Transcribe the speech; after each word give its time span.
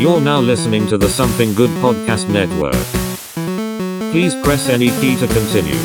You're 0.00 0.18
now 0.18 0.40
listening 0.40 0.86
to 0.86 0.96
the 0.96 1.10
Something 1.10 1.52
Good 1.52 1.68
Podcast 1.82 2.26
Network. 2.30 2.72
Please 4.10 4.34
press 4.36 4.70
any 4.70 4.88
key 4.98 5.14
to 5.16 5.26
continue. 5.26 5.76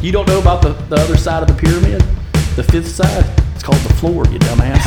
You 0.00 0.10
don't 0.10 0.26
know 0.26 0.38
about 0.38 0.62
the, 0.62 0.70
the 0.88 0.96
other 0.96 1.18
side 1.18 1.42
of 1.42 1.48
the 1.48 1.54
pyramid? 1.54 2.00
The 2.56 2.62
fifth 2.62 2.88
side? 2.88 3.26
It's 3.54 3.62
called 3.62 3.76
the 3.82 3.92
floor, 3.96 4.24
you 4.28 4.38
dumbass. 4.38 4.80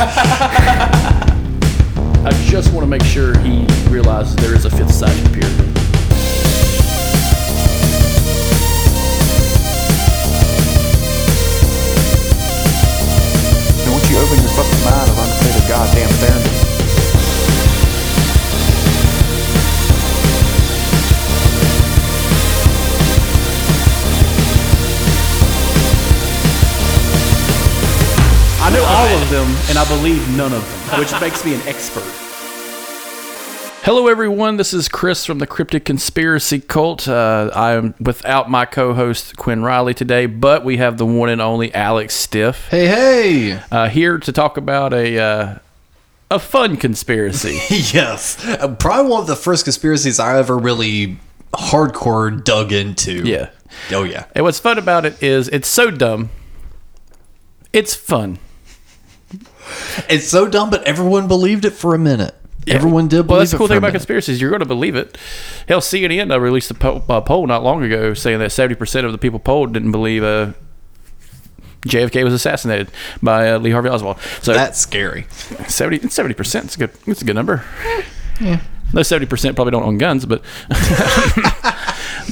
I 2.26 2.30
just 2.46 2.72
want 2.74 2.82
to 2.82 2.88
make 2.88 3.04
sure 3.04 3.38
he 3.38 3.64
realizes 3.88 4.34
there 4.34 4.56
is 4.56 4.64
a 4.64 4.70
fifth 4.70 4.90
side 4.92 5.16
to 5.16 5.22
the 5.22 5.38
pyramid. 5.38 5.68
And 13.78 13.92
once 13.94 14.10
you 14.10 14.18
open 14.18 14.38
your 14.42 14.50
fucking 14.58 14.82
mind 14.82 15.08
and 15.08 15.18
understand 15.20 15.54
the 15.54 15.68
goddamn 15.68 16.10
fairness. 16.18 16.55
All 28.96 29.06
of 29.22 29.28
them, 29.30 29.46
and 29.68 29.76
I 29.78 29.86
believe 29.88 30.26
none 30.36 30.52
of 30.54 30.88
them, 30.90 31.00
which 31.00 31.12
makes 31.20 31.44
me 31.44 31.54
an 31.54 31.60
expert. 31.68 32.04
Hello, 33.84 34.08
everyone. 34.08 34.56
This 34.56 34.72
is 34.72 34.88
Chris 34.88 35.24
from 35.26 35.38
the 35.38 35.46
Cryptic 35.46 35.84
Conspiracy 35.84 36.60
Cult. 36.60 37.06
Uh, 37.06 37.50
I 37.54 37.72
am 37.72 37.94
without 38.00 38.50
my 38.50 38.64
co-host 38.64 39.36
Quinn 39.36 39.62
Riley 39.62 39.92
today, 39.94 40.24
but 40.26 40.64
we 40.64 40.78
have 40.78 40.96
the 40.96 41.04
one 41.06 41.28
and 41.28 41.40
only 41.42 41.72
Alex 41.74 42.14
Stiff 42.14 42.68
Hey, 42.68 42.86
hey! 42.88 43.60
uh, 43.70 43.88
here 43.88 44.18
to 44.18 44.32
talk 44.32 44.56
about 44.56 44.92
a 44.94 45.18
uh, 45.18 45.58
a 46.30 46.38
fun 46.40 46.76
conspiracy. 46.78 47.60
yes. 47.92 48.44
Uh, 48.44 48.74
Probably 48.74 49.10
one 49.10 49.20
of 49.20 49.26
the 49.28 49.36
first 49.36 49.64
conspiracies 49.64 50.18
I 50.18 50.38
ever 50.38 50.56
really 50.58 51.18
hardcore 51.52 52.42
dug 52.42 52.72
into. 52.72 53.22
yeah. 53.24 53.50
Oh, 53.92 54.04
yeah. 54.04 54.24
And 54.34 54.42
what's 54.44 54.58
fun 54.58 54.78
about 54.78 55.04
it 55.04 55.22
is 55.22 55.48
it's 55.48 55.68
so 55.68 55.90
dumb. 55.90 56.30
It's 57.74 57.94
fun. 57.94 58.38
It's 60.08 60.28
so 60.28 60.46
dumb, 60.48 60.70
but 60.70 60.84
everyone 60.84 61.26
believed 61.28 61.64
it 61.64 61.70
for 61.72 61.94
a 61.94 61.98
minute. 61.98 62.34
Everyone 62.68 63.06
did 63.08 63.18
believe 63.26 63.28
Well, 63.28 63.38
that's 63.38 63.50
the 63.52 63.58
cool 63.58 63.68
thing 63.68 63.76
about 63.78 63.88
minute. 63.88 63.98
conspiracies. 63.98 64.40
You're 64.40 64.50
going 64.50 64.60
to 64.60 64.66
believe 64.66 64.96
it. 64.96 65.16
Hell, 65.68 65.80
CNN 65.80 66.32
uh, 66.32 66.40
released 66.40 66.70
a 66.70 66.74
po- 66.74 67.04
uh, 67.08 67.20
poll 67.20 67.46
not 67.46 67.62
long 67.62 67.82
ago 67.84 68.12
saying 68.12 68.40
that 68.40 68.50
70% 68.50 69.04
of 69.04 69.12
the 69.12 69.18
people 69.18 69.38
polled 69.38 69.72
didn't 69.72 69.92
believe 69.92 70.24
uh, 70.24 70.52
JFK 71.82 72.24
was 72.24 72.34
assassinated 72.34 72.90
by 73.22 73.50
uh, 73.52 73.58
Lee 73.58 73.70
Harvey 73.70 73.88
Oswald. 73.88 74.18
So 74.42 74.52
That's 74.52 74.80
scary. 74.80 75.26
70 75.68 76.00
70% 76.08 76.64
is 76.64 76.74
a 76.74 76.78
good. 76.78 76.90
It's 77.06 77.22
a 77.22 77.24
good 77.24 77.36
number. 77.36 77.64
Yeah. 78.40 78.60
Those 78.92 79.08
70% 79.08 79.54
probably 79.54 79.70
don't 79.70 79.84
own 79.84 79.98
guns, 79.98 80.26
but 80.26 80.42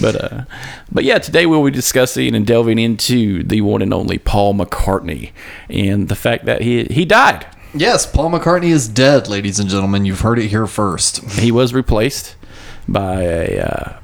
but 0.00 0.22
uh, 0.22 0.44
but 0.90 1.04
yeah, 1.04 1.18
today 1.18 1.46
we'll 1.46 1.64
be 1.64 1.70
discussing 1.70 2.34
and 2.34 2.46
delving 2.46 2.78
into 2.78 3.42
the 3.42 3.60
one 3.60 3.82
and 3.82 3.92
only 3.92 4.18
Paul 4.18 4.54
McCartney 4.54 5.32
and 5.68 6.08
the 6.08 6.16
fact 6.16 6.44
that 6.44 6.62
he 6.62 6.84
he 6.84 7.04
died. 7.04 7.46
Yes, 7.74 8.06
Paul 8.06 8.30
McCartney 8.30 8.70
is 8.70 8.88
dead, 8.88 9.28
ladies 9.28 9.58
and 9.58 9.68
gentlemen. 9.68 10.04
You've 10.04 10.20
heard 10.20 10.38
it 10.38 10.48
here 10.48 10.66
first. 10.66 11.24
he 11.32 11.50
was 11.50 11.74
replaced 11.74 12.36
by 12.86 13.22
a, 13.22 13.60
uh, 13.60 13.98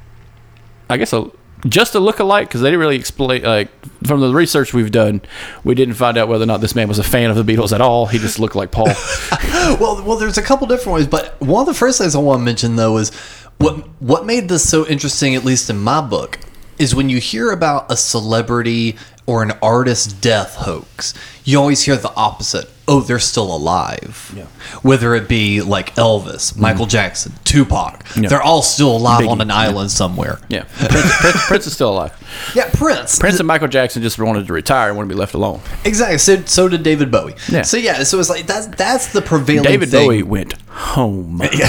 I 0.88 0.96
guess 0.96 1.12
a 1.12 1.30
just 1.68 1.94
a 1.94 2.00
look-alike 2.00 2.48
because 2.48 2.62
they 2.62 2.68
didn't 2.68 2.80
really 2.80 2.96
explain. 2.96 3.42
Like 3.42 3.68
from 4.06 4.20
the 4.20 4.32
research 4.32 4.72
we've 4.72 4.90
done, 4.90 5.20
we 5.64 5.74
didn't 5.74 5.94
find 5.94 6.16
out 6.16 6.28
whether 6.28 6.44
or 6.44 6.46
not 6.46 6.60
this 6.60 6.74
man 6.74 6.88
was 6.88 6.98
a 6.98 7.04
fan 7.04 7.30
of 7.30 7.36
the 7.36 7.44
Beatles 7.44 7.72
at 7.72 7.80
all. 7.80 8.06
He 8.06 8.18
just 8.18 8.38
looked 8.38 8.56
like 8.56 8.70
Paul. 8.70 8.86
well, 9.78 10.02
well, 10.04 10.16
there's 10.16 10.38
a 10.38 10.42
couple 10.42 10.66
different 10.66 10.96
ways, 10.96 11.06
but 11.06 11.40
one 11.40 11.62
of 11.62 11.66
the 11.66 11.78
first 11.78 11.98
things 11.98 12.14
I 12.14 12.18
want 12.18 12.40
to 12.40 12.44
mention 12.44 12.76
though 12.76 12.96
is 12.98 13.12
what 13.60 13.76
what 14.00 14.24
made 14.26 14.48
this 14.48 14.68
so 14.68 14.86
interesting, 14.86 15.34
at 15.34 15.44
least 15.44 15.70
in 15.70 15.78
my 15.78 16.00
book, 16.00 16.38
is 16.78 16.94
when 16.94 17.08
you 17.08 17.18
hear 17.18 17.50
about 17.52 17.90
a 17.92 17.96
celebrity 17.96 18.96
or 19.26 19.42
an 19.42 19.52
artist's 19.62 20.12
death 20.12 20.56
hoax, 20.56 21.14
you 21.44 21.58
always 21.58 21.82
hear 21.82 21.94
the 21.96 22.12
opposite. 22.14 22.68
Oh, 22.88 23.00
they're 23.00 23.20
still 23.20 23.54
alive. 23.54 24.32
Yeah. 24.34 24.46
Whether 24.82 25.14
it 25.14 25.28
be 25.28 25.60
like 25.60 25.94
Elvis, 25.94 26.56
Michael 26.56 26.86
mm. 26.86 26.90
Jackson, 26.90 27.34
Tupac, 27.44 28.04
Yeah. 28.16 28.28
they're 28.28 28.42
all 28.42 28.62
still 28.62 28.96
alive 28.96 29.28
on 29.28 29.40
an 29.40 29.50
island 29.52 29.92
somewhere. 29.92 30.40
yeah, 30.48 30.64
Prince, 30.64 31.16
Prince, 31.20 31.46
Prince 31.46 31.66
is 31.68 31.74
still 31.74 31.90
alive. 31.90 32.12
Yeah, 32.54 32.68
Prince. 32.72 33.18
Prince 33.18 33.38
and 33.38 33.46
Michael 33.46 33.68
Jackson 33.68 34.02
just 34.02 34.18
wanted 34.18 34.46
to 34.46 34.52
retire 34.52 34.88
and 34.88 34.96
wanted 34.96 35.10
to 35.10 35.14
be 35.14 35.18
left 35.18 35.34
alone. 35.34 35.60
Exactly. 35.84 36.18
So, 36.18 36.42
so 36.46 36.68
did 36.68 36.82
David 36.82 37.10
Bowie. 37.10 37.34
Yeah. 37.48 37.62
So 37.62 37.76
yeah. 37.76 38.02
So 38.04 38.18
it's 38.18 38.30
like 38.30 38.46
that's 38.46 38.66
that's 38.68 39.12
the 39.12 39.20
prevailing. 39.20 39.64
David 39.64 39.90
thing. 39.90 40.06
Bowie 40.06 40.22
went 40.22 40.54
home. 40.68 41.42
Yeah, 41.52 41.68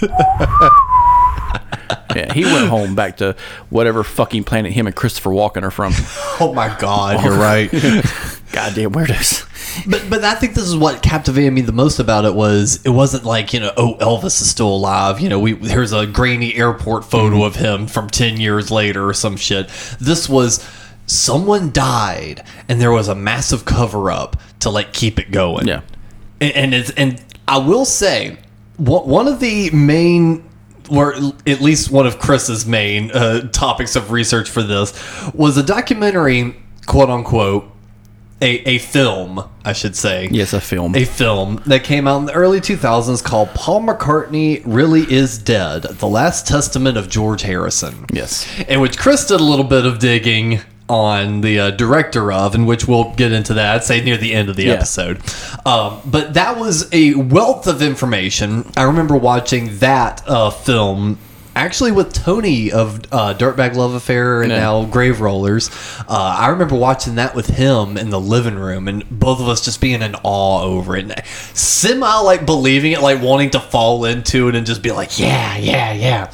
he 2.32 2.44
went 2.44 2.68
home 2.68 2.94
back 2.94 3.18
to 3.18 3.36
whatever 3.70 4.04
fucking 4.04 4.44
planet 4.44 4.72
him 4.72 4.86
and 4.86 4.94
Christopher 4.94 5.30
Walken 5.30 5.62
are 5.62 5.70
from. 5.70 5.92
Oh 6.40 6.54
my 6.54 6.74
God, 6.78 7.24
you're 7.24 7.36
right. 7.36 7.68
Goddamn 8.52 8.92
weirdos. 8.92 9.44
But 9.90 10.08
but 10.08 10.22
I 10.22 10.34
think 10.34 10.54
this 10.54 10.64
is 10.64 10.76
what 10.76 11.02
captivated 11.02 11.52
me 11.52 11.62
the 11.62 11.72
most 11.72 11.98
about 11.98 12.24
it 12.24 12.34
was 12.34 12.80
it 12.84 12.90
wasn't 12.90 13.24
like 13.24 13.52
you 13.52 13.58
know 13.58 13.72
oh 13.76 13.96
Elvis 13.96 14.40
is 14.40 14.48
still 14.48 14.68
alive 14.68 15.18
you 15.18 15.28
know 15.28 15.40
we 15.40 15.56
here's 15.56 15.92
a 15.92 16.06
grainy 16.06 16.54
airport 16.54 17.04
photo 17.04 17.36
mm-hmm. 17.36 17.42
of 17.42 17.56
him 17.56 17.86
from 17.88 18.08
ten 18.08 18.38
years 18.38 18.70
later 18.70 19.08
or 19.08 19.14
some 19.14 19.36
shit. 19.36 19.68
This 20.00 20.28
was 20.28 20.64
someone 21.06 21.72
died 21.72 22.44
and 22.68 22.80
there 22.80 22.92
was 22.92 23.08
a 23.08 23.16
massive 23.16 23.64
cover 23.64 24.12
up 24.12 24.36
to 24.60 24.70
like 24.70 24.92
keep 24.92 25.18
it 25.18 25.32
going. 25.32 25.66
Yeah. 25.66 25.80
and, 26.40 26.54
and 26.54 26.74
it's 26.74 26.90
and 26.90 27.20
I 27.48 27.58
will 27.58 27.84
say 27.84 28.38
one 28.78 29.06
one 29.06 29.28
of 29.28 29.40
the 29.40 29.70
main 29.70 30.44
or 30.90 31.14
at 31.46 31.60
least 31.60 31.90
one 31.90 32.06
of 32.06 32.18
Chris's 32.18 32.64
main 32.64 33.10
uh, 33.10 33.48
topics 33.48 33.94
of 33.94 34.10
research 34.10 34.48
for 34.48 34.62
this 34.62 34.92
was 35.34 35.56
a 35.58 35.62
documentary 35.62 36.56
quote 36.86 37.10
unquote 37.10 37.70
a, 38.40 38.68
a 38.68 38.78
film, 38.78 39.42
I 39.64 39.72
should 39.72 39.96
say. 39.96 40.28
Yes, 40.30 40.52
a 40.52 40.60
film. 40.60 40.94
A 40.94 41.04
film 41.04 41.60
that 41.66 41.82
came 41.82 42.06
out 42.06 42.18
in 42.18 42.26
the 42.26 42.32
early 42.32 42.60
2000s 42.60 43.22
called 43.22 43.48
Paul 43.50 43.82
McCartney 43.82 44.62
Really 44.64 45.00
Is 45.12 45.38
Dead 45.38 45.82
The 45.82 46.06
Last 46.06 46.46
Testament 46.46 46.96
of 46.96 47.08
George 47.08 47.42
Harrison. 47.42 48.06
Yes. 48.12 48.46
In 48.68 48.80
which 48.80 48.96
Chris 48.96 49.26
did 49.26 49.40
a 49.40 49.44
little 49.44 49.64
bit 49.64 49.84
of 49.84 49.98
digging 49.98 50.60
on 50.88 51.40
the 51.42 51.58
uh, 51.60 51.70
director 51.72 52.32
of, 52.32 52.54
in 52.54 52.64
which 52.66 52.88
we'll 52.88 53.12
get 53.14 53.32
into 53.32 53.54
that, 53.54 53.84
say 53.84 54.00
near 54.02 54.16
the 54.16 54.32
end 54.34 54.48
of 54.48 54.56
the 54.56 54.64
Yeah. 54.64 54.72
episode. 54.74 55.20
Um, 55.66 56.00
but 56.04 56.34
that 56.34 56.58
was 56.58 56.88
a 56.92 57.14
wealth 57.14 57.66
of 57.66 57.82
information. 57.82 58.64
I 58.76 58.84
remember 58.84 59.16
watching 59.16 59.78
that 59.78 60.22
uh, 60.26 60.50
film. 60.50 61.18
Actually, 61.56 61.90
with 61.90 62.12
Tony 62.12 62.70
of 62.70 63.00
uh, 63.10 63.34
Dirtbag 63.36 63.74
Love 63.74 63.92
Affair 63.92 64.42
and 64.42 64.52
Yeah. 64.52 64.60
now 64.60 64.84
Grave 64.84 65.20
Rollers, 65.20 65.70
uh, 66.08 66.36
I 66.38 66.48
remember 66.50 66.76
watching 66.76 67.16
that 67.16 67.34
with 67.34 67.48
him 67.48 67.96
in 67.96 68.10
the 68.10 68.20
living 68.20 68.54
room, 68.54 68.86
and 68.86 69.02
both 69.10 69.40
of 69.40 69.48
us 69.48 69.64
just 69.64 69.80
being 69.80 70.00
in 70.00 70.14
awe 70.22 70.62
over 70.62 70.96
it, 70.96 71.06
and 71.10 71.26
semi 71.54 72.18
like 72.20 72.46
believing 72.46 72.92
it, 72.92 73.00
like 73.02 73.20
wanting 73.20 73.50
to 73.50 73.60
fall 73.60 74.04
into 74.04 74.48
it 74.48 74.54
and 74.54 74.66
just 74.68 74.82
be 74.82 74.92
like, 74.92 75.18
yeah, 75.18 75.56
yeah, 75.58 75.92
yeah. 75.92 76.30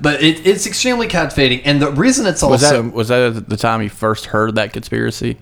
But 0.00 0.22
it, 0.22 0.46
it's 0.46 0.66
extremely 0.66 1.06
captivating, 1.06 1.60
and 1.62 1.80
the 1.80 1.90
reason 1.92 2.26
it's 2.26 2.42
Was 2.42 2.62
that 2.62 2.92
was 2.92 3.08
that 3.08 3.48
the 3.48 3.56
time 3.56 3.82
you 3.82 3.88
first 3.88 4.26
heard 4.26 4.54
that 4.56 4.72
conspiracy? 4.72 5.38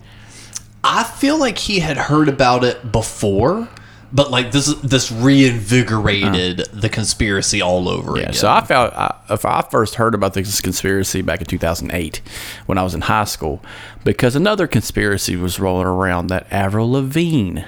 I 0.83 1.03
feel 1.03 1.37
like 1.37 1.57
he 1.57 1.79
had 1.79 1.97
heard 1.97 2.29
about 2.29 2.63
it 2.63 2.91
before, 2.91 3.67
but 4.13 4.31
like 4.31 4.51
this 4.51 4.73
this 4.75 5.11
reinvigorated 5.11 6.61
uh-huh. 6.61 6.79
the 6.79 6.89
conspiracy 6.89 7.61
all 7.61 7.89
over 7.89 8.15
Yeah. 8.15 8.23
again. 8.23 8.33
So 8.33 8.49
I 8.49 8.61
found 8.61 8.93
I, 8.93 9.15
if 9.29 9.43
I 9.45 9.61
first 9.69 9.95
heard 9.95 10.15
about 10.15 10.33
this 10.33 10.61
conspiracy 10.61 11.21
back 11.21 11.41
in 11.41 11.45
2008 11.45 12.21
when 12.67 12.77
I 12.77 12.83
was 12.83 12.93
in 12.93 13.01
high 13.01 13.25
school, 13.25 13.61
because 14.03 14.35
another 14.35 14.67
conspiracy 14.67 15.35
was 15.35 15.59
rolling 15.59 15.87
around 15.87 16.27
that 16.27 16.47
Avril 16.51 16.91
Lavigne 16.91 17.61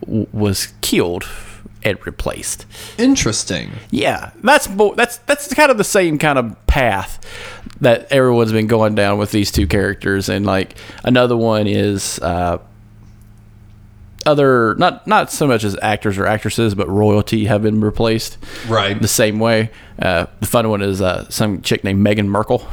w- 0.00 0.26
was 0.32 0.72
killed 0.80 1.24
and 1.82 1.98
replaced. 2.06 2.66
Interesting. 2.98 3.70
Yeah, 3.90 4.30
that's 4.42 4.66
that's 4.96 5.18
that's 5.18 5.52
kind 5.54 5.70
of 5.70 5.78
the 5.78 5.84
same 5.84 6.18
kind 6.18 6.38
of 6.38 6.66
path 6.66 7.18
that 7.80 8.10
everyone's 8.12 8.52
been 8.52 8.66
going 8.66 8.94
down 8.94 9.18
with 9.18 9.30
these 9.32 9.50
two 9.50 9.66
characters, 9.66 10.28
and 10.28 10.44
like 10.46 10.76
another 11.04 11.36
one 11.36 11.66
is 11.66 12.18
uh, 12.20 12.58
other 14.26 14.74
not 14.76 15.06
not 15.06 15.30
so 15.32 15.46
much 15.46 15.64
as 15.64 15.76
actors 15.80 16.18
or 16.18 16.26
actresses, 16.26 16.74
but 16.74 16.88
royalty 16.88 17.46
have 17.46 17.62
been 17.62 17.80
replaced 17.80 18.36
Right. 18.68 19.00
the 19.00 19.08
same 19.08 19.38
way. 19.38 19.70
Uh, 20.00 20.26
the 20.40 20.46
fun 20.46 20.68
one 20.68 20.82
is 20.82 21.00
uh, 21.00 21.28
some 21.30 21.62
chick 21.62 21.84
named 21.84 22.04
Meghan 22.06 22.26
Merkel. 22.26 22.66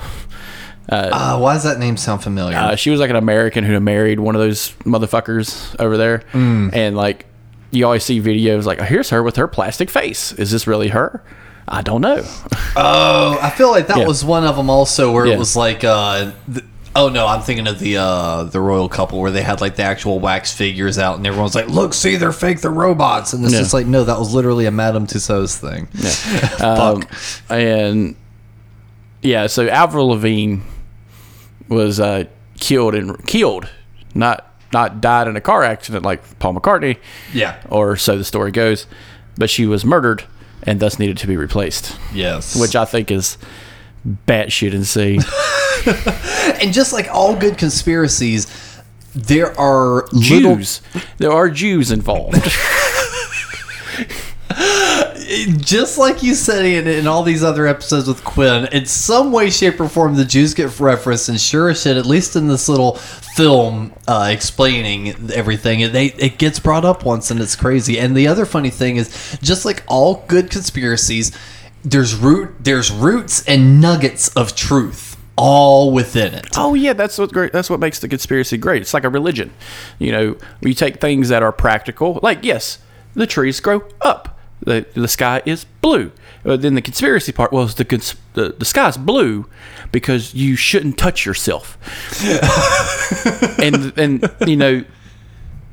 Uh, 0.90 1.38
why 1.38 1.54
does 1.54 1.64
that 1.64 1.80
name 1.80 1.98
sound 1.98 2.24
familiar? 2.24 2.56
Uh, 2.58 2.76
she 2.78 2.90
was 2.90 3.00
like 3.00 3.10
an 3.10 3.16
American 3.18 3.64
who 3.66 3.78
married 3.80 4.20
one 4.22 4.36
of 4.36 4.42
those 4.42 4.72
motherfuckers 4.86 5.76
over 5.80 5.98
there, 5.98 6.24
and 6.34 6.96
like 6.96 7.26
you 7.72 7.86
always 7.86 8.04
see 8.04 8.22
videos 8.22 8.66
like, 8.66 8.80
oh, 8.82 8.86
"Here's 8.86 9.10
her 9.10 9.22
with 9.24 9.36
her 9.38 9.48
plastic 9.48 9.90
face. 9.90 10.32
Is 10.34 10.52
this 10.52 10.68
really 10.68 10.90
her?" 10.90 11.24
I 11.68 11.82
don't 11.82 12.00
know. 12.02 12.24
oh, 12.78 13.38
I 13.42 13.50
feel 13.50 13.70
like 13.72 13.88
that 13.88 13.98
Yeah. 13.98 14.08
was 14.08 14.24
one 14.24 14.46
of 14.46 14.56
them 14.56 14.70
also 14.70 15.12
where 15.12 15.26
Yeah. 15.26 15.34
it 15.34 15.40
was 15.40 15.56
like 15.56 15.84
uh, 15.84 16.32
th- 16.54 16.66
Oh 16.96 17.10
no, 17.10 17.28
I'm 17.28 17.42
thinking 17.42 17.68
of 17.68 17.78
the 17.78 17.98
uh 17.98 18.44
the 18.44 18.60
royal 18.60 18.90
couple 18.90 19.20
where 19.20 19.30
they 19.30 19.44
had 19.44 19.62
like 19.62 19.76
the 19.76 19.84
actual 19.84 20.20
wax 20.20 20.52
figures 20.52 20.98
out, 20.98 21.18
and 21.18 21.28
everyone's 21.28 21.54
like, 21.54 21.68
"Look, 21.68 21.94
see, 21.94 22.16
they're 22.16 22.32
fake, 22.32 22.62
they're 22.62 22.72
robots," 22.72 23.34
and 23.34 23.44
it's 23.44 23.54
Yeah. 23.54 23.60
just 23.60 23.74
like, 23.74 23.86
no, 23.86 24.04
that 24.04 24.18
was 24.18 24.34
literally 24.34 24.66
a 24.66 24.72
Madame 24.72 25.06
Tussauds 25.06 25.58
thing. 25.58 25.88
Um, 26.66 27.02
Fuck. 27.04 27.52
and 27.52 28.16
yeah, 29.22 29.46
so 29.48 29.68
Avril 29.68 30.08
Lavigne 30.10 30.62
was 31.68 32.00
uh, 32.00 32.24
killed 32.60 32.96
and 32.96 33.24
killed, 33.28 33.70
not 34.16 34.57
not 34.74 35.02
died 35.02 35.28
in 35.28 35.36
a 35.36 35.42
car 35.42 35.64
accident 35.64 36.04
like 36.06 36.40
Paul 36.40 36.54
McCartney, 36.56 36.98
Yeah. 37.34 37.56
or 37.70 37.96
so 37.98 38.18
the 38.18 38.24
story 38.26 38.52
goes, 38.52 38.86
but 39.38 39.50
she 39.50 39.66
was 39.66 39.86
murdered 39.86 40.24
and 40.64 40.80
thus 40.80 41.00
needed 41.00 41.18
to 41.20 41.28
be 41.28 41.38
replaced, 41.38 41.96
Yes. 42.14 42.56
which 42.60 42.76
I 42.76 42.86
think 42.86 43.10
is 43.12 43.38
batshit 44.28 44.74
insane. 44.74 45.22
and 46.62 46.74
just 46.74 46.92
like 46.94 47.08
all 47.10 47.36
good 47.36 47.58
conspiracies, 47.58 48.48
there 49.16 49.58
are 49.60 50.06
little 50.12 50.56
Jews, 50.58 50.82
there 51.18 51.32
are 51.32 51.50
Jews 51.50 51.92
involved. 51.92 52.36
just 55.58 55.98
like 55.98 56.24
you 56.24 56.34
said 56.34 56.66
in, 56.66 56.88
in 56.88 57.08
all 57.08 57.24
these 57.24 57.44
other 57.44 57.68
episodes 57.68 58.08
with 58.08 58.24
Quinn, 58.24 58.68
in 58.72 58.86
some 58.86 59.32
way, 59.32 59.50
shape, 59.50 59.80
or 59.80 59.90
form, 59.90 60.16
the 60.16 60.26
Jews 60.26 60.54
get 60.54 60.80
referenced, 60.80 61.30
and 61.30 61.40
sure 61.40 61.70
as 61.70 61.82
shit, 61.82 61.98
at 61.98 62.06
least 62.06 62.36
in 62.36 62.48
this 62.48 62.70
little 62.70 62.96
film 62.96 63.94
uh, 64.08 64.30
explaining 64.32 65.32
everything, 65.32 65.82
it, 65.82 65.94
they, 65.94 66.08
it 66.08 66.38
gets 66.38 66.60
brought 66.60 66.86
up 66.86 67.04
once, 67.06 67.30
and 67.30 67.40
it's 67.40 67.56
crazy. 67.56 68.00
And 68.00 68.16
the 68.16 68.28
other 68.28 68.46
funny 68.46 68.70
thing 68.70 68.98
is, 68.98 69.38
just 69.42 69.66
like 69.66 69.84
all 69.88 70.24
good 70.28 70.50
conspiracies, 70.50 71.38
there's 71.84 72.16
root, 72.16 72.56
there's 72.60 72.92
roots 72.92 73.46
and 73.48 73.82
nuggets 73.82 74.30
of 74.30 74.56
truth 74.56 75.18
all 75.38 75.92
within 75.92 76.34
it. 76.34 76.48
Oh 76.58 76.74
yeah, 76.74 76.94
that's 76.94 77.18
what 77.18 77.32
great. 77.32 77.54
That's 77.54 77.70
what 77.70 77.80
makes 77.80 78.00
the 78.00 78.08
conspiracy 78.08 78.58
great. 78.58 78.82
It's 78.82 78.94
like 78.94 79.04
a 79.04 79.10
religion, 79.10 79.54
you 80.00 80.12
know. 80.12 80.38
You 80.62 80.74
take 80.74 81.00
things 81.00 81.30
that 81.30 81.44
are 81.44 81.52
practical, 81.52 82.20
like 82.24 82.40
yes, 82.44 82.80
the 83.14 83.28
trees 83.28 83.60
grow 83.60 83.88
up, 84.02 84.37
the 84.62 84.86
the 84.94 85.08
sky 85.08 85.42
is 85.46 85.66
blue. 85.82 86.12
But 86.44 86.62
then 86.62 86.76
the 86.76 86.82
conspiracy 86.82 87.32
part 87.32 87.52
was 87.52 87.76
the 87.76 87.86
cons- 87.86 88.16
the, 88.34 88.56
the 88.58 88.66
sky's 88.66 88.98
blue 88.98 89.48
because 89.92 90.34
you 90.34 90.56
shouldn't 90.56 90.98
touch 90.98 91.26
yourself, 91.26 91.78
and 93.60 93.98
and 93.98 94.30
you 94.46 94.58
know. 94.58 94.84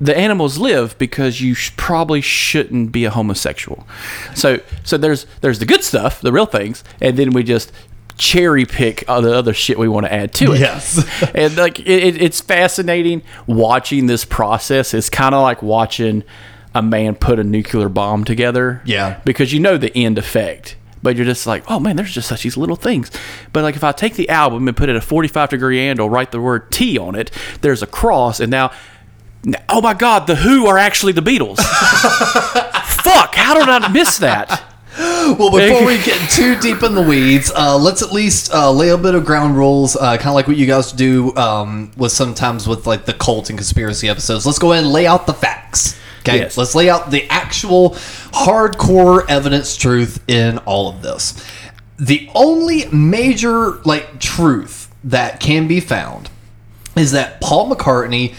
The 0.01 0.15
animals 0.19 0.59
live 0.59 0.99
because 0.99 1.41
you 1.41 1.55
sh- 1.55 1.71
probably 1.77 2.21
shouldn't 2.21 2.91
be 2.91 3.05
a 3.05 3.11
homosexual. 3.11 3.87
So, 4.35 4.59
so 4.83 4.99
there's 4.99 5.25
there's 5.41 5.61
the 5.61 5.65
good 5.65 5.85
stuff, 5.85 6.21
the 6.21 6.33
real 6.33 6.47
things, 6.47 6.83
and 7.01 7.17
then 7.17 7.31
we 7.31 7.45
just 7.45 7.71
cherry 8.17 8.65
pick 8.65 9.05
all 9.09 9.23
the 9.23 9.35
other 9.35 9.53
shit 9.53 9.79
we 9.79 9.89
want 9.89 10.07
to 10.07 10.13
add 10.13 10.33
to 10.35 10.53
it. 10.53 10.61
Yes. 10.61 11.05
and 11.35 11.57
like 11.57 11.81
it, 11.81 11.87
it, 11.89 12.23
it's 12.23 12.41
fascinating 12.41 13.23
watching 13.47 14.07
this 14.07 14.25
process. 14.25 14.95
It's 14.95 15.09
kind 15.11 15.35
of 15.35 15.43
like 15.43 15.63
watching 15.63 16.25
a 16.75 16.83
man 16.83 17.15
put 17.15 17.39
a 17.39 17.45
nuclear 17.45 17.89
bomb 17.89 18.25
together. 18.25 18.83
Yeah. 18.85 19.21
because 19.25 19.53
you 19.53 19.61
know 19.61 19.77
the 19.77 19.97
end 19.97 20.19
effect. 20.19 20.77
But 21.03 21.17
you're 21.17 21.27
just 21.27 21.47
like, 21.47 21.65
oh 21.71 21.79
man, 21.79 21.97
there's 21.97 22.13
just 22.13 22.29
such 22.29 22.45
these 22.45 22.57
little 22.57 22.77
things. 22.77 23.11
But 23.53 23.63
like, 23.63 23.77
if 23.77 23.85
I 23.85 23.93
take 23.93 24.15
the 24.15 24.31
album 24.31 24.67
and 24.69 24.77
put 24.77 24.89
it 24.89 24.93
at 24.93 24.97
a 24.97 25.01
45 25.03 25.51
degree 25.51 25.81
angle, 25.81 26.09
write 26.09 26.33
the 26.33 26.41
word 26.41 26.71
T 26.71 26.97
on 26.99 27.15
it, 27.15 27.31
there's 27.61 27.83
a 27.83 27.87
cross, 27.87 28.41
and 28.41 28.51
now, 28.51 28.73
oh 29.69 29.83
my 29.83 29.93
God, 29.93 30.27
the 30.27 30.35
Who 30.37 30.67
are 30.67 30.79
actually 30.79 31.13
the 31.13 31.21
Beatles. 31.21 31.59
Fuck! 33.03 33.35
How 33.35 33.55
did 33.55 33.69
I 33.69 33.89
miss 33.93 34.17
that? 34.19 34.63
Well, 34.97 35.51
before 35.51 35.85
we 35.85 35.97
get 36.05 36.31
too 36.31 36.59
deep 36.61 36.83
in 36.83 36.95
the 36.95 37.03
weeds, 37.03 37.51
uh, 37.55 37.77
let's 37.77 38.01
at 38.03 38.13
least 38.13 38.53
uh, 38.55 38.71
lay 38.71 38.91
a 38.91 38.97
bit 38.99 39.15
of 39.15 39.25
ground 39.27 39.57
rules, 39.57 39.97
uh, 39.97 40.17
kind 40.17 40.29
of 40.29 40.35
like 40.35 40.47
what 40.47 40.57
you 40.57 40.67
guys 40.67 40.93
do 40.93 41.35
um, 41.37 41.91
with 41.97 42.13
sometimes 42.13 42.69
with 42.69 42.87
like 42.87 43.05
the 43.05 43.13
cult 43.13 43.51
and 43.51 43.59
conspiracy 43.59 44.09
episodes. 44.09 44.47
Let's 44.47 44.59
go 44.59 44.73
ahead 44.73 44.85
and 44.85 44.93
lay 44.93 45.07
out 45.07 45.27
the 45.27 45.35
facts. 45.35 45.99
Okay, 46.27 46.39
Yes. 46.39 46.57
let's 46.57 46.75
lay 46.75 46.89
out 46.89 47.11
the 47.11 47.25
actual 47.31 47.91
hardcore 48.33 49.25
evidence 49.29 49.77
truth 49.77 50.23
in 50.29 50.59
all 50.59 50.89
of 50.89 51.03
this. 51.03 51.35
The 51.99 52.29
only 52.35 52.87
major 52.87 53.73
like 53.85 54.21
truth 54.21 54.93
that 55.05 55.39
can 55.41 55.69
be 55.69 55.81
found 55.81 56.31
is 56.97 57.13
that 57.13 57.41
Paul 57.41 57.71
McCartney 57.71 58.35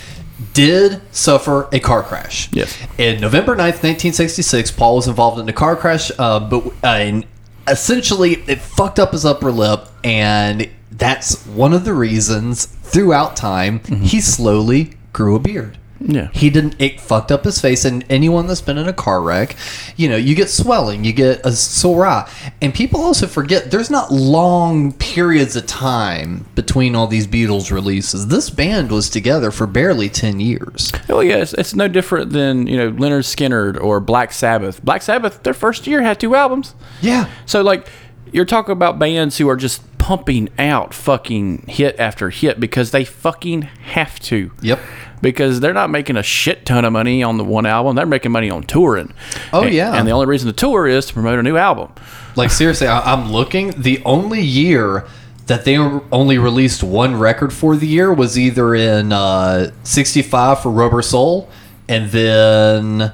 did 0.54 1.02
suffer 1.12 1.68
a 1.72 1.80
car 1.80 2.02
crash. 2.04 2.50
Yes. 2.52 2.76
In 2.98 3.22
November 3.22 3.54
9th, 3.54 3.84
1966, 3.84 4.72
Paul 4.72 4.96
was 4.98 5.08
involved 5.08 5.40
in 5.40 5.48
a 5.48 5.54
car 5.54 5.76
crash, 5.76 6.12
uh, 6.18 6.40
but 6.40 6.66
uh, 6.84 6.88
and 6.88 7.26
essentially 7.68 8.34
it 8.48 8.60
fucked 8.62 9.00
up 9.00 9.12
his 9.12 9.26
upper 9.26 9.52
lip, 9.52 9.88
and 10.04 10.70
that's 10.92 11.46
one 11.48 11.74
of 11.74 11.86
the 11.86 11.94
reasons 11.94 12.66
throughout 12.66 13.36
time 13.36 13.80
he 13.84 14.20
slowly 14.22 14.94
grew 15.14 15.36
a 15.36 15.40
beard. 15.40 15.78
Yeah. 16.08 16.30
He 16.34 16.50
didn't. 16.50 16.76
It 16.80 17.00
fucked 17.00 17.32
up 17.32 17.44
his 17.44 17.60
face, 17.60 17.84
and 17.86 18.06
anyone 18.10 18.48
that's 18.48 18.62
been 18.62 18.78
in 18.78 18.88
a 18.88 18.94
car 18.94 19.22
wreck, 19.22 19.56
you 19.96 20.08
know, 20.08 20.16
you 20.16 20.36
get 20.36 20.50
swelling, 20.50 21.04
you 21.04 21.14
get 21.14 21.46
a 21.46 21.52
sore 21.52 22.06
eye, 22.06 22.30
and 22.62 22.74
people 22.74 23.02
also 23.02 23.28
forget 23.28 23.72
there's 23.72 23.90
not 23.90 24.12
long 24.12 24.94
periods 24.94 25.56
of 25.56 25.66
time 25.66 26.46
between 26.56 26.96
all 26.96 27.08
these 27.08 27.28
Beatles 27.28 27.72
releases. 27.72 28.28
This 28.28 28.50
band 28.50 28.92
was 28.92 29.10
together 29.10 29.52
for 29.52 29.66
barely 29.68 30.10
ten 30.10 30.40
years. 30.40 30.92
Oh 31.10 31.22
yeah, 31.22 31.38
it's, 31.38 31.54
it's 31.54 31.76
no 31.76 31.88
different 31.88 32.32
than 32.32 32.68
you 32.68 32.78
know 32.78 32.92
Lynyrd 32.92 33.24
Skynyrd 33.26 33.82
or 33.82 34.00
Black 34.00 34.32
Sabbath. 34.32 34.84
Black 34.84 35.02
Sabbath, 35.02 35.44
their 35.44 35.54
first 35.54 35.88
year 35.88 36.02
had 36.02 36.20
two 36.20 36.36
albums. 36.36 36.76
Yeah, 37.02 37.30
So 37.46 37.62
like 37.62 37.88
you're 38.32 38.46
talking 38.46 38.74
about 38.74 39.00
bands 39.00 39.38
who 39.38 39.48
are 39.50 39.56
just 39.56 39.82
pumping 39.98 40.50
out 40.60 40.94
fucking 40.94 41.66
hit 41.68 42.00
after 42.00 42.30
hit 42.30 42.60
because 42.60 42.92
they 42.92 43.04
fucking 43.06 43.64
have 43.64 44.20
to. 44.20 44.52
Yep. 44.62 44.80
Because 45.26 45.60
they're 45.60 45.74
not 45.74 45.90
making 45.90 46.18
a 46.18 46.24
shit 46.24 46.66
ton 46.68 46.86
of 46.86 46.94
money 46.94 47.24
on 47.24 47.38
the 47.38 47.44
one 47.44 47.66
album. 47.66 47.96
They're 47.96 48.06
making 48.06 48.32
money 48.32 48.50
on 48.52 48.62
touring. 48.64 49.12
Oh, 49.52 49.64
And- 49.64 49.74
yeah. 49.74 49.94
And 49.94 50.08
the 50.08 50.12
only 50.12 50.28
reason 50.28 50.48
to 50.48 50.54
tour 50.54 50.86
is 50.88 51.08
to 51.08 51.14
promote 51.14 51.40
a 51.40 51.44
new 51.44 51.58
album. 51.58 51.90
Like 52.36 52.52
seriously, 52.52 52.86
I, 52.88 53.00
I'm 53.14 53.32
looking. 53.32 53.72
The 53.76 54.02
only 54.06 54.42
year 54.42 55.06
that 55.48 55.66
they 55.66 55.78
only 55.78 56.38
released 56.38 56.84
one 56.84 57.18
record 57.18 57.54
for 57.54 57.76
the 57.76 57.88
year 57.88 58.14
was 58.14 58.38
either 58.38 58.76
in 58.76 59.12
uh, 59.12 59.72
'65 59.84 60.62
for 60.62 60.70
Rubber 60.72 61.02
Soul, 61.02 61.50
and 61.88 62.12
then 62.12 63.12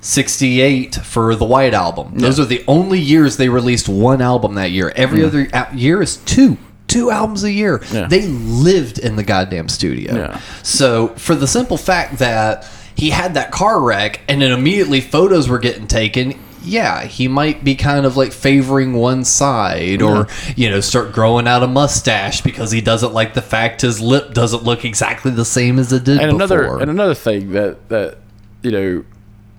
'68 0.00 0.96
for 0.96 1.34
the 1.36 1.44
White 1.44 1.74
Album. 1.74 2.18
Those 2.18 2.40
are 2.40 2.44
the 2.44 2.64
only 2.66 2.98
years 2.98 3.36
they 3.36 3.48
released 3.48 3.88
one 3.88 4.20
album 4.20 4.54
that 4.54 4.70
year. 4.72 4.92
Every 4.96 5.24
other 5.24 5.48
year 5.74 6.02
is 6.02 6.16
two. 6.18 6.58
Two 6.92 7.10
albums 7.10 7.42
a 7.44 7.50
year. 7.52 7.82
Yeah. 7.92 8.06
They 8.06 8.26
lived 8.28 8.98
in 8.98 9.16
the 9.16 9.22
goddamn 9.24 9.68
studio. 9.68 10.14
Yeah. 10.14 10.40
So, 10.62 11.08
for 11.16 11.34
the 11.34 11.46
simple 11.46 11.76
fact 11.76 12.18
that 12.18 12.68
he 12.94 13.10
had 13.10 13.34
that 13.34 13.50
car 13.50 13.80
wreck 13.80 14.20
and 14.28 14.42
then 14.42 14.52
immediately 14.52 15.00
photos 15.00 15.48
were 15.48 15.58
getting 15.58 15.86
taken, 15.86 16.38
yeah, 16.62 17.04
he 17.04 17.26
might 17.26 17.64
be 17.64 17.74
kind 17.74 18.06
of 18.06 18.16
like 18.16 18.32
favoring 18.32 18.92
one 18.92 19.24
side 19.24 20.00
or, 20.02 20.28
you 20.54 20.70
know, 20.70 20.80
start 20.80 21.12
growing 21.12 21.48
out 21.48 21.62
a 21.62 21.66
mustache 21.66 22.40
because 22.42 22.70
he 22.70 22.80
doesn't 22.80 23.12
like 23.12 23.34
the 23.34 23.42
fact 23.42 23.80
his 23.80 24.00
lip 24.00 24.32
doesn't 24.34 24.62
look 24.62 24.84
exactly 24.84 25.30
the 25.32 25.44
same 25.44 25.78
as 25.80 25.92
it 25.92 26.04
did 26.04 26.20
And 26.20 26.38
before. 26.38 26.58
another 26.62 26.78
and 26.80 26.90
another 26.90 27.14
thing 27.14 27.50
that 27.52 27.88
that 27.88 28.18
you 28.62 28.70
know 28.70 29.04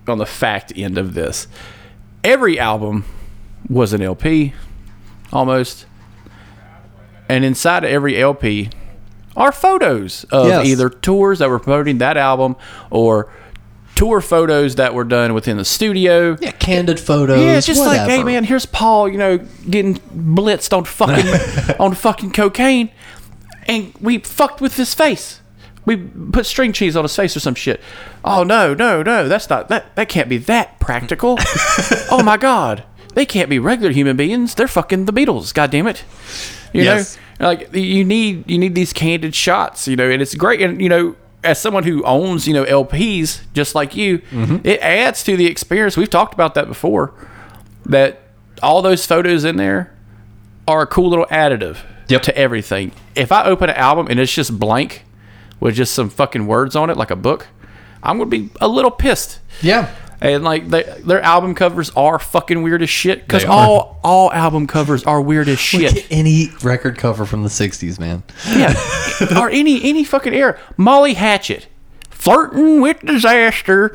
on 0.06 0.16
the 0.18 0.24
fact 0.26 0.72
end 0.76 0.96
of 0.96 1.12
this, 1.14 1.46
every 2.22 2.58
album 2.58 3.04
was 3.68 3.92
an 3.92 4.00
LP, 4.00 4.52
almost, 5.32 5.86
and 7.34 7.44
inside 7.44 7.84
of 7.84 7.90
every 7.90 8.20
LP 8.20 8.70
are 9.36 9.50
photos 9.52 10.24
of 10.30 10.46
Yes. 10.48 10.66
either 10.66 10.88
tours 10.88 11.40
that 11.40 11.48
were 11.48 11.58
promoting 11.58 11.98
that 11.98 12.16
album 12.16 12.56
or 12.90 13.28
tour 13.96 14.20
photos 14.20 14.74
that 14.76 14.92
were 14.94 15.04
done 15.04 15.34
within 15.34 15.56
the 15.56 15.64
studio. 15.64 16.36
yeah, 16.40 16.50
candid 16.52 16.98
photos. 17.00 17.40
Yeah, 17.40 17.56
it's 17.56 17.66
just 17.66 17.80
like, 17.80 18.08
hey 18.08 18.22
man, 18.24 18.44
here's 18.44 18.66
Paul, 18.66 19.08
you 19.08 19.18
know, 19.18 19.38
getting 19.68 19.94
blitzed 19.96 20.76
on 20.76 20.84
fucking 20.84 21.76
on 21.80 21.94
fucking 21.94 22.32
cocaine, 22.32 22.90
and 23.66 23.92
we 24.00 24.18
fucked 24.18 24.60
with 24.60 24.76
his 24.76 24.94
face. 24.94 25.40
We 25.86 25.96
put 25.96 26.46
string 26.46 26.72
cheese 26.72 26.96
on 26.96 27.04
his 27.04 27.14
face 27.14 27.36
or 27.36 27.40
some 27.40 27.54
shit. 27.54 27.80
Oh 28.24 28.42
no, 28.42 28.72
no, 28.72 29.02
no, 29.02 29.28
that's 29.28 29.50
not 29.50 29.68
that. 29.68 29.94
That 29.96 30.08
can't 30.08 30.28
be 30.28 30.38
that 30.38 30.80
practical. 30.80 31.36
oh 32.10 32.22
my 32.24 32.36
god, 32.36 32.84
they 33.14 33.26
can't 33.26 33.50
be 33.50 33.58
regular 33.58 33.92
human 33.92 34.16
beings. 34.16 34.54
They're 34.54 34.66
fucking 34.68 35.04
the 35.04 35.12
Beatles. 35.12 35.52
God 35.52 35.70
damn 35.70 35.86
it. 35.86 36.02
You 36.72 36.82
Yes. 36.84 37.16
know, 37.16 37.22
like 37.40 37.72
you 37.74 38.04
need 38.04 38.48
you 38.50 38.58
need 38.58 38.74
these 38.74 38.92
candid 38.92 39.34
shots. 39.34 39.88
You 39.88 39.96
know, 39.96 40.08
and 40.10 40.22
it's 40.22 40.34
great. 40.34 40.60
And 40.60 40.80
you 40.80 40.88
know, 40.88 41.16
as 41.42 41.60
someone 41.60 41.84
who 41.84 42.02
owns 42.04 42.46
you 42.46 42.54
know 42.54 42.64
LPs 42.64 43.40
just 43.52 43.74
like 43.74 43.96
you, 43.96 44.18
mm-hmm. 44.18 44.66
it 44.66 44.80
adds 44.80 45.22
to 45.24 45.36
the 45.36 45.46
experience. 45.46 45.96
We've 45.96 46.10
talked 46.10 46.34
about 46.34 46.54
that 46.54 46.68
before. 46.68 47.12
That 47.86 48.22
all 48.62 48.80
those 48.82 49.04
photos 49.04 49.44
in 49.44 49.56
there 49.56 49.94
are 50.66 50.82
a 50.82 50.86
cool 50.86 51.10
little 51.10 51.26
additive 51.26 51.78
Yep. 52.08 52.22
to 52.22 52.36
everything. 52.36 52.92
If 53.14 53.32
I 53.32 53.44
open 53.44 53.70
an 53.70 53.76
album 53.76 54.08
and 54.10 54.20
it's 54.20 54.32
just 54.32 54.58
blank 54.58 55.04
with 55.60 55.74
just 55.74 55.94
some 55.94 56.10
fucking 56.10 56.46
words 56.46 56.76
on 56.76 56.90
it, 56.90 56.96
like 56.96 57.10
a 57.10 57.16
book, 57.16 57.46
I'm 58.02 58.18
gonna 58.18 58.30
be 58.30 58.50
a 58.60 58.68
little 58.68 58.90
pissed. 58.90 59.40
Yeah. 59.62 59.94
And 60.20 60.44
like 60.44 60.68
they, 60.68 60.82
their 61.04 61.20
album 61.20 61.54
covers 61.54 61.90
are 61.90 62.18
fucking 62.18 62.62
weird 62.62 62.82
as 62.82 62.90
shit 62.90 63.26
because 63.26 63.44
all 63.44 64.00
all 64.02 64.32
album 64.32 64.66
covers 64.66 65.04
are 65.04 65.20
weird 65.20 65.48
as 65.48 65.58
shit. 65.58 66.06
Any 66.10 66.48
record 66.62 66.98
cover 66.98 67.24
from 67.24 67.42
the 67.42 67.48
'60s, 67.48 67.98
man. 67.98 68.22
Yeah, 68.48 68.74
or 69.40 69.50
any 69.50 69.82
any 69.82 70.04
fucking 70.04 70.34
era. 70.34 70.58
Molly 70.76 71.14
Hatchet, 71.14 71.66
flirting 72.10 72.80
with 72.80 73.00
disaster, 73.00 73.94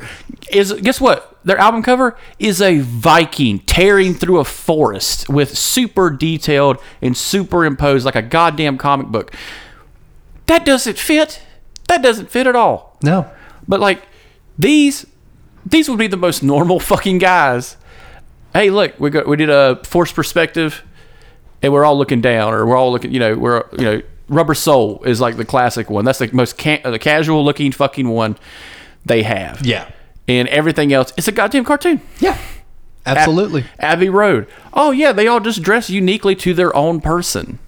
is 0.52 0.72
guess 0.74 1.00
what? 1.00 1.38
Their 1.44 1.58
album 1.58 1.82
cover 1.82 2.18
is 2.38 2.60
a 2.60 2.80
Viking 2.80 3.60
tearing 3.60 4.14
through 4.14 4.38
a 4.38 4.44
forest 4.44 5.28
with 5.28 5.56
super 5.56 6.10
detailed 6.10 6.76
and 7.00 7.16
superimposed 7.16 8.04
like 8.04 8.16
a 8.16 8.22
goddamn 8.22 8.76
comic 8.76 9.06
book. 9.06 9.34
That 10.46 10.66
doesn't 10.66 10.98
fit. 10.98 11.40
That 11.88 12.02
doesn't 12.02 12.30
fit 12.30 12.46
at 12.46 12.54
all. 12.54 12.98
No. 13.02 13.30
But 13.66 13.80
like 13.80 14.02
these, 14.58 15.06
these 15.66 15.88
would 15.88 15.98
be 15.98 16.06
the 16.06 16.16
most 16.16 16.42
normal 16.42 16.80
fucking 16.90 17.18
guys. 17.18 17.76
Hey, 18.52 18.70
look, 18.70 18.98
we 18.98 19.10
got 19.10 19.26
we 19.26 19.36
did 19.36 19.50
a 19.50 19.76
forced 19.84 20.14
perspective, 20.14 20.82
and 21.62 21.72
we're 21.72 21.84
all 21.84 21.96
looking 21.96 22.20
down, 22.20 22.52
or 22.52 22.66
we're 22.66 22.76
all 22.76 22.90
looking. 22.92 23.12
You 23.12 23.20
know, 23.20 23.34
we're 23.36 23.64
you 23.78 23.84
know, 23.84 24.02
Rubber 24.28 24.54
Soul 24.54 25.02
is 25.04 25.20
like 25.20 25.36
the 25.36 25.44
classic 25.44 25.88
one. 25.90 26.04
That's 26.04 26.18
the 26.18 26.30
most 26.32 26.58
ca- 26.58 26.82
the 26.82 26.98
casual 26.98 27.44
looking 27.44 27.70
fucking 27.72 28.08
one 28.08 28.36
they 29.04 29.22
have. 29.22 29.64
Yeah. 29.64 29.88
and 30.28 30.46
everything 30.48 30.92
else, 30.92 31.12
it's 31.16 31.26
a 31.28 31.32
goddamn 31.32 31.64
cartoon. 31.64 32.00
Yeah. 32.18 32.36
Absolutely. 33.06 33.64
Abbey 33.78 34.08
Road. 34.10 34.46
Oh 34.74 34.90
yeah, 34.90 35.12
they 35.12 35.26
all 35.26 35.40
just 35.40 35.62
dress 35.62 35.88
uniquely 35.88 36.34
to 36.36 36.52
their 36.54 36.74
own 36.76 37.00
person. 37.00 37.58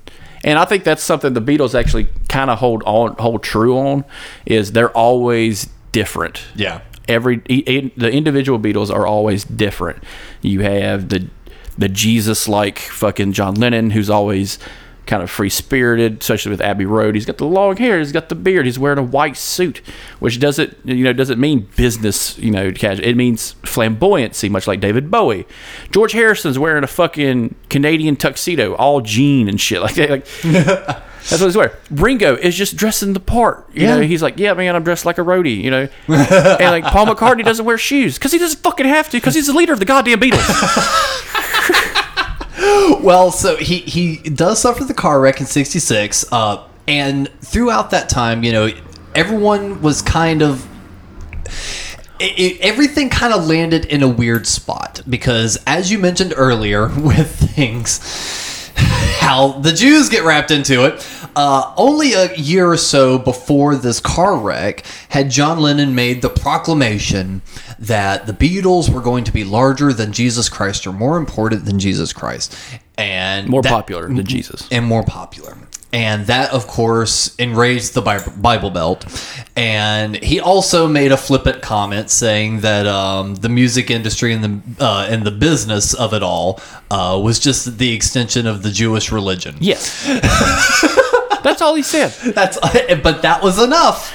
And 0.45 0.59
I 0.59 0.65
think 0.65 0.85
that's 0.85 1.03
something 1.03 1.33
the 1.33 1.41
Beatles 1.41 1.79
actually 1.79 2.09
kind 2.29 2.51
of 2.51 2.59
hold 2.59 2.83
on 2.85 3.15
hold 3.17 3.43
true 3.43 3.79
on 3.79 4.05
is 4.45 4.73
they're 4.73 4.91
always 4.91 5.69
different. 5.93 6.45
Yeah. 6.55 6.81
Every 7.09 7.37
the 7.37 8.11
individual 8.11 8.59
Beatles 8.59 8.91
are 8.93 9.07
always 9.07 9.45
different. 9.45 10.03
You 10.41 10.61
have 10.61 11.09
the 11.09 11.29
the 11.77 11.89
Jesus 11.89 12.49
like 12.49 12.79
fucking 12.79 13.33
John 13.33 13.55
Lennon 13.55 13.91
who's 13.91 14.11
always 14.11 14.59
kind 15.07 15.23
of 15.23 15.31
free 15.31 15.49
spirited, 15.49 16.21
especially 16.21 16.51
with 16.51 16.61
Abbey 16.61 16.87
Road. 16.87 17.15
He's 17.15 17.27
got 17.27 17.39
the 17.39 17.45
long 17.45 17.77
hair, 17.77 17.99
he's 17.99 18.13
got 18.13 18.29
the 18.29 18.35
beard, 18.35 18.67
he's 18.67 18.79
wearing 18.79 18.99
a 18.99 19.03
white 19.03 19.37
suit, 19.37 19.83
which 20.21 20.39
doesn't 20.39 20.77
you 20.85 21.05
know 21.05 21.13
doesn't 21.13 21.41
mean 21.41 21.69
business, 21.77 22.39
you 22.39 22.51
know, 22.51 22.73
casual. 22.73 23.05
It 23.05 23.17
means 23.17 23.55
flamboyancy, 23.63 24.51
much 24.51 24.67
like 24.67 24.81
David 24.81 25.11
Bowie. 25.11 25.47
George 25.91 26.13
Harrison's 26.13 26.59
wearing 26.59 26.85
a 26.85 26.89
fucking 26.89 27.55
Canadian 27.69 28.17
tuxedo, 28.17 28.75
all 28.77 29.01
jean 29.01 29.49
and 29.49 29.61
shit 29.61 29.83
like 29.83 29.97
that. 29.97 30.11
Like 30.11 31.03
that's 31.29 31.41
what 31.41 31.47
he's 31.47 31.57
wearing. 31.57 31.73
Ringo 31.91 32.37
is 32.37 32.55
just 32.57 32.77
dressing 32.77 33.13
the 33.13 33.21
part. 33.21 33.69
You 33.75 33.83
Yeah. 33.87 33.97
know, 33.97 34.03
he's 34.03 34.23
like, 34.23 34.39
yeah, 34.39 34.55
man, 34.55 34.75
I'm 34.77 34.83
dressed 34.85 35.05
like 35.07 35.19
a 35.19 35.23
roadie. 35.23 35.63
You 35.63 35.71
know, 35.71 35.89
and 36.09 36.61
like 36.71 36.85
Paul 36.85 37.07
McCartney 37.07 37.45
doesn't 37.45 37.65
wear 37.65 37.79
shoes 37.79 38.19
because 38.19 38.33
he 38.33 38.39
doesn't 38.39 38.61
fucking 38.63 38.87
have 38.87 39.09
to 39.11 39.17
because 39.19 39.35
he's 39.35 39.47
the 39.47 39.53
leader 39.53 39.73
of 39.73 39.79
the 39.79 39.85
goddamn 39.85 40.21
Beatles. 40.21 40.99
Well, 43.03 43.33
so 43.33 43.57
he 43.57 43.79
he 43.79 44.17
does 44.19 44.61
suffer 44.61 44.85
the 44.85 44.95
car 44.95 45.21
wreck 45.21 45.41
in 45.41 45.47
'66, 45.47 46.25
uh, 46.31 46.65
and 46.87 47.29
throughout 47.41 47.91
that 47.91 48.09
time, 48.09 48.45
you 48.45 48.53
know, 48.53 48.69
everyone 49.15 49.83
was 49.83 50.01
kind 50.03 50.43
of. 50.43 50.67
It, 52.21 52.39
it- 52.39 52.61
everything 52.61 53.09
kind 53.11 53.33
of 53.35 53.47
landed 53.47 53.85
in 53.87 54.03
a 54.03 54.09
weird 54.09 54.47
spot 54.47 55.01
because, 55.09 55.59
as 55.67 55.91
you 55.91 55.99
mentioned 55.99 56.35
earlier, 56.37 56.87
with 56.97 57.35
things, 57.55 57.99
how 58.83 59.53
the 59.61 59.73
Jews 59.73 60.09
get 60.09 60.25
wrapped 60.25 60.51
into 60.51 60.85
it. 60.85 61.07
Uh, 61.35 61.73
only 61.79 62.13
a 62.13 62.35
year 62.37 62.71
or 62.71 62.77
so 62.77 63.19
before 63.19 63.75
this 63.75 64.01
car 64.01 64.37
wreck, 64.37 64.85
had 65.09 65.31
John 65.31 65.59
Lennon 65.61 65.95
made 65.95 66.21
the 66.21 66.29
proclamation 66.29 67.41
that 67.79 68.27
the 68.27 68.33
Beatles 68.35 68.91
were 68.93 69.01
going 69.01 69.25
to 69.25 69.33
be 69.33 69.43
larger 69.45 69.93
than 69.93 70.13
Jesus 70.13 70.49
Christ 70.51 70.87
or 70.87 70.93
more 70.93 71.17
important 71.17 71.65
than 71.65 71.79
Jesus 71.79 72.13
Christ, 72.13 72.55
and 72.99 73.49
More 73.49 73.63
that- 73.63 73.71
popular 73.71 74.09
than 74.09 74.27
Jesus. 74.27 74.69
and 74.71 74.85
more 74.85 75.03
popular. 75.05 75.57
And 75.93 76.27
that, 76.27 76.53
of 76.53 76.67
course, 76.67 77.35
enraged 77.37 77.93
the 77.93 78.01
Bible, 78.01 78.71
Belt. 78.71 79.05
And 79.57 80.17
he 80.17 80.41
also 80.41 80.89
made 80.89 81.13
a 81.13 81.19
flippant 81.19 81.61
comment 81.61 82.09
saying 82.09 82.61
that 82.61 82.87
um, 82.87 83.35
the 83.35 83.51
music 83.51 83.91
industry 83.91 84.33
and 84.33 84.43
the 84.43 84.85
uh, 84.85 85.07
and 85.11 85.25
the 85.25 85.31
business 85.31 85.93
of 85.93 86.15
it 86.15 86.23
all 86.23 86.61
uh, 86.91 87.21
was 87.23 87.39
just 87.39 87.77
the 87.77 87.93
extension 87.93 88.47
of 88.47 88.63
the 88.63 88.71
Jewish 88.71 89.13
religion. 89.13 89.57
Yes, 89.61 90.07
that's 91.43 91.61
all 91.61 91.75
he 91.75 91.83
said. 91.83 92.13
That's 92.33 92.59
but 93.03 93.21
that 93.21 93.43
was 93.43 93.63
enough 93.63 94.11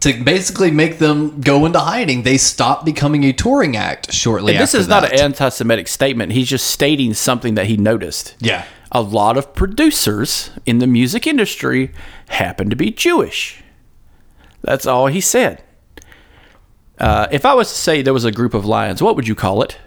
to 0.00 0.12
basically 0.22 0.70
make 0.70 0.98
them 0.98 1.40
go 1.40 1.64
into 1.64 1.78
hiding. 1.78 2.22
They 2.22 2.36
stopped 2.36 2.84
becoming 2.84 3.24
a 3.24 3.32
touring 3.32 3.76
act 3.76 4.12
shortly 4.12 4.52
this 4.52 4.74
after 4.74 4.78
is 4.78 4.88
not 4.88 5.02
that. 5.02 5.12
an 5.14 5.20
anti-Semitic 5.20 5.88
statement. 5.88 6.32
He's 6.32 6.48
just 6.48 6.66
stating 6.66 7.14
something 7.14 7.54
that 7.54 7.66
he 7.66 7.76
noticed. 7.76 8.36
Yeah. 8.40 8.64
a 8.92 9.00
lot 9.00 9.36
of 9.38 9.54
producers 9.54 10.50
in 10.66 10.78
the 10.80 10.86
music 10.86 11.26
industry 11.26 11.92
happen 12.28 12.68
to 12.70 12.76
be 12.76 12.90
Jewish. 12.90 13.62
That's 14.62 14.84
all 14.84 15.06
he 15.06 15.20
said. 15.20 15.62
Uh, 16.98 17.28
if 17.30 17.46
I 17.46 17.54
was 17.54 17.68
to 17.70 17.74
say 17.78 18.02
there 18.02 18.12
was 18.12 18.26
a 18.26 18.32
group 18.32 18.52
of 18.52 18.66
lions, 18.66 19.02
what 19.02 19.16
would 19.16 19.26
you 19.26 19.34
call 19.34 19.62
it? 19.62 19.78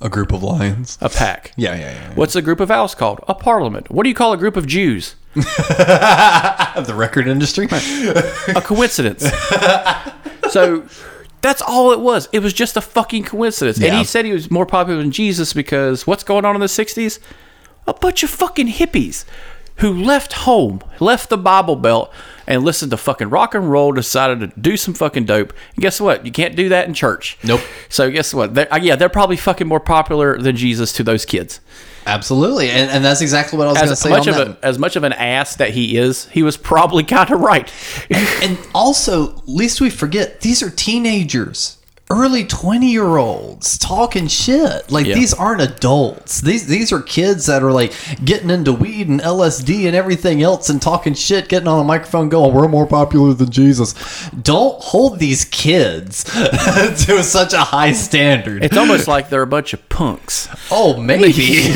A 0.00 0.08
group 0.08 0.32
of 0.32 0.42
lions. 0.42 0.98
A 1.00 1.08
pack. 1.08 1.52
Yeah, 1.56 1.74
yeah, 1.74 1.92
yeah. 1.92 2.14
What's 2.14 2.34
a 2.34 2.42
group 2.42 2.60
of 2.60 2.70
owls 2.70 2.94
called? 2.94 3.20
A 3.28 3.34
parliament. 3.34 3.90
What 3.90 4.04
do 4.04 4.08
you 4.08 4.14
call 4.14 4.32
a 4.32 4.36
group 4.36 4.56
of 4.56 4.66
Jews? 4.66 5.14
Of 5.36 5.44
the 6.86 6.94
record 6.96 7.28
industry. 7.28 7.68
A 7.68 8.60
coincidence. 8.62 9.22
so 10.50 10.86
that's 11.40 11.62
all 11.62 11.92
it 11.92 12.00
was. 12.00 12.28
It 12.32 12.40
was 12.40 12.52
just 12.52 12.76
a 12.76 12.80
fucking 12.80 13.24
coincidence. 13.24 13.80
And 13.80 13.94
he 13.94 14.04
said 14.04 14.24
he 14.24 14.32
was 14.32 14.50
more 14.50 14.66
popular 14.66 15.00
than 15.00 15.10
Jesus 15.10 15.52
because 15.52 16.06
what's 16.06 16.24
going 16.24 16.44
on 16.44 16.54
in 16.54 16.60
the 16.60 16.66
60s? 16.66 17.18
A 17.86 17.94
bunch 17.94 18.22
of 18.22 18.30
fucking 18.30 18.68
hippies 18.68 19.24
who 19.80 19.92
left 19.92 20.32
home, 20.32 20.80
left 21.00 21.28
the 21.30 21.38
Bible 21.38 21.76
Belt, 21.76 22.12
and 22.46 22.62
listened 22.64 22.90
to 22.90 22.96
fucking 22.96 23.30
rock 23.30 23.54
and 23.54 23.70
roll, 23.70 23.92
decided 23.92 24.40
to 24.40 24.60
do 24.60 24.76
some 24.76 24.94
fucking 24.94 25.24
dope. 25.24 25.52
And 25.74 25.82
guess 25.82 26.00
what? 26.00 26.26
You 26.26 26.32
can't 26.32 26.56
do 26.56 26.68
that 26.68 26.86
in 26.88 26.94
church. 26.94 27.38
Nope. 27.44 27.60
So 27.88 28.10
guess 28.10 28.34
what? 28.34 28.54
They're, 28.54 28.72
uh, 28.72 28.78
yeah, 28.78 28.96
they're 28.96 29.08
probably 29.08 29.36
fucking 29.36 29.66
more 29.66 29.80
popular 29.80 30.38
than 30.38 30.56
Jesus 30.56 30.92
to 30.94 31.02
those 31.02 31.24
kids. 31.24 31.60
Absolutely, 32.06 32.70
and, 32.70 32.90
and 32.90 33.04
that's 33.04 33.20
exactly 33.20 33.58
what 33.58 33.68
I 33.68 33.72
was 33.72 33.78
going 33.78 33.90
to 33.90 33.96
say. 33.96 34.10
much 34.10 34.26
of 34.26 34.34
that. 34.34 34.48
a, 34.48 34.58
as 34.64 34.78
much 34.78 34.96
of 34.96 35.04
an 35.04 35.12
ass 35.12 35.56
that 35.56 35.70
he 35.70 35.96
is, 35.96 36.28
he 36.30 36.42
was 36.42 36.56
probably 36.56 37.04
kind 37.04 37.30
of 37.30 37.40
right. 37.40 37.70
and 38.10 38.58
also, 38.74 39.42
least 39.46 39.80
we 39.80 39.90
forget, 39.90 40.40
these 40.40 40.62
are 40.62 40.70
teenagers, 40.70 41.78
early 42.10 42.44
twenty 42.44 42.90
year 42.90 43.16
olds 43.16 43.78
talking 43.78 44.26
shit. 44.26 44.90
Like 44.90 45.06
Yeah. 45.06 45.14
these 45.14 45.32
aren't 45.32 45.60
adults. 45.62 46.40
These 46.40 46.66
these 46.66 46.92
are 46.92 47.00
kids 47.00 47.46
that 47.46 47.62
are 47.62 47.72
like 47.72 47.92
getting 48.24 48.50
into 48.50 48.72
weed 48.72 49.08
and 49.08 49.20
LSD 49.20 49.86
and 49.86 49.94
everything 49.96 50.42
else 50.42 50.68
and 50.68 50.82
talking 50.82 51.14
shit, 51.14 51.48
getting 51.48 51.68
on 51.68 51.80
a 51.80 51.84
microphone, 51.84 52.28
going, 52.28 52.52
"We're 52.52 52.68
more 52.68 52.86
popular 52.86 53.32
than 53.32 53.50
Jesus." 53.50 53.94
Don't 54.42 54.80
hold 54.82 55.18
these 55.18 55.44
kids 55.46 56.24
to 57.06 57.22
such 57.22 57.52
a 57.52 57.60
high 57.60 57.92
standard. 57.92 58.64
It's 58.64 58.76
almost 58.76 59.06
like 59.08 59.30
they're 59.30 59.42
a 59.42 59.46
bunch 59.46 59.72
of 59.72 59.88
punks. 59.88 60.48
Oh, 60.70 60.96
maybe. 61.00 61.32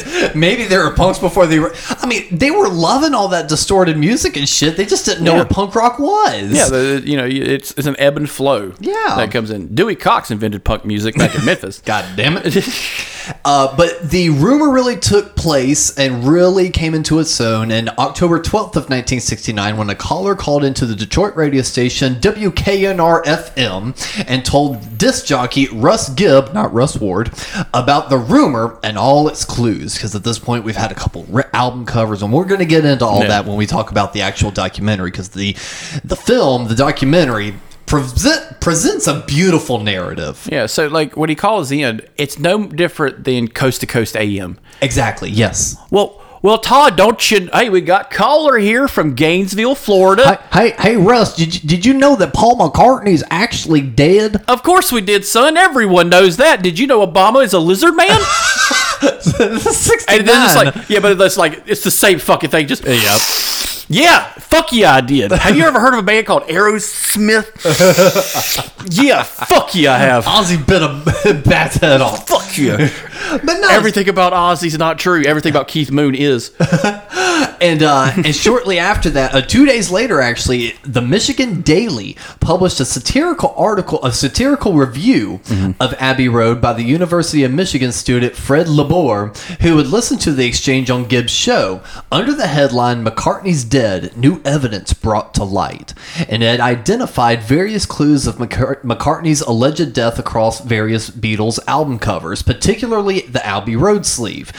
maybe 0.34 0.64
they 0.64 0.78
were 0.78 0.90
punks 0.92 1.18
before 1.18 1.46
they 1.46 1.58
were. 1.58 1.74
I 2.00 2.06
mean, 2.06 2.26
they 2.30 2.50
were 2.50 2.68
loving 2.68 3.14
all 3.14 3.28
that 3.28 3.48
distorted 3.48 3.96
music 3.96 4.36
and 4.36 4.48
shit. 4.48 4.76
They 4.76 4.86
just 4.86 5.04
didn't 5.04 5.24
know 5.24 5.32
Yeah. 5.32 5.38
what 5.40 5.50
punk 5.50 5.74
rock 5.74 5.98
was. 5.98 6.52
Yeah, 6.52 6.68
the, 6.68 7.02
you 7.04 7.16
know, 7.16 7.26
it's 7.26 7.72
it's 7.76 7.86
an 7.86 7.96
ebb 7.98 8.16
and 8.16 8.28
flow. 8.30 8.72
Yeah. 8.80 9.14
that 9.16 9.30
comes 9.32 9.50
in. 9.50 9.74
Dewey 9.80 9.96
Cox 9.96 10.30
invented 10.30 10.62
punk 10.62 10.84
music 10.84 11.16
back 11.16 11.34
in 11.34 11.42
Memphis. 11.46 11.78
God 11.80 12.04
damn 12.14 12.36
it. 12.36 12.54
Uh, 13.44 13.76
but 13.76 14.10
the 14.10 14.28
rumor 14.30 14.70
really 14.72 14.96
took 14.96 15.36
place 15.36 15.96
and 15.96 16.24
really 16.26 16.68
came 16.68 16.94
into 16.94 17.20
its 17.20 17.40
own 17.40 17.70
in 17.70 17.88
October 17.96 18.40
12th 18.40 18.74
of 18.74 18.88
1969 18.88 19.76
when 19.76 19.88
a 19.88 19.94
caller 19.94 20.34
called 20.34 20.64
into 20.64 20.84
the 20.84 20.96
Detroit 20.96 21.36
radio 21.36 21.62
station 21.62 22.14
WKNR 22.14 23.22
FM 23.24 24.24
and 24.26 24.44
told 24.44 24.98
disc 24.98 25.26
jockey 25.26 25.68
Russ 25.68 26.08
Gibb, 26.08 26.52
not 26.54 26.72
Russ 26.72 26.98
Ward, 26.98 27.30
about 27.72 28.10
the 28.10 28.18
rumor 28.18 28.78
and 28.82 28.98
all 28.98 29.28
its 29.28 29.44
clues. 29.44 29.94
Because 29.94 30.14
at 30.16 30.24
this 30.24 30.38
point 30.40 30.64
we've 30.64 30.74
had 30.74 30.90
a 30.90 30.96
couple 30.96 31.24
re- 31.28 31.44
album 31.52 31.86
covers, 31.86 32.22
and 32.22 32.32
we're 32.32 32.46
going 32.46 32.60
to 32.60 32.66
get 32.66 32.84
into 32.84 33.04
all 33.06 33.20
Yeah. 33.20 33.28
that 33.28 33.46
when 33.46 33.56
we 33.56 33.66
talk 33.66 33.92
about 33.92 34.12
the 34.12 34.22
actual 34.22 34.50
documentary. 34.50 35.10
Because 35.12 35.28
the 35.28 35.52
the 36.04 36.16
film, 36.16 36.66
the 36.66 36.74
documentary. 36.74 37.54
Present, 37.90 38.60
presents 38.60 39.08
a 39.08 39.20
beautiful 39.26 39.80
narrative. 39.80 40.48
Yeah, 40.48 40.66
so 40.66 40.86
like 40.86 41.16
when 41.16 41.28
he 41.28 41.34
calls 41.34 41.72
in, 41.72 42.02
it's 42.16 42.38
no 42.38 42.68
different 42.68 43.24
than 43.24 43.48
Coast 43.48 43.80
to 43.80 43.86
Coast 43.88 44.16
AM. 44.16 44.60
Exactly. 44.80 45.28
Yes. 45.28 45.76
Well, 45.90 46.22
well, 46.40 46.58
Todd, 46.58 46.96
don't 46.96 47.30
you? 47.32 47.50
Hey, 47.52 47.68
we 47.68 47.80
got 47.80 48.12
caller 48.12 48.58
here 48.58 48.86
from 48.86 49.16
Gainesville, 49.16 49.74
Florida. 49.74 50.36
Hey, 50.52 50.70
hey, 50.70 50.76
hey, 50.78 50.96
Russ! 50.98 51.34
Did 51.34 51.52
you, 51.52 51.68
did 51.68 51.84
you 51.84 51.92
know 51.94 52.14
that 52.14 52.32
Paul 52.32 52.56
McCartney's 52.58 53.24
actually 53.28 53.80
dead? 53.80 54.44
Of 54.46 54.62
course 54.62 54.92
we 54.92 55.00
did, 55.00 55.24
son. 55.24 55.56
Everyone 55.56 56.08
knows 56.08 56.36
that. 56.36 56.62
Did 56.62 56.78
you 56.78 56.86
know 56.86 57.04
Obama 57.04 57.42
is 57.42 57.52
a 57.54 57.58
lizard 57.58 57.96
man? 57.96 58.20
And 59.02 60.28
then 60.28 60.46
it's 60.46 60.56
like, 60.56 60.88
yeah, 60.90 61.00
but 61.00 61.18
it's 61.18 61.36
like 61.38 61.62
it's 61.66 61.82
the 61.82 61.90
same 61.90 62.18
fucking 62.18 62.50
thing. 62.50 62.66
Just 62.68 62.84
Yep. 62.84 63.79
Yeah, 63.92 64.22
fuck 64.38 64.72
yeah, 64.72 64.94
I 64.94 65.00
did. 65.00 65.32
Have 65.32 65.56
you 65.56 65.64
ever 65.64 65.80
heard 65.80 65.94
of 65.94 65.98
a 65.98 66.02
band 66.04 66.24
called 66.24 66.44
Aerosmith? 66.44 67.50
yeah, 69.02 69.24
fuck 69.24 69.74
yeah, 69.74 69.94
I 69.94 69.98
have. 69.98 70.24
Ozzy 70.26 70.64
bit 70.64 70.80
a 70.80 71.34
bat's 71.48 71.74
head 71.76 72.00
off. 72.00 72.28
Fuck 72.28 72.56
yeah. 72.56 72.88
But 73.32 73.58
no, 73.60 73.68
Everything 73.68 74.08
about 74.08 74.32
Ozzy's 74.32 74.78
not 74.78 75.00
true. 75.00 75.24
Everything 75.24 75.50
about 75.50 75.66
Keith 75.66 75.90
Moon 75.90 76.14
is. 76.14 76.52
And 77.60 77.82
uh, 77.82 78.10
and 78.16 78.34
shortly 78.34 78.78
after 78.78 79.10
that, 79.10 79.34
uh, 79.34 79.42
two 79.42 79.66
days 79.66 79.90
later, 79.90 80.20
actually, 80.20 80.74
the 80.82 81.02
Michigan 81.02 81.60
Daily 81.60 82.16
published 82.40 82.80
a 82.80 82.86
satirical 82.86 83.54
article, 83.56 84.02
a 84.02 84.12
satirical 84.12 84.72
review 84.74 85.40
of 85.78 85.92
Abbey 85.98 86.28
Road 86.28 86.60
by 86.62 86.72
the 86.72 86.82
University 86.82 87.44
of 87.44 87.52
Michigan 87.52 87.92
student 87.92 88.34
Fred 88.34 88.66
LaBour, 88.66 89.36
who 89.60 89.76
had 89.76 89.88
listened 89.88 90.22
to 90.22 90.32
the 90.32 90.46
exchange 90.46 90.90
on 90.90 91.04
Gibb's 91.04 91.32
show 91.32 91.82
under 92.10 92.32
the 92.32 92.46
headline 92.46 93.04
"McCartney's 93.04 93.62
Dead: 93.64 93.79
New 94.16 94.40
Evidence 94.44 94.92
Brought 94.92 95.34
to 95.34 95.44
Light," 95.44 95.94
and 96.28 96.42
it 96.42 96.60
identified 96.60 97.42
various 97.42 97.86
clues 97.86 98.26
of 98.26 98.36
McCart- 98.36 98.82
McCartney's 98.82 99.40
alleged 99.40 99.92
death 99.92 100.18
across 100.18 100.60
various 100.60 101.10
Beatles 101.10 101.58
album 101.66 101.98
covers, 101.98 102.42
particularly 102.42 103.20
the 103.20 103.44
Abbey 103.46 103.76
Road 103.76 104.06
sleeve, 104.06 104.52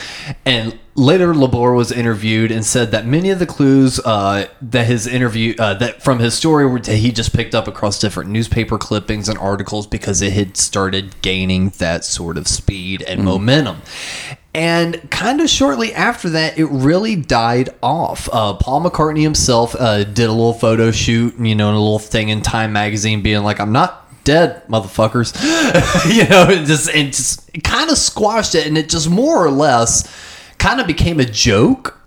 and 0.44 0.78
Later, 0.94 1.32
LaBour 1.32 1.72
was 1.72 1.90
interviewed 1.90 2.52
and 2.52 2.66
said 2.66 2.90
that 2.90 3.06
many 3.06 3.30
of 3.30 3.38
the 3.38 3.46
clues 3.46 3.98
uh, 4.00 4.46
that 4.60 4.86
his 4.86 5.06
interview 5.06 5.54
uh, 5.58 5.72
that 5.74 6.02
from 6.02 6.18
his 6.18 6.34
story 6.34 6.66
were 6.66 6.80
that 6.80 6.96
he 6.96 7.10
just 7.12 7.32
picked 7.32 7.54
up 7.54 7.66
across 7.66 7.98
different 7.98 8.28
newspaper 8.28 8.76
clippings 8.76 9.26
and 9.26 9.38
articles 9.38 9.86
because 9.86 10.20
it 10.20 10.34
had 10.34 10.58
started 10.58 11.14
gaining 11.22 11.70
that 11.78 12.04
sort 12.04 12.36
of 12.36 12.46
speed 12.46 13.00
and 13.02 13.24
momentum. 13.24 13.80
And 14.54 15.10
kind 15.10 15.40
of 15.40 15.48
shortly 15.48 15.94
after 15.94 16.28
that, 16.30 16.58
it 16.58 16.66
really 16.66 17.16
died 17.16 17.70
off. 17.82 18.28
Uh, 18.30 18.52
Paul 18.54 18.82
McCartney 18.82 19.22
himself 19.22 19.74
uh, 19.78 20.04
did 20.04 20.26
a 20.28 20.32
little 20.32 20.52
photo 20.52 20.90
shoot, 20.90 21.38
you 21.38 21.54
know, 21.54 21.68
and 21.68 21.76
a 21.76 21.80
little 21.80 21.98
thing 21.98 22.28
in 22.28 22.42
Time 22.42 22.70
magazine, 22.72 23.22
being 23.22 23.42
like, 23.44 23.60
"I'm 23.60 23.72
not 23.72 24.06
dead, 24.24 24.62
motherfuckers," 24.68 25.32
you 26.14 26.28
know, 26.28 26.48
and 26.50 26.66
just 26.66 26.90
and 26.90 27.12
just 27.14 27.48
kind 27.64 27.90
of 27.90 27.96
squashed 27.96 28.54
it, 28.54 28.66
and 28.66 28.76
it 28.76 28.90
just 28.90 29.08
more 29.08 29.42
or 29.42 29.50
less 29.50 30.06
kind 30.58 30.80
of 30.82 30.86
became 30.86 31.18
a 31.18 31.24
joke, 31.24 31.98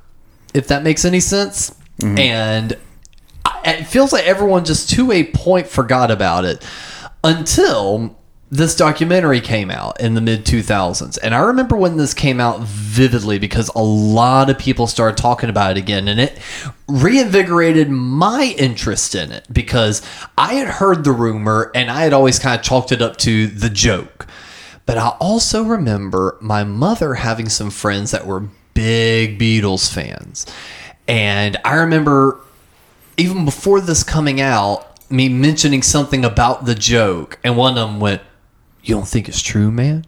if 0.53 0.67
that 0.67 0.83
makes 0.83 1.03
any 1.03 1.19
sense. 1.21 1.73
And 2.19 2.77
I- 3.43 3.61
it 3.79 3.87
feels 3.87 4.13
like 4.13 4.25
everyone 4.25 4.65
just 4.65 4.91
to 4.91 5.11
a 5.11 5.23
point 5.23 5.65
forgot 5.67 6.11
about 6.11 6.45
it 6.45 6.63
until 7.23 8.15
this 8.51 8.75
documentary 8.75 9.41
came 9.41 9.71
out 9.71 9.99
in 9.99 10.13
the 10.13 10.21
mid 10.21 10.45
2000s. 10.45 11.17
And 11.21 11.33
I 11.33 11.39
remember 11.39 11.75
when 11.75 11.97
this 11.97 12.13
came 12.13 12.39
out 12.39 12.61
vividly 12.61 13.39
because 13.39 13.69
a 13.75 13.83
lot 13.83 14.49
of 14.49 14.59
people 14.59 14.87
started 14.87 15.17
talking 15.17 15.49
about 15.49 15.71
it 15.71 15.79
again 15.79 16.07
and 16.07 16.19
it 16.19 16.37
reinvigorated 16.87 17.89
my 17.89 18.55
interest 18.57 19.15
in 19.15 19.31
it 19.31 19.45
because 19.51 20.01
I 20.37 20.55
had 20.55 20.67
heard 20.67 21.03
the 21.03 21.11
rumor 21.11 21.71
and 21.73 21.89
I 21.89 22.01
had 22.01 22.13
always 22.13 22.37
kind 22.37 22.57
of 22.59 22.63
chalked 22.63 22.91
it 22.91 23.01
up 23.01 23.17
to 23.17 23.47
the 23.47 23.69
joke. 23.69 24.27
But 24.85 24.99
I 24.99 25.09
also 25.19 25.63
remember 25.63 26.37
my 26.39 26.63
mother 26.63 27.15
having 27.15 27.49
some 27.49 27.71
friends 27.71 28.11
that 28.11 28.27
were 28.27 28.47
big 28.75 29.39
Beatles 29.39 29.91
fans. 29.91 30.45
And 31.07 31.57
I 31.65 31.75
remember 31.75 32.39
even 33.17 33.45
before 33.45 33.81
this 33.81 34.03
coming 34.03 34.41
out, 34.41 35.09
me 35.09 35.29
mentioning 35.29 35.81
something 35.81 36.25
about 36.25 36.65
the 36.65 36.75
joke, 36.75 37.39
and 37.43 37.57
one 37.57 37.77
of 37.77 37.89
them 37.89 37.99
went, 37.99 38.21
You 38.85 38.95
don't 38.95 39.07
think 39.07 39.27
it's 39.27 39.41
true, 39.41 39.71
man? 39.71 40.05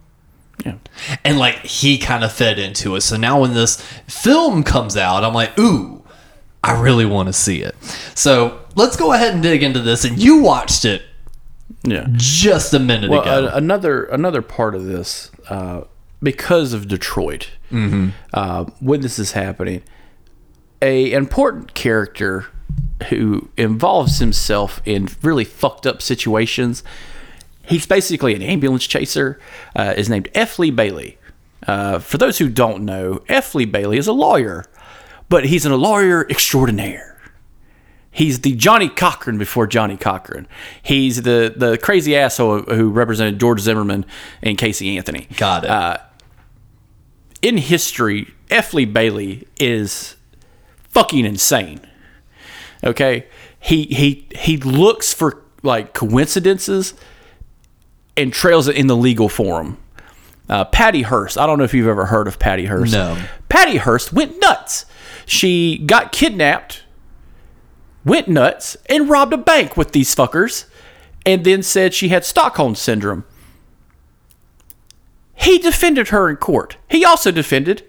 Yeah. 0.65 0.75
And 1.23 1.37
like 1.37 1.57
he 1.65 1.97
kind 1.97 2.23
of 2.23 2.31
fed 2.31 2.57
into 2.59 2.95
it. 2.95 3.01
So 3.01 3.17
now 3.17 3.41
when 3.41 3.53
this 3.53 3.81
film 4.07 4.63
comes 4.63 4.95
out, 4.97 5.23
I'm 5.23 5.33
like, 5.33 5.57
Ooh, 5.59 6.03
I 6.63 6.79
really 6.81 7.05
want 7.05 7.27
to 7.27 7.33
see 7.33 7.61
it. 7.61 7.75
So 8.15 8.59
let's 8.75 8.95
go 8.95 9.13
ahead 9.13 9.33
and 9.33 9.43
dig 9.43 9.61
into 9.63 9.81
this. 9.81 10.03
And 10.03 10.17
you 10.17 10.41
watched 10.41 10.83
it 10.85 11.03
Yeah. 11.83 12.07
just 12.11 12.73
a 12.73 12.79
minute 12.79 13.09
Well, 13.11 13.21
ago. 13.21 13.49
a- 13.53 13.57
another 13.57 14.03
another 14.05 14.41
part 14.41 14.73
of 14.75 14.85
this, 14.85 15.29
uh, 15.49 15.81
because 16.23 16.73
of 16.73 16.87
Detroit, 16.87 17.49
uh, 18.33 18.65
when 18.79 19.01
this 19.01 19.19
is 19.19 19.33
happening, 19.33 19.83
a 20.81 21.11
important 21.11 21.73
character 21.75 22.45
who 23.09 23.49
involves 23.57 24.17
himself 24.19 24.81
in 24.85 25.07
really 25.21 25.43
fucked 25.45 25.85
up 25.85 26.01
situations. 26.01 26.83
He's 27.67 27.85
basically 27.85 28.33
an 28.33 28.41
ambulance 28.41 28.87
chaser. 28.87 29.39
Uh, 29.75 29.93
is 29.97 30.09
named 30.09 30.29
F. 30.33 30.57
Lee 30.57 30.71
Bailey. 30.71 31.17
Uh, 31.65 31.99
for 31.99 32.17
those 32.17 32.37
who 32.37 32.49
don't 32.49 32.85
know, 32.85 33.21
F. 33.27 33.53
Lee 33.53 33.65
Bailey 33.65 33.97
is 33.97 34.07
a 34.07 34.13
lawyer, 34.13 34.65
but 35.27 35.45
he's 35.45 35.65
a 35.65 35.75
lawyer 35.75 36.25
extraordinaire. 36.29 37.19
He's 38.09 38.39
the 38.39 38.55
Johnnie 38.55 38.89
Cochran 38.89 39.37
before 39.37 39.67
Johnnie 39.67 39.97
Cochran. 39.97 40.47
He's 40.81 41.21
the 41.21 41.53
the 41.55 41.77
crazy 41.77 42.15
asshole 42.15 42.61
who 42.61 42.89
represented 42.89 43.39
George 43.39 43.59
Zimmerman 43.59 44.05
and 44.41 44.57
Casey 44.57 44.97
Anthony. 44.97 45.27
Got 45.37 45.65
it. 45.65 45.69
Uh, 45.69 45.97
in 47.41 47.57
history, 47.57 48.33
F. 48.49 48.73
Lee 48.73 48.85
Bailey 48.85 49.47
is 49.59 50.15
fucking 50.89 51.25
insane. 51.25 51.81
Okay, 52.83 53.27
he 53.59 53.83
he 53.83 54.27
he 54.35 54.57
looks 54.57 55.13
for 55.13 55.43
like 55.61 55.93
coincidences 55.93 56.93
and 58.17 58.33
trails 58.33 58.67
it 58.67 58.75
in 58.75 58.87
the 58.87 58.95
legal 58.95 59.29
forum. 59.29 59.77
Uh, 60.49 60.65
Patty 60.65 61.03
Hearst. 61.03 61.37
I 61.37 61.45
don't 61.45 61.57
know 61.57 61.63
if 61.63 61.73
you've 61.73 61.87
ever 61.87 62.05
heard 62.05 62.27
of 62.27 62.39
Patty 62.39 62.65
Hearst. 62.65 62.93
No. 62.93 63.17
Patty 63.49 63.77
Hearst 63.77 64.11
went 64.11 64.39
nuts. 64.41 64.85
She 65.25 65.77
got 65.77 66.11
kidnapped, 66.11 66.83
went 68.05 68.27
nuts, 68.27 68.77
and 68.87 69.09
robbed 69.09 69.33
a 69.33 69.37
bank 69.37 69.75
with 69.75 69.91
these 69.91 70.15
fuckers, 70.15 70.65
and 71.25 71.43
then 71.43 71.61
said 71.61 71.93
she 71.93 72.09
had 72.09 72.23
Stockholm 72.23 72.75
syndrome. 72.75 73.25
He 75.35 75.59
defended 75.59 76.09
her 76.09 76.29
in 76.29 76.37
court. 76.37 76.77
He 76.89 77.05
also 77.05 77.29
defended 77.29 77.83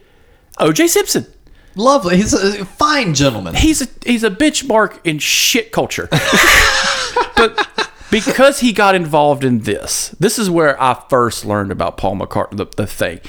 O.J. 0.59 0.89
Simpson. 0.89 1.27
Lovely. 1.77 2.17
He's 2.17 2.35
a 2.35 2.65
fine 2.65 3.15
gentleman. 3.15 3.55
He's 3.55 3.81
a 3.81 3.87
he's 4.05 4.25
a 4.25 4.31
benchmark 4.31 4.99
in 5.05 5.21
shit 5.21 5.71
culture. 5.71 6.09
but 7.37 7.88
because 8.11 8.61
he 8.61 8.73
got 8.73 8.95
involved 8.95 9.45
in 9.45 9.61
this, 9.61 10.11
this 10.21 10.39
is 10.39 10.49
where 10.49 10.81
I 10.83 10.95
first 11.09 11.45
learned 11.45 11.71
about 11.73 11.97
Paul 11.97 12.17
McCartney, 12.17 12.57
the, 12.57 12.67
the 12.77 12.87
thing. 12.87 13.21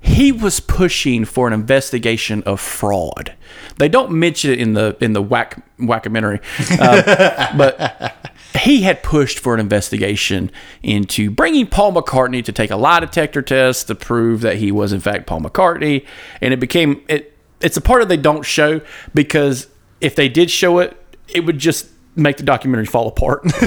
He 0.00 0.32
was 0.32 0.58
pushing 0.58 1.24
for 1.24 1.46
an 1.46 1.52
investigation 1.52 2.42
of 2.42 2.60
fraud. 2.60 3.34
They 3.78 3.88
don't 3.88 4.10
mention 4.10 4.50
it 4.50 4.58
in 4.58 4.74
the 4.74 4.96
in 5.00 5.12
the 5.12 5.22
whack 5.22 5.64
whackamentary, 5.78 6.40
uh, 6.72 7.56
but 7.56 8.32
he 8.60 8.82
had 8.82 9.02
pushed 9.04 9.38
for 9.38 9.54
an 9.54 9.60
investigation 9.60 10.50
into 10.82 11.30
bringing 11.30 11.68
Paul 11.68 11.92
McCartney 11.92 12.44
to 12.44 12.52
take 12.52 12.72
a 12.72 12.76
lie 12.76 12.98
detector 12.98 13.42
test 13.42 13.86
to 13.86 13.94
prove 13.94 14.40
that 14.40 14.56
he 14.56 14.72
was 14.72 14.92
in 14.92 14.98
fact 14.98 15.26
Paul 15.26 15.40
McCartney, 15.40 16.04
and 16.40 16.52
it 16.52 16.58
became 16.58 17.00
it. 17.08 17.38
It's 17.60 17.76
a 17.76 17.80
part 17.80 18.02
of 18.02 18.08
they 18.08 18.16
don't 18.16 18.44
show 18.44 18.80
because 19.14 19.68
if 20.00 20.16
they 20.16 20.28
did 20.28 20.50
show 20.50 20.80
it, 20.80 20.96
it 21.28 21.46
would 21.46 21.60
just 21.60 21.86
make 22.16 22.36
the 22.38 22.42
documentary 22.42 22.86
fall 22.86 23.06
apart. 23.06 23.44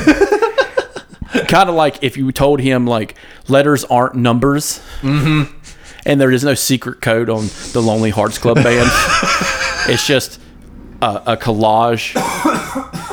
kind 1.48 1.69
of 1.69 1.76
like 1.76 2.04
if 2.04 2.17
you 2.17 2.32
told 2.32 2.60
him 2.60 2.88
like 2.88 3.15
letters 3.48 3.84
aren't 3.86 4.15
numbers, 4.15 4.82
mm-hmm. 5.02 5.54
and 6.06 6.21
there 6.21 6.32
is 6.32 6.43
no 6.43 6.54
secret 6.54 7.02
code 7.02 7.30
on 7.30 7.48
the 7.74 7.82
Lonely 7.82 8.10
Hearts 8.10 8.38
Club 8.38 8.56
band. 8.56 8.89
it's 9.88 10.06
just 10.06 10.39
a, 11.02 11.34
a 11.34 11.38
collage 11.38 12.15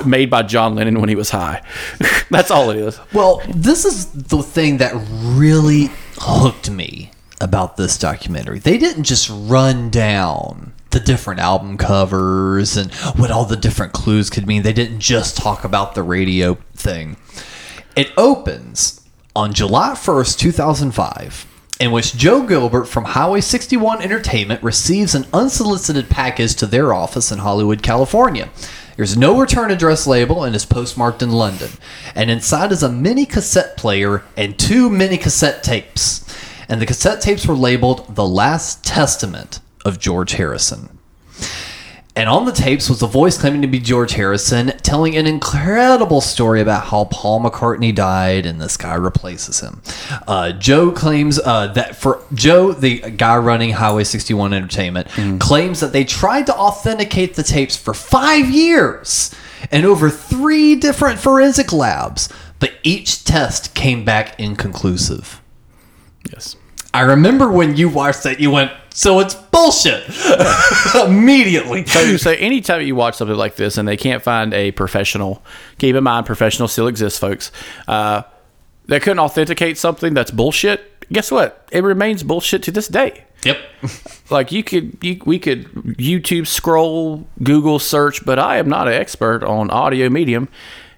made 0.06 0.30
by 0.30 0.42
John 0.42 0.74
Lennon 0.74 1.00
when 1.00 1.08
he 1.08 1.14
was 1.14 1.30
high. 1.30 1.62
That's 2.30 2.50
all 2.50 2.70
it 2.70 2.76
is. 2.76 2.98
Well, 3.12 3.42
this 3.48 3.84
is 3.84 4.06
the 4.10 4.42
thing 4.42 4.78
that 4.78 4.94
really 5.10 5.90
hooked 6.18 6.70
me 6.70 7.10
about 7.40 7.76
this 7.76 7.98
documentary. 7.98 8.58
They 8.58 8.78
didn't 8.78 9.04
just 9.04 9.28
run 9.30 9.90
down 9.90 10.72
the 10.90 11.00
different 11.00 11.40
album 11.40 11.76
covers 11.76 12.76
and 12.76 12.92
what 13.16 13.30
all 13.30 13.44
the 13.44 13.56
different 13.56 13.92
clues 13.92 14.30
could 14.30 14.46
mean. 14.46 14.62
They 14.62 14.72
didn't 14.72 15.00
just 15.00 15.36
talk 15.36 15.64
about 15.64 15.94
the 15.94 16.02
radio 16.02 16.54
thing. 16.74 17.16
It 17.94 18.10
opens 18.16 19.02
on 19.36 19.52
July 19.52 19.90
1st, 19.90 20.38
2005, 20.38 21.46
in 21.78 21.90
which 21.90 22.16
Joe 22.16 22.46
Gilbert 22.46 22.86
from 22.86 23.04
Highway 23.04 23.42
61 23.42 24.00
Entertainment 24.00 24.62
receives 24.62 25.14
an 25.14 25.26
unsolicited 25.30 26.08
package 26.08 26.54
to 26.56 26.66
their 26.66 26.94
office 26.94 27.30
in 27.30 27.40
Hollywood, 27.40 27.82
California. 27.82 28.48
There's 28.96 29.16
no 29.16 29.38
return 29.38 29.70
address 29.70 30.06
label 30.06 30.42
and 30.42 30.56
is 30.56 30.64
postmarked 30.64 31.22
in 31.22 31.32
London. 31.32 31.70
And 32.14 32.30
inside 32.30 32.72
is 32.72 32.82
a 32.82 32.90
mini 32.90 33.26
cassette 33.26 33.76
player 33.76 34.22
and 34.38 34.58
two 34.58 34.88
mini 34.88 35.18
cassette 35.18 35.62
tapes. 35.62 36.24
And 36.70 36.80
the 36.80 36.86
cassette 36.86 37.20
tapes 37.20 37.46
were 37.46 37.54
labeled 37.54 38.14
The 38.14 38.26
Last 38.26 38.84
Testament 38.84 39.60
of 39.84 39.98
George 39.98 40.32
Harrison. 40.32 40.98
And 42.14 42.28
on 42.28 42.44
the 42.44 42.52
tapes 42.52 42.90
was 42.90 43.00
a 43.00 43.06
voice 43.06 43.38
claiming 43.38 43.62
to 43.62 43.68
be 43.68 43.78
George 43.78 44.12
Harrison, 44.12 44.68
telling 44.82 45.16
an 45.16 45.26
incredible 45.26 46.20
story 46.20 46.60
about 46.60 46.84
how 46.84 47.06
Paul 47.06 47.40
McCartney 47.40 47.94
died 47.94 48.44
and 48.44 48.60
this 48.60 48.76
guy 48.76 48.94
replaces 48.94 49.60
him. 49.60 49.80
Uh, 50.28 50.52
Joe 50.52 50.92
claims 50.92 51.38
uh, 51.38 51.68
that 51.68 51.96
for 51.96 52.22
Joe, 52.34 52.72
the 52.72 52.98
guy 52.98 53.38
running 53.38 53.70
Highway 53.70 54.04
61 54.04 54.52
Entertainment, 54.52 55.08
claims 55.40 55.80
that 55.80 55.92
they 55.92 56.04
tried 56.04 56.46
to 56.46 56.54
authenticate 56.54 57.34
the 57.34 57.42
tapes 57.42 57.76
for 57.76 57.94
five 57.94 58.50
years 58.50 59.34
and 59.70 59.86
over 59.86 60.10
three 60.10 60.74
different 60.74 61.18
forensic 61.18 61.72
labs, 61.72 62.28
but 62.58 62.72
each 62.82 63.24
test 63.24 63.74
came 63.74 64.04
back 64.04 64.38
inconclusive. 64.38 65.40
Yes. 66.30 66.56
I 66.92 67.00
remember 67.00 67.50
when 67.50 67.76
you 67.76 67.88
watched 67.88 68.22
that, 68.24 68.38
you 68.38 68.50
went, 68.50 68.70
so 68.94 69.20
it's 69.20 69.34
bullshit 69.34 70.04
immediately. 71.06 71.86
So, 71.86 72.16
so 72.16 72.30
anytime 72.32 72.82
you 72.82 72.94
watch 72.94 73.16
something 73.16 73.36
like 73.36 73.56
this 73.56 73.78
and 73.78 73.86
they 73.86 73.96
can't 73.96 74.22
find 74.22 74.52
a 74.54 74.70
professional, 74.72 75.42
keep 75.78 75.96
in 75.96 76.04
mind 76.04 76.26
professional 76.26 76.68
still 76.68 76.86
exists, 76.88 77.18
folks. 77.18 77.50
Uh, 77.88 78.22
they 78.86 79.00
couldn't 79.00 79.20
authenticate 79.20 79.78
something 79.78 80.14
that's 80.14 80.30
bullshit. 80.30 81.08
Guess 81.10 81.30
what? 81.30 81.68
It 81.72 81.84
remains 81.84 82.22
bullshit 82.22 82.62
to 82.64 82.70
this 82.70 82.88
day. 82.88 83.24
Yep. 83.44 83.58
Like 84.30 84.50
you 84.50 84.64
could, 84.64 84.96
you, 85.02 85.20
we 85.26 85.38
could 85.38 85.66
YouTube 85.74 86.46
scroll, 86.46 87.26
Google 87.42 87.78
search, 87.78 88.24
but 88.24 88.38
I 88.38 88.56
am 88.56 88.66
not 88.66 88.88
an 88.88 88.94
expert 88.94 89.42
on 89.44 89.70
audio 89.70 90.08
medium, 90.08 90.48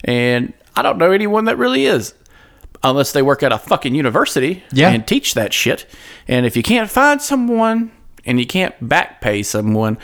and 0.05 0.53
I 0.77 0.83
don't 0.83 0.99
know 0.99 1.11
anyone 1.11 1.47
that 1.47 1.59
really 1.59 1.87
is, 1.87 2.15
unless 2.85 3.13
they 3.13 3.23
work 3.23 3.43
at 3.43 3.51
a 3.53 3.59
fucking 3.59 3.95
university 3.95 4.63
Yeah. 4.73 4.91
and 4.91 5.07
teach 5.07 5.35
that 5.35 5.53
shit. 5.53 5.87
And 6.29 6.47
if 6.47 6.57
you 6.57 6.63
can't 6.63 6.91
find 6.91 7.21
someone 7.21 7.91
and 8.25 8.39
you 8.39 8.47
can't 8.47 8.75
back 8.87 9.21
pay 9.21 9.43
someone, 9.43 9.99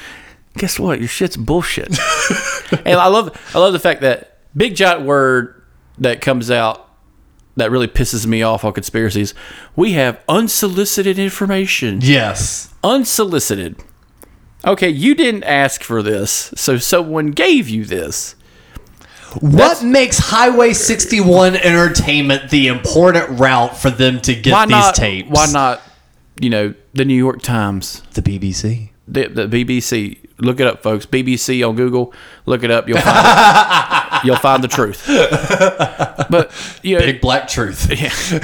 guess 0.56 0.78
what? 0.80 0.98
Your 0.98 1.08
shit's 1.08 1.36
bullshit. 1.36 1.88
and 2.84 2.98
I 2.98 3.06
love, 3.06 3.36
I 3.54 3.58
love 3.58 3.72
the 3.72 3.78
fact 3.78 4.00
that 4.00 4.38
big 4.56 4.74
giant 4.74 5.02
word 5.02 5.62
that 5.98 6.20
comes 6.20 6.50
out 6.50 6.88
that 7.56 7.70
really 7.70 7.88
pisses 7.88 8.26
me 8.26 8.42
off 8.42 8.64
on 8.64 8.72
conspiracies. 8.72 9.34
We 9.76 9.92
have 9.92 10.22
unsolicited 10.28 11.18
information 11.18 12.00
Yes. 12.02 12.72
unsolicited. 12.82 13.76
Okay, 14.64 14.88
you 14.90 15.14
didn't 15.14 15.44
ask 15.44 15.82
for 15.82 16.02
this, 16.02 16.52
so 16.54 16.76
someone 16.78 17.30
gave 17.30 17.68
you 17.68 17.84
this. 17.84 18.34
What 19.40 19.82
makes 19.82 20.18
Highway 20.18 20.72
61 20.72 21.56
Entertainment 21.56 22.50
the 22.50 22.68
important 22.68 23.38
route 23.38 23.76
for 23.76 23.90
them 23.90 24.20
to 24.22 24.34
get 24.34 24.68
these 24.68 24.70
not? 24.70 24.94
tapes? 24.94 25.28
Why 25.30 25.46
not? 25.52 25.80
You 26.40 26.50
know, 26.50 26.74
the 26.94 27.04
New 27.04 27.14
York 27.14 27.42
Times, 27.42 28.02
The 28.14 28.22
BBC. 28.22 28.90
the, 29.06 29.28
the 29.28 29.46
BBC. 29.46 30.18
Look 30.38 30.58
it 30.58 30.66
up, 30.66 30.82
folks. 30.82 31.04
BBC 31.04 31.68
on 31.68 31.76
Google. 31.76 32.14
Look 32.46 32.64
it 32.64 32.70
up. 32.70 32.88
You'll 32.88 32.98
find 33.00 33.26
it. 33.26 34.20
You'll 34.26 34.36
find 34.36 34.64
the 34.64 34.68
truth. 34.68 35.04
But 36.30 36.50
you 36.82 36.94
know, 36.98 37.04
Big 37.04 37.20
Black 37.20 37.46
Truth. 37.46 37.90
Yeah. 38.00 38.40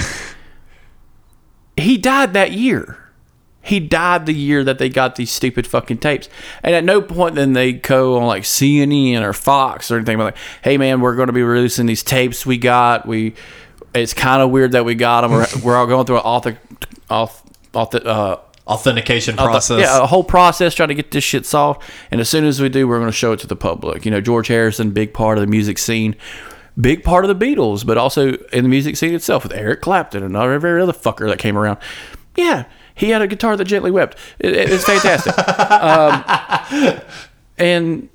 he 1.77 1.99
died 1.99 2.33
that 2.35 2.53
year. 2.53 2.99
He 3.67 3.81
died 3.81 4.27
the 4.27 4.33
year 4.33 4.65
that 4.65 4.79
they 4.79 4.89
got 4.89 5.17
these 5.17 5.31
stupid 5.31 5.67
fucking 5.67 5.99
tapes. 5.99 6.29
And 6.63 6.75
at 6.75 6.85
no 6.85 7.03
point 7.03 7.35
then 7.35 7.53
they 7.53 7.73
go 7.73 8.19
on 8.19 8.27
like 8.27 8.45
CNN 8.45 9.23
or 9.23 9.33
Fox 9.33 9.91
or 9.91 9.97
anything 9.97 10.19
like, 10.19 10.37
"Hey 10.63 10.79
man, 10.79 11.01
we're 11.01 11.17
going 11.17 11.27
to 11.29 11.33
be 11.33 11.43
releasing 11.43 11.87
these 11.87 12.03
tapes 12.03 12.47
we 12.47 12.59
got. 12.59 13.07
We 13.07 13.35
it's 13.95 14.15
kind 14.15 14.43
of 14.43 14.51
weird 14.51 14.73
that 14.73 14.85
we 14.85 14.95
got 14.95 15.23
them. 15.23 15.33
We're, 15.33 15.47
we're 15.63 15.77
all 15.77 15.87
going 15.87 16.07
through 16.07 16.17
an 16.17 16.23
author 16.23 16.59
off 17.11 17.43
the 17.73 18.05
uh 18.05 18.41
Authentication 18.67 19.37
process. 19.37 19.79
yeah, 19.79 20.03
a 20.03 20.07
whole 20.07 20.25
process 20.25 20.75
trying 20.75 20.89
to 20.89 20.95
get 20.97 21.13
this 21.13 21.23
shit 21.23 21.47
solved. 21.47 21.83
And 22.11 22.21
as 22.21 22.29
soon 22.29 22.45
as 22.45 22.61
we 22.61 22.69
do, 22.69 22.89
we're 22.89 22.99
going 22.99 23.11
to 23.11 23.17
show 23.17 23.31
it 23.31 23.39
to 23.41 23.47
the 23.47 23.55
public. 23.55 24.05
You 24.05 24.11
know, 24.11 24.21
George 24.21 24.49
Harrison, 24.49 24.91
big 24.91 25.15
part 25.15 25.39
of 25.39 25.43
the 25.43 25.47
music 25.47 25.79
scene, 25.79 26.17
big 26.81 27.05
part 27.05 27.25
of 27.25 27.39
the 27.39 27.47
Beatles, 27.47 27.87
but 27.87 27.97
also 27.97 28.33
in 28.53 28.65
the 28.65 28.69
music 28.69 28.97
scene 28.97 29.15
itself 29.15 29.45
with 29.45 29.53
Eric 29.53 29.83
Clapton 29.83 30.25
and 30.25 30.35
every 30.35 30.83
other 30.83 30.93
fucker 30.93 31.29
that 31.29 31.39
came 31.39 31.57
around. 31.57 31.79
Yeah, 32.37 32.65
he 32.97 33.11
had 33.11 33.23
a 33.23 33.27
guitar 33.27 33.57
that 33.57 33.65
gently 33.67 33.91
wept. 33.91 34.19
It, 34.39 34.53
it- 34.55 34.71
it's 34.71 34.85
fantastic. 34.85 35.37
um, 36.89 37.01
and 37.59 38.09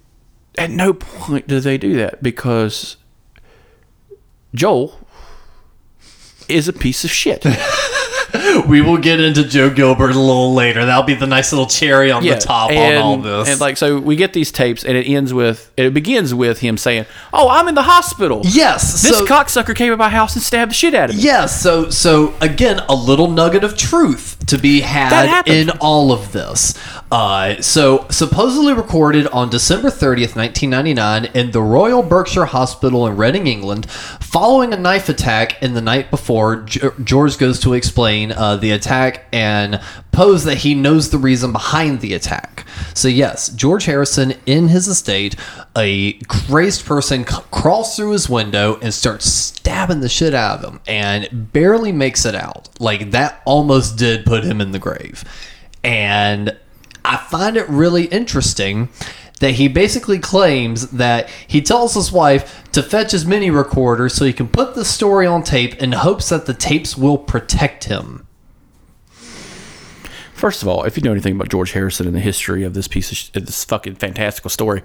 at 0.58 0.70
no 0.70 0.94
point 0.94 1.48
do 1.48 1.60
they 1.62 1.78
do 1.78 1.96
that 1.96 2.22
because 2.22 2.98
Joel 4.54 5.00
is 6.50 6.68
a 6.68 6.74
piece 6.74 7.06
of 7.06 7.12
shit. 7.12 7.46
We 8.68 8.82
will 8.82 8.98
get 8.98 9.20
into 9.20 9.44
Joe 9.44 9.70
Gilbert 9.70 10.12
a 10.12 10.20
little 10.20 10.54
later. 10.54 10.86
That'll 10.86 11.04
be 11.04 11.16
the 11.16 11.28
nice 11.28 11.52
little 11.52 11.68
cherry 11.68 12.12
on 12.12 12.24
the 12.24 12.36
top 12.38 12.72
and, 12.72 12.98
on 12.98 13.04
all 13.04 13.18
this. 13.18 13.50
And 13.50 13.60
like, 13.60 13.76
so 13.78 14.00
we 14.00 14.16
get 14.16 14.32
these 14.34 14.52
tapes, 14.52 14.86
and 14.86 14.96
it 14.98 15.06
ends 15.08 15.34
with, 15.34 15.72
it 15.76 15.94
begins 15.94 16.34
with 16.34 16.60
him 16.60 16.78
saying, 16.78 17.06
"Oh, 17.34 17.50
I'm 17.50 17.68
in 17.68 17.76
the 17.76 17.84
hospital. 17.84 18.42
yes, 18.46 19.02
this 19.02 19.18
so, 19.18 19.26
cocksucker 19.26 19.76
came 19.76 19.92
to 19.92 19.98
my 19.98 20.10
house 20.10 20.34
and 20.36 20.42
stabbed 20.44 20.72
the 20.72 20.76
shit 20.76 20.94
out 20.94 21.10
of 21.10 21.18
me." 21.18 21.22
Yes, 21.22 21.62
so 21.62 21.90
so 21.90 22.34
again, 22.40 22.80
a 22.88 22.96
little 22.96 23.30
nugget 23.30 23.64
of 23.64 23.78
truth 23.78 24.31
to 24.48 24.58
be 24.58 24.82
had 24.82 25.48
in 25.48 25.70
all 25.80 26.12
of 26.12 26.32
this. 26.32 26.74
Uh, 27.12 27.62
so 27.62 28.08
supposedly 28.10 28.74
recorded 28.74 29.28
on 29.28 29.50
December 29.50 29.90
30th, 29.90 30.38
1999, 30.38 31.26
in 31.34 31.52
the 31.52 31.62
Royal 31.62 32.02
Berkshire 32.02 32.46
Hospital 32.46 33.06
in 33.06 33.18
Reading, 33.18 33.48
England, 33.48 33.92
following 33.92 34.72
a 34.72 34.78
knife 34.78 35.10
attack 35.10 35.62
in 35.62 35.74
the 35.74 35.82
night 35.82 36.10
before. 36.10 36.62
G- 36.62 36.80
George 37.04 37.38
goes 37.38 37.60
to 37.60 37.74
explain 37.74 38.32
uh, 38.32 38.56
the 38.56 38.72
attack 38.72 39.26
and 39.34 39.82
pose 40.14 40.46
that 40.46 40.60
he 40.60 40.74
knows 40.74 41.10
the 41.10 41.18
reason 41.18 41.52
behind 41.52 42.00
the 42.00 42.14
attack. 42.14 42.66
So 42.94 43.10
yes, 43.10 43.50
George 43.50 43.84
Harrison 43.84 44.34
in 44.46 44.70
his 44.70 44.88
estate, 44.88 45.36
a 45.76 46.14
crazed 46.30 46.86
person 46.86 47.28
c- 47.28 47.42
crawls 47.52 47.94
through 47.94 48.12
his 48.12 48.30
window 48.30 48.80
and 48.82 48.94
starts 48.94 49.26
stabbing 49.26 50.00
the 50.00 50.08
shit 50.08 50.34
out 50.34 50.60
of 50.64 50.74
him, 50.74 50.80
and 50.88 51.52
barely 51.52 51.92
makes 51.92 52.26
it 52.26 52.36
out. 52.36 52.70
Like 52.80 53.12
that 53.12 53.42
almost 53.44 53.98
did 53.98 54.26
put 54.26 54.46
him 54.46 54.62
in 54.62 54.72
the 54.72 54.80
grave, 54.80 55.26
and 55.84 56.56
I 57.04 57.18
find 57.18 57.58
it 57.58 57.68
really 57.70 58.06
interesting. 58.06 58.90
That 59.40 59.56
he 59.56 59.68
basically 59.68 60.20
claims 60.20 60.92
that 60.92 61.28
he 61.48 61.64
tells 61.64 61.96
his 61.96 62.12
wife 62.12 62.64
to 62.74 62.84
fetch 62.84 63.12
his 63.12 63.26
mini 63.26 63.50
recorder 63.50 64.08
so 64.08 64.24
he 64.24 64.34
can 64.34 64.48
put 64.48 64.76
the 64.76 64.86
story 64.86 65.26
on 65.26 65.42
tape 65.42 65.82
in 65.82 65.94
hopes 65.94 66.30
that 66.30 66.46
the 66.46 66.54
tapes 66.54 66.96
will 66.96 67.18
protect 67.18 67.86
him. 67.86 68.28
First 70.36 70.62
of 70.62 70.68
all, 70.68 70.84
if 70.84 70.96
you 70.96 71.02
know 71.02 71.12
anything 71.12 71.36
about 71.36 71.50
George 71.50 71.72
Harrison 71.72 72.06
and 72.06 72.16
the 72.16 72.20
history 72.20 72.64
of 72.64 72.76
this 72.76 72.88
piece 72.88 73.30
of 73.30 73.46
this 73.46 73.66
fucking 73.66 73.96
fantastical 73.96 74.52
story, 74.52 74.84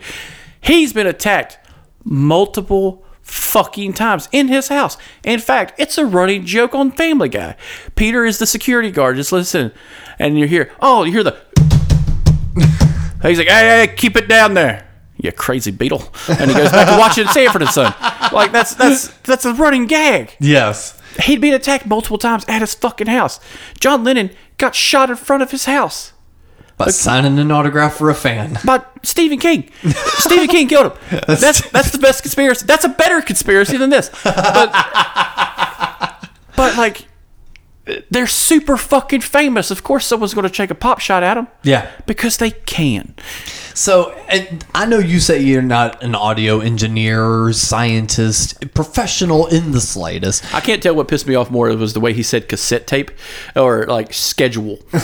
he's 0.62 0.94
been 0.94 1.06
attacked 1.06 1.58
multiple 2.02 3.04
fucking 3.20 3.92
times 3.92 4.28
in 4.32 4.48
his 4.48 4.68
house. 4.68 4.96
In 5.24 5.40
fact, 5.40 5.78
it's 5.78 5.98
a 5.98 6.06
running 6.06 6.46
joke 6.46 6.74
on 6.74 6.92
Family 6.92 7.28
Guy. 7.28 7.56
Peter 7.94 8.24
is 8.24 8.38
the 8.38 8.46
security 8.46 8.90
guard. 8.90 9.16
Just 9.16 9.32
listen, 9.32 9.72
and 10.18 10.38
you 10.38 10.46
hear, 10.46 10.72
oh, 10.80 11.04
you 11.04 11.12
hear 11.12 11.22
the. 11.22 11.36
He's 13.22 13.38
like, 13.38 13.48
hey, 13.48 13.86
hey, 13.86 13.94
keep 13.96 14.16
it 14.16 14.28
down 14.28 14.54
there. 14.54 14.86
You 15.18 15.32
crazy 15.32 15.70
beetle. 15.70 16.04
And 16.28 16.50
he 16.50 16.56
goes 16.56 16.70
back 16.70 16.88
to 16.88 16.98
watching 16.98 17.26
Sanford 17.28 17.62
and 17.62 17.70
Son. 17.70 17.94
Like 18.32 18.52
that's 18.52 18.74
that's 18.74 19.08
that's 19.24 19.44
a 19.46 19.54
running 19.54 19.86
gag. 19.86 20.36
Yes. 20.40 21.00
He'd 21.22 21.40
been 21.40 21.54
attacked 21.54 21.86
multiple 21.86 22.18
times 22.18 22.44
at 22.48 22.60
his 22.60 22.74
fucking 22.74 23.06
house. 23.06 23.40
John 23.80 24.04
Lennon 24.04 24.30
got 24.58 24.74
shot 24.74 25.08
in 25.08 25.16
front 25.16 25.42
of 25.42 25.50
his 25.50 25.64
house 25.64 26.12
By 26.76 26.88
signing 26.88 27.38
an 27.38 27.50
autograph 27.50 27.94
for 27.94 28.10
a 28.10 28.14
fan. 28.14 28.58
by 28.64 28.84
Stephen 29.02 29.38
King. 29.38 29.70
Stephen 30.18 30.48
King 30.48 30.68
killed 30.68 30.92
him. 30.92 31.20
That's 31.26 31.68
that's 31.70 31.90
the 31.92 31.98
best 31.98 32.22
conspiracy. 32.22 32.66
That's 32.66 32.84
a 32.84 32.90
better 32.90 33.22
conspiracy 33.22 33.78
than 33.78 33.88
this. 33.88 34.10
But 34.22 34.70
but 36.56 36.76
like 36.76 37.06
they're 38.10 38.26
super 38.26 38.76
fucking 38.76 39.20
famous. 39.20 39.70
Of 39.70 39.82
course, 39.82 40.06
someone's 40.06 40.34
going 40.34 40.48
to 40.48 40.52
take 40.52 40.70
a 40.70 40.74
pop 40.74 41.00
shot 41.00 41.22
at 41.22 41.34
them. 41.34 41.48
Yeah. 41.62 41.90
because 42.06 42.38
they 42.38 42.50
can. 42.50 43.14
So, 43.74 44.12
and 44.28 44.64
I 44.74 44.86
know 44.86 44.98
you 44.98 45.20
say 45.20 45.40
you're 45.42 45.60
not 45.60 46.02
an 46.02 46.14
audio 46.14 46.60
engineer, 46.60 47.52
scientist, 47.52 48.72
professional 48.74 49.46
in 49.48 49.72
the 49.72 49.80
slightest. 49.82 50.54
I 50.54 50.60
can't 50.60 50.82
tell 50.82 50.94
what 50.94 51.08
pissed 51.08 51.26
me 51.26 51.34
off 51.34 51.50
more 51.50 51.68
was 51.76 51.92
the 51.92 52.00
way 52.00 52.14
he 52.14 52.22
said 52.22 52.48
cassette 52.48 52.86
tape 52.86 53.10
or 53.54 53.86
like 53.86 54.12
schedule. 54.14 54.78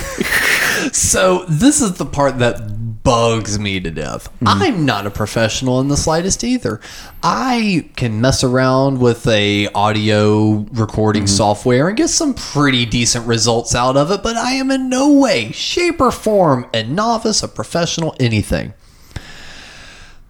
So, 0.91 1.45
this 1.47 1.81
is 1.81 1.93
the 1.93 2.05
part 2.05 2.39
that 2.39 2.82
bugs 3.03 3.59
me 3.59 3.79
to 3.79 3.91
death. 3.91 4.29
Mm-hmm. 4.35 4.47
I'm 4.47 4.85
not 4.85 5.05
a 5.05 5.11
professional 5.11 5.79
in 5.81 5.89
the 5.89 5.97
slightest 5.97 6.43
either. 6.43 6.79
I 7.21 7.89
can 7.95 8.21
mess 8.21 8.43
around 8.43 8.99
with 8.99 9.27
a 9.27 9.67
audio 9.75 10.65
recording 10.71 11.23
mm-hmm. 11.23 11.35
software 11.35 11.89
and 11.89 11.97
get 11.97 12.09
some 12.09 12.33
pretty 12.33 12.85
decent 12.85 13.27
results 13.27 13.75
out 13.75 13.97
of 13.97 14.09
it, 14.11 14.23
but 14.23 14.37
I 14.37 14.53
am 14.53 14.71
in 14.71 14.89
no 14.89 15.11
way, 15.11 15.51
shape, 15.51 15.99
or 15.99 16.11
form 16.11 16.67
a 16.73 16.83
novice, 16.83 17.43
a 17.43 17.47
professional, 17.47 18.15
anything. 18.19 18.73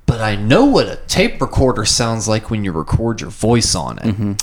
But 0.05 0.21
I 0.21 0.35
know 0.35 0.65
what 0.65 0.87
a 0.87 0.97
tape 1.07 1.41
recorder 1.41 1.85
sounds 1.85 2.27
like 2.27 2.49
when 2.49 2.63
you 2.63 2.71
record 2.71 3.21
your 3.21 3.29
voice 3.29 3.73
on 3.73 3.99
it. 3.99 4.05
Mm-hmm. 4.05 4.33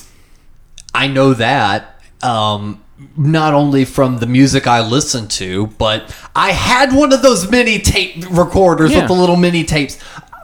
I 0.94 1.06
know 1.06 1.34
that. 1.34 2.02
Um, 2.22 2.82
not 3.16 3.54
only 3.54 3.84
from 3.84 4.18
the 4.18 4.26
music 4.26 4.66
I 4.66 4.80
listened 4.86 5.30
to, 5.32 5.66
but 5.78 6.14
I 6.34 6.52
had 6.52 6.92
one 6.94 7.12
of 7.12 7.22
those 7.22 7.50
mini 7.50 7.78
tape 7.78 8.24
recorders 8.30 8.92
Yeah. 8.92 8.98
with 9.00 9.08
the 9.08 9.14
little 9.14 9.36
mini 9.36 9.64
tapes. 9.64 9.98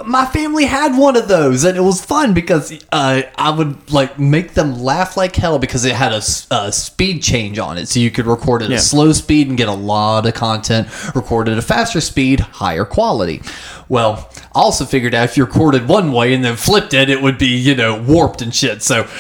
My 0.05 0.27
family 0.27 0.67
had 0.67 0.97
one 0.97 1.17
of 1.17 1.27
those, 1.27 1.65
and 1.65 1.77
it 1.77 1.81
was 1.81 2.05
fun 2.05 2.33
because 2.35 2.73
uh, 2.93 3.23
I 3.37 3.51
would 3.51 3.91
like 3.91 4.19
make 4.19 4.55
them 4.55 4.79
laugh 4.83 5.17
like 5.17 5.35
hell 5.35 5.59
because 5.59 5.85
it 5.85 5.95
had 5.97 6.13
a 6.13 6.71
speed 6.71 7.23
change 7.23 7.59
on 7.59 7.79
it, 7.79 7.89
so 7.89 7.99
you 7.99 8.11
could 8.11 8.27
record 8.27 8.63
at 8.63 8.71
Yeah. 8.71 8.77
a 8.77 8.81
slow 8.81 9.13
speed 9.13 9.49
and 9.49 9.57
get 9.57 9.69
a 9.69 9.73
lot 9.73 10.27
of 10.27 10.35
content. 10.35 10.89
Record 11.15 11.49
at 11.49 11.57
a 11.59 11.63
faster 11.63 12.01
speed, 12.01 12.41
higher 12.41 12.85
quality. 12.85 13.43
Well, 13.89 14.29
also 14.57 14.85
figured 14.85 15.15
out 15.15 15.25
if 15.25 15.37
you 15.37 15.45
recorded 15.45 15.87
one 15.89 16.13
way 16.13 16.35
and 16.35 16.45
then 16.45 16.57
flipped 16.57 16.95
it, 16.95 17.09
it 17.11 17.23
would 17.23 17.39
be 17.39 17.49
you 17.57 17.75
know 17.75 18.01
warped 18.03 18.43
and 18.43 18.55
shit. 18.55 18.83
So 18.83 19.07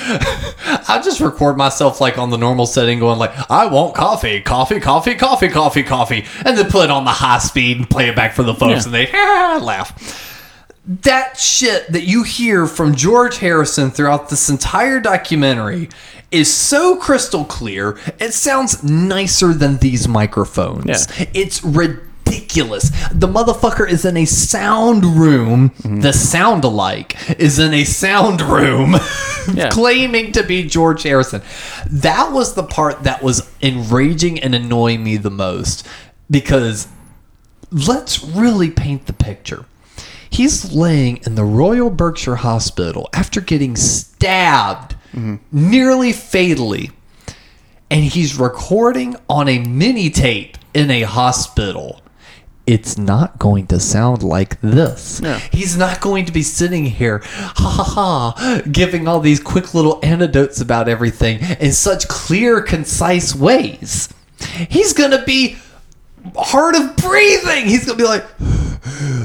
I 0.89 1.01
just 1.05 1.21
record 1.21 1.57
myself 1.57 2.01
like 2.01 2.19
on 2.19 2.31
the 2.31 2.39
normal 2.39 2.67
setting, 2.67 2.99
going 2.99 3.19
like, 3.19 3.33
"I 3.51 3.67
want 3.67 3.95
coffee, 3.95 4.41
coffee, 4.41 4.81
coffee, 4.81 5.15
coffee, 5.15 5.49
coffee, 5.49 5.83
coffee," 5.83 6.25
and 6.45 6.57
then 6.59 6.69
put 6.71 6.85
it 6.85 6.91
on 6.91 7.05
the 7.05 7.11
high 7.11 7.39
speed 7.39 7.77
and 7.79 7.89
play 7.91 8.09
it 8.09 8.17
back 8.17 8.35
for 8.35 8.43
the 8.43 8.55
folks, 8.55 8.87
Yeah. 8.87 8.95
and 8.95 8.95
they 8.95 9.13
laugh 9.65 10.33
that 10.89 11.37
shit 11.37 11.91
that 11.91 12.05
you 12.05 12.23
hear 12.23 12.65
from 12.67 12.95
George 12.95 13.39
Harrison 13.39 13.91
throughout 13.91 14.29
this 14.29 14.49
entire 14.49 15.01
documentary 15.01 15.89
is 16.31 16.53
so 16.53 16.97
crystal 16.97 17.45
clear. 17.45 17.99
It 18.21 18.33
sounds 18.35 18.85
nicer 18.85 19.53
than 19.53 19.79
these 19.79 20.07
microphones. 20.07 21.09
Yeah. 21.19 21.27
It's 21.35 21.65
ridiculous. 21.65 22.05
The 23.13 23.29
motherfucker 23.29 23.89
is 23.89 24.05
in 24.05 24.17
a 24.17 24.25
sound 24.25 25.05
room. 25.05 25.71
Mm-hmm. 25.71 26.01
The 26.01 26.13
sound 26.13 26.65
alike 26.65 27.17
is 27.39 27.59
in 27.59 27.73
a 27.73 27.85
sound 27.85 28.41
room 28.43 28.97
Yeah. 29.55 29.69
claiming 29.71 30.33
to 30.33 30.43
be 30.43 30.65
George 30.65 31.05
Harrison. 31.05 31.41
That 31.89 32.33
was 32.33 32.55
the 32.55 32.65
part 32.65 33.05
that 33.05 33.23
was 33.23 33.49
enraging 33.63 34.41
and 34.41 34.55
annoying 34.55 35.05
me 35.05 35.17
the 35.17 35.31
most 35.31 35.87
because 36.31 36.89
let's 37.71 38.25
really 38.25 38.71
paint 38.71 39.07
the 39.07 39.13
picture. 39.13 39.65
He's 40.29 40.73
laying 40.73 41.19
in 41.19 41.37
the 41.37 41.45
Royal 41.45 41.91
Berkshire 41.91 42.37
Hospital 42.37 43.09
after 43.15 43.41
getting 43.41 43.77
stabbed 43.77 44.97
mm-hmm. 45.13 45.37
nearly 45.53 46.13
fatally. 46.13 46.91
And 47.89 48.03
he's 48.05 48.37
recording 48.39 49.15
on 49.29 49.49
a 49.49 49.61
mini 49.61 50.11
tape 50.11 50.59
in 50.75 50.91
a 50.91 51.03
hospital. 51.03 52.01
It's 52.67 52.99
not 52.99 53.39
going 53.39 53.69
to 53.69 53.79
sound 53.79 54.23
like 54.23 54.61
this. 54.61 55.21
Yeah. 55.23 55.39
He's 55.53 55.77
not 55.77 56.01
going 56.01 56.25
to 56.27 56.33
be 56.33 56.43
sitting 56.43 56.85
here, 56.85 57.21
ha 57.25 57.53
ha 57.55 57.85
ha, 57.85 58.63
giving 58.71 59.07
all 59.07 59.21
these 59.21 59.39
quick 59.41 59.73
little 59.75 60.01
anecdotes 60.03 60.61
about 60.61 60.89
everything 60.89 61.39
in 61.61 61.73
such 61.73 62.09
clear, 62.09 62.61
concise 62.61 63.35
ways. 63.35 64.09
He's 64.69 64.93
going 64.93 65.13
to 65.13 65.23
be 65.25 65.57
hard 66.37 66.75
of 66.75 66.97
breathing. 66.97 67.67
He's 67.67 67.85
gonna 67.87 67.97
be 67.99 68.05
like, 68.05 68.25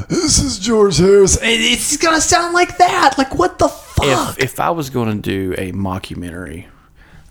"This 0.08 0.40
is 0.40 0.60
George 0.60 0.98
Harrison." 0.98 1.44
And 1.44 1.52
It's 1.60 1.98
gonna 1.98 2.22
sound 2.22 2.54
like 2.54 2.78
that. 2.78 3.18
Like 3.18 3.34
what 3.36 3.58
the 3.60 3.70
fuck? 3.70 4.38
if 4.38 4.40
if 4.40 4.60
I 4.60 4.70
was 4.70 4.90
going 4.90 5.10
to 5.10 5.22
do 5.22 5.56
a 5.58 5.72
mockumentary 5.72 6.66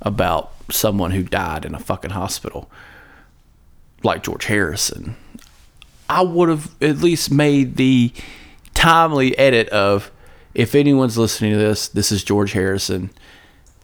about 0.02 0.52
someone 0.70 1.10
who 1.12 1.22
died 1.22 1.64
in 1.64 1.74
a 1.74 1.78
fucking 1.78 2.10
hospital, 2.10 2.70
like 4.02 4.22
George 4.22 4.46
Harrison, 4.46 5.16
I 6.10 6.22
would 6.22 6.48
have 6.48 6.74
at 6.82 6.98
least 6.98 7.30
made 7.30 7.76
the 7.76 8.12
timely 8.74 9.38
edit 9.38 9.68
of 9.68 10.10
if 10.54 10.74
anyone's 10.74 11.16
listening 11.16 11.52
to 11.52 11.58
this, 11.58 11.86
this 11.86 12.10
is 12.10 12.24
George 12.24 12.52
Harrison. 12.52 13.10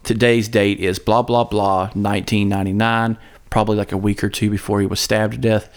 Today's 0.02 0.48
date 0.48 0.80
is 0.80 0.98
blah 0.98 1.22
blah 1.22 1.44
blah 1.44 1.82
1999, 1.94 3.16
probably 3.48 3.76
like 3.76 3.92
a 3.92 3.96
week 3.96 4.24
or 4.24 4.28
two 4.28 4.50
before 4.50 4.80
he 4.80 4.86
was 4.86 4.98
stabbed 4.98 5.34
to 5.34 5.38
death. 5.38 5.72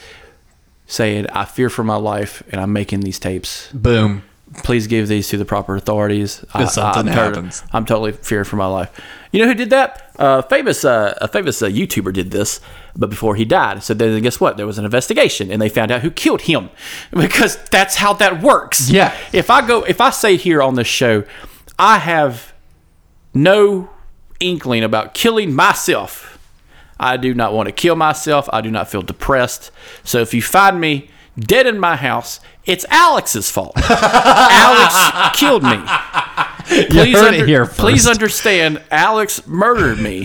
Saying, 0.87 1.27
I 1.27 1.45
fear 1.45 1.69
for 1.69 1.83
my 1.83 1.97
life 1.97 2.41
and 2.51 2.59
I'm 2.59 2.73
making 2.73 3.01
these 3.01 3.19
tapes 3.19 3.71
Boom. 3.71 4.23
Please 4.63 4.87
give 4.87 5.07
these 5.07 5.27
to 5.29 5.37
the 5.37 5.45
proper 5.45 5.75
authorities. 5.75 6.43
I, 6.53 6.63
If 6.63 6.71
something 6.71 7.07
I'm 7.07 7.13
happens. 7.13 7.63
I'm 7.71 7.85
totally 7.85 8.11
fearing 8.11 8.45
for 8.45 8.55
my 8.55 8.65
life. 8.65 8.89
You 9.31 9.41
know 9.41 9.47
who 9.47 9.53
did 9.53 9.69
that? 9.69 10.11
Uh, 10.17 10.41
famous, 10.41 10.83
uh, 10.83 11.17
a 11.21 11.27
famous 11.27 11.61
uh, 11.61 11.67
YouTuber 11.67 12.11
did 12.13 12.31
this, 12.31 12.59
but 12.95 13.09
before 13.09 13.35
he 13.35 13.45
died. 13.45 13.83
So 13.83 13.93
then, 13.93 14.21
guess 14.21 14.39
what? 14.39 14.57
There 14.57 14.65
was 14.65 14.77
an 14.77 14.85
investigation, 14.85 15.51
and 15.51 15.61
they 15.61 15.69
found 15.69 15.91
out 15.91 16.01
who 16.01 16.11
killed 16.11 16.41
him, 16.41 16.69
because 17.11 17.57
that's 17.69 17.95
how 17.95 18.13
that 18.13 18.41
works. 18.41 18.89
Yeah. 18.89 19.15
If 19.31 19.49
I 19.49 19.65
go, 19.65 19.83
if 19.83 20.01
I 20.01 20.09
say 20.09 20.35
here 20.35 20.61
on 20.61 20.75
this 20.75 20.87
show, 20.87 21.23
I 21.77 21.99
have 21.99 22.53
no 23.33 23.89
inkling 24.39 24.83
about 24.83 25.13
killing 25.13 25.53
myself. 25.53 26.37
I 26.99 27.15
do 27.15 27.33
not 27.33 27.53
want 27.53 27.67
to 27.67 27.71
kill 27.71 27.95
myself. 27.95 28.49
I 28.51 28.61
do 28.61 28.71
not 28.71 28.89
feel 28.89 29.01
depressed. 29.01 29.71
So 30.03 30.19
if 30.19 30.33
you 30.33 30.41
find 30.41 30.81
me 30.81 31.09
dead 31.39 31.67
in 31.67 31.79
my 31.79 31.95
house, 31.95 32.39
it's 32.65 32.85
Alex's 32.89 33.49
fault. 33.49 33.73
Alex 33.89 35.39
killed 35.39 35.63
me. 35.63 35.81
Please, 36.89 37.17
heard 37.17 37.33
it 37.33 37.47
here 37.47 37.65
please 37.65 38.07
understand, 38.07 38.79
Alex 38.91 39.47
murdered 39.47 39.97
me 39.99 40.23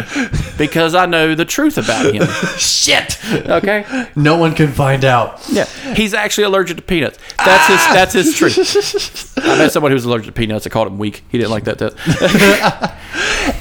because 0.58 0.94
I 0.94 1.06
know 1.06 1.34
the 1.34 1.46
truth 1.46 1.78
about 1.78 2.14
him. 2.14 2.26
Shit. 2.58 3.18
Okay? 3.32 4.08
No 4.14 4.36
one 4.36 4.54
can 4.54 4.70
find 4.70 5.06
out. 5.06 5.42
Yeah, 5.50 5.64
he's 5.94 6.12
actually 6.12 6.44
allergic 6.44 6.76
to 6.76 6.82
peanuts. 6.82 7.18
That's 7.38 7.66
his. 7.66 7.78
That's 7.94 8.12
his 8.12 8.36
truth. 8.36 9.38
I 9.38 9.56
met 9.56 9.72
someone 9.72 9.90
who 9.90 9.94
was 9.94 10.04
allergic 10.04 10.26
to 10.26 10.32
peanuts. 10.32 10.66
I 10.66 10.70
called 10.70 10.88
him 10.88 10.98
weak. 10.98 11.24
He 11.30 11.38
didn't 11.38 11.50
like 11.50 11.64
that. 11.64 11.78
that. 11.78 13.00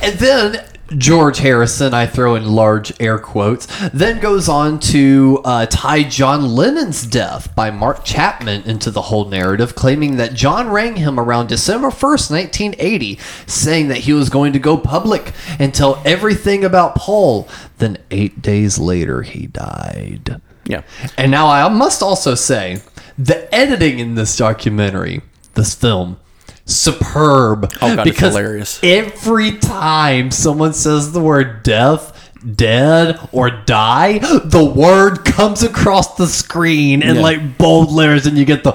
And 0.01 0.17
then 0.17 0.65
George 0.97 1.39
Harrison, 1.39 1.93
I 1.93 2.05
throw 2.05 2.35
in 2.35 2.45
large 2.45 2.93
air 3.01 3.19
quotes, 3.19 3.67
then 3.89 4.19
goes 4.19 4.49
on 4.49 4.79
to 4.79 5.41
uh, 5.43 5.65
tie 5.67 6.03
John 6.03 6.55
Lennon's 6.55 7.05
death 7.05 7.53
by 7.55 7.71
Mark 7.71 8.03
Chapman 8.03 8.63
into 8.63 8.91
the 8.91 9.03
whole 9.03 9.25
narrative, 9.25 9.75
claiming 9.75 10.17
that 10.17 10.33
John 10.33 10.69
rang 10.69 10.95
him 10.97 11.19
around 11.19 11.47
December 11.47 11.89
1st, 11.89 12.31
1980, 12.31 13.19
saying 13.47 13.87
that 13.87 13.99
he 13.99 14.13
was 14.13 14.29
going 14.29 14.53
to 14.53 14.59
go 14.59 14.77
public 14.77 15.33
and 15.59 15.73
tell 15.73 16.01
everything 16.05 16.63
about 16.63 16.95
Paul. 16.95 17.47
Then 17.77 17.97
eight 18.11 18.41
days 18.41 18.77
later, 18.77 19.21
he 19.21 19.47
died. 19.47 20.41
Yeah. 20.65 20.83
And 21.17 21.31
now 21.31 21.47
I 21.47 21.67
must 21.69 22.01
also 22.01 22.35
say, 22.35 22.81
the 23.17 23.53
editing 23.53 23.99
in 23.99 24.15
this 24.15 24.35
documentary, 24.37 25.21
this 25.53 25.75
film, 25.75 26.19
superb. 26.65 27.71
Oh, 27.81 27.95
God, 27.95 28.07
it's 28.07 28.19
hilarious. 28.19 28.79
Every 28.83 29.57
time 29.57 30.31
someone 30.31 30.73
says 30.73 31.11
the 31.11 31.21
word 31.21 31.63
death, 31.63 32.31
dead, 32.55 33.19
or 33.31 33.49
die, 33.49 34.19
the 34.19 34.63
word 34.63 35.25
comes 35.25 35.63
across 35.63 36.15
the 36.15 36.27
screen 36.27 37.01
in 37.01 37.15
Yeah. 37.17 37.21
like 37.21 37.57
bold 37.57 37.91
letters, 37.91 38.25
and 38.25 38.37
you 38.37 38.45
get 38.45 38.63
the. 38.63 38.73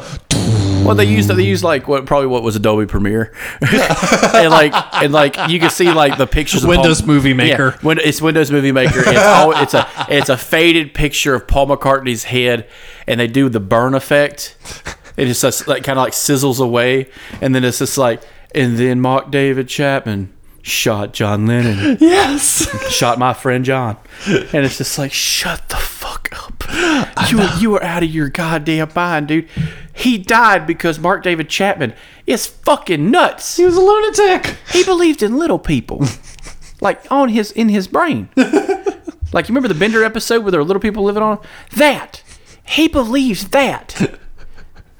Well, 0.84 0.94
they 0.94 1.04
used 1.04 1.28
they 1.28 1.42
used 1.42 1.64
like 1.64 1.86
what 1.88 2.06
probably 2.06 2.28
what 2.28 2.42
was 2.42 2.56
Adobe 2.56 2.86
Premiere, 2.86 3.34
and 3.60 4.48
like 4.50 4.72
and 5.02 5.12
like 5.12 5.36
you 5.50 5.58
can 5.58 5.68
see 5.70 5.90
like 5.92 6.16
the 6.16 6.26
pictures. 6.26 6.62
of 6.62 6.68
Windows 6.70 7.00
Paul, 7.02 7.08
Movie 7.08 7.34
Maker. 7.34 7.74
Yeah, 7.76 7.86
Win- 7.86 8.00
it's 8.02 8.22
Windows 8.22 8.50
Movie 8.50 8.72
Maker. 8.72 9.00
It's 9.00 9.18
all, 9.18 9.52
it's 9.60 9.74
a 9.74 9.86
it's 10.08 10.28
a 10.30 10.36
faded 10.38 10.94
picture 10.94 11.34
of 11.34 11.46
Paul 11.46 11.66
McCartney's 11.66 12.24
head, 12.24 12.68
and 13.06 13.20
they 13.20 13.26
do 13.26 13.48
the 13.50 13.60
burn 13.60 13.92
effect. 13.92 14.56
It 15.18 15.26
just 15.26 15.66
like 15.68 15.84
kind 15.84 15.98
of 15.98 16.04
like 16.04 16.12
sizzles 16.14 16.60
away, 16.60 17.08
and 17.42 17.54
then 17.54 17.64
it's 17.64 17.78
just 17.80 17.98
like 17.98 18.22
and 18.54 18.78
then 18.78 19.00
Mark 19.00 19.30
David 19.30 19.68
Chapman 19.68 20.32
shot 20.62 21.12
John 21.12 21.46
Lennon, 21.46 21.98
Yes! 22.00 22.68
shot 22.90 23.18
my 23.18 23.34
friend 23.34 23.64
John, 23.64 23.96
and 24.26 24.64
it's 24.64 24.78
just 24.78 24.98
like 24.98 25.12
shut 25.12 25.68
the 25.68 25.76
fuck 25.76 26.30
up. 26.32 26.64
You 27.30 27.38
were, 27.38 27.50
you 27.58 27.70
were 27.70 27.82
out 27.82 28.02
of 28.02 28.10
your 28.10 28.28
goddamn 28.28 28.90
mind, 28.94 29.28
dude. 29.28 29.48
He 29.94 30.18
died 30.18 30.66
because 30.66 30.98
Mark 30.98 31.22
David 31.24 31.48
Chapman 31.48 31.94
is 32.26 32.46
fucking 32.46 33.10
nuts. 33.10 33.56
he 33.56 33.64
was 33.64 33.76
a 33.76 33.80
lunatic! 33.80 34.56
He 34.72 34.84
believed 34.84 35.22
in 35.22 35.36
little 35.38 35.58
people, 35.58 36.04
like 36.80 37.00
on 37.10 37.30
his 37.30 37.50
in 37.52 37.68
his 37.68 37.88
brain. 37.88 38.28
Like 39.30 39.46
you 39.46 39.52
remember 39.52 39.68
the 39.68 39.78
Bender 39.78 40.04
episode 40.04 40.42
where 40.42 40.50
there 40.50 40.58
were 40.58 40.64
little 40.64 40.80
people 40.80 41.04
living 41.04 41.22
on 41.22 41.38
that. 41.76 42.22
He 42.64 42.88
believes 42.88 43.48
that. 43.48 44.18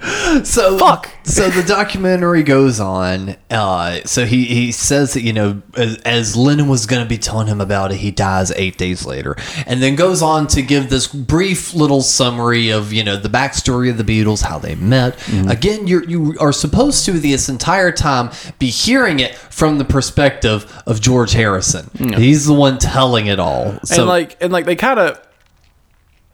So 0.44 0.78
Fuck. 0.78 1.10
So 1.24 1.48
the 1.48 1.62
documentary 1.62 2.42
goes 2.42 2.80
on. 2.80 3.36
Uh, 3.50 4.00
so 4.04 4.24
he 4.26 4.44
he 4.44 4.72
says 4.72 5.14
that 5.14 5.22
you 5.22 5.32
know 5.32 5.62
as, 5.74 5.96
as 5.98 6.36
Lennon 6.36 6.68
was 6.68 6.86
going 6.86 7.02
to 7.02 7.08
be 7.08 7.18
telling 7.18 7.48
him 7.48 7.60
about 7.60 7.92
it, 7.92 7.96
he 7.96 8.10
dies 8.10 8.52
eight 8.52 8.76
days 8.78 9.04
later, 9.04 9.36
and 9.66 9.82
then 9.82 9.96
goes 9.96 10.22
on 10.22 10.46
to 10.48 10.62
give 10.62 10.90
this 10.90 11.06
brief 11.06 11.74
little 11.74 12.02
summary 12.02 12.70
of 12.70 12.92
you 12.92 13.02
know 13.02 13.16
the 13.16 13.28
backstory 13.28 13.90
of 13.90 13.98
the 13.98 14.04
Beatles, 14.04 14.42
how 14.42 14.58
they 14.58 14.74
met. 14.74 15.18
Again, 15.48 15.86
you 15.86 16.02
you 16.06 16.36
are 16.38 16.52
supposed 16.52 17.04
to 17.06 17.12
this 17.12 17.48
entire 17.48 17.90
time 17.90 18.30
be 18.58 18.68
hearing 18.68 19.20
it 19.20 19.34
from 19.34 19.78
the 19.78 19.84
perspective 19.84 20.70
of 20.86 21.00
George 21.00 21.32
Harrison. 21.32 21.90
He's 22.16 22.46
the 22.46 22.54
one 22.54 22.78
telling 22.78 23.26
it 23.26 23.40
all. 23.40 23.78
So 23.84 24.02
and 24.02 24.06
like 24.08 24.36
and 24.40 24.52
like 24.52 24.66
they 24.66 24.76
kind 24.76 25.00
of 25.00 25.20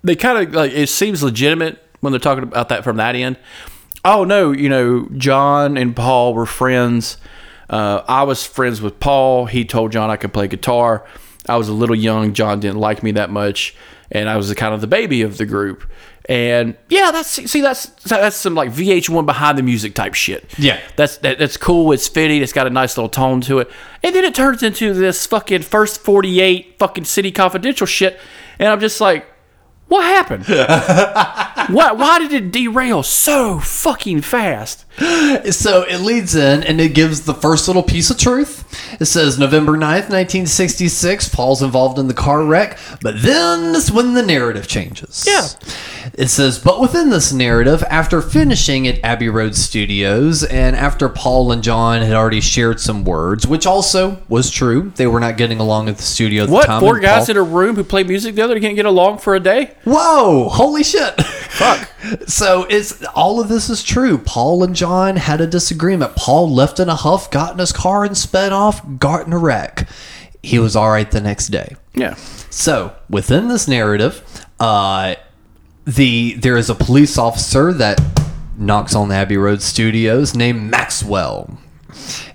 they 0.02 0.16
kind 0.16 0.46
of 0.48 0.54
like 0.54 0.72
it 0.72 0.88
seems 0.88 1.22
legitimate 1.22 1.80
when 2.04 2.12
they're 2.12 2.20
talking 2.20 2.44
about 2.44 2.68
that 2.68 2.84
from 2.84 2.98
that 2.98 3.16
end 3.16 3.36
oh 4.04 4.22
no 4.22 4.52
you 4.52 4.68
know 4.68 5.08
john 5.16 5.76
and 5.76 5.96
paul 5.96 6.32
were 6.34 6.46
friends 6.46 7.16
uh, 7.70 8.02
i 8.06 8.22
was 8.22 8.46
friends 8.46 8.80
with 8.80 9.00
paul 9.00 9.46
he 9.46 9.64
told 9.64 9.90
john 9.90 10.10
i 10.10 10.16
could 10.16 10.32
play 10.32 10.46
guitar 10.46 11.04
I 11.48 11.56
was 11.56 11.68
a 11.68 11.72
little 11.72 11.96
young. 11.96 12.32
John 12.32 12.60
didn't 12.60 12.78
like 12.78 13.02
me 13.02 13.12
that 13.12 13.30
much, 13.30 13.74
and 14.10 14.28
I 14.28 14.36
was 14.36 14.48
the, 14.48 14.54
kind 14.54 14.74
of 14.74 14.80
the 14.80 14.86
baby 14.86 15.22
of 15.22 15.36
the 15.36 15.46
group. 15.46 15.90
And 16.26 16.74
yeah, 16.88 17.10
that's 17.10 17.28
see 17.28 17.60
that's 17.60 17.86
that's 18.04 18.36
some 18.36 18.54
like 18.54 18.70
VH1 18.70 19.26
behind 19.26 19.58
the 19.58 19.62
music 19.62 19.94
type 19.94 20.14
shit. 20.14 20.46
Yeah. 20.58 20.80
that's 20.96 21.18
that, 21.18 21.38
that's 21.38 21.58
cool. 21.58 21.92
It's 21.92 22.08
fitting. 22.08 22.42
It's 22.42 22.54
got 22.54 22.66
a 22.66 22.70
nice 22.70 22.96
little 22.96 23.10
tone 23.10 23.42
to 23.42 23.58
it. 23.58 23.70
And 24.02 24.14
then 24.14 24.24
it 24.24 24.34
turns 24.34 24.62
into 24.62 24.94
this 24.94 25.26
fucking 25.26 25.62
first 25.62 26.00
48 26.00 26.78
fucking 26.78 27.04
city 27.04 27.30
confidential 27.30 27.86
shit, 27.86 28.18
and 28.58 28.68
I'm 28.68 28.80
just 28.80 29.02
like, 29.02 29.26
what 29.88 30.04
happened? 30.04 30.46
why 31.74 31.92
why 31.92 32.18
did 32.18 32.32
it 32.32 32.50
derail 32.50 33.02
so 33.02 33.58
fucking 33.60 34.22
fast? 34.22 34.84
So 34.98 35.82
it 35.82 36.00
leads 36.00 36.34
in 36.36 36.62
and 36.62 36.80
it 36.80 36.94
gives 36.94 37.22
the 37.22 37.34
first 37.34 37.66
little 37.66 37.82
piece 37.82 38.10
of 38.10 38.18
truth. 38.18 38.62
It 39.00 39.06
says 39.06 39.38
November 39.38 39.72
9th, 39.72 40.08
1966, 40.10 41.28
Paul's 41.30 41.62
involved 41.62 41.98
in 41.98 42.06
the 42.08 42.14
car 42.14 42.44
wreck, 42.44 42.78
but 43.02 43.20
then 43.22 43.72
that's 43.72 43.90
when 43.90 44.14
the 44.14 44.22
narrative 44.22 44.68
changes. 44.68 45.24
Yeah. 45.26 45.48
It 46.14 46.28
says, 46.28 46.58
but 46.58 46.80
within 46.80 47.10
this 47.10 47.32
narrative, 47.32 47.82
after 47.90 48.20
finishing 48.22 48.86
at 48.86 49.02
Abbey 49.02 49.28
Road 49.28 49.56
Studios 49.56 50.44
and 50.44 50.76
after 50.76 51.08
Paul 51.08 51.50
and 51.50 51.62
John 51.62 52.02
had 52.02 52.12
already 52.12 52.40
shared 52.40 52.78
some 52.80 53.04
words, 53.04 53.46
which 53.46 53.66
also 53.66 54.18
was 54.28 54.50
true, 54.50 54.92
they 54.96 55.06
were 55.06 55.20
not 55.20 55.36
getting 55.36 55.58
along 55.58 55.88
at 55.88 55.96
the 55.96 56.02
studio 56.02 56.44
at 56.44 56.50
What 56.50 56.62
the 56.62 56.66
time. 56.68 56.80
four 56.80 57.00
guys 57.00 57.26
Paul- 57.26 57.30
in 57.32 57.36
a 57.38 57.42
room 57.42 57.74
who 57.76 57.84
play 57.84 58.04
music 58.04 58.34
together 58.34 58.60
can't 58.60 58.76
get 58.76 58.86
along 58.86 59.18
for 59.18 59.34
a 59.34 59.40
day? 59.40 59.72
Whoa! 59.84 60.48
Holy 60.50 60.84
shit! 60.84 61.20
Fuck. 61.22 61.88
so 62.28 62.66
it's 62.68 63.02
all 63.06 63.40
of 63.40 63.48
this 63.48 63.70
is 63.70 63.82
true. 63.82 64.18
Paul 64.18 64.62
and 64.62 64.74
John 64.74 64.83
had 64.84 65.40
a 65.40 65.46
disagreement. 65.46 66.16
Paul 66.16 66.52
left 66.52 66.80
in 66.80 66.88
a 66.88 66.94
huff, 66.94 67.30
got 67.30 67.52
in 67.52 67.58
his 67.58 67.72
car, 67.72 68.04
and 68.04 68.16
sped 68.16 68.52
off. 68.52 68.82
Got 68.98 69.26
in 69.26 69.32
a 69.32 69.38
wreck. 69.38 69.88
He 70.42 70.58
was 70.58 70.76
all 70.76 70.90
right 70.90 71.10
the 71.10 71.20
next 71.20 71.48
day. 71.48 71.76
Yeah. 71.94 72.14
So 72.50 72.94
within 73.08 73.48
this 73.48 73.66
narrative, 73.66 74.22
uh, 74.60 75.14
the 75.86 76.34
there 76.34 76.56
is 76.56 76.70
a 76.70 76.74
police 76.74 77.18
officer 77.18 77.72
that 77.74 78.00
knocks 78.56 78.94
on 78.94 79.08
the 79.08 79.14
Abbey 79.14 79.36
Road 79.36 79.62
Studios 79.62 80.34
named 80.34 80.70
Maxwell. 80.70 81.58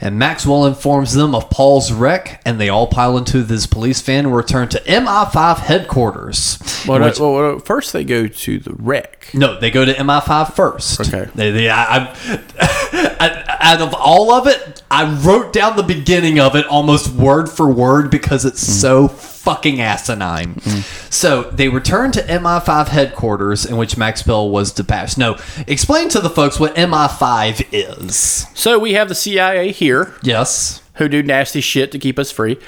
And 0.02 0.18
Maxwell 0.18 0.66
informs 0.66 1.14
them 1.14 1.36
of 1.36 1.50
Paul's 1.50 1.92
wreck, 1.92 2.42
and 2.46 2.60
they 2.60 2.70
all 2.70 2.88
pile 2.88 3.18
into 3.18 3.44
this 3.44 3.66
police 3.66 4.02
van 4.02 4.26
and 4.26 4.36
return 4.36 4.70
to 4.70 4.80
MI5 4.82 5.60
headquarters. 5.60 6.60
Well, 6.88 7.00
which- 7.02 7.20
well, 7.20 7.34
well, 7.34 7.60
first 7.60 7.94
they 7.94 8.04
go 8.04 8.28
to 8.28 8.60
the 8.60 8.74
wreck. 8.74 9.30
no, 9.34 9.60
they 9.60 9.72
go 9.72 9.86
to 9.86 9.94
MI5 9.94 10.54
first. 10.54 11.02
Okay. 11.02 11.30
They, 11.36 11.52
they, 11.52 11.70
I, 11.70 12.16
I, 12.60 13.58
out 13.60 13.82
of 13.82 13.94
all 13.94 14.32
of 14.32 14.48
it, 14.48 14.84
I 14.90 15.12
wrote 15.22 15.54
down 15.54 15.76
the 15.76 15.84
beginning 15.84 16.40
of 16.40 16.56
it 16.56 16.66
almost 16.66 17.10
word 17.12 17.50
for 17.50 17.70
word 17.70 18.10
because 18.10 18.46
it's 18.46 18.66
hmm. 18.66 18.74
so 18.74 19.08
fucking 19.40 19.82
asinine. 19.82 20.56
Mm-hmm. 20.56 21.10
So 21.10 21.44
they 21.44 21.70
return 21.70 22.12
to 22.12 22.22
MI5 22.22 22.90
headquarters 22.90 23.66
in 23.66 23.76
which 23.78 23.98
Max 23.98 24.20
Maxwell 24.20 24.50
was 24.50 24.74
dispatched. 24.74 25.18
No, 25.18 25.38
explain 25.66 26.10
to 26.10 26.20
the 26.20 26.30
folks 26.30 26.60
what 26.60 26.76
MI5 26.76 27.68
is. 27.72 28.48
So 28.54 28.78
we 28.78 28.94
have 28.94 29.08
the 29.08 29.16
CIA 29.16 29.72
here 29.72 30.14
Yes. 30.22 30.82
who 30.96 31.08
do 31.08 31.24
nasty 31.24 31.62
shit 31.62 31.92
to 31.94 32.00
keep 32.00 32.20
us 32.20 32.32
free. 32.32 32.60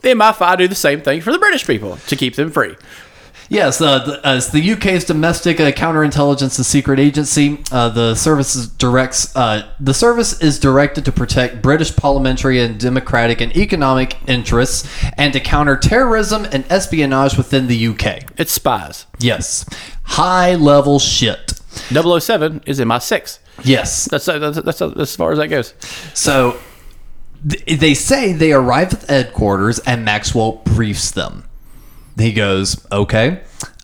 The 0.00 0.10
MI5 0.10 0.56
do 0.58 0.68
the 0.68 0.74
same 0.74 1.02
thing 1.02 1.20
for 1.20 1.30
the 1.30 1.38
British 1.38 1.66
people 1.66 1.96
to 2.06 2.16
keep 2.16 2.36
them 2.36 2.50
free. 2.50 2.74
Yes, 3.50 3.80
uh, 3.80 4.04
the, 4.04 4.28
uh, 4.28 4.36
it's 4.36 4.48
the 4.48 4.72
UK's 4.72 5.04
domestic 5.04 5.58
uh, 5.58 5.72
counterintelligence 5.72 6.58
and 6.58 6.66
secret 6.66 6.98
agency. 6.98 7.58
Uh, 7.72 7.88
the 7.88 8.14
service 8.14 8.54
is 8.54 8.68
directs. 8.68 9.34
Uh, 9.34 9.70
the 9.80 9.94
service 9.94 10.40
is 10.42 10.58
directed 10.58 11.04
to 11.06 11.12
protect 11.12 11.62
British 11.62 11.96
parliamentary 11.96 12.60
and 12.60 12.78
democratic 12.78 13.40
and 13.40 13.56
economic 13.56 14.18
interests, 14.28 14.86
and 15.16 15.32
to 15.32 15.40
counter 15.40 15.76
terrorism 15.76 16.46
and 16.52 16.64
espionage 16.70 17.38
within 17.38 17.68
the 17.68 17.86
UK. 17.88 18.24
It's 18.36 18.52
spies. 18.52 19.06
Yes, 19.18 19.64
high 20.02 20.54
level 20.54 20.98
shit. 20.98 21.52
007 21.90 22.62
is 22.66 22.80
in 22.80 22.88
MI6. 22.88 23.38
Yes. 23.64 24.06
That's 24.06 24.26
that's, 24.26 24.60
that's, 24.60 24.78
that's 24.78 24.98
as 24.98 25.16
far 25.16 25.32
as 25.32 25.38
that 25.38 25.48
goes. 25.48 25.74
So 26.12 26.58
they 27.42 27.94
say 27.94 28.32
they 28.32 28.52
arrive 28.52 28.92
at 28.92 29.00
the 29.02 29.12
headquarters, 29.12 29.78
and 29.80 30.04
Maxwell 30.04 30.60
briefs 30.64 31.10
them. 31.10 31.44
He 32.18 32.32
goes, 32.32 32.84
"Okay, 32.90 33.40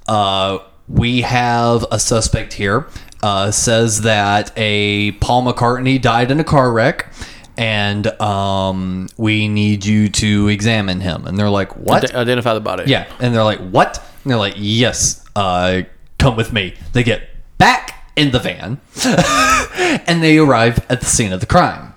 uh, 0.09 0.59
we 0.88 1.23
have 1.23 1.85
a 1.90 1.99
suspect 1.99 2.55
here. 2.55 2.87
Uh, 3.23 3.51
says 3.51 4.03
that 4.03 4.53
a 4.57 5.12
Paul 5.12 5.44
McCartney 5.44 6.01
died 6.01 6.31
in 6.31 6.40
a 6.40 6.44
car 6.44 6.73
wreck." 6.73 7.12
And 7.57 8.09
um, 8.20 9.09
we 9.16 9.47
need 9.47 9.85
you 9.85 10.09
to 10.09 10.49
examine 10.49 11.01
him. 11.01 11.27
And 11.27 11.38
they're 11.38 11.51
like, 11.51 11.77
"What?" 11.77 12.05
Ide- 12.05 12.14
identify 12.16 12.55
the 12.55 12.61
body. 12.61 12.85
Yeah, 12.87 13.07
and 13.20 13.35
they're 13.35 13.44
like, 13.44 13.61
"What?" 13.61 13.99
And 14.25 14.31
they're 14.31 14.38
like, 14.38 14.55
"Yes, 14.57 15.25
uh, 15.37 15.83
come 16.18 16.35
with 16.37 16.53
me." 16.53 16.75
They 16.92 17.05
get 17.05 17.29
back 17.59 18.11
in 18.16 18.33
the 18.33 18.40
van, 18.40 18.81
and 20.07 20.23
they 20.23 20.38
arrive 20.38 20.85
at 20.90 21.01
the 21.01 21.07
scene 21.07 21.33
of 21.33 21.40
the 21.40 21.47
crime. 21.47 21.94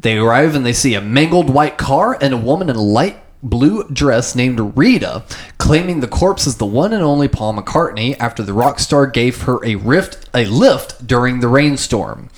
They 0.00 0.16
arrive 0.16 0.54
and 0.54 0.64
they 0.64 0.72
see 0.72 0.94
a 0.94 1.00
mangled 1.00 1.50
white 1.50 1.76
car 1.76 2.16
and 2.20 2.32
a 2.32 2.36
woman 2.36 2.70
in 2.70 2.76
a 2.76 2.82
light 2.82 3.18
blue 3.42 3.88
dress 3.88 4.34
named 4.34 4.76
Rita, 4.76 5.24
claiming 5.58 6.00
the 6.00 6.08
corpse 6.08 6.46
is 6.46 6.56
the 6.56 6.66
one 6.66 6.92
and 6.92 7.02
only 7.02 7.28
Paul 7.28 7.54
McCartney 7.54 8.16
after 8.18 8.42
the 8.42 8.52
rock 8.52 8.78
star 8.78 9.06
gave 9.06 9.42
her 9.42 9.64
a 9.64 9.76
rift 9.76 10.28
a 10.34 10.44
lift 10.46 11.06
during 11.06 11.40
the 11.40 11.48
rainstorm. 11.48 12.28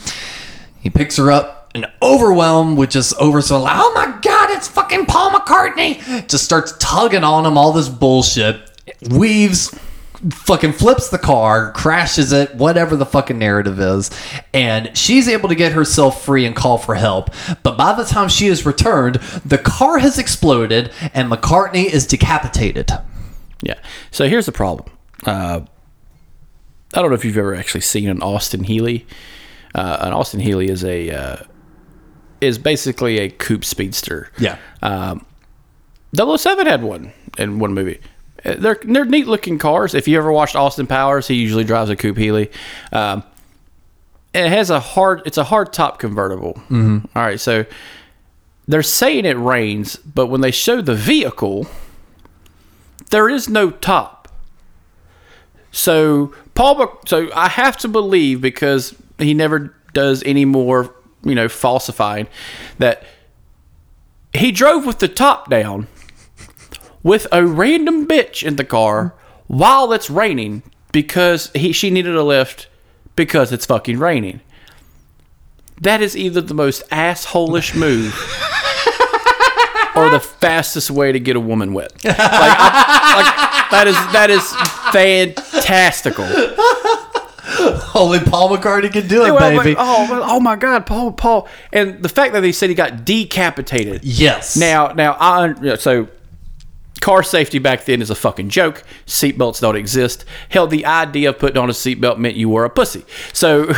He 0.80 0.90
picks 0.90 1.16
her 1.16 1.30
up 1.30 1.70
and 1.74 1.86
overwhelmed 2.02 2.76
with 2.76 2.90
just 2.90 3.14
over 3.16 3.40
so 3.40 3.60
like, 3.60 3.76
oh 3.76 3.92
my 3.94 4.18
god, 4.20 4.50
it's 4.50 4.68
fucking 4.68 5.06
Paul 5.06 5.30
McCartney. 5.30 6.28
Just 6.28 6.44
starts 6.44 6.74
tugging 6.78 7.24
on 7.24 7.46
him, 7.46 7.56
all 7.56 7.72
this 7.72 7.88
bullshit. 7.88 8.60
Weaves, 9.10 9.78
fucking 10.30 10.72
flips 10.72 11.08
the 11.08 11.18
car, 11.18 11.72
crashes 11.72 12.32
it, 12.32 12.54
whatever 12.54 12.96
the 12.96 13.06
fucking 13.06 13.38
narrative 13.38 13.80
is. 13.80 14.10
And 14.54 14.96
she's 14.96 15.28
able 15.28 15.48
to 15.48 15.54
get 15.54 15.72
herself 15.72 16.24
free 16.24 16.46
and 16.46 16.54
call 16.54 16.78
for 16.78 16.94
help. 16.94 17.30
But 17.62 17.76
by 17.76 17.92
the 17.94 18.04
time 18.04 18.28
she 18.28 18.46
is 18.46 18.64
returned, 18.64 19.16
the 19.44 19.58
car 19.58 19.98
has 19.98 20.18
exploded 20.18 20.92
and 21.14 21.30
McCartney 21.30 21.86
is 21.86 22.06
decapitated. 22.06 22.90
Yeah. 23.62 23.78
So 24.10 24.28
here's 24.28 24.46
the 24.46 24.52
problem. 24.52 24.90
Uh, 25.26 25.60
I 26.94 27.00
don't 27.00 27.08
know 27.08 27.14
if 27.14 27.24
you've 27.24 27.38
ever 27.38 27.54
actually 27.54 27.80
seen 27.80 28.08
an 28.08 28.22
Austin 28.22 28.64
Healey. 28.64 29.06
Uh, 29.74 29.98
an 30.00 30.12
Austin 30.12 30.40
Healey 30.40 30.68
is 30.68 30.84
a 30.84 31.10
uh, 31.10 31.36
is 32.40 32.58
basically 32.58 33.18
a 33.18 33.30
coupe 33.30 33.64
speedster. 33.64 34.30
Yeah. 34.38 34.58
007 36.14 36.66
had 36.66 36.82
one 36.82 37.12
in 37.38 37.58
one 37.58 37.72
movie. 37.72 38.00
They're 38.44 38.78
they're 38.82 39.04
neat 39.04 39.26
looking 39.26 39.58
cars. 39.58 39.94
If 39.94 40.08
you 40.08 40.18
ever 40.18 40.32
watched 40.32 40.56
Austin 40.56 40.86
Powers, 40.86 41.28
he 41.28 41.34
usually 41.34 41.64
drives 41.64 41.90
a 41.90 41.96
coupe 41.96 42.16
Healey. 42.16 42.50
Um, 42.92 43.22
it 44.34 44.48
has 44.48 44.70
a 44.70 44.80
hard 44.80 45.22
it's 45.26 45.38
a 45.38 45.44
hard 45.44 45.72
top 45.72 45.98
convertible. 45.98 46.54
Mm-hmm. 46.68 47.06
right, 47.14 47.38
so 47.38 47.64
they're 48.66 48.82
saying 48.82 49.26
it 49.26 49.36
rains, 49.36 49.96
but 49.96 50.26
when 50.26 50.40
they 50.40 50.50
show 50.50 50.80
the 50.80 50.94
vehicle, 50.94 51.66
there 53.10 53.28
is 53.28 53.48
no 53.48 53.70
top. 53.70 54.28
So 55.70 56.34
Paul, 56.54 57.00
so 57.06 57.30
I 57.34 57.48
have 57.48 57.76
to 57.78 57.88
believe 57.88 58.40
because 58.40 58.94
he 59.18 59.34
never 59.34 59.74
does 59.92 60.22
any 60.24 60.44
more, 60.44 60.94
you 61.22 61.34
know, 61.34 61.48
falsifying 61.48 62.28
that 62.78 63.04
he 64.32 64.50
drove 64.50 64.86
with 64.86 64.98
the 64.98 65.08
top 65.08 65.50
down 65.50 65.86
with 67.02 67.26
a 67.32 67.44
random 67.44 68.06
bitch 68.06 68.42
in 68.46 68.56
the 68.56 68.64
car 68.64 69.14
while 69.46 69.92
it's 69.92 70.08
raining 70.10 70.62
because 70.92 71.50
he 71.54 71.72
she 71.72 71.90
needed 71.90 72.14
a 72.16 72.22
lift 72.22 72.68
because 73.16 73.52
it's 73.52 73.66
fucking 73.66 73.98
raining. 73.98 74.40
That 75.80 76.00
is 76.00 76.16
either 76.16 76.40
the 76.40 76.54
most 76.54 76.88
assholish 76.90 77.74
move 77.74 78.14
or 79.96 80.10
the 80.10 80.20
fastest 80.20 80.90
way 80.90 81.10
to 81.12 81.18
get 81.18 81.34
a 81.36 81.40
woman 81.40 81.72
wet. 81.74 81.92
Like, 82.04 82.16
I- 82.18 83.14
like, 83.16 83.70
that 83.72 83.88
is 83.88 83.94
that 84.12 84.30
is 84.30 84.52
fantastical. 84.92 86.24
Only 87.94 88.18
Paul 88.20 88.56
McCartney 88.56 88.92
can 88.92 89.06
do 89.06 89.24
it, 89.26 89.38
baby. 89.38 89.74
but- 89.74 89.82
oh, 89.84 90.20
oh 90.24 90.40
my 90.40 90.56
God, 90.56 90.86
Paul, 90.86 91.12
Paul, 91.12 91.48
and 91.72 92.02
the 92.02 92.08
fact 92.08 92.32
that 92.32 92.40
they 92.40 92.52
said 92.52 92.68
he 92.70 92.74
got 92.74 93.04
decapitated. 93.04 94.04
yes. 94.04 94.56
Now, 94.56 94.88
now 94.88 95.16
I 95.20 95.74
so 95.76 96.08
car 97.02 97.22
safety 97.22 97.58
back 97.58 97.84
then 97.84 98.00
is 98.00 98.08
a 98.08 98.14
fucking 98.14 98.48
joke. 98.48 98.82
Seatbelts 99.06 99.60
don't 99.60 99.76
exist. 99.76 100.24
Hell, 100.48 100.66
the 100.66 100.86
idea 100.86 101.28
of 101.28 101.38
putting 101.38 101.58
on 101.58 101.68
a 101.68 101.72
seatbelt 101.74 102.16
meant 102.16 102.36
you 102.36 102.48
were 102.48 102.64
a 102.64 102.70
pussy. 102.70 103.04
So 103.34 103.70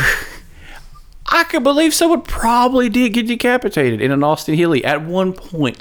I 1.27 1.43
could 1.45 1.63
believe 1.63 1.93
someone 1.93 2.21
probably 2.21 2.87
did 2.87 3.13
get 3.13 3.27
decapitated 3.27 3.99
in 3.99 4.11
an 4.11 4.23
Austin 4.23 4.53
Healey 4.55 4.85
at 4.85 5.01
one 5.01 5.33
point. 5.33 5.77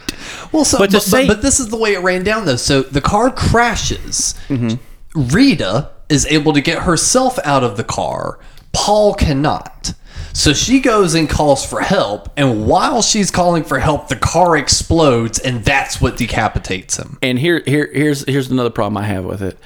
Well, 0.52 0.64
so, 0.64 0.78
But 0.78 0.90
but, 0.90 1.02
say- 1.02 1.26
but, 1.28 1.42
this 1.42 1.60
is 1.60 1.68
the 1.68 1.76
way 1.76 1.92
it 1.94 2.00
ran 2.00 2.24
down, 2.24 2.46
though. 2.46 2.56
So 2.56 2.82
the 2.82 3.02
car 3.02 3.30
crashes. 3.30 4.34
Mm-hmm. 4.48 5.28
Rita 5.34 5.90
is 6.08 6.26
able 6.26 6.54
to 6.54 6.60
get 6.60 6.82
herself 6.82 7.38
out 7.44 7.62
of 7.62 7.76
the 7.76 7.84
car. 7.84 8.38
Paul 8.72 9.14
cannot. 9.14 9.92
So 10.36 10.52
she 10.52 10.80
goes 10.80 11.14
and 11.14 11.30
calls 11.30 11.64
for 11.64 11.80
help, 11.80 12.28
and 12.36 12.66
while 12.66 13.02
she's 13.02 13.30
calling 13.30 13.62
for 13.62 13.78
help, 13.78 14.08
the 14.08 14.16
car 14.16 14.56
explodes, 14.56 15.38
and 15.38 15.64
that's 15.64 16.00
what 16.00 16.16
decapitates 16.16 16.96
him. 16.96 17.18
And 17.22 17.38
here, 17.38 17.62
here, 17.64 17.88
here's 17.92 18.24
here's 18.24 18.50
another 18.50 18.70
problem 18.70 18.96
I 18.96 19.06
have 19.06 19.24
with 19.24 19.40
it. 19.40 19.56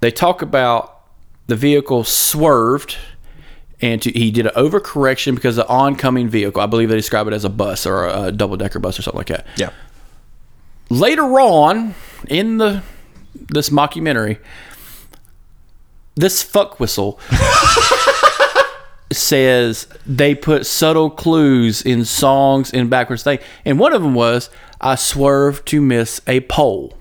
They 0.00 0.10
talk 0.10 0.42
about 0.42 1.00
the 1.46 1.56
vehicle 1.56 2.04
swerved, 2.04 2.98
and 3.80 4.02
to, 4.02 4.10
he 4.10 4.30
did 4.30 4.46
an 4.46 4.52
overcorrection 4.54 5.34
because 5.34 5.56
the 5.56 5.66
oncoming 5.66 6.28
vehicle. 6.28 6.60
I 6.60 6.66
believe 6.66 6.90
they 6.90 6.96
describe 6.96 7.26
it 7.26 7.32
as 7.32 7.46
a 7.46 7.50
bus 7.50 7.86
or 7.86 8.04
a, 8.04 8.24
a 8.24 8.32
double 8.32 8.58
decker 8.58 8.80
bus 8.80 8.98
or 8.98 9.02
something 9.02 9.18
like 9.18 9.28
that. 9.28 9.46
Yeah. 9.56 9.70
Later 10.90 11.40
on 11.40 11.94
in 12.28 12.58
the 12.58 12.82
this 13.34 13.70
mockumentary, 13.70 14.40
this 16.16 16.42
fuck 16.42 16.78
whistle 16.78 17.18
says 19.12 19.86
they 20.06 20.34
put 20.34 20.66
subtle 20.66 21.10
clues 21.10 21.82
in 21.82 22.04
songs 22.04 22.70
in 22.72 22.88
backwards 22.88 23.22
thing, 23.22 23.38
and 23.64 23.78
one 23.78 23.92
of 23.92 24.02
them 24.02 24.14
was 24.14 24.50
"I 24.80 24.94
swerved 24.94 25.66
to 25.68 25.80
miss 25.80 26.20
a 26.26 26.40
pole." 26.40 26.96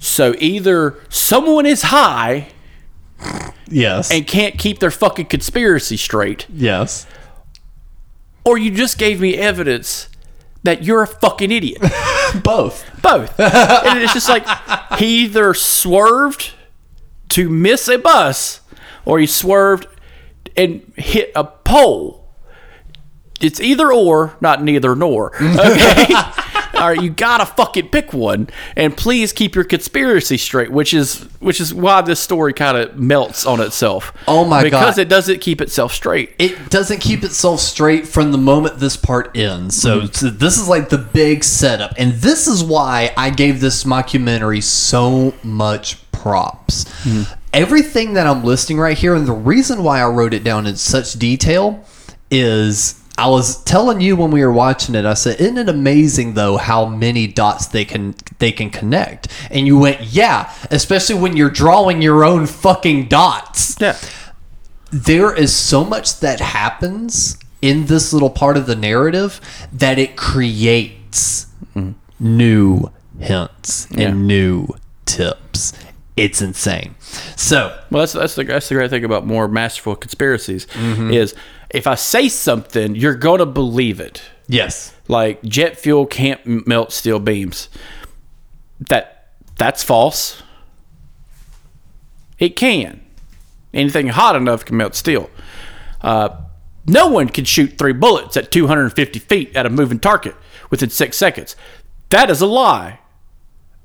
So 0.00 0.34
either 0.38 0.96
someone 1.08 1.66
is 1.66 1.82
high 1.82 2.48
Yes. 3.68 4.10
and 4.12 4.26
can't 4.26 4.56
keep 4.58 4.78
their 4.78 4.90
fucking 4.92 5.26
conspiracy 5.26 5.96
straight, 5.96 6.46
yes. 6.52 7.06
or 8.44 8.56
you 8.58 8.70
just 8.70 8.96
gave 8.98 9.20
me 9.20 9.34
evidence 9.36 10.08
that 10.62 10.84
you're 10.84 11.02
a 11.02 11.06
fucking 11.06 11.50
idiot. 11.50 11.80
Both. 12.44 12.84
Both. 13.02 13.38
and 13.40 13.98
it's 14.02 14.14
just 14.14 14.28
like 14.28 14.46
he 14.98 15.24
either 15.24 15.52
swerved 15.54 16.52
to 17.30 17.48
miss 17.48 17.88
a 17.88 17.98
bus 17.98 18.60
or 19.04 19.18
he 19.18 19.26
swerved 19.26 19.86
and 20.56 20.92
hit 20.96 21.32
a 21.34 21.44
pole. 21.44 22.28
It's 23.40 23.60
either 23.60 23.92
or, 23.92 24.36
not 24.40 24.62
neither 24.62 24.96
nor. 24.96 25.32
Okay? 25.40 26.14
All 26.78 26.88
right, 26.90 27.02
you 27.02 27.10
gotta 27.10 27.44
fucking 27.44 27.88
pick 27.88 28.12
one, 28.12 28.48
and 28.76 28.96
please 28.96 29.32
keep 29.32 29.56
your 29.56 29.64
conspiracy 29.64 30.36
straight, 30.36 30.70
which 30.70 30.94
is 30.94 31.22
which 31.40 31.60
is 31.60 31.74
why 31.74 32.02
this 32.02 32.20
story 32.20 32.52
kind 32.52 32.76
of 32.76 32.96
melts 32.96 33.44
on 33.44 33.60
itself. 33.60 34.12
Oh 34.28 34.44
my 34.44 34.62
because 34.62 34.70
God. 34.70 34.80
Because 34.80 34.98
it 34.98 35.08
doesn't 35.08 35.40
keep 35.40 35.60
itself 35.60 35.92
straight. 35.92 36.36
it 36.38 36.70
doesn't 36.70 37.00
keep 37.00 37.24
itself 37.24 37.58
straight 37.58 38.06
from 38.06 38.30
the 38.30 38.38
moment 38.38 38.78
this 38.78 38.96
part 38.96 39.36
ends. 39.36 39.74
So, 39.74 40.02
mm-hmm. 40.02 40.12
so 40.12 40.30
this 40.30 40.56
is 40.56 40.68
like 40.68 40.88
the 40.88 40.98
big 40.98 41.42
setup, 41.42 41.94
and 41.98 42.12
this 42.12 42.46
is 42.46 42.62
why 42.62 43.12
I 43.16 43.30
gave 43.30 43.60
this 43.60 43.82
mockumentary 43.82 44.62
so 44.62 45.34
much 45.42 45.98
props. 46.12 46.84
Mm-hmm. 46.84 47.32
Everything 47.58 48.14
that 48.14 48.26
I'm 48.26 48.44
listing 48.44 48.78
right 48.78 48.96
here, 48.96 49.14
and 49.14 49.26
the 49.26 49.32
reason 49.32 49.82
why 49.82 50.00
I 50.00 50.06
wrote 50.06 50.32
it 50.32 50.44
down 50.44 50.66
in 50.66 50.76
such 50.76 51.14
detail 51.14 51.84
is. 52.30 52.94
I 53.18 53.26
was 53.26 53.64
telling 53.64 54.00
you 54.00 54.14
when 54.14 54.30
we 54.30 54.44
were 54.44 54.52
watching 54.52 54.94
it, 54.94 55.04
I 55.04 55.14
said, 55.14 55.40
"Isn't 55.40 55.58
it 55.58 55.68
amazing 55.68 56.34
though 56.34 56.56
how 56.56 56.84
many 56.86 57.26
dots 57.26 57.66
they 57.66 57.84
can 57.84 58.14
they 58.38 58.52
can 58.52 58.70
connect?" 58.70 59.26
And 59.50 59.66
you 59.66 59.76
went, 59.76 60.00
"Yeah," 60.02 60.48
especially 60.70 61.16
when 61.16 61.36
you're 61.36 61.50
drawing 61.50 62.00
your 62.00 62.24
own 62.24 62.46
fucking 62.46 63.08
dots 63.08 63.74
Yeah. 63.80 63.96
there 64.92 65.34
is 65.34 65.52
so 65.52 65.84
much 65.84 66.20
that 66.20 66.38
happens 66.38 67.36
in 67.60 67.86
this 67.86 68.12
little 68.12 68.30
part 68.30 68.56
of 68.56 68.66
the 68.66 68.76
narrative 68.76 69.40
that 69.72 69.98
it 69.98 70.14
creates 70.14 71.46
mm-hmm. 71.74 71.94
new 72.20 72.92
hints 73.18 73.88
Yeah. 73.90 74.10
and 74.10 74.28
new 74.28 74.68
tips. 75.06 75.72
It's 76.16 76.40
insane. 76.40 76.94
So, 77.36 77.78
Well, 77.90 78.00
that's 78.02 78.12
that's 78.12 78.34
the 78.34 78.44
that's 78.44 78.68
the 78.68 78.74
great 78.74 78.90
thing 78.90 79.04
about 79.04 79.26
more 79.26 79.48
masterful 79.48 79.96
conspiracies 79.96 80.66
Mm-hmm. 80.66 81.10
is 81.12 81.34
if 81.70 81.86
I 81.86 81.94
say 81.94 82.28
something, 82.28 82.94
you're 82.96 83.14
gonna 83.14 83.46
believe 83.46 84.00
it. 84.00 84.22
yes. 84.46 84.94
Like 85.08 85.42
jet 85.42 85.78
fuel 85.78 86.04
can't 86.06 86.66
melt 86.66 86.92
steel 86.92 87.18
beams. 87.18 87.68
That 88.88 89.28
that's 89.56 89.82
false. 89.82 90.42
It 92.38 92.56
can. 92.56 93.00
Anything 93.74 94.08
hot 94.08 94.36
enough 94.36 94.64
can 94.64 94.76
melt 94.76 94.94
steel. 94.94 95.30
Uh, 96.00 96.28
no 96.86 97.08
one 97.08 97.28
can 97.28 97.44
shoot 97.44 97.76
three 97.78 97.92
bullets 97.92 98.36
at 98.36 98.50
250 98.52 99.18
feet 99.18 99.54
at 99.56 99.66
a 99.66 99.70
moving 99.70 99.98
target 99.98 100.34
within 100.70 100.90
six 100.90 101.16
seconds. 101.16 101.56
That 102.10 102.30
is 102.30 102.40
a 102.40 102.46
lie. 102.46 103.00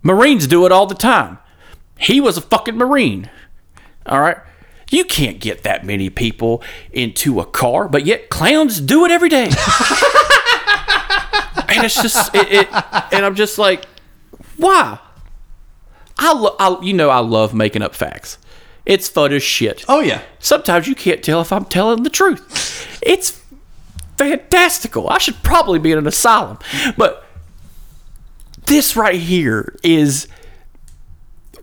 Marines 0.02 0.48
do 0.48 0.66
it 0.66 0.72
all 0.72 0.86
the 0.86 0.96
time. 0.96 1.38
He 2.04 2.20
was 2.22 2.38
a 2.38 2.42
fucking 2.42 2.76
Marine. 2.76 3.30
All 4.06 4.20
right. 4.20 4.38
You 4.92 5.06
can't 5.06 5.40
get 5.40 5.64
that 5.64 5.86
many 5.86 6.10
people 6.10 6.62
into 6.92 7.40
a 7.40 7.46
car, 7.46 7.88
but 7.88 8.06
yet 8.06 8.30
clowns 8.30 8.80
do 8.80 9.06
it 9.06 9.12
every 9.12 9.30
day. 9.30 9.46
and 9.46 9.54
it's 11.84 11.96
just, 11.96 12.36
it, 12.36 12.52
it, 12.52 12.68
and 13.12 13.26
I'm 13.26 13.36
just 13.36 13.58
like, 13.58 13.86
why? 14.58 15.00
I, 16.20 16.34
lo- 16.34 16.56
I, 16.60 16.78
you 16.82 16.94
know, 16.94 17.10
I 17.10 17.20
love 17.20 17.54
making 17.54 17.82
up 17.82 17.96
facts. 17.96 18.38
It's 18.86 19.08
fun 19.08 19.32
as 19.32 19.42
shit. 19.42 19.86
Oh 19.88 20.02
yeah. 20.02 20.22
Sometimes 20.40 20.88
you 20.88 20.96
can't 20.96 21.24
tell 21.24 21.42
if 21.42 21.52
I'm 21.52 21.66
telling 21.66 22.04
the 22.04 22.10
truth. 22.10 23.00
It's 23.02 23.42
fantastical. 24.18 25.10
I 25.10 25.18
should 25.18 25.42
probably 25.42 25.80
be 25.80 25.92
in 25.92 25.98
an 25.98 26.08
asylum. 26.08 26.60
But 26.98 27.26
this 28.66 28.96
right 28.96 29.20
here 29.20 29.78
is 29.84 30.28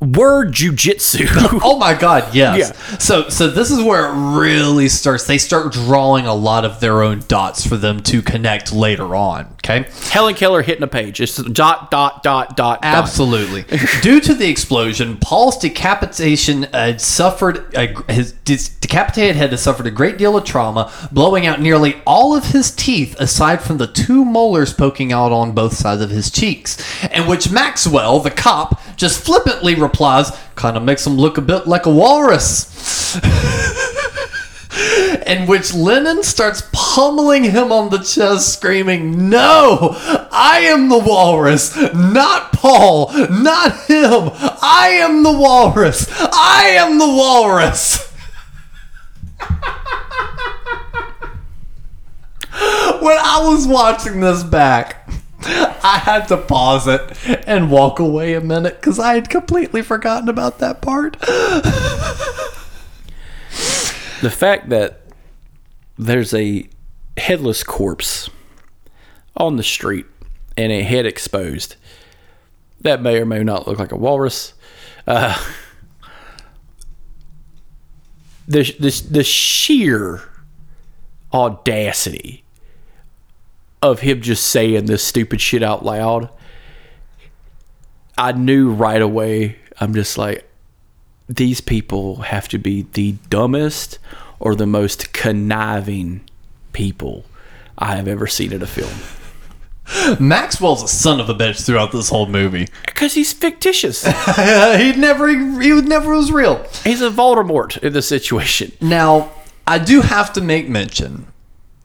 word 0.01 0.53
jujitsu. 0.53 1.29
Oh 1.63 1.77
my 1.79 1.95
god, 1.95 2.35
yes. 2.35 2.59
Yeah. 2.59 2.99
So 2.99 3.29
so 3.29 3.49
this 3.49 3.71
is 3.71 3.83
where 3.83 4.07
it 4.07 4.39
really 4.39 4.89
starts. 4.89 5.27
They 5.27 5.39
start 5.39 5.73
drawing 5.73 6.27
a 6.27 6.35
lot 6.35 6.65
of 6.65 6.81
their 6.81 7.03
own 7.03 7.23
dots 7.29 7.67
for 7.67 7.77
them 7.77 8.01
to 8.05 8.23
connect 8.23 8.73
later 8.73 9.15
on, 9.15 9.47
okay? 9.65 9.89
Helen 10.11 10.35
Keller 10.35 10.63
hitting 10.63 10.83
a 10.83 10.87
page. 10.87 11.21
It's 11.21 11.37
dot, 11.37 11.91
dot, 11.91 12.23
dot, 12.23 12.57
dot, 12.57 12.57
dot. 12.57 12.79
Absolutely. 12.83 13.63
Due 14.03 14.21
to 14.21 14.35
the 14.35 14.49
explosion, 14.49 15.19
Paul's 15.19 15.59
decapitation 15.59 16.65
had 16.65 17.01
suffered 17.01 17.75
a, 17.75 17.95
his 18.13 18.33
decapitated 18.69 19.37
head 19.37 19.51
has 19.51 19.63
suffered 19.63 19.87
a 19.87 19.91
great 19.91 20.19
deal 20.19 20.37
of 20.37 20.45
trauma, 20.45 20.93
blowing 21.13 21.47
out 21.47 21.61
nearly 21.61 22.01
all 22.07 22.35
of 22.35 22.47
his 22.47 22.71
teeth 22.71 23.15
aside 23.21 23.61
from 23.61 23.79
the 23.79 23.87
two 23.87 24.25
molars 24.25 24.73
poking 24.73 25.13
out 25.13 25.33
on 25.33 25.53
both 25.53 25.75
sides 25.75 26.03
of 26.03 26.11
his 26.11 26.31
cheeks. 26.31 26.79
And 27.05 27.29
which 27.29 27.51
Maxwell, 27.51 28.21
the 28.21 28.31
cop, 28.31 28.81
just 28.97 29.25
flippantly 29.25 29.75
replies, 29.91 30.33
"Kind 30.55 30.77
of 30.77 30.83
makes 30.83 31.07
him 31.07 31.17
look 31.17 31.37
a 31.37 31.43
bit 31.43 31.67
like 31.67 31.87
a 31.87 31.91
walrus." 31.91 33.17
in 35.27 35.47
which 35.47 35.75
Lennon 35.75 36.23
starts 36.23 36.63
pummeling 36.73 37.45
him 37.45 37.73
on 37.73 37.91
the 37.91 37.99
chest, 37.99 38.53
screaming, 38.53 39.29
No! 39.29 39.97
I 40.33 40.61
am 40.65 40.89
the 40.89 40.99
walrus! 40.99 41.77
Not 41.95 42.53
Paul! 42.53 43.13
Not 43.31 43.85
him! 43.85 44.31
I 44.63 44.99
am 45.01 45.23
the 45.23 45.33
walrus! 45.33 46.07
I 46.11 46.77
am 46.79 46.99
the 46.99 47.09
walrus! 47.09 48.13
when 53.01 53.19
I 53.19 53.41
was 53.43 53.67
watching 53.67 54.21
this 54.21 54.43
back, 54.43 55.09
I 55.43 56.01
had 56.05 56.27
to 56.29 56.37
pause 56.37 56.87
it 56.87 57.17
and 57.47 57.71
walk 57.71 57.99
away 57.99 58.35
a 58.35 58.41
minute 58.41 58.81
because 58.81 58.99
I 58.99 59.15
had 59.15 59.31
completely 59.31 59.83
forgotten 59.83 60.29
about 60.29 60.59
that 60.59 60.83
part. 60.83 61.19
the 64.21 64.31
fact 64.31 64.69
that 64.69 65.01
there's 65.99 66.35
a 66.35 66.69
headless 67.17 67.63
corpse 67.63 68.29
on 69.37 69.57
the 69.57 69.63
street 69.63 70.07
and 70.57 70.73
a 70.73 70.83
head 70.83 71.07
exposed 71.07 71.77
that 72.81 73.01
may 73.03 73.19
or 73.19 73.27
may 73.27 73.43
not 73.43 73.67
look 73.67 73.79
like 73.79 73.93
a 73.93 73.97
walrus 73.97 74.55
uh, 75.07 75.39
the, 78.49 78.63
the, 78.79 79.07
the 79.11 79.25
sheer 79.25 80.23
audacity 81.33 82.40
of 83.83 84.01
him 84.01 84.21
just 84.21 84.47
saying 84.47 84.87
this 84.87 85.03
stupid 85.03 85.41
shit 85.41 85.63
out 85.63 85.85
loud 85.85 86.29
i 88.19 88.33
knew 88.33 88.71
right 88.71 89.03
away 89.03 89.57
i'm 89.81 89.95
just 89.95 90.19
like 90.19 90.47
these 91.29 91.61
people 91.61 92.17
have 92.23 92.49
to 92.49 92.59
be 92.59 92.87
the 92.93 93.13
dumbest 93.29 93.99
or 94.41 94.57
the 94.57 94.67
most 94.67 95.13
conniving 95.13 96.23
people 96.73 97.25
I 97.79 97.97
have 97.97 98.09
ever 98.09 98.27
seen 98.27 98.53
in 98.53 98.63
a 98.63 98.67
film. 98.67 98.93
Maxwell's 100.21 100.83
a 100.83 100.89
son 100.89 101.21
of 101.21 101.29
a 101.29 101.35
bitch 101.35 101.65
throughout 101.65 101.93
this 101.93 102.09
whole 102.11 102.27
movie. 102.27 102.69
Because 102.85 103.15
he's 103.15 103.33
fictitious. 103.33 104.05
he 104.37 104.93
never 104.93 105.29
he 105.29 105.81
never 105.81 106.15
was 106.15 106.31
real. 106.31 106.65
he's 106.85 107.01
a 107.03 107.11
Voldemort 107.11 107.79
in 107.79 107.93
the 107.93 108.03
situation. 108.03 108.73
Now, 108.81 109.33
I 109.67 109.79
do 109.79 110.01
have 110.01 110.33
to 110.35 110.41
make 110.41 110.69
mention. 110.69 111.27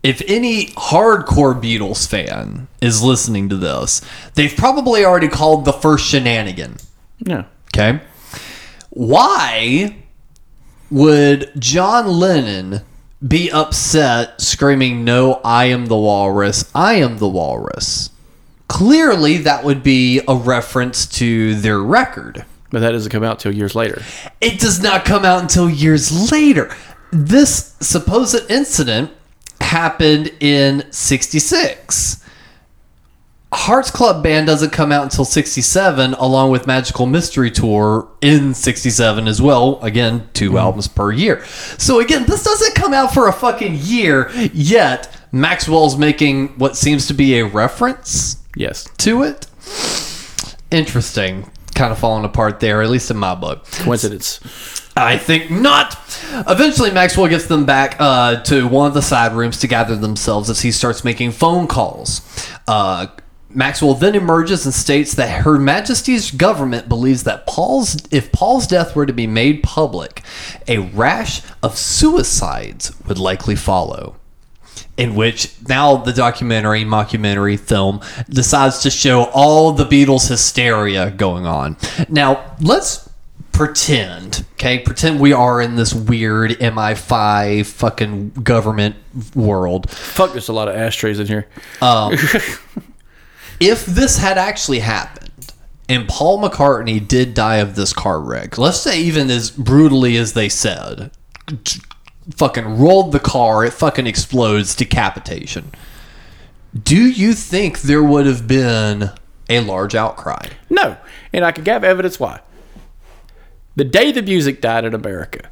If 0.05 0.21
any 0.27 0.67
hardcore 0.67 1.59
Beatles 1.59 2.07
fan 2.07 2.67
is 2.79 3.01
listening 3.01 3.49
to 3.49 3.57
this, 3.57 4.01
they've 4.35 4.55
probably 4.55 5.03
already 5.03 5.27
called 5.27 5.65
the 5.65 5.73
first 5.73 6.05
shenanigan. 6.05 6.77
Yeah. 7.25 7.45
Okay. 7.73 8.01
Why 8.91 9.95
would 10.91 11.51
John 11.57 12.05
Lennon 12.05 12.81
be 13.27 13.49
upset, 13.51 14.39
screaming, 14.39 15.03
No, 15.03 15.41
I 15.43 15.65
am 15.65 15.87
the 15.87 15.97
walrus. 15.97 16.69
I 16.75 16.95
am 16.97 17.17
the 17.17 17.27
walrus. 17.27 18.11
Clearly, 18.67 19.37
that 19.37 19.63
would 19.63 19.81
be 19.81 20.21
a 20.27 20.35
reference 20.35 21.07
to 21.17 21.55
their 21.55 21.79
record. 21.79 22.45
But 22.69 22.81
that 22.81 22.91
doesn't 22.91 23.11
come 23.11 23.23
out 23.23 23.39
till 23.39 23.55
years 23.55 23.73
later. 23.73 24.03
It 24.39 24.59
does 24.59 24.79
not 24.83 25.03
come 25.03 25.25
out 25.25 25.41
until 25.41 25.67
years 25.67 26.31
later. 26.31 26.75
This 27.11 27.75
supposed 27.79 28.51
incident 28.51 29.09
happened 29.75 30.31
in 30.39 30.89
66. 30.89 32.23
Hearts 33.51 33.91
Club 33.91 34.23
Band 34.23 34.47
doesn't 34.47 34.71
come 34.71 34.93
out 34.93 35.03
until 35.03 35.25
67, 35.25 36.13
along 36.13 36.51
with 36.51 36.65
Magical 36.65 37.05
Mystery 37.05 37.51
Tour 37.51 38.07
in 38.21 38.53
67 38.53 39.27
as 39.27 39.41
well. 39.41 39.81
Again, 39.81 40.29
2 40.33 40.47
mm-hmm. 40.47 40.57
albums 40.57 40.87
per 40.87 41.11
year. 41.11 41.43
So, 41.77 41.99
again, 41.99 42.25
this 42.25 42.43
doesn't 42.43 42.75
come 42.75 42.93
out 42.93 43.13
for 43.13 43.27
a 43.27 43.33
fucking 43.33 43.75
year, 43.81 44.31
yet 44.53 45.13
Maxwell's 45.33 45.97
making 45.97 46.57
what 46.57 46.77
seems 46.77 47.07
to 47.07 47.13
be 47.13 47.37
a 47.37 47.45
reference 47.45 48.37
Yes. 48.55 48.85
to 48.99 49.23
it. 49.23 49.47
Interesting. 50.71 51.51
Kind 51.75 51.91
of 51.91 51.99
falling 51.99 52.23
apart 52.23 52.61
there, 52.61 52.81
at 52.81 52.89
least 52.89 53.11
in 53.11 53.17
my 53.17 53.35
book. 53.35 53.65
Coincidence. 53.71 54.39
I 54.97 55.17
think 55.17 55.51
not. 55.51 55.97
Eventually, 56.47 56.89
Maxwell 56.89 57.27
gets 57.27 57.47
them 57.47 57.65
back 57.65 57.97
uh, 57.99 58.41
to 58.43 58.67
one 58.67 58.87
of 58.87 58.93
the 58.93 59.01
side 59.01 59.33
rooms 59.33 59.59
to 59.59 59.67
gather 59.67 59.95
themselves 59.95 60.49
as 60.49 60.61
he 60.61 60.71
starts 60.71 61.03
making 61.03 61.31
phone 61.31 61.67
calls. 61.67 62.21
Uh, 62.67 63.07
Maxwell 63.49 63.93
then 63.93 64.15
emerges 64.15 64.65
and 64.65 64.73
states 64.73 65.15
that 65.15 65.43
Her 65.43 65.57
Majesty's 65.57 66.31
government 66.31 66.89
believes 66.89 67.23
that 67.23 67.45
Paul's, 67.47 67.97
if 68.11 68.31
Paul's 68.31 68.67
death 68.67 68.95
were 68.95 69.05
to 69.05 69.13
be 69.13 69.27
made 69.27 69.63
public, 69.63 70.21
a 70.67 70.79
rash 70.79 71.41
of 71.63 71.77
suicides 71.77 72.93
would 73.07 73.17
likely 73.17 73.55
follow 73.55 74.15
in 74.97 75.15
which 75.15 75.53
now 75.67 75.97
the 75.97 76.13
documentary 76.13 76.83
mockumentary 76.83 77.59
film 77.59 77.99
decides 78.29 78.79
to 78.79 78.89
show 78.89 79.25
all 79.33 79.73
the 79.73 79.83
Beatles 79.85 80.29
hysteria 80.29 81.11
going 81.11 81.45
on. 81.45 81.75
Now, 82.07 82.55
let's 82.61 83.09
pretend, 83.55 84.45
okay? 84.53 84.79
Pretend 84.79 85.19
we 85.19 85.31
are 85.31 85.61
in 85.61 85.77
this 85.77 85.93
weird 85.93 86.51
MI5 86.51 87.65
fucking 87.65 88.31
government 88.31 88.97
world. 89.33 89.89
Fuck, 89.89 90.33
there's 90.33 90.49
a 90.49 90.53
lot 90.53 90.67
of 90.67 90.75
ashtrays 90.75 91.19
in 91.19 91.27
here. 91.27 91.47
Um, 91.81 92.13
if 93.61 93.85
this 93.85 94.17
had 94.17 94.37
actually 94.37 94.79
happened 94.79 95.53
and 95.87 96.07
Paul 96.09 96.41
McCartney 96.41 97.05
did 97.05 97.33
die 97.33 97.57
of 97.57 97.75
this 97.75 97.93
car 97.93 98.19
wreck, 98.19 98.57
let's 98.57 98.81
say 98.81 98.99
even 98.99 99.29
as 99.29 99.51
brutally 99.51 100.17
as 100.17 100.33
they 100.33 100.49
said, 100.49 101.11
fucking 102.35 102.77
rolled 102.77 103.13
the 103.13 103.21
car, 103.21 103.63
it 103.63 103.71
fucking 103.71 104.05
explodes, 104.05 104.75
decapitation. 104.75 105.71
Do 106.77 107.09
you 107.09 107.33
think 107.33 107.81
there 107.81 108.03
would 108.03 108.25
have 108.25 108.47
been 108.47 109.11
a 109.47 109.61
large 109.61 109.95
outcry? 109.95 110.49
No. 110.69 110.97
And 111.31 111.45
I 111.45 111.53
can 111.53 111.63
give 111.63 111.85
evidence 111.85 112.19
why. 112.19 112.41
The 113.75 113.83
day 113.83 114.11
the 114.11 114.21
music 114.21 114.61
died 114.61 114.85
in 114.85 114.93
America, 114.93 115.49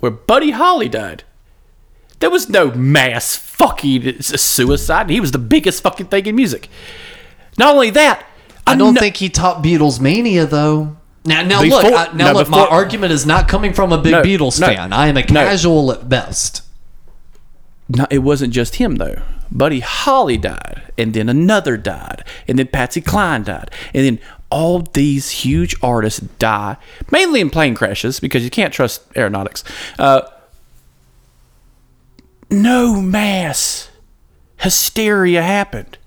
where 0.00 0.10
Buddy 0.10 0.50
Holly 0.50 0.88
died, 0.88 1.24
there 2.20 2.30
was 2.30 2.48
no 2.48 2.70
mass 2.72 3.36
fucking 3.36 4.22
suicide. 4.22 5.10
He 5.10 5.20
was 5.20 5.32
the 5.32 5.38
biggest 5.38 5.82
fucking 5.82 6.06
thing 6.06 6.26
in 6.26 6.34
music. 6.36 6.68
Not 7.58 7.74
only 7.74 7.90
that, 7.90 8.26
I 8.66 8.74
don't 8.76 8.94
kno- 8.94 9.00
think 9.00 9.16
he 9.16 9.28
taught 9.28 9.62
Beatles 9.62 10.00
mania 10.00 10.46
though. 10.46 10.96
Now, 11.24 11.42
now 11.42 11.62
Before- 11.62 11.82
look, 11.82 11.94
I, 11.94 12.12
now 12.16 12.32
no, 12.32 12.38
look. 12.38 12.48
my 12.48 12.66
argument 12.66 13.12
is 13.12 13.26
not 13.26 13.48
coming 13.48 13.72
from 13.72 13.92
a 13.92 13.98
big 13.98 14.12
No, 14.12 14.22
Beatles 14.22 14.60
no, 14.60 14.66
fan. 14.68 14.92
I 14.92 15.08
am 15.08 15.16
a 15.16 15.20
no. 15.20 15.26
casual 15.26 15.90
at 15.92 16.08
best. 16.08 16.62
No, 17.88 18.06
it 18.10 18.18
wasn't 18.18 18.52
just 18.52 18.76
him 18.76 18.96
though. 18.96 19.22
Buddy 19.50 19.80
Holly 19.80 20.36
died, 20.36 20.82
and 20.98 21.14
then 21.14 21.28
another 21.28 21.76
died, 21.76 22.24
and 22.48 22.58
then 22.58 22.66
Patsy 22.66 23.00
Cline 23.00 23.44
died, 23.44 23.70
and 23.94 24.04
then 24.04 24.18
all 24.50 24.80
these 24.80 25.30
huge 25.30 25.74
artists 25.82 26.20
die, 26.20 26.76
mainly 27.10 27.40
in 27.40 27.50
plane 27.50 27.74
crashes 27.74 28.20
because 28.20 28.44
you 28.44 28.50
can't 28.50 28.72
trust 28.72 29.02
aeronautics. 29.16 29.64
Uh, 29.98 30.22
no 32.50 33.00
mass 33.00 33.90
hysteria 34.58 35.42
happened. 35.42 35.98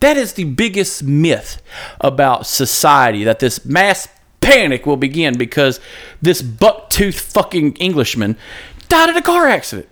That 0.00 0.16
is 0.16 0.34
the 0.34 0.44
biggest 0.44 1.02
myth 1.02 1.62
about 2.00 2.46
society 2.46 3.24
that 3.24 3.40
this 3.40 3.64
mass 3.64 4.08
panic 4.40 4.86
will 4.86 4.96
begin 4.96 5.36
because 5.36 5.80
this 6.22 6.40
buck-toothed 6.42 7.18
fucking 7.18 7.74
Englishman 7.76 8.36
died 8.88 9.10
in 9.10 9.16
a 9.16 9.22
car 9.22 9.46
accident. 9.46 9.88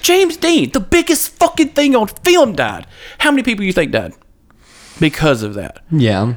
James 0.00 0.36
Dean, 0.36 0.70
the 0.72 0.80
biggest 0.80 1.30
fucking 1.36 1.68
thing 1.70 1.94
on 1.94 2.08
film, 2.08 2.54
died. 2.54 2.86
How 3.18 3.30
many 3.30 3.44
people 3.44 3.64
you 3.64 3.72
think 3.72 3.92
died 3.92 4.14
because 4.98 5.42
of 5.42 5.54
that? 5.54 5.78
Yeah. 5.90 6.34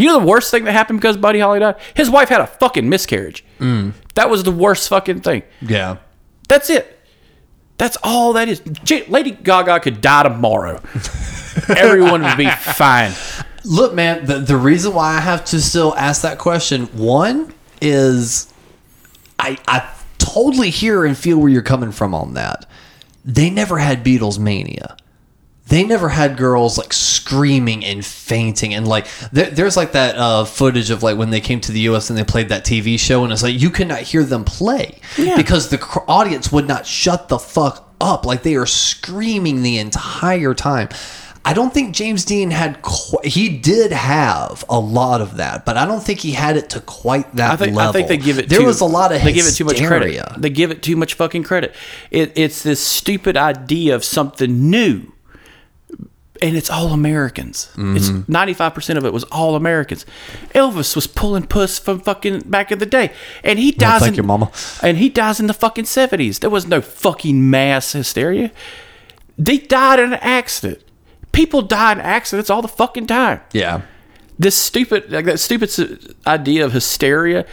You 0.00 0.06
know 0.06 0.18
the 0.18 0.26
worst 0.26 0.50
thing 0.50 0.64
that 0.64 0.72
happened 0.72 0.98
because 0.98 1.18
Buddy 1.18 1.40
Holly 1.40 1.60
died? 1.60 1.76
His 1.92 2.08
wife 2.08 2.30
had 2.30 2.40
a 2.40 2.46
fucking 2.46 2.88
miscarriage. 2.88 3.44
Mm. 3.58 3.92
That 4.14 4.30
was 4.30 4.44
the 4.44 4.50
worst 4.50 4.88
fucking 4.88 5.20
thing. 5.20 5.42
Yeah. 5.60 5.98
That's 6.48 6.70
it. 6.70 6.98
That's 7.76 7.98
all 8.02 8.32
that 8.32 8.48
is. 8.48 8.62
Lady 9.08 9.32
Gaga 9.32 9.80
could 9.80 10.00
die 10.00 10.22
tomorrow. 10.22 10.80
Everyone 11.68 12.22
would 12.22 12.38
be 12.38 12.48
fine. 12.48 13.12
Look, 13.66 13.92
man, 13.92 14.24
the, 14.24 14.38
the 14.38 14.56
reason 14.56 14.94
why 14.94 15.18
I 15.18 15.20
have 15.20 15.44
to 15.46 15.60
still 15.60 15.94
ask 15.96 16.22
that 16.22 16.38
question, 16.38 16.86
one 16.86 17.52
is 17.82 18.50
I 19.38 19.58
I 19.68 19.86
totally 20.16 20.70
hear 20.70 21.04
and 21.04 21.16
feel 21.16 21.36
where 21.38 21.50
you're 21.50 21.60
coming 21.60 21.92
from 21.92 22.14
on 22.14 22.32
that. 22.34 22.64
They 23.22 23.50
never 23.50 23.76
had 23.76 24.02
Beatles 24.02 24.38
mania. 24.38 24.96
They 25.70 25.84
never 25.84 26.08
had 26.10 26.36
girls 26.36 26.76
like 26.76 26.92
screaming 26.92 27.84
and 27.84 28.04
fainting 28.04 28.74
and 28.74 28.86
like 28.86 29.06
there, 29.32 29.50
there's 29.50 29.76
like 29.76 29.92
that 29.92 30.16
uh, 30.16 30.44
footage 30.44 30.90
of 30.90 31.02
like 31.02 31.16
when 31.16 31.30
they 31.30 31.40
came 31.40 31.60
to 31.62 31.72
the 31.72 31.80
U.S. 31.90 32.10
and 32.10 32.18
they 32.18 32.24
played 32.24 32.48
that 32.50 32.64
TV 32.64 32.98
show 32.98 33.24
and 33.24 33.32
it's 33.32 33.42
like 33.42 33.58
you 33.60 33.70
could 33.70 33.88
not 33.88 34.00
hear 34.00 34.24
them 34.24 34.44
play 34.44 34.98
Yeah. 35.16 35.36
because 35.36 35.68
the 35.70 35.78
cr- 35.78 36.00
audience 36.08 36.50
would 36.52 36.66
not 36.68 36.86
shut 36.86 37.28
the 37.28 37.38
fuck 37.38 37.94
up 38.00 38.26
like 38.26 38.42
they 38.42 38.56
are 38.56 38.66
screaming 38.66 39.62
the 39.62 39.78
entire 39.78 40.54
time. 40.54 40.88
I 41.44 41.54
don't 41.54 41.72
think 41.72 41.94
James 41.94 42.24
Dean 42.26 42.50
had 42.50 42.82
qu- 42.82 43.20
he 43.24 43.48
did 43.58 43.92
have 43.92 44.62
a 44.68 44.78
lot 44.78 45.20
of 45.22 45.38
that, 45.38 45.64
but 45.64 45.76
I 45.78 45.86
don't 45.86 46.02
think 46.02 46.18
he 46.20 46.32
had 46.32 46.56
it 46.58 46.70
to 46.70 46.80
quite 46.80 47.34
that 47.36 47.52
I 47.52 47.56
think 47.56 47.74
level. 47.76 47.88
I 47.88 47.92
think 47.92 48.08
they 48.08 48.18
give 48.18 48.38
it. 48.38 48.48
There 48.50 48.58
too, 48.60 48.66
was 48.66 48.80
a 48.82 48.84
lot 48.84 49.10
of 49.14 49.22
they 49.22 49.32
give 49.32 49.46
it 49.46 49.52
too 49.52 49.64
much 49.64 49.82
credit. 49.82 50.22
They 50.36 50.50
give 50.50 50.70
it 50.70 50.82
too 50.82 50.96
much 50.96 51.14
fucking 51.14 51.44
credit. 51.44 51.74
It, 52.10 52.32
it's 52.36 52.62
this 52.62 52.80
stupid 52.80 53.38
idea 53.38 53.94
of 53.94 54.04
something 54.04 54.68
new, 54.70 55.12
and 56.42 56.56
it's 56.56 56.70
all 56.70 56.92
Americans. 56.92 57.68
It's 57.76 58.08
Mm-hmm. 58.10 58.30
ninety 58.32 58.54
five 58.54 58.74
percent 58.74 58.98
of 58.98 59.04
it 59.04 59.12
was 59.12 59.24
all 59.24 59.56
Americans. 59.56 60.06
Elvis 60.54 60.94
was 60.94 61.06
pulling 61.06 61.44
puss 61.46 61.78
from 61.78 62.00
fucking 62.00 62.40
back 62.46 62.70
in 62.72 62.78
the 62.78 62.86
day, 62.86 63.12
and 63.44 63.58
he 63.58 63.72
dies. 63.72 64.00
thank 64.00 64.14
in, 64.14 64.16
you, 64.16 64.22
mama. 64.22 64.50
And 64.82 64.96
he 64.98 65.08
dies 65.08 65.40
in 65.40 65.46
the 65.46 65.54
fucking 65.54 65.86
seventies. 65.86 66.38
There 66.40 66.50
was 66.50 66.66
no 66.66 66.80
fucking 66.80 67.50
mass 67.50 67.92
hysteria. 67.92 68.50
They 69.38 69.58
died 69.58 69.98
in 70.00 70.12
an 70.12 70.18
accident. 70.22 70.82
People 71.32 71.62
die 71.62 71.92
in 71.92 72.00
accidents 72.00 72.50
all 72.50 72.60
the 72.62 72.68
fucking 72.68 73.06
time 73.06 73.40
Yeah. 73.52 73.82
this 74.38 74.56
stupid 74.56 75.10
like 75.12 75.26
that 75.26 75.38
stupid 75.38 75.70
idea 76.26 76.64
of 76.64 76.72
hysteria 76.72 77.46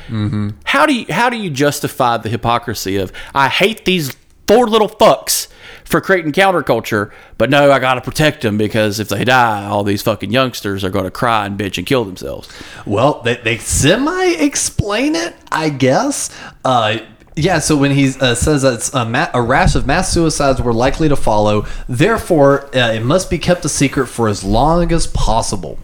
how 0.65 0.85
do 0.87 0.93
you 0.95 1.05
how 1.13 1.29
do 1.29 1.37
you 1.37 1.49
justify 1.51 2.17
the 2.17 2.29
hypocrisy 2.29 2.95
of 2.97 3.11
i 3.35 3.47
hate 3.49 3.85
these 3.85 4.15
four 4.47 4.67
little 4.67 4.89
fucks 4.89 5.47
for 5.83 6.01
creating 6.01 6.31
counterculture 6.31 7.11
but 7.37 7.49
no 7.49 7.71
i 7.71 7.79
gotta 7.79 8.01
protect 8.01 8.41
them 8.41 8.57
because 8.57 8.99
if 8.99 9.07
they 9.09 9.23
die 9.23 9.65
all 9.65 9.83
these 9.83 10.01
fucking 10.01 10.31
youngsters 10.31 10.83
are 10.83 10.89
gonna 10.89 11.11
cry 11.11 11.45
and 11.45 11.57
bitch 11.59 11.77
and 11.77 11.87
kill 11.87 12.03
themselves 12.05 12.49
Well, 12.85 13.21
they, 13.23 13.35
they 13.37 13.57
semi 13.57 14.25
explain 14.39 15.15
it, 15.15 15.33
I 15.51 15.69
guess. 15.69 16.29
Uh, 16.65 16.99
yeah, 17.35 17.59
so 17.59 17.77
when 17.77 17.91
he 17.91 18.11
uh, 18.19 18.33
says 18.35 18.63
that 18.63 18.89
a, 18.93 19.05
ma- 19.05 19.29
a 19.33 19.41
rash 19.41 19.75
of 19.75 19.85
mass 19.85 20.11
suicides 20.11 20.59
were 20.61 20.73
likely 20.73 21.07
to 21.09 21.15
follow, 21.15 21.65
therefore, 21.87 22.65
uh, 22.75 22.93
it 22.93 23.03
must 23.03 23.29
be 23.29 23.37
kept 23.37 23.63
a 23.65 23.69
secret 23.69 24.07
for 24.07 24.27
as 24.27 24.43
long 24.43 24.91
as 24.91 25.05
possible. 25.07 25.77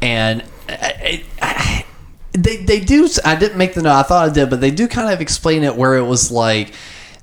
And 0.00 0.42
uh, 0.68 0.76
it, 1.00 1.24
I- 1.42 1.84
they, 2.32 2.56
they 2.56 2.80
do, 2.80 3.06
I 3.24 3.34
didn't 3.36 3.58
make 3.58 3.74
the 3.74 3.82
note, 3.82 3.92
I 3.92 4.02
thought 4.02 4.30
I 4.30 4.32
did, 4.32 4.48
but 4.48 4.60
they 4.62 4.70
do 4.70 4.88
kind 4.88 5.12
of 5.12 5.20
explain 5.20 5.62
it 5.64 5.76
where 5.76 5.94
it 5.96 6.04
was 6.06 6.30
like, 6.30 6.72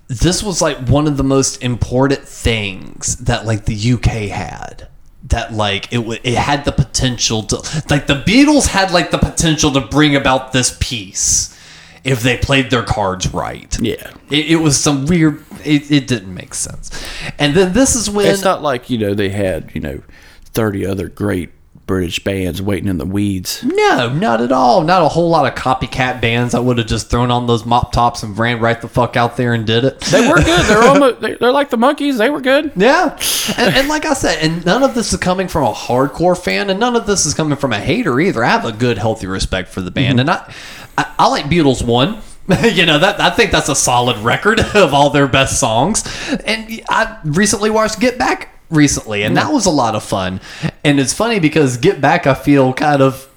this 0.10 0.42
was 0.42 0.60
like 0.62 0.90
one 0.90 1.08
of 1.08 1.18
the 1.18 1.24
most 1.24 1.64
important 1.64 2.22
things 2.22 3.16
that 3.18 3.46
like 3.46 3.66
the 3.66 3.94
UK 3.94 4.30
had. 4.30 4.88
That 5.26 5.54
like 5.54 5.92
it 5.94 5.98
w- 5.98 6.20
it 6.24 6.36
had 6.36 6.66
the 6.66 6.72
potential 6.72 7.44
to 7.44 7.58
like 7.90 8.08
the 8.08 8.24
Beatles 8.26 8.68
had 8.68 8.92
like 8.92 9.12
the 9.12 9.18
potential 9.20 9.72
to 9.74 9.82
bring 9.82 10.16
about 10.16 10.54
this 10.54 10.76
peace 10.80 11.56
if 12.04 12.22
they 12.22 12.38
played 12.38 12.72
their 12.72 12.84
cards 12.84 13.32
right. 13.34 13.78
Yeah. 13.80 14.12
it, 14.32 14.52
it 14.52 14.56
was 14.56 14.80
some 14.80 15.06
weird. 15.06 15.44
It, 15.64 15.92
it 15.92 16.08
didn't 16.08 16.34
make 16.34 16.54
sense. 16.54 16.90
And 17.38 17.54
then 17.54 17.74
this 17.74 17.96
is 17.96 18.10
when 18.10 18.28
it's 18.28 18.44
not 18.44 18.64
like 18.64 18.90
you 18.90 18.98
know 18.98 19.14
they 19.14 19.30
had 19.30 19.72
you 19.76 19.82
know 19.82 20.02
30 20.46 20.86
other 20.86 21.10
great 21.10 21.52
British 21.90 22.24
bands 22.24 22.62
waiting 22.62 22.88
in 22.88 23.00
the 23.00 23.06
weeds. 23.06 23.64
No, 23.64 24.14
not 24.14 24.42
at 24.42 24.52
all. 24.52 24.84
Not 24.84 25.02
a 25.02 25.08
whole 25.08 25.28
lot 25.28 25.52
of 25.52 25.58
copycat 25.58 26.22
bands 26.22 26.52
that 26.52 26.62
would 26.62 26.78
have 26.78 26.86
just 26.86 27.10
thrown 27.10 27.32
on 27.32 27.48
those 27.48 27.66
mop 27.66 27.92
tops 27.92 28.22
and 28.22 28.38
ran 28.38 28.60
right 28.60 28.80
the 28.80 28.88
fuck 28.88 29.18
out 29.18 29.38
there 29.38 29.56
and 29.56 29.66
did 29.66 29.84
it. 29.84 30.00
They 30.02 30.22
were 30.30 30.36
good. 30.36 30.66
They're 30.68 30.84
almost 30.88 31.20
they're, 31.20 31.38
they're 31.38 31.52
like 31.52 31.72
the 31.72 31.78
Monkees. 31.78 32.20
They 32.20 32.30
were 32.30 32.42
good. 32.42 32.74
Yeah, 32.76 33.18
and, 33.58 33.74
and 33.74 33.88
like 33.88 34.06
I 34.06 34.14
said, 34.14 34.38
and 34.38 34.64
none 34.64 34.84
of 34.84 34.94
this 34.94 35.12
is 35.12 35.18
coming 35.18 35.48
from 35.48 35.64
a 35.64 35.74
hardcore 35.74 36.38
fan, 36.38 36.70
and 36.70 36.80
none 36.80 36.96
of 36.96 37.08
this 37.08 37.26
is 37.26 37.34
coming 37.34 37.58
from 37.58 37.74
a 37.74 37.80
hater 37.80 38.20
either. 38.20 38.44
I 38.44 38.50
have 38.50 38.66
a 38.66 38.72
good, 38.72 39.00
healthy 39.00 39.26
respect 39.26 39.70
for 39.70 39.82
the 39.82 39.90
band, 39.90 40.20
mm-hmm. 40.20 40.30
and 40.30 40.30
I, 40.30 40.54
I, 40.96 41.16
I 41.18 41.28
like 41.28 41.46
Beatles 41.46 41.84
one. 41.84 42.22
you 42.72 42.86
know 42.86 43.00
that 43.00 43.20
I 43.20 43.32
think 43.32 43.50
that's 43.50 43.70
a 43.70 43.76
solid 43.76 44.18
record 44.18 44.60
of 44.76 44.94
all 44.94 45.10
their 45.10 45.28
best 45.28 45.60
songs, 45.60 46.04
and 46.46 46.84
I 46.88 47.18
recently 47.24 47.72
watched 47.72 48.00
Get 48.00 48.20
Back 48.20 48.59
recently, 48.70 49.24
and 49.24 49.36
that 49.38 49.52
was 49.52 49.66
a 49.66 49.70
lot 49.72 49.96
of 49.96 50.04
fun. 50.04 50.42
And 50.84 51.00
it's 51.00 51.14
funny 51.14 51.40
because 51.40 51.78
Get 51.78 52.00
Back, 52.02 52.28
I 52.28 52.34
feel 52.34 52.74
kind 52.74 53.02
of 53.02 53.28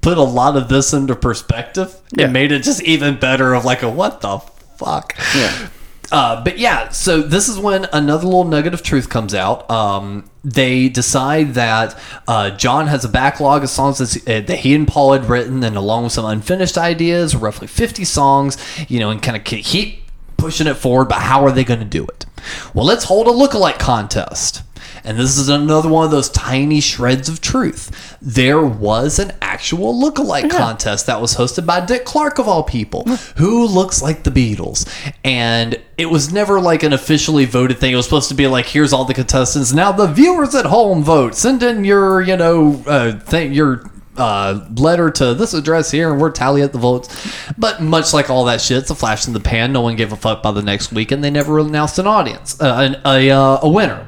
put 0.00 0.16
a 0.18 0.22
lot 0.22 0.56
of 0.56 0.68
this 0.68 0.92
into 0.92 1.14
perspective 1.14 1.94
Yeah. 2.16 2.24
and 2.24 2.32
made 2.32 2.52
it 2.52 2.62
just 2.62 2.82
even 2.82 3.18
better. 3.18 3.54
Of 3.54 3.64
like 3.64 3.82
a 3.82 3.88
what 3.90 4.20
the 4.22 4.38
fuck. 4.38 5.14
Yeah. 5.36 5.68
Uh, 6.12 6.42
but 6.42 6.58
yeah, 6.58 6.88
so 6.88 7.22
this 7.22 7.48
is 7.48 7.56
when 7.56 7.86
another 7.92 8.24
little 8.24 8.42
nugget 8.44 8.74
of 8.74 8.82
truth 8.82 9.08
comes 9.08 9.32
out. 9.32 9.70
Um, 9.70 10.28
they 10.42 10.88
decide 10.88 11.54
that 11.54 11.96
uh, 12.26 12.50
John 12.50 12.88
has 12.88 13.04
a 13.04 13.08
backlog 13.08 13.62
of 13.62 13.70
songs 13.70 13.98
that's, 13.98 14.16
uh, 14.26 14.40
that 14.40 14.58
he 14.60 14.74
and 14.74 14.88
Paul 14.88 15.12
had 15.12 15.26
written, 15.26 15.62
and 15.62 15.76
along 15.76 16.02
with 16.04 16.12
some 16.12 16.24
unfinished 16.24 16.76
ideas, 16.76 17.36
roughly 17.36 17.68
50 17.68 18.04
songs, 18.04 18.56
you 18.88 18.98
know, 18.98 19.10
and 19.10 19.22
kind 19.22 19.36
of 19.36 19.44
keep 19.44 20.00
pushing 20.36 20.66
it 20.66 20.74
forward. 20.74 21.04
But 21.08 21.18
how 21.20 21.44
are 21.44 21.52
they 21.52 21.62
going 21.62 21.78
to 21.80 21.86
do 21.86 22.04
it? 22.06 22.26
Well, 22.74 22.84
let's 22.86 23.04
hold 23.04 23.28
a 23.28 23.30
lookalike 23.30 23.78
contest. 23.78 24.62
And 25.04 25.18
this 25.18 25.38
is 25.38 25.48
another 25.48 25.88
one 25.88 26.04
of 26.04 26.10
those 26.10 26.28
tiny 26.30 26.80
shreds 26.80 27.28
of 27.28 27.40
truth. 27.40 28.18
There 28.20 28.62
was 28.62 29.18
an 29.18 29.32
actual 29.40 30.00
lookalike 30.00 30.50
contest 30.50 31.06
that 31.06 31.20
was 31.20 31.36
hosted 31.36 31.66
by 31.66 31.84
Dick 31.84 32.04
Clark, 32.04 32.38
of 32.38 32.48
all 32.48 32.62
people, 32.62 33.04
who 33.36 33.66
looks 33.66 34.02
like 34.02 34.22
the 34.22 34.30
Beatles. 34.30 34.88
And 35.24 35.80
it 35.96 36.06
was 36.06 36.32
never 36.32 36.60
like 36.60 36.82
an 36.82 36.92
officially 36.92 37.44
voted 37.44 37.78
thing. 37.78 37.92
It 37.92 37.96
was 37.96 38.06
supposed 38.06 38.28
to 38.28 38.34
be 38.34 38.46
like, 38.46 38.66
here's 38.66 38.92
all 38.92 39.04
the 39.04 39.14
contestants. 39.14 39.72
Now 39.72 39.92
the 39.92 40.06
viewers 40.06 40.54
at 40.54 40.66
home 40.66 41.02
vote. 41.02 41.34
Send 41.34 41.62
in 41.62 41.84
your, 41.84 42.22
you 42.22 42.36
know, 42.36 42.82
uh, 42.86 43.18
thing, 43.18 43.52
your 43.52 43.90
uh, 44.16 44.66
letter 44.76 45.10
to 45.10 45.34
this 45.34 45.54
address 45.54 45.90
here, 45.90 46.12
and 46.12 46.20
we're 46.20 46.30
tally 46.30 46.62
at 46.62 46.72
the 46.72 46.78
votes. 46.78 47.08
But 47.56 47.80
much 47.80 48.12
like 48.12 48.30
all 48.30 48.44
that 48.44 48.60
shit, 48.60 48.78
it's 48.78 48.90
a 48.90 48.94
flash 48.94 49.26
in 49.26 49.32
the 49.32 49.40
pan. 49.40 49.72
No 49.72 49.80
one 49.80 49.96
gave 49.96 50.12
a 50.12 50.16
fuck 50.16 50.42
by 50.42 50.52
the 50.52 50.62
next 50.62 50.92
week, 50.92 51.10
and 51.10 51.24
they 51.24 51.30
never 51.30 51.58
announced 51.58 51.98
an 51.98 52.06
audience, 52.06 52.60
uh, 52.60 52.76
an, 52.78 53.00
a, 53.04 53.30
uh, 53.30 53.58
a 53.62 53.68
winner. 53.68 54.06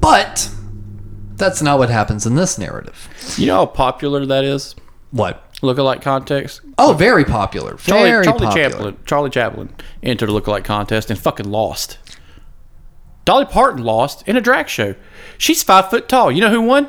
But 0.00 0.50
that's 1.36 1.62
not 1.62 1.78
what 1.78 1.90
happens 1.90 2.26
in 2.26 2.34
this 2.34 2.58
narrative. 2.58 3.08
You 3.36 3.46
know 3.46 3.56
how 3.56 3.66
popular 3.66 4.24
that 4.26 4.44
is? 4.44 4.74
What? 5.10 5.44
Lookalike 5.60 6.02
context. 6.02 6.60
Oh, 6.78 6.92
very 6.92 7.24
popular. 7.24 7.76
Charlie, 7.76 8.10
Very 8.10 8.24
Charlie 8.24 8.46
popular. 8.46 8.70
Chaplin. 8.70 8.96
Charlie 9.06 9.30
Chaplin 9.30 9.74
entered 10.02 10.28
a 10.28 10.32
lookalike 10.32 10.64
contest 10.64 11.10
and 11.10 11.18
fucking 11.18 11.50
lost. 11.50 11.98
Dolly 13.24 13.44
Parton 13.44 13.82
lost 13.84 14.26
in 14.28 14.36
a 14.36 14.40
drag 14.40 14.68
show. 14.68 14.94
She's 15.36 15.62
five 15.62 15.90
foot 15.90 16.08
tall. 16.08 16.30
You 16.30 16.40
know 16.40 16.50
who 16.50 16.62
won? 16.62 16.88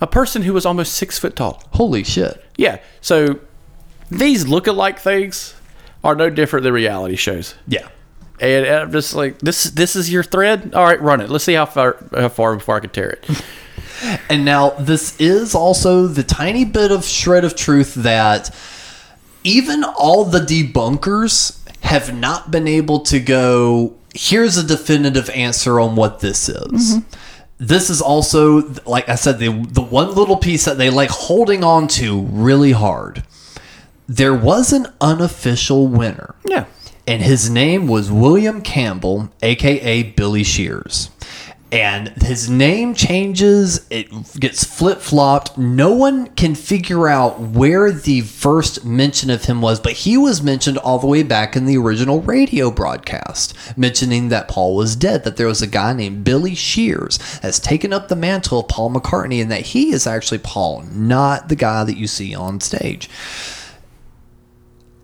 A 0.00 0.06
person 0.06 0.42
who 0.42 0.52
was 0.52 0.66
almost 0.66 0.94
six 0.94 1.18
foot 1.18 1.36
tall. 1.36 1.62
Holy 1.72 2.04
shit. 2.04 2.42
Yeah. 2.56 2.80
So 3.00 3.40
these 4.10 4.44
lookalike 4.46 4.98
things 4.98 5.54
are 6.02 6.14
no 6.14 6.30
different 6.30 6.64
than 6.64 6.72
reality 6.72 7.16
shows. 7.16 7.54
Yeah. 7.68 7.88
And 8.40 8.66
I'm 8.66 8.92
just 8.92 9.14
like, 9.14 9.38
this 9.38 9.64
this 9.64 9.96
is 9.96 10.10
your 10.10 10.22
thread. 10.22 10.74
All 10.74 10.84
right, 10.84 11.00
run 11.00 11.20
it. 11.20 11.30
Let's 11.30 11.44
see 11.44 11.54
how 11.54 11.66
far 11.66 11.96
how 12.12 12.28
far 12.28 12.54
before 12.56 12.76
I 12.76 12.80
can 12.80 12.90
tear 12.90 13.10
it. 13.10 13.42
And 14.28 14.44
now 14.44 14.70
this 14.70 15.18
is 15.18 15.54
also 15.54 16.06
the 16.06 16.22
tiny 16.22 16.64
bit 16.64 16.92
of 16.92 17.04
shred 17.04 17.44
of 17.44 17.56
truth 17.56 17.94
that 17.94 18.54
even 19.42 19.84
all 19.84 20.24
the 20.24 20.40
debunkers 20.40 21.58
have 21.82 22.14
not 22.14 22.50
been 22.50 22.66
able 22.66 23.00
to 23.00 23.20
go, 23.20 23.94
here's 24.14 24.56
a 24.56 24.66
definitive 24.66 25.30
answer 25.30 25.80
on 25.80 25.96
what 25.96 26.20
this 26.20 26.48
is. 26.48 26.96
Mm-hmm. 26.96 27.08
This 27.58 27.88
is 27.88 28.02
also, 28.02 28.62
like 28.84 29.08
I 29.08 29.14
said, 29.14 29.38
the, 29.38 29.48
the 29.70 29.80
one 29.80 30.14
little 30.14 30.36
piece 30.36 30.66
that 30.66 30.76
they 30.76 30.90
like 30.90 31.10
holding 31.10 31.64
on 31.64 31.88
to 31.88 32.20
really 32.22 32.72
hard. 32.72 33.24
There 34.08 34.34
was 34.34 34.72
an 34.72 34.88
unofficial 35.00 35.86
winner. 35.86 36.34
Yeah. 36.44 36.66
And 37.06 37.22
his 37.22 37.48
name 37.48 37.86
was 37.86 38.10
William 38.10 38.60
Campbell, 38.62 39.30
aka 39.42 40.02
Billy 40.02 40.42
Shears. 40.42 41.10
And 41.72 42.08
his 42.22 42.48
name 42.48 42.94
changes, 42.94 43.86
it 43.90 44.08
gets 44.38 44.62
flip 44.62 45.00
flopped. 45.00 45.58
No 45.58 45.92
one 45.92 46.28
can 46.28 46.54
figure 46.54 47.08
out 47.08 47.40
where 47.40 47.90
the 47.90 48.20
first 48.20 48.84
mention 48.84 49.30
of 49.30 49.44
him 49.44 49.60
was, 49.60 49.80
but 49.80 49.92
he 49.92 50.16
was 50.16 50.42
mentioned 50.42 50.78
all 50.78 51.00
the 51.00 51.08
way 51.08 51.24
back 51.24 51.56
in 51.56 51.66
the 51.66 51.76
original 51.76 52.22
radio 52.22 52.70
broadcast, 52.70 53.52
mentioning 53.76 54.28
that 54.28 54.46
Paul 54.46 54.76
was 54.76 54.94
dead, 54.94 55.24
that 55.24 55.36
there 55.36 55.48
was 55.48 55.60
a 55.60 55.66
guy 55.66 55.92
named 55.92 56.22
Billy 56.22 56.54
Shears 56.54 57.18
has 57.40 57.58
taken 57.58 57.92
up 57.92 58.06
the 58.06 58.16
mantle 58.16 58.60
of 58.60 58.68
Paul 58.68 58.92
McCartney, 58.92 59.42
and 59.42 59.50
that 59.50 59.66
he 59.66 59.90
is 59.92 60.06
actually 60.06 60.38
Paul, 60.38 60.82
not 60.92 61.48
the 61.48 61.56
guy 61.56 61.82
that 61.82 61.96
you 61.96 62.06
see 62.06 62.32
on 62.32 62.60
stage 62.60 63.10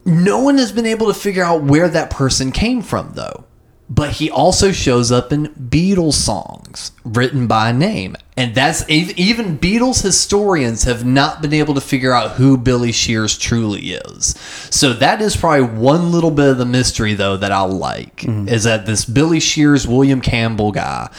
no 0.05 0.41
one 0.41 0.59
has 0.59 0.73
been 0.73 0.87
able 0.87 1.07
to 1.07 1.15
figure 1.15 1.45
out 1.45 1.63
where 1.63 1.89
that 1.89 2.11
person 2.11 2.53
came 2.53 2.83
from 2.83 3.13
though. 3.15 3.45
But 3.91 4.13
he 4.13 4.31
also 4.31 4.73
shows 4.73 5.13
up 5.13 5.33
in 5.33 5.49
beatles 5.49 6.15
songs 6.15 6.93
written 7.05 7.47
by 7.47 7.73
name. 7.73 8.17
And 8.39 8.55
that's 8.55 8.89
even 8.89 9.59
beatles 9.59 10.03
historians 10.03 10.85
have 10.85 11.05
not 11.05 11.43
been 11.43 11.53
able 11.53 11.75
to 11.75 11.81
figure 11.83 12.13
out 12.13 12.33
who 12.33 12.57
billy 12.57 12.93
shears 12.93 13.37
truly 13.37 13.93
is. 13.93 14.35
So 14.71 14.95
that 14.95 15.21
is 15.21 15.37
probably 15.37 15.67
one 15.67 16.11
little 16.11 16.31
bit 16.31 16.49
of 16.49 16.59
the 16.59 16.65
mystery 16.65 17.13
though 17.13 17.37
that 17.37 17.53
i 17.53 17.61
like 17.61 18.23
mm-hmm. 18.23 18.49
is 18.49 18.65
that 18.65 18.87
this 18.87 19.05
billy 19.05 19.41
shears 19.41 19.87
william 19.87 20.21
campbell 20.21 20.73
guy 20.73 21.11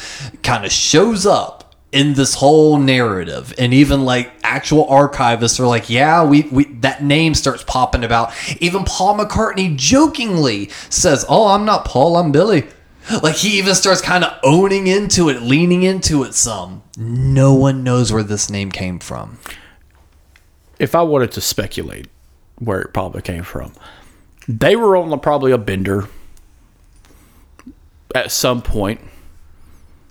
kind 0.41 0.65
of 0.65 0.71
shows 0.71 1.25
up 1.25 1.62
in 1.93 2.13
this 2.13 2.33
whole 2.35 2.77
narrative. 2.77 3.53
And 3.57 3.73
even 3.73 4.03
like 4.03 4.33
actual 4.43 4.85
archivists 4.87 5.59
are 5.59 5.67
like 5.67 5.89
yeah 5.89 6.23
we, 6.25 6.43
we 6.43 6.65
that 6.81 7.03
name 7.03 7.33
starts 7.33 7.63
popping 7.63 8.03
about. 8.03 8.33
Even 8.59 8.83
paul 8.83 9.17
mccartney 9.17 9.75
jokingly 9.75 10.69
says 10.89 11.25
oh 11.29 11.47
i'm 11.47 11.65
not 11.65 11.85
paul 11.85 12.17
i'm 12.17 12.31
billy. 12.31 12.67
Like 13.21 13.35
he 13.35 13.57
even 13.57 13.75
starts 13.75 14.01
kind 14.01 14.23
of 14.23 14.37
owning 14.43 14.87
into 14.87 15.29
it 15.29 15.41
leaning 15.41 15.83
into 15.83 16.23
it 16.23 16.33
some. 16.33 16.83
No 16.97 17.53
one 17.53 17.83
knows 17.83 18.13
where 18.13 18.23
this 18.23 18.49
name 18.49 18.71
came 18.71 18.99
from. 18.99 19.39
If 20.79 20.95
I 20.95 21.01
wanted 21.01 21.31
to 21.33 21.41
speculate 21.41 22.07
where 22.59 22.81
it 22.81 22.93
probably 22.93 23.21
came 23.21 23.43
from, 23.43 23.73
they 24.47 24.75
were 24.75 24.95
on 24.95 25.17
probably 25.19 25.51
a 25.51 25.57
bender 25.57 26.07
at 28.13 28.31
some 28.31 28.61
point, 28.61 29.01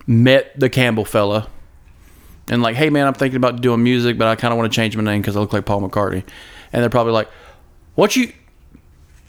met 0.06 0.58
the 0.58 0.68
Campbell 0.68 1.04
fella, 1.04 1.48
and 2.49 2.62
like, 2.62 2.76
hey 2.76 2.90
man, 2.90 3.07
I'm 3.07 3.14
thinking 3.14 3.36
about 3.36 3.61
doing 3.61 3.82
music, 3.82 4.18
but 4.18 4.28
I 4.28 4.36
kind 4.36 4.53
of 4.53 4.59
want 4.59 4.72
to 4.72 4.76
change 4.76 4.97
my 4.97 5.03
name 5.03 5.20
because 5.20 5.36
I 5.36 5.40
look 5.40 5.53
like 5.53 5.64
Paul 5.64 5.82
McCartney. 5.82 6.24
And 6.72 6.82
they're 6.82 6.90
probably 6.90 7.12
like, 7.12 7.28
what 7.95 8.16
you 8.16 8.32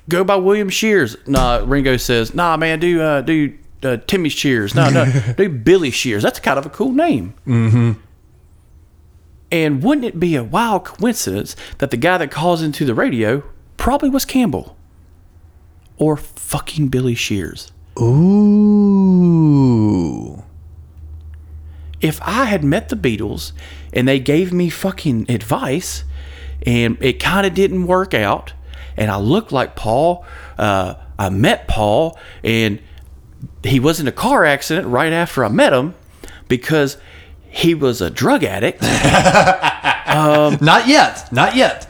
go 0.10 0.24
by 0.24 0.36
William 0.36 0.70
Shears? 0.70 1.16
Nah, 1.28 1.62
Ringo 1.66 1.98
says, 1.98 2.34
nah, 2.34 2.58
man, 2.58 2.80
do 2.80 3.02
uh, 3.02 3.22
do 3.22 3.58
uh, 3.84 3.98
Timmy 4.08 4.30
Shears. 4.30 4.74
No, 4.76 4.90
no, 4.90 5.06
do 5.38 5.50
Billy 5.50 5.92
Shears. 5.92 6.24
That's 6.24 6.40
kind 6.40 6.58
of 6.58 6.66
a 6.66 6.70
cool 6.70 6.92
name. 6.92 7.34
And 9.52 9.84
wouldn't 9.84 10.06
it 10.06 10.20
be 10.20 10.36
a 10.36 10.44
wild 10.44 10.86
coincidence 10.86 11.56
that 11.78 11.92
the 11.92 11.98
guy 11.98 12.18
that 12.18 12.32
calls 12.32 12.64
into 12.64 12.86
the 12.86 12.96
radio 12.96 13.44
probably 13.78 14.10
was 14.10 14.26
Campbell? 14.26 14.76
Or 15.98 16.18
fucking 16.18 16.88
Billy 16.88 17.14
Shears? 17.16 17.72
ooh 18.02 18.93
If 22.04 22.22
I 22.22 22.46
had 22.46 22.64
met 22.64 22.90
the 22.90 22.96
Beatles 22.96 23.54
and 23.92 24.08
they 24.08 24.20
gave 24.20 24.54
me 24.54 24.70
fucking 24.70 25.30
advice 25.30 26.04
and 26.66 26.98
it 27.02 27.14
kind 27.14 27.48
of 27.48 27.54
didn't 27.54 27.88
work 27.88 28.14
out 28.14 28.54
and 28.96 29.10
I 29.10 29.18
looked 29.18 29.52
like 29.52 29.76
Paul, 29.76 30.26
uh, 30.58 30.96
I 31.18 31.30
met 31.30 31.68
Paul 31.68 32.20
and 32.44 32.80
he 33.64 33.80
was 33.80 34.00
in 34.00 34.08
a 34.08 34.12
car 34.12 34.46
accident 34.46 34.88
right 34.88 35.12
after 35.12 35.44
I 35.44 35.48
met 35.48 35.74
him 35.74 35.96
because 36.48 36.98
he 37.50 37.74
was 37.74 38.02
a 38.02 38.12
drug 38.12 38.44
addict. 38.44 38.82
not 40.62 40.88
yet 40.88 41.32
not 41.32 41.56
yet 41.56 41.88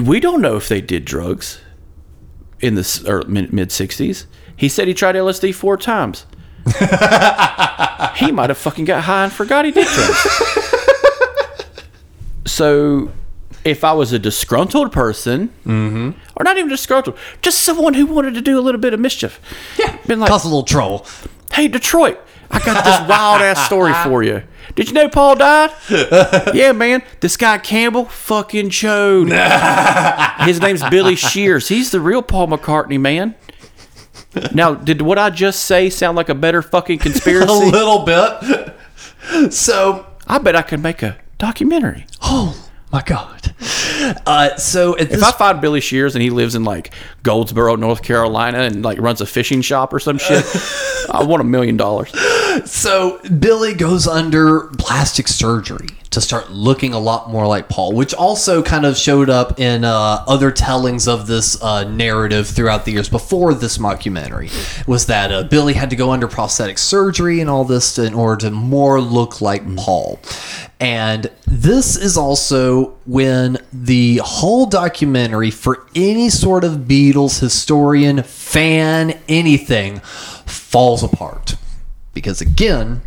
we 0.00 0.20
don't 0.20 0.40
know 0.40 0.56
if 0.56 0.68
they 0.68 0.80
did 0.80 1.04
drugs 1.04 1.60
in 2.60 2.74
the 2.74 3.48
mid 3.52 3.70
sixties. 3.70 4.26
He 4.56 4.68
said 4.68 4.88
he 4.88 4.94
tried 4.94 5.16
LSD 5.16 5.54
four 5.54 5.76
times. 5.76 6.24
he 8.16 8.32
might 8.32 8.50
have 8.50 8.58
fucking 8.58 8.84
got 8.84 9.04
high 9.04 9.24
and 9.24 9.32
forgot 9.32 9.64
he 9.64 9.70
did 9.70 9.86
drugs. 9.86 10.26
so, 12.46 13.10
if 13.64 13.84
I 13.84 13.92
was 13.92 14.12
a 14.12 14.18
disgruntled 14.18 14.92
person, 14.92 15.48
mm-hmm. 15.64 16.10
or 16.36 16.44
not 16.44 16.56
even 16.56 16.68
disgruntled, 16.68 17.16
just 17.42 17.64
someone 17.64 17.94
who 17.94 18.06
wanted 18.06 18.34
to 18.34 18.40
do 18.40 18.58
a 18.58 18.62
little 18.62 18.80
bit 18.80 18.94
of 18.94 19.00
mischief, 19.00 19.40
yeah 19.78 19.96
been 20.06 20.20
like, 20.20 20.30
cause 20.30 20.44
a 20.44 20.48
little 20.48 20.62
troll. 20.62 21.06
hey 21.52 21.68
Detroit, 21.68 22.20
I 22.50 22.58
got 22.60 22.84
this 22.84 23.08
wild 23.08 23.42
ass 23.42 23.64
story 23.66 23.94
for 24.04 24.22
you. 24.22 24.42
Did 24.74 24.88
you 24.88 24.94
know 24.94 25.08
Paul 25.08 25.36
died? 25.36 25.70
yeah, 26.54 26.72
man. 26.72 27.02
This 27.20 27.36
guy 27.36 27.58
Campbell 27.58 28.06
fucking 28.06 28.70
chode. 28.70 29.30
His 30.46 30.60
name's 30.60 30.82
Billy 30.88 31.16
Shears. 31.16 31.68
He's 31.68 31.90
the 31.90 32.00
real 32.00 32.22
Paul 32.22 32.48
McCartney, 32.48 32.98
man. 32.98 33.34
Now, 34.54 34.74
did 34.74 35.02
what 35.02 35.18
I 35.18 35.30
just 35.30 35.64
say 35.64 35.90
sound 35.90 36.16
like 36.16 36.28
a 36.28 36.34
better 36.34 36.62
fucking 36.62 36.98
conspiracy? 37.06 37.52
a 37.52 37.52
little 37.52 38.04
bit. 38.04 38.74
So, 39.52 40.04
I 40.26 40.38
bet 40.38 40.56
I 40.56 40.62
could 40.62 40.80
make 40.82 41.00
a 41.02 41.16
documentary. 41.38 42.06
oh 42.22 42.68
my 42.92 43.02
god. 43.02 43.54
Uh, 44.26 44.56
so 44.56 44.96
at 44.98 45.08
this 45.08 45.18
If 45.18 45.24
I 45.24 45.32
find 45.32 45.60
Billy 45.60 45.80
Shears 45.80 46.14
and 46.14 46.22
he 46.22 46.30
lives 46.30 46.54
in 46.54 46.64
like 46.64 46.92
Goldsboro, 47.22 47.76
North 47.76 48.02
Carolina, 48.02 48.58
and 48.58 48.82
like 48.82 48.98
runs 48.98 49.20
a 49.20 49.26
fishing 49.26 49.62
shop 49.62 49.92
or 49.92 50.00
some 50.00 50.18
shit, 50.18 50.44
I 51.10 51.22
want 51.24 51.40
a 51.40 51.44
million 51.44 51.76
dollars. 51.76 52.12
So 52.70 53.20
Billy 53.38 53.74
goes 53.74 54.06
under 54.06 54.68
plastic 54.78 55.28
surgery 55.28 55.88
to 56.12 56.20
start 56.20 56.50
looking 56.50 56.92
a 56.92 56.98
lot 56.98 57.30
more 57.30 57.46
like 57.46 57.70
Paul, 57.70 57.94
which 57.94 58.12
also 58.12 58.62
kind 58.62 58.84
of 58.84 58.98
showed 58.98 59.30
up 59.30 59.58
in 59.58 59.82
uh, 59.82 60.24
other 60.28 60.50
tellings 60.50 61.08
of 61.08 61.26
this 61.26 61.60
uh, 61.62 61.84
narrative 61.84 62.46
throughout 62.46 62.84
the 62.84 62.92
years 62.92 63.08
before 63.08 63.54
this 63.54 63.78
mockumentary. 63.78 64.50
Was 64.86 65.06
that 65.06 65.32
uh, 65.32 65.44
Billy 65.44 65.72
had 65.72 65.88
to 65.90 65.96
go 65.96 66.12
under 66.12 66.28
prosthetic 66.28 66.76
surgery 66.76 67.40
and 67.40 67.48
all 67.48 67.64
this 67.64 67.98
in 67.98 68.12
order 68.12 68.46
to 68.46 68.50
more 68.50 69.00
look 69.00 69.40
like 69.40 69.76
Paul. 69.76 70.20
And 70.78 71.30
this 71.52 71.96
is 71.96 72.16
also 72.16 72.94
when 73.04 73.58
the 73.74 74.22
whole 74.24 74.64
documentary, 74.64 75.50
for 75.50 75.86
any 75.94 76.30
sort 76.30 76.64
of 76.64 76.86
Beatles 76.88 77.40
historian, 77.40 78.22
fan, 78.22 79.20
anything, 79.28 79.98
falls 80.46 81.02
apart. 81.02 81.56
Because 82.14 82.40
again, 82.40 83.02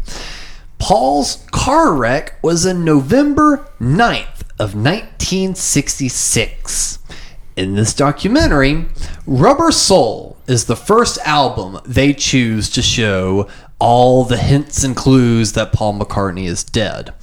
Paul's 0.77 1.43
car 1.51 1.95
wreck 1.95 2.37
was 2.43 2.67
in 2.67 2.85
November 2.85 3.67
9th 3.79 4.41
of 4.59 4.75
1966. 4.75 6.99
In 7.55 7.73
this 7.73 7.95
documentary, 7.95 8.85
Rubber 9.25 9.71
Soul 9.71 10.37
is 10.47 10.65
the 10.65 10.75
first 10.75 11.17
album 11.25 11.79
they 11.83 12.13
choose 12.13 12.69
to 12.69 12.83
show 12.83 13.49
all 13.85 14.23
the 14.23 14.37
hints 14.37 14.83
and 14.83 14.95
clues 14.95 15.51
that 15.51 15.71
Paul 15.71 15.99
McCartney 15.99 16.45
is 16.47 16.63
dead. 16.63 17.13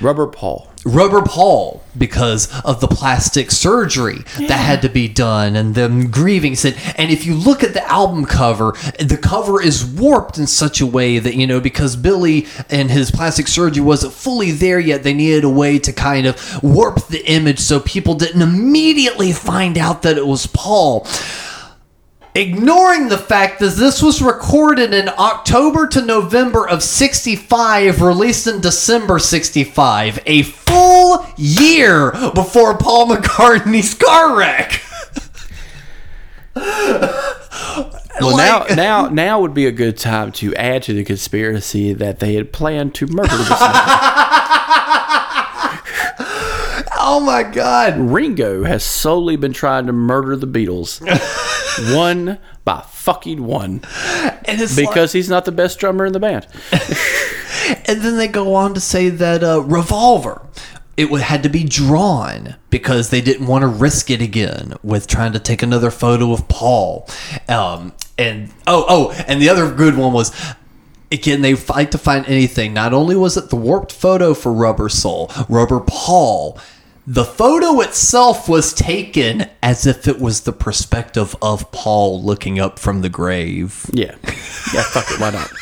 Rubber 0.00 0.26
Paul. 0.26 0.72
Rubber 0.86 1.20
Paul 1.20 1.82
because 1.98 2.48
of 2.62 2.80
the 2.80 2.88
plastic 2.88 3.50
surgery 3.50 4.20
that 4.38 4.52
had 4.52 4.80
to 4.80 4.88
be 4.88 5.08
done 5.08 5.56
and 5.56 5.74
them 5.74 6.10
grieving 6.10 6.54
said 6.54 6.74
and 6.96 7.10
if 7.10 7.26
you 7.26 7.34
look 7.34 7.62
at 7.62 7.74
the 7.74 7.86
album 7.90 8.24
cover 8.24 8.72
the 8.98 9.18
cover 9.20 9.60
is 9.60 9.84
warped 9.84 10.38
in 10.38 10.46
such 10.46 10.80
a 10.80 10.86
way 10.86 11.18
that 11.18 11.34
you 11.34 11.46
know 11.46 11.60
because 11.60 11.96
Billy 11.96 12.46
and 12.70 12.90
his 12.90 13.10
plastic 13.10 13.48
surgery 13.48 13.82
wasn't 13.82 14.12
fully 14.12 14.52
there 14.52 14.78
yet 14.78 15.02
they 15.02 15.12
needed 15.12 15.44
a 15.44 15.50
way 15.50 15.78
to 15.80 15.92
kind 15.92 16.26
of 16.26 16.62
warp 16.62 17.08
the 17.08 17.28
image 17.28 17.58
so 17.58 17.80
people 17.80 18.14
didn't 18.14 18.42
immediately 18.42 19.32
find 19.32 19.76
out 19.76 20.02
that 20.02 20.16
it 20.16 20.26
was 20.26 20.46
Paul 20.46 21.04
ignoring 22.36 23.08
the 23.08 23.18
fact 23.18 23.58
that 23.60 23.74
this 23.76 24.02
was 24.02 24.20
recorded 24.22 24.92
in 24.92 25.08
October 25.08 25.86
to 25.88 26.02
November 26.02 26.68
of 26.68 26.82
65, 26.82 28.02
released 28.02 28.46
in 28.46 28.60
December 28.60 29.18
65, 29.18 30.20
a 30.26 30.42
full 30.42 31.26
year 31.36 32.12
before 32.34 32.76
Paul 32.76 33.08
McCartney's 33.08 33.94
car 33.94 34.36
wreck. 34.36 34.80
Well, 38.18 38.34
Like- 38.36 38.70
now, 38.70 38.74
now, 38.74 39.08
now 39.10 39.40
would 39.42 39.52
be 39.52 39.66
a 39.66 39.72
good 39.72 39.98
time 39.98 40.32
to 40.32 40.54
add 40.54 40.82
to 40.84 40.94
the 40.94 41.04
conspiracy 41.04 41.92
that 41.92 42.18
they 42.18 42.34
had 42.34 42.50
planned 42.50 42.94
to 42.94 43.06
murder 43.06 43.36
this 43.36 43.50
man. 43.50 43.58
Oh 47.08 47.20
my 47.20 47.44
God. 47.44 47.96
Ringo 47.98 48.64
has 48.64 48.82
solely 48.84 49.36
been 49.36 49.52
trying 49.52 49.86
to 49.86 49.92
murder 49.92 50.34
the 50.36 50.46
Beatles, 50.46 51.00
one 51.96 52.38
by 52.64 52.80
fucking 52.80 53.44
one, 53.44 53.80
And 54.44 54.60
it's 54.60 54.76
like- 54.76 54.88
because 54.88 55.12
he's 55.12 55.28
not 55.28 55.44
the 55.44 55.52
best 55.52 55.78
drummer 55.78 56.04
in 56.04 56.12
the 56.12 56.20
band. 56.20 56.46
And 57.88 58.00
then 58.00 58.16
they 58.16 58.28
go 58.28 58.54
on 58.54 58.74
to 58.74 58.80
say 58.80 59.08
that 59.08 59.42
uh, 59.42 59.60
Revolver, 59.60 60.40
it 60.96 61.08
had 61.20 61.42
to 61.42 61.48
be 61.48 61.64
drawn 61.64 62.54
because 62.70 63.10
they 63.10 63.20
didn't 63.20 63.48
want 63.48 63.62
to 63.62 63.66
risk 63.66 64.08
it 64.08 64.22
again 64.22 64.74
with 64.84 65.08
trying 65.08 65.32
to 65.32 65.40
take 65.40 65.64
another 65.64 65.90
photo 65.90 66.32
of 66.32 66.46
Paul. 66.46 67.08
Um, 67.48 67.92
and 68.16 68.52
oh, 68.68 68.84
oh, 68.88 69.10
and 69.26 69.42
the 69.42 69.48
other 69.48 69.72
good 69.74 69.96
one 69.96 70.12
was. 70.12 70.32
Again, 71.10 71.40
they 71.40 71.54
fight 71.54 71.90
to 71.92 71.98
find 71.98 72.26
anything. 72.26 72.72
Not 72.74 72.92
only 72.92 73.14
was 73.16 73.36
it 73.36 73.50
the 73.50 73.56
warped 73.56 73.92
photo 73.92 74.32
for 74.34 74.52
Rubber 74.52 74.88
Soul, 74.88 75.30
Rubber 75.48 75.78
Paul, 75.80 76.58
the 77.06 77.24
photo 77.24 77.80
itself 77.80 78.48
was 78.48 78.72
taken 78.72 79.46
as 79.62 79.86
if 79.86 80.08
it 80.08 80.18
was 80.18 80.40
the 80.42 80.52
perspective 80.52 81.36
of 81.40 81.70
Paul 81.70 82.22
looking 82.22 82.58
up 82.58 82.78
from 82.78 83.02
the 83.02 83.08
grave. 83.08 83.88
Yeah, 83.92 84.16
yeah, 84.74 84.82
fuck 84.82 85.06
it, 85.10 85.20
why 85.20 85.30
not? 85.30 85.52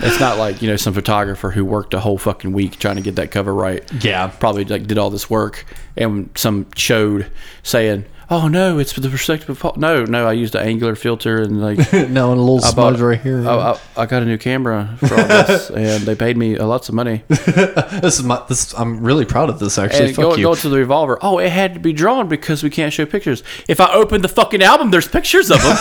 It's 0.00 0.20
not 0.20 0.38
like 0.38 0.62
you 0.62 0.68
know 0.68 0.76
some 0.76 0.94
photographer 0.94 1.50
who 1.50 1.64
worked 1.64 1.92
a 1.92 2.00
whole 2.00 2.18
fucking 2.18 2.52
week 2.52 2.78
trying 2.78 2.96
to 2.96 3.02
get 3.02 3.16
that 3.16 3.30
cover 3.32 3.52
right. 3.52 3.82
Yeah. 4.04 4.28
probably 4.28 4.64
like 4.64 4.86
did 4.86 4.96
all 4.96 5.10
this 5.10 5.28
work, 5.28 5.64
and 5.96 6.30
some 6.36 6.66
showed 6.76 7.30
saying, 7.62 8.04
"Oh 8.30 8.46
no, 8.48 8.78
it's 8.78 8.92
the 8.92 9.08
perspective 9.08 9.48
of 9.50 9.58
Paul." 9.58 9.74
No, 9.76 10.04
no, 10.04 10.26
I 10.26 10.32
used 10.32 10.54
an 10.54 10.66
angular 10.66 10.94
filter 10.94 11.40
and 11.42 11.60
like 11.62 11.78
No, 11.92 12.30
and 12.32 12.38
a 12.40 12.42
little 12.42 12.58
I 12.64 12.72
bought- 12.72 12.94
smudge 12.96 13.00
right 13.00 13.20
here. 13.20 13.48
I, 13.48 13.54
I, 13.72 13.78
I 13.96 14.06
got 14.06 14.22
a 14.22 14.24
new 14.26 14.38
camera 14.38 14.96
for 14.98 15.14
all 15.20 15.26
this, 15.28 15.70
and 15.74 16.02
they 16.04 16.14
paid 16.14 16.36
me 16.36 16.56
lots 16.58 16.88
of 16.88 16.94
money. 16.94 17.22
This 17.28 18.18
is 18.18 18.22
my. 18.24 18.42
This 18.48 18.72
I'm 18.74 19.00
really 19.02 19.24
proud 19.24 19.50
of 19.50 19.58
this. 19.58 19.76
Actually, 19.78 20.06
And 20.08 20.16
fuck 20.16 20.22
go, 20.22 20.36
you. 20.36 20.42
go 20.44 20.54
to 20.54 20.68
the 20.68 20.76
revolver. 20.78 21.18
Oh, 21.22 21.38
it 21.38 21.50
had 21.50 21.74
to 21.74 21.80
be 21.80 21.92
drawn 21.92 22.28
because 22.28 22.62
we 22.62 22.70
can't 22.70 22.92
show 22.92 23.06
pictures. 23.06 23.42
If 23.66 23.80
I 23.80 23.92
open 23.92 24.22
the 24.22 24.28
fucking 24.28 24.62
album, 24.62 24.90
there's 24.90 25.08
pictures 25.08 25.50
of 25.50 25.60
them. 25.62 25.76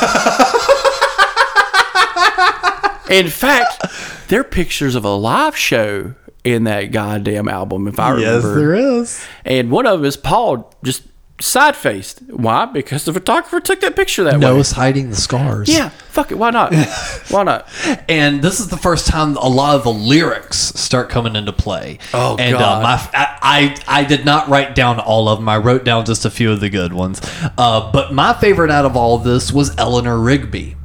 In 3.09 3.29
fact, 3.29 3.85
there 4.27 4.41
are 4.41 4.43
pictures 4.43 4.93
of 4.95 5.05
a 5.05 5.15
live 5.15 5.55
show 5.55 6.13
in 6.43 6.65
that 6.65 6.91
goddamn 6.91 7.47
album. 7.47 7.87
If 7.87 7.99
I 7.99 8.09
remember, 8.11 8.55
there 8.55 8.75
is, 8.75 9.25
and 9.45 9.71
one 9.71 9.85
of 9.85 9.99
them 9.99 10.05
is 10.05 10.17
Paul 10.17 10.73
just 10.83 11.03
side 11.39 11.75
faced. 11.75 12.21
Why? 12.29 12.65
Because 12.65 13.05
the 13.05 13.13
photographer 13.13 13.59
took 13.59 13.81
that 13.81 13.95
picture 13.95 14.23
that 14.23 14.35
way. 14.35 14.39
Noah's 14.39 14.71
hiding 14.71 15.09
the 15.09 15.15
scars. 15.15 15.69
Yeah, 15.69 15.89
fuck 15.89 16.31
it. 16.31 16.37
Why 16.37 16.49
not? 16.49 16.73
Why 17.29 17.43
not? 17.43 17.67
and 18.09 18.41
this 18.41 18.59
is 18.59 18.69
the 18.69 18.77
first 18.77 19.07
time 19.07 19.35
a 19.37 19.47
lot 19.47 19.75
of 19.75 19.83
the 19.83 19.91
lyrics 19.93 20.57
start 20.57 21.09
coming 21.09 21.35
into 21.35 21.53
play. 21.53 21.99
Oh, 22.13 22.37
and 22.37 22.57
God. 22.57 22.79
Uh, 22.79 22.81
my, 22.81 23.09
I, 23.13 23.75
I 23.87 23.99
I 24.01 24.03
did 24.03 24.25
not 24.25 24.47
write 24.47 24.75
down 24.75 24.99
all 24.99 25.27
of 25.29 25.39
them. 25.39 25.49
I 25.49 25.57
wrote 25.57 25.83
down 25.83 26.05
just 26.05 26.25
a 26.25 26.29
few 26.29 26.51
of 26.51 26.59
the 26.59 26.69
good 26.69 26.93
ones. 26.93 27.21
Uh, 27.57 27.91
but 27.91 28.13
my 28.13 28.33
favorite 28.33 28.71
out 28.71 28.85
of 28.85 28.95
all 28.95 29.15
of 29.15 29.23
this 29.23 29.51
was 29.51 29.77
Eleanor 29.77 30.19
Rigby. 30.19 30.76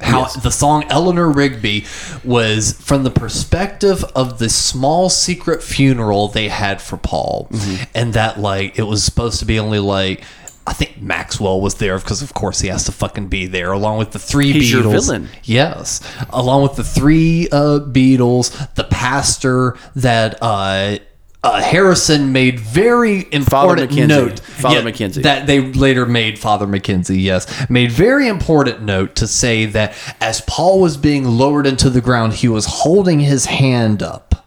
How 0.00 0.24
the 0.26 0.50
song 0.50 0.84
Eleanor 0.90 1.30
Rigby 1.30 1.84
was 2.24 2.72
from 2.80 3.04
the 3.04 3.10
perspective 3.10 4.04
of 4.14 4.38
the 4.38 4.48
small 4.48 5.08
secret 5.08 5.62
funeral 5.62 6.28
they 6.28 6.48
had 6.48 6.82
for 6.82 6.96
Paul, 6.96 7.48
Mm-hmm. 7.50 7.82
and 7.94 8.12
that 8.14 8.38
like 8.40 8.78
it 8.78 8.82
was 8.82 9.04
supposed 9.04 9.38
to 9.40 9.44
be 9.46 9.58
only 9.58 9.78
like. 9.78 10.22
I 10.66 10.72
think 10.72 10.98
Maxwell 11.02 11.60
was 11.60 11.74
there 11.74 11.98
because, 11.98 12.22
of 12.22 12.32
course, 12.32 12.60
he 12.60 12.68
has 12.68 12.84
to 12.84 12.92
fucking 12.92 13.28
be 13.28 13.46
there, 13.46 13.70
along 13.72 13.98
with 13.98 14.12
the 14.12 14.18
three 14.18 14.50
He's 14.50 14.72
Beatles. 14.72 14.94
Yes, 15.42 16.00
along 16.30 16.62
with 16.62 16.76
the 16.76 16.84
three 16.84 17.48
uh, 17.52 17.80
Beatles, 17.80 18.74
the 18.74 18.84
pastor 18.84 19.76
that 19.94 20.38
uh, 20.40 20.96
uh, 21.44 21.60
Harrison 21.60 22.32
made 22.32 22.58
very 22.58 23.26
important 23.30 23.92
note. 23.92 24.40
Father 24.40 24.80
McKenzie. 24.80 25.22
That 25.22 25.46
they 25.46 25.60
later 25.60 26.06
made 26.06 26.38
Father 26.38 26.66
McKenzie. 26.66 27.22
Yes, 27.22 27.68
made 27.68 27.92
very 27.92 28.28
important 28.28 28.80
note 28.82 29.14
to 29.16 29.26
say 29.26 29.66
that 29.66 29.94
as 30.22 30.40
Paul 30.40 30.80
was 30.80 30.96
being 30.96 31.26
lowered 31.26 31.66
into 31.66 31.90
the 31.90 32.00
ground, 32.00 32.32
he 32.32 32.48
was 32.48 32.64
holding 32.64 33.20
his 33.20 33.44
hand 33.44 34.02
up, 34.02 34.46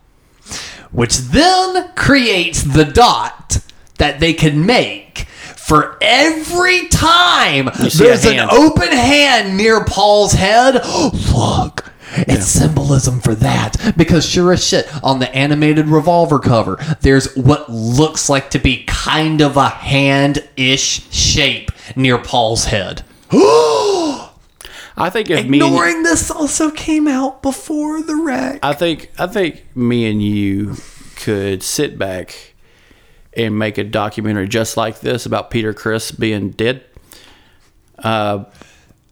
which 0.91 1.17
then 1.17 1.91
creates 1.93 2.63
the 2.63 2.85
dot 2.85 3.59
that 3.99 4.19
they 4.19 4.33
can 4.33 4.65
make. 4.65 5.19
For 5.55 5.99
every 6.01 6.87
time 6.87 7.69
there's 7.77 8.25
an 8.25 8.39
open 8.49 8.87
hand 8.87 9.55
near 9.55 9.83
Paul's 9.83 10.31
head, 10.31 10.75
look, 11.35 11.86
it's 12.11 12.45
symbolism 12.45 13.19
for 13.19 13.35
that. 13.35 13.93
Because 13.97 14.25
sure 14.25 14.53
as 14.53 14.65
shit, 14.65 14.87
on 15.03 15.19
the 15.19 15.33
animated 15.35 15.87
revolver 15.87 16.39
cover, 16.39 16.77
there's 17.01 17.35
what 17.35 17.69
looks 17.69 18.29
like 18.29 18.49
to 18.51 18.59
be 18.59 18.83
kind 18.85 19.41
of 19.41 19.57
a 19.57 19.69
hand 19.69 20.47
ish 20.55 21.11
shape 21.11 21.71
near 21.95 22.17
Paul's 22.17 22.65
head. 22.65 23.03
I 24.99 25.11
think 25.11 25.29
if 25.29 25.45
me 25.45 25.59
and, 25.59 25.67
Ignoring 25.67 26.03
this 26.03 26.31
also 26.31 26.71
came 26.71 27.07
out 27.07 27.43
before 27.43 28.01
the 28.01 28.15
wreck. 28.15 28.59
I 28.63 28.73
think 28.73 29.11
I 29.19 29.27
think 29.27 29.63
me 29.75 30.09
and 30.09 30.21
you 30.21 30.75
could 31.17 31.61
sit 31.61 31.99
back 31.99 32.55
and 33.33 33.59
make 33.59 33.77
a 33.77 33.83
documentary 33.83 34.47
just 34.47 34.75
like 34.75 35.01
this 35.01 35.27
about 35.27 35.51
Peter 35.51 35.71
Criss 35.73 36.11
being 36.11 36.49
dead. 36.49 36.83
Uh, 37.99 38.45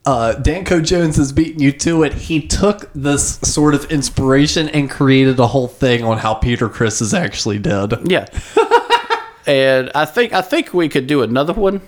uh, 0.05 0.33
Danko 0.33 0.81
Jones 0.81 1.15
has 1.17 1.31
beaten 1.31 1.61
you 1.61 1.71
to 1.71 2.03
it. 2.03 2.13
He 2.13 2.45
took 2.47 2.91
this 2.93 3.37
sort 3.39 3.73
of 3.73 3.85
inspiration 3.91 4.69
and 4.69 4.89
created 4.89 5.39
a 5.39 5.47
whole 5.47 5.67
thing 5.67 6.03
on 6.03 6.17
how 6.19 6.35
Peter 6.35 6.69
Criss 6.69 7.01
is 7.01 7.13
actually 7.13 7.59
dead. 7.59 7.93
Yeah. 8.05 8.27
and 9.47 9.91
I 9.95 10.05
think 10.05 10.33
I 10.33 10.41
think 10.41 10.73
we 10.73 10.89
could 10.89 11.07
do 11.07 11.21
another 11.23 11.53
one 11.53 11.81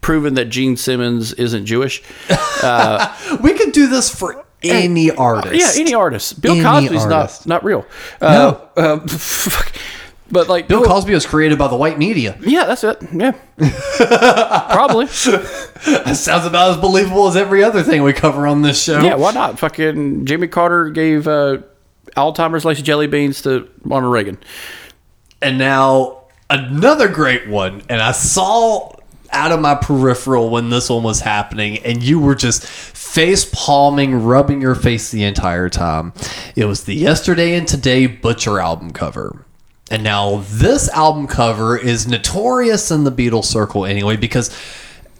proving 0.00 0.34
that 0.34 0.46
Gene 0.46 0.76
Simmons 0.76 1.32
isn't 1.34 1.66
Jewish. 1.66 2.02
We 3.40 3.54
could 3.54 3.72
do 3.72 3.88
this 3.88 4.14
for 4.14 4.44
any 4.62 5.10
artist. 5.10 5.54
Yeah, 5.54 5.80
any 5.80 5.94
artist. 5.94 6.40
Bill 6.40 6.52
Any 6.52 6.62
Cosby's 6.62 7.04
artist. 7.04 7.46
not 7.46 7.56
not 7.56 7.64
real. 7.64 7.86
Uh, 8.20 8.54
um, 8.76 9.08
fuck. 9.08 9.74
But 10.32 10.48
like 10.48 10.66
Bill 10.66 10.82
Cosby 10.82 11.12
was 11.12 11.26
created 11.26 11.58
by 11.58 11.68
the 11.68 11.76
white 11.76 11.98
media. 11.98 12.36
Yeah, 12.40 12.64
that's 12.64 12.82
it. 12.82 13.00
Yeah. 13.12 13.32
Probably. 14.72 15.04
That 15.06 16.16
sounds 16.16 16.46
about 16.46 16.70
as 16.70 16.76
believable 16.78 17.28
as 17.28 17.36
every 17.36 17.62
other 17.62 17.82
thing 17.82 18.02
we 18.02 18.14
cover 18.14 18.46
on 18.46 18.62
this 18.62 18.82
show. 18.82 19.00
Yeah, 19.00 19.16
why 19.16 19.32
not? 19.32 19.58
Fucking 19.58 20.24
Jimmy 20.24 20.48
Carter 20.48 20.90
gave 20.90 21.28
uh, 21.28 21.58
Alzheimer's 22.16 22.64
laced 22.64 22.84
jelly 22.84 23.06
beans 23.06 23.42
to 23.42 23.68
Ronald 23.82 24.12
Reagan. 24.12 24.38
And 25.42 25.58
now 25.58 26.22
another 26.48 27.08
great 27.08 27.46
one. 27.48 27.82
And 27.90 28.00
I 28.00 28.12
saw 28.12 28.92
out 29.32 29.52
of 29.52 29.60
my 29.60 29.74
peripheral 29.74 30.50
when 30.50 30.70
this 30.70 30.88
one 30.90 31.02
was 31.02 31.20
happening, 31.20 31.78
and 31.78 32.02
you 32.02 32.20
were 32.20 32.34
just 32.34 32.66
face 32.66 33.50
palming, 33.52 34.22
rubbing 34.22 34.60
your 34.60 34.74
face 34.74 35.10
the 35.10 35.24
entire 35.24 35.68
time. 35.68 36.12
It 36.54 36.66
was 36.66 36.84
the 36.84 36.94
Yesterday 36.94 37.54
and 37.54 37.66
Today 37.66 38.06
Butcher 38.06 38.60
album 38.60 38.92
cover. 38.92 39.44
And 39.92 40.02
now 40.02 40.42
this 40.48 40.88
album 40.88 41.26
cover 41.26 41.76
is 41.76 42.08
notorious 42.08 42.90
in 42.90 43.04
the 43.04 43.12
Beatles 43.12 43.44
circle 43.44 43.84
anyway, 43.84 44.16
because 44.16 44.50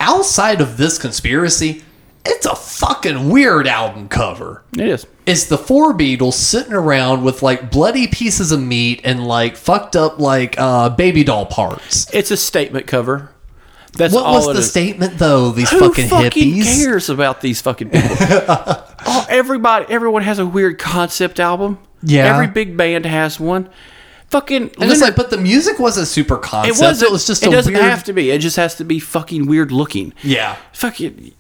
outside 0.01 0.63
of 0.63 0.79
this 0.79 0.97
conspiracy, 0.97 1.85
it's 2.25 2.47
a 2.47 2.57
fucking 2.57 3.29
weird 3.29 3.67
album 3.67 4.09
cover. 4.09 4.63
It 4.73 4.89
is. 4.89 5.07
It's 5.27 5.45
the 5.45 5.59
four 5.59 5.93
Beatles 5.93 6.33
sitting 6.33 6.73
around 6.73 7.23
with 7.23 7.43
like 7.43 7.71
bloody 7.71 8.07
pieces 8.07 8.51
of 8.51 8.63
meat 8.63 9.03
and 9.05 9.27
like 9.27 9.57
fucked 9.57 9.95
up 9.95 10.19
like 10.19 10.59
uh, 10.59 10.89
baby 10.89 11.23
doll 11.23 11.45
parts. 11.45 12.13
It's 12.15 12.31
a 12.31 12.37
statement 12.39 12.87
cover. 12.87 13.29
That's 13.93 14.15
What 14.15 14.25
was 14.25 14.47
the 14.47 14.61
is. 14.61 14.71
statement 14.71 15.19
though? 15.19 15.51
These 15.51 15.69
fucking 15.69 15.87
hippies? 15.87 15.89
Who 15.91 16.07
fucking, 16.07 16.09
fucking 16.09 16.53
hippies. 16.55 16.83
cares 16.83 17.11
about 17.11 17.43
these 17.43 17.61
fucking 17.61 17.91
people? 17.91 18.09
oh, 18.19 19.27
everybody, 19.29 19.85
everyone 19.91 20.23
has 20.23 20.39
a 20.39 20.47
weird 20.47 20.79
concept 20.79 21.39
album. 21.41 21.79
Yeah. 22.03 22.25
every 22.35 22.47
big 22.47 22.75
band 22.75 23.05
has 23.05 23.39
one. 23.39 23.69
Fucking, 24.33 24.71
And 24.81 24.91
it's 24.91 25.01
like, 25.03 25.15
but 25.15 25.31
the 25.31 25.37
music 25.39 25.79
wasn't 25.79 26.09
super 26.09 26.37
concept. 26.39 26.79
it 26.79 26.83
wasn't. 26.83 27.11
It 27.11 27.13
was 27.13 27.27
just 27.27 27.43
It 27.47 27.51
doesn't 27.51 27.73
weird. 27.73 27.85
have 27.85 28.03
to 28.05 28.13
be. 28.13 28.31
It 28.31 28.39
just 28.41 28.57
has 28.57 28.75
to 28.77 28.85
be 28.85 28.99
fucking 28.99 29.47
weird 29.47 29.71
looking. 29.71 30.13
yeah. 30.23 30.57
Fucking. 30.73 31.33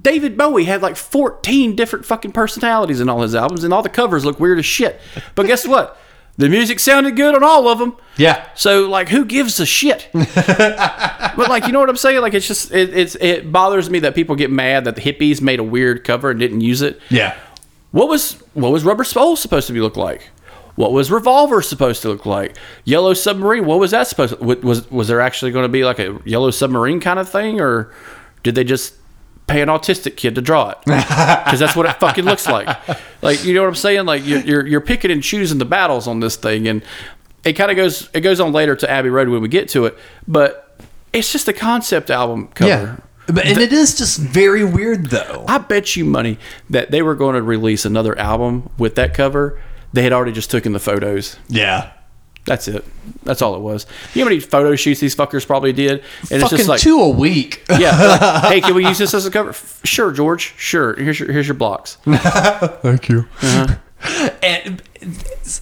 David 0.00 0.38
Bowie 0.38 0.64
had 0.64 0.80
like 0.80 0.96
14 0.96 1.76
different 1.76 2.06
fucking 2.06 2.32
personalities 2.32 2.98
in 3.00 3.10
all 3.10 3.20
his 3.20 3.34
albums, 3.34 3.62
and 3.62 3.74
all 3.74 3.82
the 3.82 3.90
covers 3.90 4.24
look 4.24 4.40
weird 4.40 4.58
as 4.58 4.64
shit. 4.66 4.98
But 5.34 5.46
guess 5.46 5.66
what? 5.66 5.96
The 6.38 6.48
music 6.48 6.80
sounded 6.80 7.14
good 7.14 7.34
on 7.34 7.44
all 7.44 7.68
of 7.68 7.78
them. 7.78 7.94
Yeah. 8.16 8.48
So 8.54 8.88
like, 8.88 9.10
who 9.10 9.26
gives 9.26 9.60
a 9.60 9.66
shit? 9.66 10.08
but 10.14 11.36
like, 11.50 11.66
you 11.66 11.72
know 11.72 11.78
what 11.80 11.90
I'm 11.90 11.96
saying? 11.96 12.22
Like, 12.22 12.32
it's 12.32 12.48
just 12.48 12.72
it, 12.72 12.96
it's 12.96 13.16
it 13.16 13.52
bothers 13.52 13.90
me 13.90 13.98
that 13.98 14.14
people 14.14 14.34
get 14.34 14.50
mad 14.50 14.86
that 14.86 14.96
the 14.96 15.02
hippies 15.02 15.42
made 15.42 15.60
a 15.60 15.62
weird 15.62 16.04
cover 16.04 16.30
and 16.30 16.40
didn't 16.40 16.62
use 16.62 16.80
it. 16.80 16.98
Yeah. 17.10 17.36
What 17.90 18.08
was 18.08 18.38
what 18.54 18.72
was 18.72 18.82
Rubber 18.82 19.04
Soul 19.04 19.36
supposed 19.36 19.66
to 19.66 19.74
be 19.74 19.80
look 19.82 19.98
like? 19.98 20.30
What 20.74 20.92
was 20.92 21.10
Revolver 21.10 21.60
supposed 21.62 22.02
to 22.02 22.08
look 22.08 22.24
like? 22.24 22.56
Yellow 22.84 23.14
Submarine. 23.14 23.66
What 23.66 23.78
was 23.78 23.90
that 23.90 24.06
supposed? 24.06 24.38
To, 24.38 24.44
was 24.44 24.90
was 24.90 25.08
there 25.08 25.20
actually 25.20 25.52
going 25.52 25.64
to 25.64 25.68
be 25.68 25.84
like 25.84 25.98
a 25.98 26.18
Yellow 26.24 26.50
Submarine 26.50 27.00
kind 27.00 27.18
of 27.18 27.28
thing, 27.28 27.60
or 27.60 27.92
did 28.42 28.54
they 28.54 28.64
just 28.64 28.94
pay 29.46 29.60
an 29.60 29.68
autistic 29.68 30.16
kid 30.16 30.34
to 30.36 30.40
draw 30.42 30.70
it? 30.70 30.78
Because 31.42 31.60
that's 31.60 31.76
what 31.76 31.84
it 31.86 31.92
fucking 32.00 32.24
looks 32.24 32.46
like. 32.46 32.68
Like 33.20 33.44
you 33.44 33.52
know 33.54 33.62
what 33.62 33.68
I'm 33.68 33.74
saying? 33.74 34.06
Like 34.06 34.24
you're 34.24 34.40
you're, 34.40 34.66
you're 34.66 34.80
picking 34.80 35.10
and 35.10 35.22
choosing 35.22 35.58
the 35.58 35.66
battles 35.66 36.06
on 36.06 36.20
this 36.20 36.36
thing, 36.36 36.66
and 36.66 36.82
it 37.44 37.52
kind 37.54 37.70
of 37.70 37.76
goes 37.76 38.08
it 38.14 38.22
goes 38.22 38.40
on 38.40 38.52
later 38.52 38.74
to 38.76 38.90
Abbey 38.90 39.10
Road 39.10 39.28
when 39.28 39.42
we 39.42 39.48
get 39.48 39.68
to 39.70 39.84
it, 39.84 39.98
but 40.26 40.80
it's 41.12 41.30
just 41.30 41.48
a 41.48 41.52
concept 41.52 42.10
album 42.10 42.48
cover. 42.48 42.68
Yeah. 42.68 42.96
But, 43.26 43.46
and 43.46 43.58
it 43.58 43.72
is 43.72 43.96
just 43.96 44.18
very 44.18 44.64
weird 44.64 45.06
though. 45.06 45.44
I 45.46 45.58
bet 45.58 45.94
you 45.94 46.04
money 46.04 46.38
that 46.70 46.90
they 46.90 47.02
were 47.02 47.14
going 47.14 47.34
to 47.34 47.42
release 47.42 47.84
another 47.84 48.18
album 48.18 48.70
with 48.78 48.94
that 48.96 49.14
cover. 49.14 49.60
They 49.92 50.02
had 50.02 50.12
already 50.12 50.32
just 50.32 50.50
taken 50.50 50.72
the 50.72 50.78
photos. 50.80 51.36
Yeah. 51.48 51.92
That's 52.44 52.66
it. 52.66 52.84
That's 53.22 53.40
all 53.40 53.54
it 53.54 53.60
was. 53.60 53.86
You 54.14 54.20
know 54.20 54.24
how 54.24 54.30
many 54.30 54.40
photo 54.40 54.74
shoots 54.74 54.98
these 55.00 55.14
fuckers 55.14 55.46
probably 55.46 55.72
did? 55.72 55.90
And 55.92 56.02
Fucking 56.28 56.40
it's 56.42 56.50
just 56.50 56.68
like, 56.68 56.80
two 56.80 56.98
a 57.00 57.08
week. 57.08 57.62
yeah, 57.70 58.40
like, 58.42 58.52
hey, 58.52 58.60
can 58.60 58.74
we 58.74 58.84
use 58.88 58.98
this 58.98 59.14
as 59.14 59.26
a 59.26 59.30
cover? 59.30 59.52
Sure, 59.84 60.10
George. 60.10 60.54
Sure. 60.56 60.94
Here's 60.96 61.20
your 61.20 61.30
here's 61.30 61.46
your 61.46 61.54
blocks. 61.54 61.98
Thank 62.04 63.08
you. 63.08 63.26
Uh-huh. 63.42 64.30
and 64.42 64.82
it's, 65.00 65.60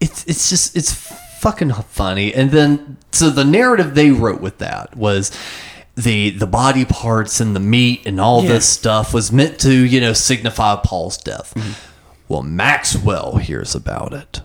it's 0.00 0.24
it's 0.26 0.50
just 0.50 0.76
it's 0.76 0.92
fucking 1.40 1.72
funny. 1.72 2.34
And 2.34 2.50
then 2.50 2.98
so 3.12 3.30
the 3.30 3.44
narrative 3.44 3.94
they 3.94 4.10
wrote 4.10 4.42
with 4.42 4.58
that 4.58 4.94
was 4.94 5.32
the 5.96 6.30
the 6.30 6.46
body 6.46 6.84
parts 6.84 7.40
and 7.40 7.56
the 7.56 7.60
meat 7.60 8.02
and 8.06 8.20
all 8.20 8.42
Yeah. 8.42 8.50
this 8.52 8.68
stuff 8.68 9.14
was 9.14 9.32
meant 9.32 9.58
to 9.60 9.72
you 9.72 10.02
know 10.02 10.12
signify 10.12 10.76
Paul's 10.84 11.16
death. 11.16 11.54
Mm-hmm. 11.56 11.85
Well, 12.28 12.42
Maxwell 12.42 13.36
hears 13.36 13.74
about 13.74 14.12
it. 14.12 14.40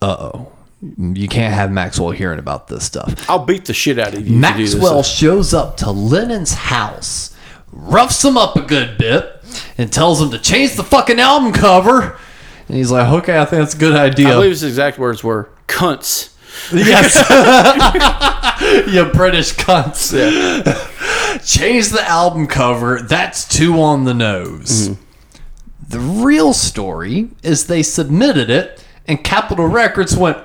Uh 0.00 0.16
oh. 0.18 0.52
You 0.96 1.26
can't 1.26 1.52
have 1.54 1.72
Maxwell 1.72 2.12
hearing 2.12 2.38
about 2.38 2.68
this 2.68 2.84
stuff. 2.84 3.28
I'll 3.28 3.44
beat 3.44 3.64
the 3.64 3.74
shit 3.74 3.98
out 3.98 4.14
of 4.14 4.28
you. 4.28 4.36
Maxwell 4.36 5.02
shows 5.02 5.52
up 5.52 5.76
to 5.78 5.90
Lennon's 5.90 6.54
house, 6.54 7.34
roughs 7.72 8.24
him 8.24 8.36
up 8.36 8.54
a 8.54 8.60
good 8.60 8.96
bit, 8.96 9.42
and 9.76 9.92
tells 9.92 10.22
him 10.22 10.30
to 10.30 10.38
change 10.38 10.76
the 10.76 10.84
fucking 10.84 11.18
album 11.18 11.52
cover. 11.52 12.16
And 12.68 12.76
he's 12.76 12.92
like, 12.92 13.08
okay, 13.08 13.40
I 13.40 13.44
think 13.44 13.62
that's 13.62 13.74
a 13.74 13.78
good 13.78 13.96
idea. 13.96 14.28
I 14.28 14.32
believe 14.34 14.50
his 14.50 14.62
exact 14.62 14.98
words 14.98 15.24
were 15.24 15.50
cunts. 15.66 16.32
yes. 16.72 17.16
you 18.92 19.04
British 19.06 19.54
cunts. 19.54 20.12
Change 21.44 21.88
the 21.88 22.02
album 22.08 22.46
cover. 22.46 23.00
That's 23.00 23.48
two 23.48 23.80
on 23.80 24.04
the 24.04 24.14
nose. 24.14 24.96
The 25.88 25.98
real 25.98 26.52
story 26.52 27.30
is 27.42 27.66
they 27.66 27.82
submitted 27.82 28.50
it, 28.50 28.84
and 29.06 29.24
Capitol 29.24 29.66
Records 29.66 30.16
went, 30.16 30.36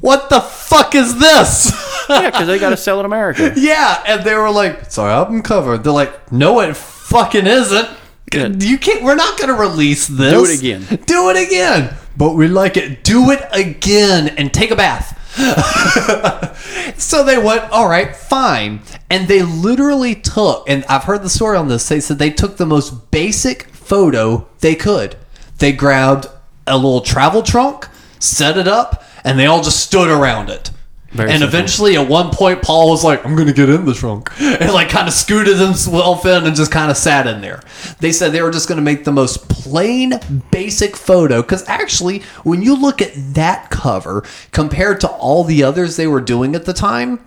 what 0.00 0.30
the 0.30 0.40
fuck 0.40 0.94
is 0.94 1.18
this? 1.18 1.70
Yeah, 2.08 2.30
because 2.30 2.46
they 2.46 2.58
got 2.58 2.70
to 2.70 2.76
sell 2.76 2.96
it 2.96 3.00
in 3.00 3.06
America. 3.06 3.52
Yeah, 3.56 4.02
and 4.06 4.24
they 4.24 4.34
were 4.34 4.50
like, 4.50 4.78
"It's 4.80 4.98
our 4.98 5.08
album 5.08 5.42
cover." 5.42 5.78
They're 5.78 5.92
like, 5.92 6.32
"No, 6.32 6.60
it 6.60 6.76
fucking 6.76 7.46
isn't. 7.46 7.88
Good. 8.30 8.62
You 8.62 8.76
can't. 8.78 9.04
We're 9.04 9.14
not 9.14 9.38
gonna 9.38 9.54
release 9.54 10.08
this. 10.08 10.32
Do 10.32 10.44
it 10.44 10.58
again. 10.58 11.04
Do 11.06 11.30
it 11.30 11.46
again. 11.46 11.94
But 12.16 12.34
we 12.34 12.48
like 12.48 12.76
it. 12.76 13.04
Do 13.04 13.30
it 13.30 13.46
again 13.52 14.28
and 14.36 14.52
take 14.52 14.70
a 14.70 14.76
bath." 14.76 15.18
so 16.98 17.24
they 17.24 17.38
went, 17.38 17.70
"All 17.70 17.88
right, 17.88 18.14
fine." 18.16 18.80
And 19.08 19.28
they 19.28 19.42
literally 19.42 20.14
took, 20.14 20.68
and 20.68 20.84
I've 20.88 21.04
heard 21.04 21.22
the 21.22 21.30
story 21.30 21.56
on 21.56 21.68
this. 21.68 21.88
They 21.88 22.00
said 22.00 22.18
they 22.18 22.30
took 22.30 22.56
the 22.56 22.66
most 22.66 23.10
basic 23.10 23.68
photo 23.84 24.46
they 24.60 24.74
could. 24.74 25.16
They 25.58 25.72
grabbed 25.72 26.26
a 26.66 26.76
little 26.76 27.00
travel 27.00 27.42
trunk, 27.42 27.88
set 28.18 28.56
it 28.56 28.68
up, 28.68 29.04
and 29.24 29.38
they 29.38 29.46
all 29.46 29.62
just 29.62 29.80
stood 29.80 30.08
around 30.08 30.50
it. 30.50 30.70
Very 31.12 31.30
and 31.30 31.40
simple. 31.40 31.54
eventually, 31.54 31.96
at 31.96 32.08
one 32.08 32.30
point, 32.30 32.62
Paul 32.62 32.88
was 32.88 33.04
like, 33.04 33.24
"I'm 33.26 33.36
gonna 33.36 33.52
get 33.52 33.68
in 33.68 33.84
the 33.84 33.92
trunk," 33.92 34.30
and 34.40 34.72
like 34.72 34.88
kind 34.88 35.06
of 35.06 35.12
scooted 35.12 35.58
himself 35.58 36.24
in 36.24 36.46
and 36.46 36.56
just 36.56 36.72
kind 36.72 36.90
of 36.90 36.96
sat 36.96 37.26
in 37.26 37.42
there. 37.42 37.62
They 38.00 38.12
said 38.12 38.32
they 38.32 38.40
were 38.40 38.50
just 38.50 38.66
gonna 38.66 38.80
make 38.80 39.04
the 39.04 39.12
most 39.12 39.46
plain, 39.50 40.18
basic 40.50 40.96
photo 40.96 41.42
because 41.42 41.68
actually, 41.68 42.20
when 42.44 42.62
you 42.62 42.74
look 42.74 43.02
at 43.02 43.12
that 43.34 43.68
cover 43.68 44.24
compared 44.52 45.00
to 45.00 45.08
all 45.08 45.44
the 45.44 45.62
others 45.62 45.96
they 45.96 46.06
were 46.06 46.20
doing 46.22 46.54
at 46.54 46.64
the 46.64 46.72
time, 46.72 47.20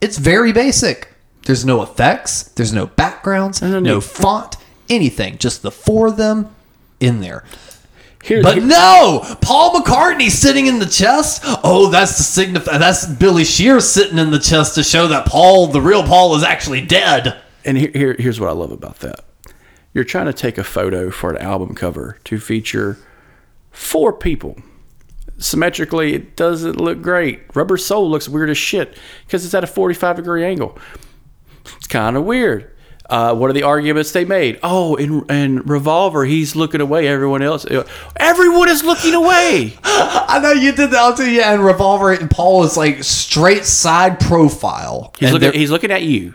it's 0.00 0.18
very 0.18 0.52
basic. 0.52 1.08
There's 1.44 1.64
no 1.64 1.82
effects, 1.82 2.44
there's 2.54 2.72
no 2.72 2.86
backgrounds, 2.86 3.60
no 3.60 3.80
need. 3.80 4.04
font, 4.04 4.56
anything. 4.88 5.38
Just 5.38 5.62
the 5.62 5.70
four 5.70 6.08
of 6.08 6.16
them 6.16 6.54
in 7.00 7.20
there. 7.20 7.44
Here, 8.22 8.40
But 8.42 8.58
here- 8.58 8.64
no, 8.66 9.36
Paul 9.40 9.80
McCartney 9.80 10.30
sitting 10.30 10.66
in 10.66 10.78
the 10.78 10.86
chest. 10.86 11.42
Oh, 11.64 11.88
that's 11.90 12.16
the 12.18 12.42
signif- 12.44 12.64
That's 12.66 13.04
Billy 13.06 13.44
Shear 13.44 13.80
sitting 13.80 14.18
in 14.18 14.30
the 14.30 14.38
chest 14.38 14.76
to 14.76 14.84
show 14.84 15.08
that 15.08 15.26
Paul, 15.26 15.66
the 15.66 15.80
real 15.80 16.04
Paul, 16.04 16.36
is 16.36 16.44
actually 16.44 16.82
dead. 16.82 17.36
and 17.64 17.76
here, 17.76 17.90
here, 17.94 18.16
here's 18.18 18.38
what 18.40 18.48
I 18.48 18.52
love 18.52 18.70
about 18.72 19.00
that. 19.00 19.24
You're 19.94 20.04
trying 20.04 20.26
to 20.26 20.32
take 20.32 20.56
a 20.56 20.64
photo 20.64 21.10
for 21.10 21.30
an 21.30 21.38
album 21.38 21.74
cover 21.74 22.18
to 22.24 22.38
feature 22.38 22.96
four 23.72 24.12
people. 24.12 24.56
Symmetrically, 25.38 26.14
it 26.14 26.36
doesn't 26.36 26.80
look 26.80 27.02
great. 27.02 27.40
Rubber 27.54 27.76
Soul 27.76 28.08
looks 28.08 28.28
weird 28.28 28.50
as 28.50 28.58
shit 28.58 28.96
because 29.26 29.44
it's 29.44 29.54
at 29.54 29.64
a 29.64 29.66
45 29.66 30.16
degree 30.16 30.44
angle. 30.44 30.78
It's 31.76 31.86
kind 31.88 32.16
of 32.16 32.24
weird. 32.24 32.70
Uh, 33.12 33.34
what 33.34 33.50
are 33.50 33.52
the 33.52 33.62
arguments 33.62 34.12
they 34.12 34.24
made? 34.24 34.58
Oh, 34.62 34.94
in, 34.94 35.22
in 35.28 35.58
Revolver, 35.64 36.24
he's 36.24 36.56
looking 36.56 36.80
away. 36.80 37.06
Everyone 37.06 37.42
else, 37.42 37.66
everyone 38.16 38.70
is 38.70 38.82
looking 38.82 39.12
away. 39.12 39.76
I 39.84 40.40
know 40.42 40.52
you 40.52 40.72
did 40.72 40.90
that 40.92 41.16
too. 41.18 41.30
Yeah, 41.30 41.52
and 41.52 41.62
Revolver 41.62 42.12
and 42.12 42.30
Paul 42.30 42.64
is 42.64 42.76
like 42.76 43.04
straight 43.04 43.64
side 43.66 44.18
profile. 44.18 45.12
He's 45.18 45.30
looking. 45.30 45.52
He's 45.52 45.70
looking 45.70 45.90
at 45.90 46.02
you. 46.02 46.34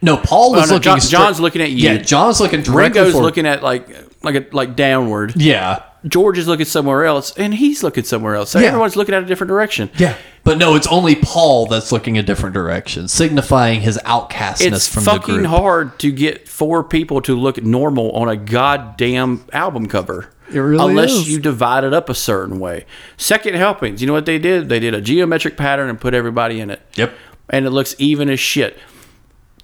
No, 0.00 0.16
Paul 0.16 0.54
is 0.56 0.68
no, 0.70 0.76
looking. 0.76 0.82
John- 0.82 1.00
John's 1.00 1.40
looking 1.40 1.60
at 1.60 1.70
you. 1.70 1.90
Yeah, 1.90 1.98
John's 1.98 2.40
looking 2.40 2.62
directly 2.62 3.00
Ringo's 3.00 3.14
for- 3.14 3.22
looking 3.22 3.46
at 3.46 3.62
like 3.62 3.86
like 4.22 4.34
a, 4.34 4.46
like 4.56 4.76
downward. 4.76 5.34
Yeah, 5.36 5.82
George 6.06 6.36
is 6.38 6.46
looking 6.46 6.66
somewhere 6.66 7.04
else, 7.04 7.32
and 7.36 7.54
he's 7.54 7.82
looking 7.82 8.04
somewhere 8.04 8.34
else. 8.34 8.50
So 8.50 8.58
Yeah. 8.58 8.68
everyone's 8.68 8.96
looking 8.96 9.14
at 9.14 9.22
a 9.22 9.26
different 9.26 9.48
direction. 9.48 9.90
yeah. 9.96 10.14
But 10.44 10.58
no, 10.58 10.74
it's 10.74 10.86
only 10.88 11.14
Paul 11.14 11.64
that's 11.66 11.90
looking 11.90 12.18
a 12.18 12.22
different 12.22 12.52
direction, 12.52 13.08
signifying 13.08 13.80
his 13.80 13.96
outcastness 14.04 14.72
It's 14.72 14.86
from 14.88 15.04
the 15.04 15.10
group. 15.12 15.20
It's 15.20 15.28
fucking 15.28 15.44
hard 15.44 15.98
to 16.00 16.12
get 16.12 16.46
four 16.48 16.84
people 16.84 17.22
to 17.22 17.34
look 17.34 17.62
normal 17.62 18.10
on 18.12 18.28
a 18.28 18.36
goddamn 18.36 19.44
album 19.54 19.86
cover. 19.86 20.28
It 20.52 20.58
really 20.58 20.90
Unless 20.90 21.12
is. 21.12 21.28
you 21.30 21.40
divide 21.40 21.84
it 21.84 21.94
up 21.94 22.10
a 22.10 22.14
certain 22.14 22.58
way. 22.60 22.84
Second 23.16 23.54
helpings, 23.54 24.02
you 24.02 24.06
know 24.06 24.12
what 24.12 24.26
they 24.26 24.38
did? 24.38 24.68
They 24.68 24.78
did 24.80 24.92
a 24.92 25.00
geometric 25.00 25.56
pattern 25.56 25.88
and 25.88 25.98
put 25.98 26.12
everybody 26.12 26.60
in 26.60 26.68
it. 26.68 26.82
Yep. 26.96 27.14
And 27.48 27.64
it 27.64 27.70
looks 27.70 27.94
even 27.98 28.28
as 28.28 28.38
shit. 28.38 28.78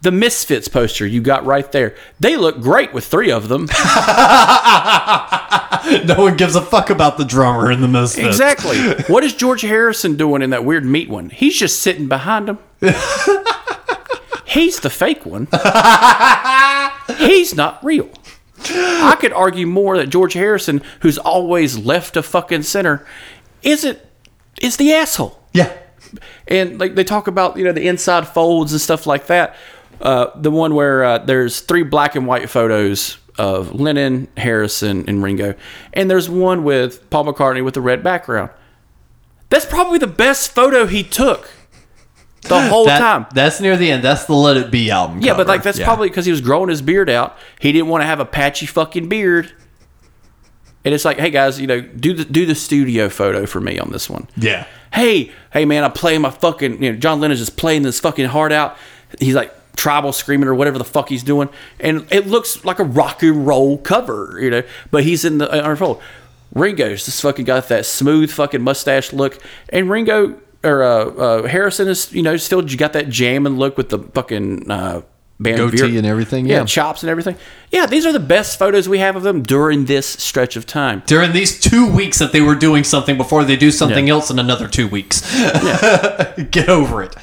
The 0.01 0.11
Misfits 0.11 0.67
poster 0.69 1.07
you 1.07 1.21
got 1.21 1.45
right 1.45 1.71
there, 1.73 1.95
they 2.19 2.39
look 2.39 2.63
great 2.63 2.95
with 2.95 3.05
three 3.05 3.31
of 3.31 3.49
them. 3.49 3.69
No 6.05 6.17
one 6.23 6.37
gives 6.37 6.55
a 6.55 6.63
fuck 6.63 6.91
about 6.91 7.19
the 7.19 7.25
drummer 7.25 7.71
in 7.71 7.81
the 7.81 7.89
Misfits. 7.89 8.27
Exactly. 8.27 8.79
what 9.13 9.25
is 9.25 9.35
George 9.35 9.63
Harrison 9.63 10.17
doing 10.17 10.41
in 10.43 10.51
that 10.51 10.65
weird 10.65 10.85
meat 10.85 11.09
one? 11.09 11.31
He's 11.31 11.59
just 11.59 11.81
sitting 11.81 12.07
behind 12.09 12.49
him. 12.49 12.59
He's 14.45 14.81
the 14.81 14.91
fake 14.91 15.25
one. 15.27 15.47
He's 17.19 17.55
not 17.55 17.85
real. 17.85 18.11
I 18.65 19.17
could 19.21 19.33
argue 19.33 19.67
more 19.67 19.97
that 19.97 20.09
George 20.09 20.35
Harrison, 20.35 20.83
who's 21.01 21.19
always 21.19 21.79
left 21.79 22.17
of 22.17 22.27
fucking 22.27 22.63
center, 22.63 23.07
isn't 23.63 23.99
is 24.61 24.77
the 24.77 24.93
asshole. 24.93 25.41
Yeah. 25.53 25.73
And 26.49 26.79
like 26.79 26.95
they 26.95 27.05
talk 27.05 27.27
about, 27.27 27.57
you 27.57 27.65
know, 27.65 27.73
the 27.73 27.87
inside 27.87 28.29
folds 28.29 28.73
and 28.73 28.81
stuff 28.81 29.07
like 29.07 29.27
that. 29.29 29.57
Uh, 30.01 30.31
the 30.35 30.51
one 30.51 30.75
where 30.75 31.05
uh, 31.05 31.19
there's 31.19 31.61
three 31.61 31.83
black 31.83 32.17
and 32.17 32.27
white 32.27 32.49
photos 32.49 33.19
of 33.41 33.75
Lennon, 33.81 34.29
Harrison, 34.37 35.05
and 35.09 35.23
Ringo, 35.23 35.55
and 35.95 36.11
there's 36.11 36.29
one 36.29 36.63
with 36.63 37.09
Paul 37.11 37.25
McCartney 37.25 37.65
with 37.65 37.75
the 37.75 37.81
red 37.81 38.03
background. 38.05 38.51
That's 39.49 39.65
probably 39.65 39.99
the 39.99 40.07
best 40.07 40.55
photo 40.55 40.87
he 40.87 41.03
took 41.03 41.51
the 42.43 42.61
whole 42.69 42.85
That- 42.85 42.99
time. 42.99 43.27
That's 43.35 43.61
near 43.61 43.77
the 43.77 43.91
end. 43.91 44.05
That's 44.05 44.27
the 44.27 44.35
Let 44.35 44.57
It 44.59 44.71
Be 44.71 44.91
album. 44.91 45.21
Yeah, 45.23 45.35
but 45.37 45.47
like 45.47 45.63
that's 45.63 45.79
Yeah. 45.79 45.87
probably 45.87 46.09
because 46.09 46.27
he 46.27 46.31
was 46.31 46.41
growing 46.41 46.69
his 46.69 46.83
beard 46.83 47.09
out. 47.09 47.37
He 47.59 47.73
didn't 47.73 47.89
want 47.89 48.03
to 48.03 48.07
have 48.07 48.21
a 48.21 48.25
patchy 48.27 48.67
fucking 48.67 49.09
beard. 49.09 49.51
And 50.85 50.95
it's 50.95 51.05
like, 51.05 51.19
hey 51.19 51.31
guys, 51.31 51.61
you 51.61 51.67
know, 51.67 51.81
do 51.81 52.13
the 52.15 52.25
do 52.25 52.47
the 52.47 52.55
studio 52.55 53.09
photo 53.09 53.45
for 53.47 53.61
me 53.61 53.79
on 53.79 53.91
this 53.91 54.09
one. 54.09 54.29
Yeah. 54.37 54.67
Hey, 54.95 55.31
hey 55.53 55.65
man, 55.65 55.85
I'm 55.85 55.93
playing 55.93 56.21
my 56.23 56.31
fucking 56.31 56.83
you 56.83 56.93
know, 56.93 56.99
John 56.99 57.21
Lennon's 57.21 57.41
just 57.41 57.57
playing 57.57 57.83
this 57.83 58.01
fucking 58.01 58.27
heart 58.27 58.53
out. 58.53 58.77
He's 59.19 59.35
like 59.35 59.53
tribal 59.81 60.13
screaming 60.13 60.47
or 60.47 60.55
whatever 60.55 60.77
the 60.77 60.85
fuck 60.85 61.09
he's 61.09 61.23
doing. 61.23 61.49
And 61.81 62.07
it 62.13 62.27
looks 62.27 62.65
like 62.65 62.79
a 62.79 62.85
rock 62.85 63.23
and 63.23 63.47
roll 63.47 63.79
cover, 63.79 64.39
you 64.39 64.51
know. 64.51 64.63
But 64.91 65.05
he's 65.05 65.25
in 65.25 65.39
the 65.39 65.51
uh, 65.51 65.71
unfold. 65.71 66.03
Ringo's 66.55 67.07
this 67.07 67.21
fucking 67.21 67.47
got 67.47 67.69
that 67.69 67.87
smooth 67.87 68.31
fucking 68.31 68.61
mustache 68.61 69.13
look. 69.13 69.43
And 69.71 69.89
Ringo 69.89 70.39
or 70.63 70.83
uh, 70.83 71.05
uh, 71.05 71.47
Harrison 71.47 71.89
is, 71.89 72.13
you 72.13 72.23
know, 72.23 72.37
still 72.37 72.61
got 72.63 72.93
that 72.93 73.09
jamming 73.09 73.57
look 73.57 73.79
with 73.79 73.89
the 73.89 73.99
fucking 73.99 74.71
uh 74.71 75.03
Goatee 75.43 75.97
and 75.97 76.07
everything, 76.07 76.47
yeah. 76.47 76.65
chops 76.65 77.03
and 77.03 77.11
everything. 77.11 77.37
Yeah, 77.71 77.87
these 77.87 78.05
are 78.05 78.13
the 78.13 78.19
best 78.21 78.59
photos 78.59 78.89
we 78.89 78.99
have 78.99 79.17
of 79.17 79.23
them 79.23 79.43
during 79.43 79.85
this 79.85 80.07
stretch 80.07 80.57
of 80.57 80.67
time. 80.67 81.03
During 81.07 81.33
these 81.33 81.59
two 81.59 81.91
weeks 81.91 82.19
that 82.19 82.33
they 82.33 82.41
were 82.41 82.57
doing 82.57 82.83
something 82.85 83.17
before 83.17 83.45
they 83.45 83.57
do 83.57 83.71
something 83.71 84.09
Yeah. 84.09 84.15
else 84.15 84.31
in 84.31 84.39
another 84.39 84.67
two 84.67 84.89
weeks. 84.89 85.21
Get 86.51 86.69
over 86.69 87.03
it. 87.03 87.15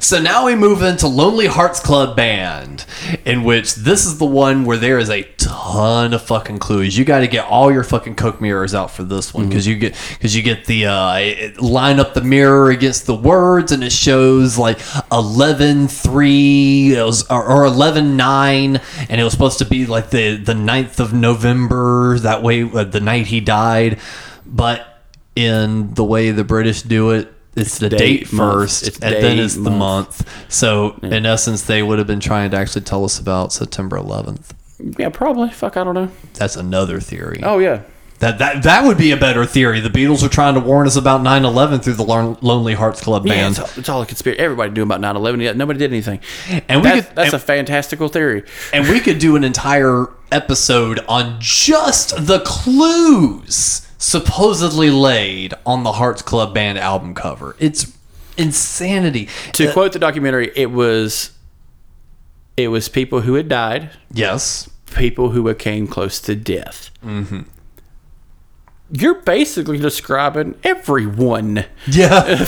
So 0.00 0.20
now 0.20 0.46
we 0.46 0.54
move 0.54 0.82
into 0.82 1.06
Lonely 1.06 1.46
Hearts 1.46 1.80
Club 1.80 2.16
Band, 2.16 2.86
in 3.24 3.44
which 3.44 3.74
this 3.74 4.06
is 4.06 4.18
the 4.18 4.24
one 4.24 4.64
where 4.64 4.76
there 4.78 4.98
is 4.98 5.10
a 5.10 5.24
ton 5.36 6.14
of 6.14 6.22
fucking 6.22 6.58
clues. 6.60 6.96
You 6.96 7.04
got 7.04 7.20
to 7.20 7.28
get 7.28 7.44
all 7.44 7.70
your 7.72 7.84
fucking 7.84 8.14
Coke 8.14 8.40
mirrors 8.40 8.74
out 8.74 8.90
for 8.90 9.02
this 9.04 9.34
one 9.34 9.48
because 9.48 9.66
you 9.66 9.76
get 9.76 9.94
because 10.10 10.34
you 10.34 10.42
get 10.42 10.64
the 10.64 10.86
uh, 10.86 11.60
line 11.60 12.00
up 12.00 12.14
the 12.14 12.20
mirror 12.22 12.70
against 12.70 13.06
the 13.06 13.14
words 13.14 13.70
and 13.72 13.84
it 13.84 13.92
shows 13.92 14.56
like 14.58 14.78
11 15.12 15.88
3 15.88 16.92
it 16.92 17.24
or, 17.30 17.59
or 17.62 17.66
11 17.66 18.16
9 18.16 18.80
and 19.08 19.20
it 19.20 19.24
was 19.24 19.32
supposed 19.32 19.58
to 19.58 19.64
be 19.64 19.86
like 19.86 20.10
the 20.10 20.36
the 20.36 20.54
9th 20.54 21.00
of 21.00 21.12
November 21.12 22.18
that 22.18 22.42
way 22.42 22.62
uh, 22.62 22.84
the 22.84 23.00
night 23.00 23.26
he 23.26 23.40
died 23.40 23.98
but 24.46 25.02
in 25.36 25.94
the 25.94 26.04
way 26.04 26.30
the 26.30 26.44
British 26.44 26.82
do 26.82 27.10
it 27.10 27.32
it's 27.56 27.78
the 27.78 27.88
date, 27.88 27.98
Date, 27.98 28.28
first 28.28 28.86
It's 28.86 28.98
and 29.00 29.12
then 29.14 29.36
date, 29.36 29.38
it's 29.40 29.54
the 29.54 29.70
month. 29.70 29.78
month 30.26 30.52
so 30.52 30.98
in 31.02 31.26
essence 31.26 31.62
they 31.62 31.82
would 31.82 31.98
have 31.98 32.06
been 32.06 32.20
trying 32.20 32.50
to 32.52 32.56
actually 32.56 32.82
tell 32.82 33.04
us 33.04 33.18
about 33.18 33.52
September 33.52 33.96
11th 33.98 34.50
Yeah, 34.98 35.08
probably. 35.10 35.50
Fuck, 35.50 35.76
I 35.76 35.84
don't 35.84 35.94
know. 35.94 36.10
that's 36.34 36.56
another 36.56 37.00
theory 37.00 37.40
Oh 37.42 37.58
yeah. 37.58 37.82
That, 38.20 38.38
that 38.38 38.62
that 38.62 38.84
would 38.84 38.96
be 38.98 39.10
a 39.10 39.16
better 39.16 39.44
theory. 39.44 39.80
The 39.80 39.88
Beatles 39.90 40.22
are 40.22 40.28
trying 40.28 40.54
to 40.54 40.60
warn 40.60 40.86
us 40.86 40.94
about 40.96 41.20
9/11 41.22 41.82
through 41.82 41.94
the 41.94 42.04
Lon- 42.04 42.38
Lonely 42.40 42.74
Hearts 42.74 43.00
Club 43.00 43.26
Yeah, 43.26 43.34
band. 43.34 43.50
it's, 43.52 43.58
all, 43.58 43.68
it's 43.78 43.88
all 43.88 44.02
a 44.02 44.06
conspiracy. 44.06 44.38
Everybody 44.40 44.70
knew 44.72 44.82
about 44.82 45.00
9-11, 45.00 45.42
yet 45.42 45.56
nobody 45.56 45.78
did 45.78 45.90
anything. 45.90 46.20
And 46.68 46.82
we 46.82 46.88
That's, 46.88 47.06
could- 47.08 47.16
that's 47.16 47.32
and- 47.32 47.42
a 47.42 47.44
fantastical 47.44 48.08
theory. 48.08 48.44
and 48.72 48.88
we 48.88 49.00
could 49.00 49.18
do 49.18 49.36
an 49.36 49.44
entire 49.44 50.06
episode 50.32 51.00
on 51.08 51.36
just 51.40 52.26
the 52.26 52.40
clues 52.40 53.86
supposedly 53.98 54.90
laid 54.90 55.52
on 55.66 55.82
the 55.82 55.92
Hearts 55.92 56.22
Club 56.22 56.54
band 56.54 56.78
album 56.78 57.14
cover. 57.14 57.56
It's 57.58 57.92
insanity. 58.36 59.28
To 59.54 59.68
Uh, 59.68 59.72
quote 59.72 59.92
the 59.92 59.98
documentary, 59.98 60.50
it 60.56 60.70
was 60.70 61.30
it 62.56 62.68
was 62.68 62.88
people 62.88 63.22
who 63.22 63.34
had 63.34 63.48
died, 63.48 63.90
yes. 64.12 64.68
people 64.94 65.30
who 65.30 65.52
came 65.54 65.86
close 65.86 66.20
to 66.20 66.34
death. 66.36 66.90
Mm-hmm. 67.04 67.40
You're 68.92 69.20
basically 69.22 69.78
describing 69.78 70.56
everyone. 70.64 71.64
Yeah. 71.86 72.46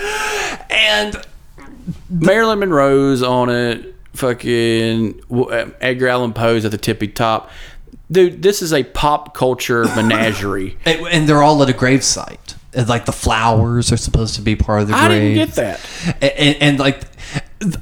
and 0.70 1.24
Marilyn 2.10 2.58
Monroe's 2.60 3.22
on 3.22 3.48
it. 3.48 3.94
Fucking 4.14 5.20
uh, 5.30 5.66
Edgar 5.80 6.08
Allan 6.08 6.32
Poe's 6.32 6.64
at 6.64 6.70
the 6.70 6.78
tippy 6.78 7.08
top. 7.08 7.50
Dude, 8.10 8.42
this 8.42 8.62
is 8.62 8.72
a 8.72 8.82
pop 8.84 9.34
culture 9.34 9.84
menagerie. 9.96 10.76
and 10.86 11.28
they're 11.28 11.42
all 11.42 11.62
at 11.62 11.68
a 11.68 11.74
gravesite. 11.74 12.54
And, 12.72 12.88
Like 12.88 13.04
the 13.04 13.12
flowers 13.12 13.92
are 13.92 13.96
supposed 13.96 14.34
to 14.36 14.42
be 14.42 14.56
part 14.56 14.82
of 14.82 14.88
the 14.88 14.94
grave. 14.94 15.04
I 15.04 15.08
didn't 15.08 15.34
get 15.34 15.54
that. 15.56 15.80
and, 16.22 16.32
and, 16.32 16.56
and, 16.62 16.78
like 16.78 17.02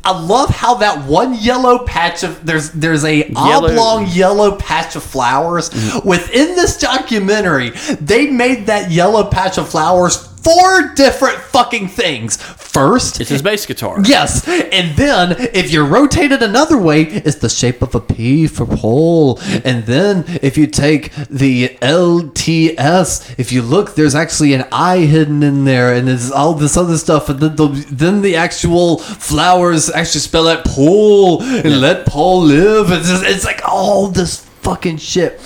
I 0.04 0.18
love 0.20 0.50
how 0.50 0.74
that 0.74 1.04
one 1.08 1.34
yellow 1.34 1.84
patch 1.84 2.22
of 2.22 2.46
there's 2.46 2.70
there's 2.70 3.04
a 3.04 3.28
Yellow- 3.28 3.70
oblong 3.70 4.06
yellow 4.06 4.56
patch 4.56 4.94
of 4.94 5.02
flowers 5.02 5.70
mm. 5.70 6.04
within 6.04 6.54
this 6.54 6.78
documentary. 6.78 7.70
They 8.00 8.30
made 8.30 8.66
that 8.66 8.92
yellow 8.92 9.24
patch 9.24 9.58
of 9.58 9.68
flowers 9.68 10.28
four 10.44 10.92
different 10.94 11.38
fucking 11.38 11.88
things. 11.88 12.36
First, 12.36 13.20
It's 13.20 13.30
his 13.30 13.40
bass 13.42 13.66
guitar. 13.66 14.00
Yes, 14.04 14.46
and 14.48 14.96
then 14.96 15.36
if 15.54 15.72
you 15.72 15.84
rotate 15.84 16.32
it 16.32 16.42
another 16.42 16.76
way, 16.76 17.02
it's 17.02 17.36
the 17.36 17.48
shape 17.48 17.82
of 17.82 17.94
a 17.94 18.00
P 18.00 18.46
for 18.46 18.66
Paul. 18.66 19.38
And 19.64 19.84
then 19.84 20.24
if 20.42 20.58
you 20.58 20.66
take 20.66 21.14
the 21.30 21.68
LTS, 21.80 23.38
if 23.38 23.52
you 23.52 23.62
look, 23.62 23.94
there's 23.94 24.14
actually 24.14 24.54
an 24.54 24.64
I 24.72 24.98
hidden 24.98 25.42
in 25.42 25.64
there, 25.64 25.94
and 25.94 26.08
there's 26.08 26.30
all 26.30 26.54
this 26.54 26.76
other 26.76 26.98
stuff. 26.98 27.28
And 27.28 27.40
then 27.40 27.56
the, 27.56 27.68
then 27.90 28.22
the 28.22 28.36
actual 28.36 28.98
flowers 28.98 29.88
actually 29.90 30.20
spell 30.20 30.48
out 30.48 30.64
Paul 30.64 31.42
and 31.42 31.80
let 31.80 32.06
Paul 32.06 32.42
live. 32.42 32.90
It's, 32.90 33.08
just, 33.08 33.24
it's 33.24 33.44
like 33.44 33.62
all 33.66 34.08
this 34.08 34.40
fucking 34.62 34.96
shit. 34.98 35.40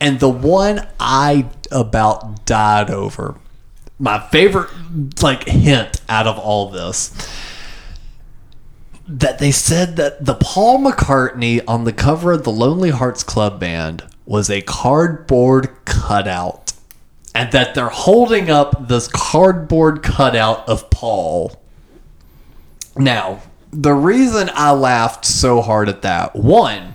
And 0.00 0.18
the 0.18 0.30
one 0.30 0.88
I 0.98 1.46
about 1.70 2.46
died 2.46 2.90
over 2.90 3.36
my 4.00 4.18
favorite 4.18 4.70
like 5.22 5.44
hint 5.44 6.00
out 6.08 6.26
of 6.26 6.38
all 6.38 6.70
this. 6.70 7.14
That 9.06 9.38
they 9.38 9.50
said 9.50 9.96
that 9.96 10.24
the 10.24 10.34
Paul 10.34 10.78
McCartney 10.78 11.62
on 11.66 11.84
the 11.84 11.92
cover 11.92 12.32
of 12.32 12.44
the 12.44 12.52
Lonely 12.52 12.90
Hearts 12.90 13.22
Club 13.22 13.60
Band 13.60 14.04
was 14.24 14.48
a 14.48 14.62
cardboard 14.62 15.84
cutout. 15.84 16.72
And 17.34 17.52
that 17.52 17.74
they're 17.74 17.88
holding 17.88 18.50
up 18.50 18.88
this 18.88 19.06
cardboard 19.08 20.02
cutout 20.02 20.68
of 20.68 20.90
Paul. 20.90 21.60
Now 22.96 23.42
the 23.72 23.94
reason 23.94 24.50
I 24.54 24.72
laughed 24.72 25.24
so 25.24 25.60
hard 25.60 25.88
at 25.88 26.02
that 26.02 26.34
one 26.34 26.94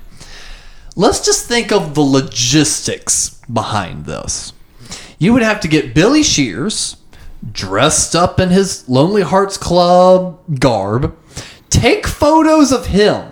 let's 0.96 1.24
just 1.26 1.48
think 1.48 1.72
of 1.72 1.96
the 1.96 2.02
logistics 2.02 3.42
behind 3.52 4.06
this 4.06 4.54
you 5.18 5.34
would 5.34 5.42
have 5.42 5.60
to 5.62 5.68
get 5.68 5.94
Billy 5.94 6.24
Shears 6.24 6.98
dressed 7.52 8.16
up 8.16 8.40
in 8.40 8.50
his 8.50 8.88
Lonely 8.90 9.22
Hearts 9.22 9.58
Club 9.58 10.40
garb, 10.60 11.16
take 11.70 12.08
photos 12.08 12.72
of 12.72 12.88
him, 12.88 13.32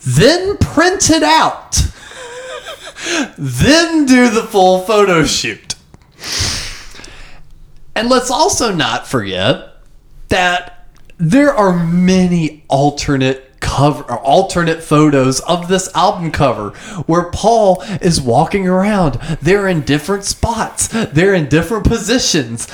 then 0.00 0.56
print 0.58 1.10
it 1.10 1.22
out, 1.22 1.80
then 3.38 4.06
do 4.06 4.30
the 4.30 4.42
full 4.42 4.80
photo 4.80 5.24
shoot. 5.24 5.74
And 7.94 8.10
let's 8.10 8.30
also 8.30 8.74
not 8.74 9.06
forget 9.06 9.74
that 10.28 10.86
there 11.18 11.54
are 11.54 11.72
many 11.72 12.64
alternate 12.68 13.45
cover 13.66 14.04
or 14.04 14.18
alternate 14.20 14.82
photos 14.82 15.40
of 15.40 15.68
this 15.68 15.92
album 15.94 16.30
cover 16.30 16.70
where 17.06 17.30
Paul 17.30 17.82
is 18.00 18.20
walking 18.20 18.68
around. 18.68 19.14
They're 19.42 19.68
in 19.68 19.82
different 19.82 20.24
spots. 20.24 20.88
They're 20.88 21.34
in 21.34 21.48
different 21.48 21.84
positions. 21.84 22.68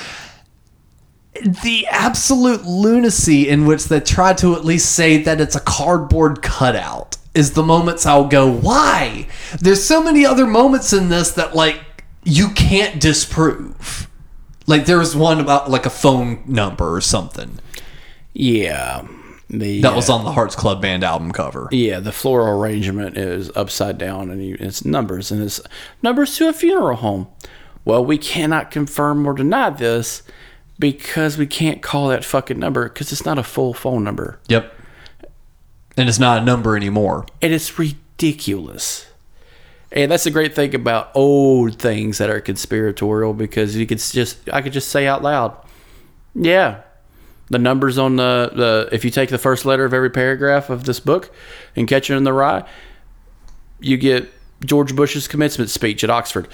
The 1.64 1.86
absolute 1.90 2.64
lunacy 2.64 3.48
in 3.48 3.64
which 3.66 3.86
they 3.86 4.00
try 4.00 4.34
to 4.34 4.54
at 4.54 4.64
least 4.64 4.92
say 4.94 5.16
that 5.22 5.40
it's 5.40 5.56
a 5.56 5.60
cardboard 5.60 6.42
cutout 6.42 7.16
is 7.34 7.52
the 7.52 7.62
moments 7.62 8.04
I'll 8.04 8.28
go, 8.28 8.46
why? 8.50 9.26
There's 9.58 9.82
so 9.82 10.02
many 10.02 10.26
other 10.26 10.46
moments 10.46 10.92
in 10.92 11.08
this 11.08 11.30
that 11.32 11.56
like 11.56 11.80
you 12.22 12.50
can't 12.50 13.00
disprove. 13.00 14.08
Like 14.66 14.84
there 14.84 14.98
was 14.98 15.16
one 15.16 15.40
about 15.40 15.70
like 15.70 15.86
a 15.86 15.90
phone 15.90 16.42
number 16.46 16.94
or 16.94 17.00
something 17.00 17.58
Yeah. 18.34 19.06
The, 19.52 19.82
that 19.82 19.94
was 19.94 20.08
uh, 20.08 20.14
on 20.14 20.24
the 20.24 20.32
Hearts 20.32 20.56
Club 20.56 20.80
Band 20.80 21.04
album 21.04 21.30
cover. 21.30 21.68
Yeah, 21.70 22.00
the 22.00 22.10
floral 22.10 22.58
arrangement 22.58 23.18
is 23.18 23.54
upside 23.54 23.98
down 23.98 24.30
and 24.30 24.42
you, 24.42 24.56
it's 24.58 24.84
numbers 24.84 25.30
and 25.30 25.42
it's 25.42 25.60
numbers 26.02 26.36
to 26.36 26.48
a 26.48 26.54
funeral 26.54 26.96
home. 26.96 27.28
Well, 27.84 28.04
we 28.04 28.16
cannot 28.16 28.70
confirm 28.70 29.26
or 29.26 29.34
deny 29.34 29.70
this 29.70 30.22
because 30.78 31.36
we 31.36 31.46
can't 31.46 31.82
call 31.82 32.08
that 32.08 32.24
fucking 32.24 32.58
number 32.58 32.88
because 32.88 33.12
it's 33.12 33.26
not 33.26 33.38
a 33.38 33.42
full 33.42 33.74
phone 33.74 34.02
number. 34.02 34.40
Yep. 34.48 34.74
And 35.96 36.08
it's 36.08 36.18
not 36.18 36.40
a 36.40 36.44
number 36.44 36.76
anymore. 36.76 37.26
And 37.42 37.52
it's 37.52 37.78
ridiculous. 37.78 39.06
And 39.90 40.10
that's 40.10 40.24
the 40.24 40.30
great 40.30 40.54
thing 40.54 40.74
about 40.74 41.10
old 41.14 41.78
things 41.78 42.16
that 42.18 42.30
are 42.30 42.40
conspiratorial 42.40 43.34
because 43.34 43.76
you 43.76 43.86
could 43.86 43.98
just 43.98 44.48
I 44.50 44.62
could 44.62 44.72
just 44.72 44.88
say 44.88 45.06
out 45.06 45.22
loud, 45.22 45.54
yeah, 46.34 46.80
the 47.52 47.58
numbers 47.58 47.98
on 47.98 48.16
the, 48.16 48.50
the 48.54 48.88
if 48.92 49.04
you 49.04 49.10
take 49.10 49.28
the 49.30 49.38
first 49.38 49.64
letter 49.64 49.84
of 49.84 49.94
every 49.94 50.10
paragraph 50.10 50.70
of 50.70 50.84
this 50.84 50.98
book 50.98 51.30
and 51.76 51.86
Catcher 51.86 52.16
in 52.16 52.24
the 52.24 52.32
Rye, 52.32 52.64
you 53.78 53.96
get 53.96 54.28
George 54.64 54.96
Bush's 54.96 55.28
commencement 55.28 55.70
speech 55.70 56.02
at 56.02 56.10
Oxford. 56.10 56.48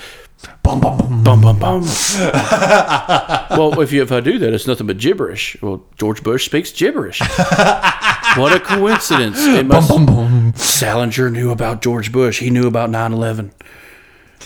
Bum, 0.63 0.81
bum, 0.81 0.99
bum. 0.99 1.25
Bum 1.25 1.41
bum 1.41 1.59
bum. 1.59 1.83
well, 3.51 3.81
if 3.81 3.93
you 3.93 4.03
if 4.03 4.13
I 4.13 4.21
do 4.21 4.39
that, 4.39 4.53
it's 4.53 4.67
nothing 4.67 4.87
but 4.87 4.99
gibberish. 4.99 5.57
Well, 5.63 5.85
George 5.97 6.23
Bush 6.23 6.45
speaks 6.45 6.71
gibberish. 6.71 7.21
what 8.37 8.53
a 8.55 8.61
coincidence! 8.61 9.39
It 9.41 9.67
must, 9.67 9.89
Bum, 9.89 10.07
bum. 10.07 10.53
Salinger 10.55 11.31
knew 11.31 11.51
about 11.51 11.83
George 11.83 12.13
Bush. 12.13 12.39
He 12.39 12.51
knew 12.51 12.67
about 12.69 12.91
9/11. 12.91 13.51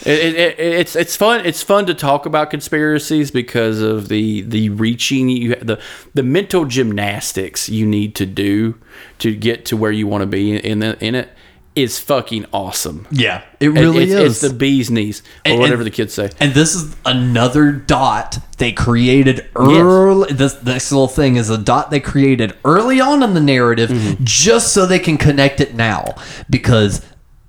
It, 0.05 0.35
it, 0.35 0.35
it, 0.37 0.59
it's 0.59 0.97
it's 0.97 1.17
fun. 1.17 1.47
It's 1.47 1.63
fun 1.63 1.87
to 1.87 1.95
talk 1.95 2.27
about 2.27 2.51
conspiracies 2.51 3.31
because 3.31 3.81
of 3.81 4.09
the 4.09 4.43
the 4.43 4.69
reaching 4.71 5.29
you 5.29 5.55
the 5.57 5.81
the 6.15 6.23
mental 6.23 6.65
gymnastics 6.65 7.69
you 7.69 7.87
need 7.87 8.15
to 8.17 8.27
do 8.27 8.79
to 9.19 9.35
get 9.35 9.65
to 9.67 9.77
where 9.77 9.93
you 9.93 10.07
want 10.07 10.23
to 10.23 10.27
be 10.27 10.57
in 10.57 10.81
the, 10.81 10.99
in 11.05 11.15
it 11.15 11.31
is 11.75 11.99
fucking 11.99 12.45
awesome. 12.53 13.07
Yeah, 13.11 13.43
it 13.59 13.69
really 13.69 14.03
it's, 14.05 14.13
is. 14.13 14.43
It's 14.43 14.53
the 14.53 14.59
bee's 14.59 14.91
knees 14.91 15.23
or 15.47 15.53
And- 15.53 15.61
whatever 15.61 15.83
the 15.85 15.91
kids 15.91 16.13
say. 16.13 16.31
And 16.39 16.53
this 16.53 16.75
is 16.75 16.95
another 17.07 17.73
dot 17.73 18.39
they 18.59 18.73
created 18.73 19.49
early. 19.57 20.33
This 20.35 20.53
this 20.55 20.93
little 20.93 21.09
thing 21.09 21.37
is 21.37 21.49
a 21.49 21.57
dot 21.57 21.91
they 21.91 22.01
created 22.01 22.55
early 22.65 23.01
on 23.01 23.23
in 23.23 23.33
the 23.35 23.41
narrative, 23.41 23.89
Mm-hmm. 23.89 24.25
just 24.25 24.75
so 24.75 24.85
they 24.85 24.99
can 24.99 25.17
connect 25.17 25.61
it 25.61 25.75
now. 25.75 26.15
Because 26.51 27.01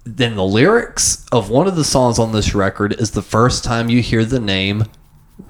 then 0.06 0.36
the 0.36 0.44
lyrics 0.44 1.26
of 1.32 1.50
one 1.50 1.68
of 1.68 1.76
the 1.76 1.84
songs 1.84 2.20
on 2.20 2.32
this 2.32 2.54
record 2.54 3.00
is 3.00 3.12
the 3.12 3.22
first 3.22 3.64
time 3.64 3.90
you 3.90 4.02
hear 4.02 4.26
the 4.26 4.40
name 4.40 4.86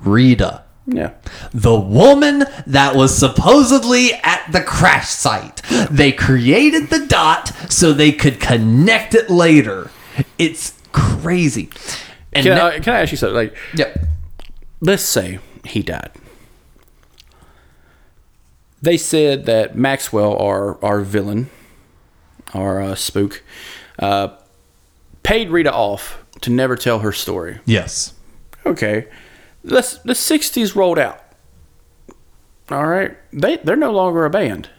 Rita. 0.02 0.64
Yeah. 0.86 1.14
The 1.54 1.80
woman 1.80 2.44
that 2.68 2.96
was 2.96 3.18
supposedly 3.18 4.12
at 4.14 4.52
the 4.52 4.62
crash 4.62 5.08
site. 5.10 5.62
They 5.90 6.12
created 6.12 6.90
the 6.90 7.06
dot 7.08 7.48
so 7.72 7.94
they 7.94 8.12
could 8.12 8.40
connect 8.40 9.16
it 9.16 9.30
later. 9.30 9.90
It's 10.38 10.74
crazy. 10.92 11.70
And 12.34 12.44
Can, 12.46 12.58
I, 12.58 12.80
can 12.80 12.94
I 12.94 13.02
ask 13.02 13.12
you 13.12 13.18
something? 13.18 13.36
Like, 13.36 13.56
Yep. 13.76 13.98
let's 14.82 15.04
say 15.04 15.40
he 15.66 15.82
died. 15.82 16.12
They 18.82 18.98
said 18.98 19.46
that 19.46 19.78
Maxwell, 19.78 20.36
our 20.38 20.84
our 20.84 21.02
villain, 21.02 21.50
our 22.54 22.82
uh, 22.82 22.96
spook, 22.96 23.42
uh, 24.00 24.30
paid 25.24 25.50
Rita 25.50 25.74
off 25.74 26.24
to 26.42 26.50
never 26.50 26.76
tell 26.76 27.00
her 27.00 27.12
story. 27.12 27.60
Yes. 27.66 28.14
Okay, 28.66 29.08
let's 29.64 29.98
the 30.00 30.14
'60s 30.14 30.76
rolled 30.76 31.00
out. 31.00 31.22
All 32.70 32.86
right, 32.86 33.18
they 33.32 33.58
they're 33.58 33.76
no 33.76 33.92
longer 33.92 34.26
a 34.26 34.30
band. 34.30 34.70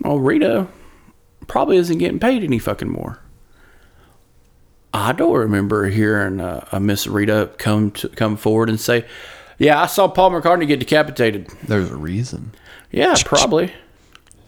Well, 0.00 0.18
Rita 0.18 0.68
probably 1.46 1.76
isn't 1.76 1.98
getting 1.98 2.18
paid 2.18 2.42
any 2.42 2.58
fucking 2.58 2.88
more. 2.88 3.20
I 4.94 5.12
don't 5.12 5.36
remember 5.36 5.86
hearing 5.88 6.40
uh, 6.40 6.66
a 6.72 6.80
Miss 6.80 7.06
Rita 7.06 7.50
come 7.58 7.90
to, 7.92 8.08
come 8.08 8.36
forward 8.36 8.70
and 8.70 8.80
say, 8.80 9.04
"Yeah, 9.58 9.80
I 9.82 9.86
saw 9.86 10.08
Paul 10.08 10.30
McCartney 10.30 10.66
get 10.66 10.80
decapitated." 10.80 11.48
There's 11.64 11.90
a 11.90 11.96
reason. 11.96 12.52
Yeah, 12.90 13.14
probably. 13.24 13.72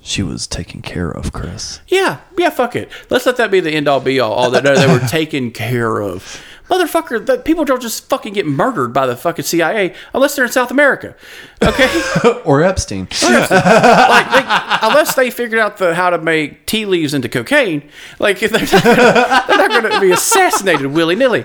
She 0.09 0.23
was 0.23 0.47
taken 0.47 0.81
care 0.81 1.11
of, 1.11 1.35
Chris. 1.35 1.81
Yeah, 1.87 2.21
yeah, 2.39 2.49
fuck 2.49 2.75
it. 2.75 2.91
Let's 3.11 3.27
let 3.27 3.37
that 3.37 3.51
be 3.51 3.61
the 3.61 3.73
end 3.73 3.89
all 3.89 4.01
be 4.01 4.19
all. 4.19 4.33
All 4.33 4.51
that 4.53 4.65
no, 4.65 4.75
they 4.75 4.87
were 4.87 5.07
taken 5.09 5.51
care 5.51 6.01
of. 6.01 6.43
Motherfucker, 6.71 7.27
that 7.27 7.45
people 7.45 7.67
don't 7.67 7.83
just 7.83 8.09
fucking 8.09 8.33
get 8.33 8.47
murdered 8.47 8.95
by 8.95 9.07
the 9.07 9.15
fucking 9.15 9.45
CIA 9.45 9.95
unless 10.15 10.35
they're 10.35 10.47
in 10.47 10.51
South 10.51 10.71
America. 10.71 11.15
Okay? 11.63 12.03
or 12.47 12.63
Epstein. 12.63 13.07
like 13.23 14.31
they, 14.31 14.87
unless 14.89 15.15
they 15.15 15.31
figured 15.31 15.61
out 15.61 15.77
the 15.77 15.95
how 15.95 16.09
to 16.09 16.17
make 16.17 16.65
tea 16.65 16.87
leaves 16.87 17.13
into 17.13 17.29
cocaine, 17.29 17.87
like 18.19 18.39
they're 18.41 18.49
they're 18.49 19.45
not 19.47 19.71
going 19.71 19.93
to 19.93 20.01
be 20.01 20.11
assassinated 20.11 20.87
willy 20.87 21.17
nilly. 21.17 21.45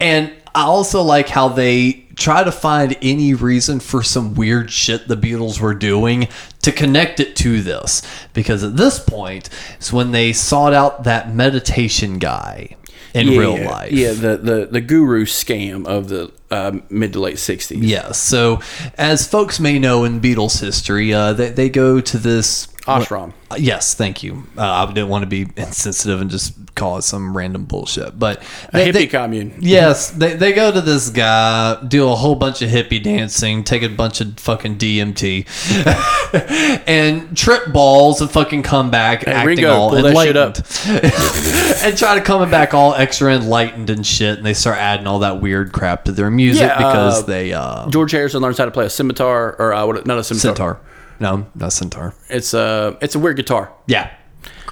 And 0.00 0.32
I 0.54 0.62
also 0.62 1.02
like 1.02 1.28
how 1.28 1.48
they 1.48 2.04
try 2.14 2.44
to 2.44 2.52
find 2.52 2.96
any 3.02 3.34
reason 3.34 3.80
for 3.80 4.02
some 4.02 4.34
weird 4.34 4.70
shit 4.70 5.08
the 5.08 5.16
Beatles 5.16 5.60
were 5.60 5.74
doing 5.74 6.28
to 6.62 6.70
connect 6.70 7.18
it 7.18 7.34
to 7.36 7.60
this. 7.60 8.02
Because 8.32 8.62
at 8.62 8.76
this 8.76 9.00
point, 9.00 9.48
it's 9.76 9.92
when 9.92 10.12
they 10.12 10.32
sought 10.32 10.72
out 10.72 11.04
that 11.04 11.34
meditation 11.34 12.18
guy 12.18 12.76
in 13.14 13.28
real 13.28 13.64
life. 13.64 13.92
Yeah, 13.92 14.12
the, 14.12 14.36
the 14.36 14.68
the 14.70 14.80
guru 14.80 15.24
scam 15.24 15.86
of 15.86 16.08
the 16.08 16.32
uh, 16.50 16.78
mid 16.90 17.12
to 17.14 17.20
late 17.20 17.38
sixties. 17.38 17.84
Yes. 17.84 18.18
So, 18.18 18.60
as 18.98 19.26
folks 19.26 19.60
may 19.60 19.78
know 19.78 20.04
in 20.04 20.20
Beatles 20.20 20.60
history, 20.60 21.12
uh, 21.14 21.32
they, 21.32 21.50
they 21.50 21.68
go 21.68 22.00
to 22.00 22.18
this 22.18 22.66
Ashram. 22.86 23.32
Yes, 23.56 23.94
thank 23.94 24.22
you. 24.22 24.44
Uh, 24.58 24.62
I 24.86 24.86
didn't 24.92 25.08
want 25.08 25.22
to 25.22 25.26
be 25.26 25.46
insensitive 25.56 26.20
and 26.20 26.30
just 26.30 26.74
call 26.74 26.98
it 26.98 27.02
some 27.02 27.36
random 27.36 27.64
bullshit, 27.64 28.18
but 28.18 28.42
A 28.72 28.76
they- 28.76 28.88
hippie 28.90 28.92
they- 28.92 29.06
commune. 29.06 29.54
Yes, 29.60 30.10
they, 30.10 30.34
they 30.34 30.52
go 30.52 30.70
to 30.72 30.80
this 30.80 31.08
guy, 31.08 31.82
do 31.86 32.08
a 32.08 32.14
whole 32.14 32.34
bunch 32.34 32.62
of 32.62 32.68
hippie 32.70 33.02
dancing, 33.02 33.64
take 33.64 33.82
a 33.82 33.88
bunch 33.88 34.20
of 34.20 34.38
fucking 34.38 34.76
DMT, 34.76 35.46
and 36.86 37.36
trip 37.36 37.72
balls 37.72 38.20
and 38.20 38.30
fucking 38.30 38.62
come 38.62 38.90
back 38.90 39.26
acting 39.26 39.46
Ringo, 39.46 39.72
all 39.72 39.90
pull 39.90 40.02
that 40.02 40.16
shit 40.16 40.36
up. 40.36 40.56
enlightened, 40.86 41.76
and 41.84 41.96
try 41.96 42.14
to 42.16 42.20
come 42.20 42.50
back 42.50 42.74
all 42.74 42.94
extra 42.94 43.34
enlightened 43.34 43.88
and 43.90 44.06
shit. 44.06 44.36
And 44.38 44.46
they 44.46 44.54
start 44.54 44.78
adding 44.78 45.06
all 45.06 45.20
that 45.20 45.40
weird 45.40 45.72
crap 45.72 46.04
to 46.04 46.12
their 46.12 46.30
music 46.30 46.62
Yeah, 46.68 46.76
because 46.76 47.22
uh, 47.22 47.26
they 47.26 47.52
uh, 47.52 47.88
George 47.88 48.12
Harrison 48.12 48.42
learns 48.42 48.58
how 48.58 48.64
to 48.64 48.70
play 48.70 48.86
a 48.86 48.90
scimitar, 48.90 49.54
or 49.58 49.72
uh, 49.72 49.86
what? 49.86 50.06
Not 50.06 50.18
a 50.18 50.24
scimitar. 50.24 50.48
centaur. 50.54 50.80
No, 51.20 51.46
not 51.54 51.72
centaur. 51.72 52.14
It's 52.28 52.54
a 52.54 52.96
it's 53.00 53.14
a 53.14 53.18
weird 53.18 53.36
guitar. 53.36 53.72
Yeah. 53.86 54.10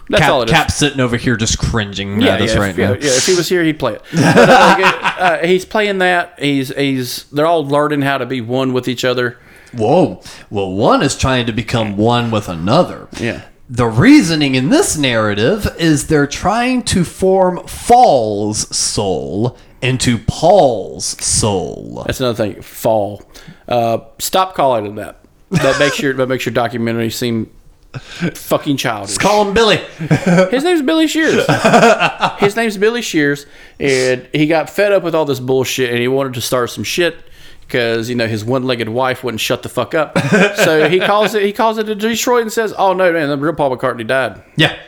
That's 0.09 0.23
Cap, 0.23 0.33
all 0.33 0.43
it 0.43 0.47
is. 0.47 0.51
Cap's 0.53 0.75
sitting 0.75 1.01
over 1.01 1.17
here 1.17 1.37
just 1.37 1.59
cringing 1.59 2.21
Yeah, 2.21 2.35
at 2.35 2.41
yeah, 2.41 2.45
us 2.45 2.53
if, 2.53 2.59
right 2.59 2.77
yeah, 2.77 2.87
now. 2.89 2.93
yeah, 2.95 2.99
if 3.17 3.25
he 3.25 3.35
was 3.35 3.49
here, 3.49 3.63
he'd 3.63 3.79
play 3.79 3.95
it. 3.95 4.03
But, 4.13 4.49
uh, 4.49 4.77
like, 4.79 5.21
uh, 5.21 5.47
he's 5.47 5.65
playing 5.65 5.99
that. 5.99 6.35
He's 6.39 6.69
he's 6.75 7.25
they're 7.31 7.47
all 7.47 7.65
learning 7.67 8.03
how 8.03 8.19
to 8.19 8.27
be 8.27 8.41
one 8.41 8.73
with 8.73 8.89
each 8.89 9.05
other. 9.05 9.39
Whoa. 9.73 10.21
Well, 10.51 10.73
one 10.73 11.03
is 11.03 11.17
trying 11.17 11.47
to 11.47 11.53
become 11.53 11.97
one 11.97 12.31
with 12.31 12.49
another. 12.49 13.09
Yeah. 13.19 13.43
The 13.71 13.87
reasoning 13.87 14.55
in 14.55 14.69
this 14.69 14.99
narrative 14.99 15.67
is 15.79 16.09
they're 16.09 16.27
trying 16.27 16.83
to 16.85 17.05
form 17.05 17.67
Faul's 17.67 18.75
soul 18.77 19.57
into 19.81 20.19
Paul's 20.19 21.07
soul. 21.25 22.03
That's 22.07 22.21
another 22.21 22.37
thing. 22.53 22.61
Fall. 22.61 23.23
Uh, 23.67 23.99
stop 24.19 24.55
calling 24.55 24.85
it 24.85 24.95
that. 24.97 25.22
That 25.53 25.77
makes 25.79 26.01
your 26.01 26.15
that 26.15 26.29
makes 26.29 26.47
your 26.47 26.53
documentary 26.55 27.11
seem 27.11 27.51
fucking 27.99 28.77
childish. 28.79 29.19
Call 29.19 29.47
him 29.47 29.55
Billy. 29.55 29.77
His 30.51 30.65
name's 30.65 30.83
Billy 30.83 31.07
Shears. 31.07 31.45
His 32.39 32.57
name's 32.57 32.77
Billy 32.79 33.03
Shears, 33.03 33.47
and 33.79 34.29
he 34.33 34.47
got 34.47 34.71
fed 34.71 34.93
up 34.93 35.03
with 35.03 35.15
all 35.15 35.25
this 35.25 35.41
bullshit, 35.41 35.91
and 35.91 35.99
he 35.99 36.09
wanted 36.09 36.35
to 36.35 36.41
start 36.41 36.71
some 36.71 36.85
shit 36.85 37.17
because 37.61 38.09
you 38.09 38.15
know 38.17 38.27
his 38.27 38.45
one-legged 38.45 38.89
wife 38.89 39.25
wouldn't 39.25 39.41
shut 39.41 39.63
the 39.63 39.69
fuck 39.69 39.95
up. 39.95 40.17
So 40.57 40.89
he 40.89 41.01
calls 41.01 41.35
it 41.35 41.43
he 41.43 41.53
calls 41.53 41.79
it 41.79 41.85
to 41.85 41.95
Detroit 41.95 42.43
and 42.43 42.53
says, 42.53 42.73
"Oh 42.77 42.93
no, 42.93 43.13
man, 43.13 43.29
the 43.29 43.37
real 43.37 43.55
Paul 43.55 43.77
McCartney 43.77 44.07
died." 44.07 44.43
Yeah. 44.57 44.79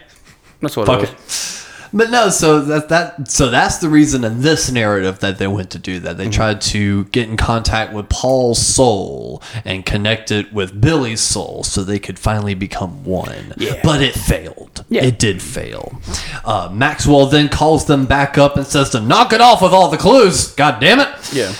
That's 0.61 0.77
what 0.77 0.89
I 0.89 0.95
Fuck 1.01 1.09
it 1.09 1.13
it. 1.13 1.64
But 1.95 2.11
no, 2.11 2.29
so 2.29 2.61
that 2.61 2.89
that 2.89 3.29
so 3.31 3.51
that's 3.51 3.79
the 3.79 3.89
reason 3.89 4.25
in 4.25 4.43
this 4.43 4.69
narrative 4.71 5.21
that 5.21 5.39
they 5.39 5.47
went 5.47 5.71
to 5.71 5.79
do 5.79 6.01
that. 6.01 6.17
They 6.17 6.29
tried 6.29 6.61
to 6.63 7.05
get 7.07 7.29
in 7.29 7.37
contact 7.37 7.93
with 7.93 8.09
Paul's 8.09 8.59
soul 8.59 9.41
and 9.65 9.87
connect 9.87 10.33
it 10.33 10.53
with 10.53 10.81
Billy's 10.81 11.21
soul 11.21 11.63
so 11.63 11.85
they 11.85 12.01
could 12.01 12.19
finally 12.19 12.55
become 12.55 13.05
one. 13.05 13.55
Yeah. 13.57 13.81
But 13.85 14.03
it 14.03 14.15
failed. 14.15 14.85
Yeah. 14.89 15.05
It 15.05 15.21
did 15.21 15.41
fail. 15.41 16.01
Uh, 16.45 16.69
Maxwell 16.73 17.27
then 17.27 17.49
calls 17.49 17.87
them 17.87 18.07
back 18.07 18.37
up 18.39 18.57
and 18.57 18.67
says 18.67 18.91
to 18.91 19.01
knock 19.01 19.33
it 19.33 19.41
off 19.41 19.63
with 19.63 19.73
all 19.73 19.89
the 19.89 19.97
clues. 19.97 20.53
God 20.55 20.81
damn 20.81 20.99
it. 20.99 21.09
Yeah. 21.33 21.55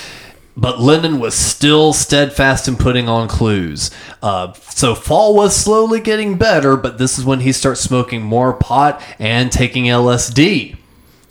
But 0.57 0.79
Lennon 0.79 1.19
was 1.19 1.35
still 1.35 1.91
steadfast 1.91 2.67
in 2.67 2.77
putting 2.77 3.09
on 3.09 3.27
clues. 3.27 3.91
Uh, 4.21 4.53
so 4.53 4.95
Faul 4.95 5.35
was 5.35 5.55
slowly 5.55 5.99
getting 5.99 6.37
better, 6.37 6.77
but 6.77 6.97
this 6.97 7.19
is 7.19 7.25
when 7.25 7.41
he 7.41 7.51
starts 7.51 7.81
smoking 7.81 8.21
more 8.21 8.53
pot 8.53 9.01
and 9.19 9.51
taking 9.51 9.85
LSD. 9.85 10.77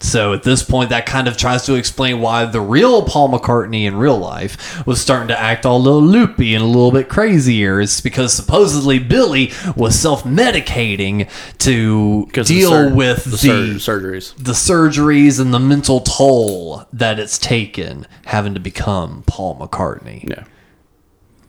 So 0.01 0.35
at 0.35 0.43
this 0.43 0.63
point, 0.63 0.91
that 0.91 1.07
kind 1.07 1.29
of 1.29 1.37
tries 1.37 1.65
to 1.67 1.75
explain 1.75 2.21
why 2.21 2.45
the 2.45 2.61
real 2.61 3.03
Paul 3.05 3.31
McCartney 3.31 3.85
in 3.85 3.97
real 3.97 4.19
life 4.19 4.87
was 4.87 5.01
starting 5.01 5.29
to 5.29 5.41
act 5.41 5.65
all 5.65 5.79
a 5.79 5.79
little 5.79 6.03
loopy 6.03 6.55
and 6.55 6.63
a 6.63 6.67
little 6.67 6.93
bit 6.93 7.09
crazier. 7.09 7.81
It's 7.81 8.01
because 8.03 8.35
supposedly 8.35 8.99
Billy 8.99 9.53
was 9.77 9.99
self 9.99 10.25
medicating 10.25 11.31
to 11.59 12.27
of 12.29 12.33
the 12.35 12.43
deal 12.45 12.71
sur- 12.71 12.95
with 12.95 13.25
the 13.25 13.31
the, 13.31 13.79
sur- 13.79 13.99
surgeries. 14.01 14.35
the 14.37 14.53
surgeries 14.53 15.41
and 15.41 15.55
the 15.55 15.61
mental 15.61 16.01
toll 16.01 16.85
that 16.93 17.19
it's 17.19 17.39
taken 17.39 18.07
having 18.27 18.53
to 18.55 18.61
become 18.61 19.23
Paul 19.27 19.57
McCartney. 19.57 20.29
Yeah. 20.29 20.45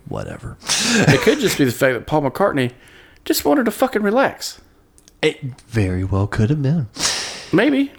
Whatever. 0.07 0.57
It 0.61 1.21
could 1.21 1.39
just 1.39 1.57
be 1.57 1.65
the 1.65 1.71
fact 1.71 1.95
that 1.95 2.05
Paul 2.07 2.21
McCartney 2.21 2.71
just 3.25 3.43
wanted 3.43 3.65
to 3.65 3.71
fucking 3.71 4.03
relax. 4.03 4.61
It 5.21 5.41
very 5.67 6.03
well 6.03 6.27
could 6.27 6.49
have 6.51 6.61
been. 6.61 6.87
Maybe. 7.51 7.91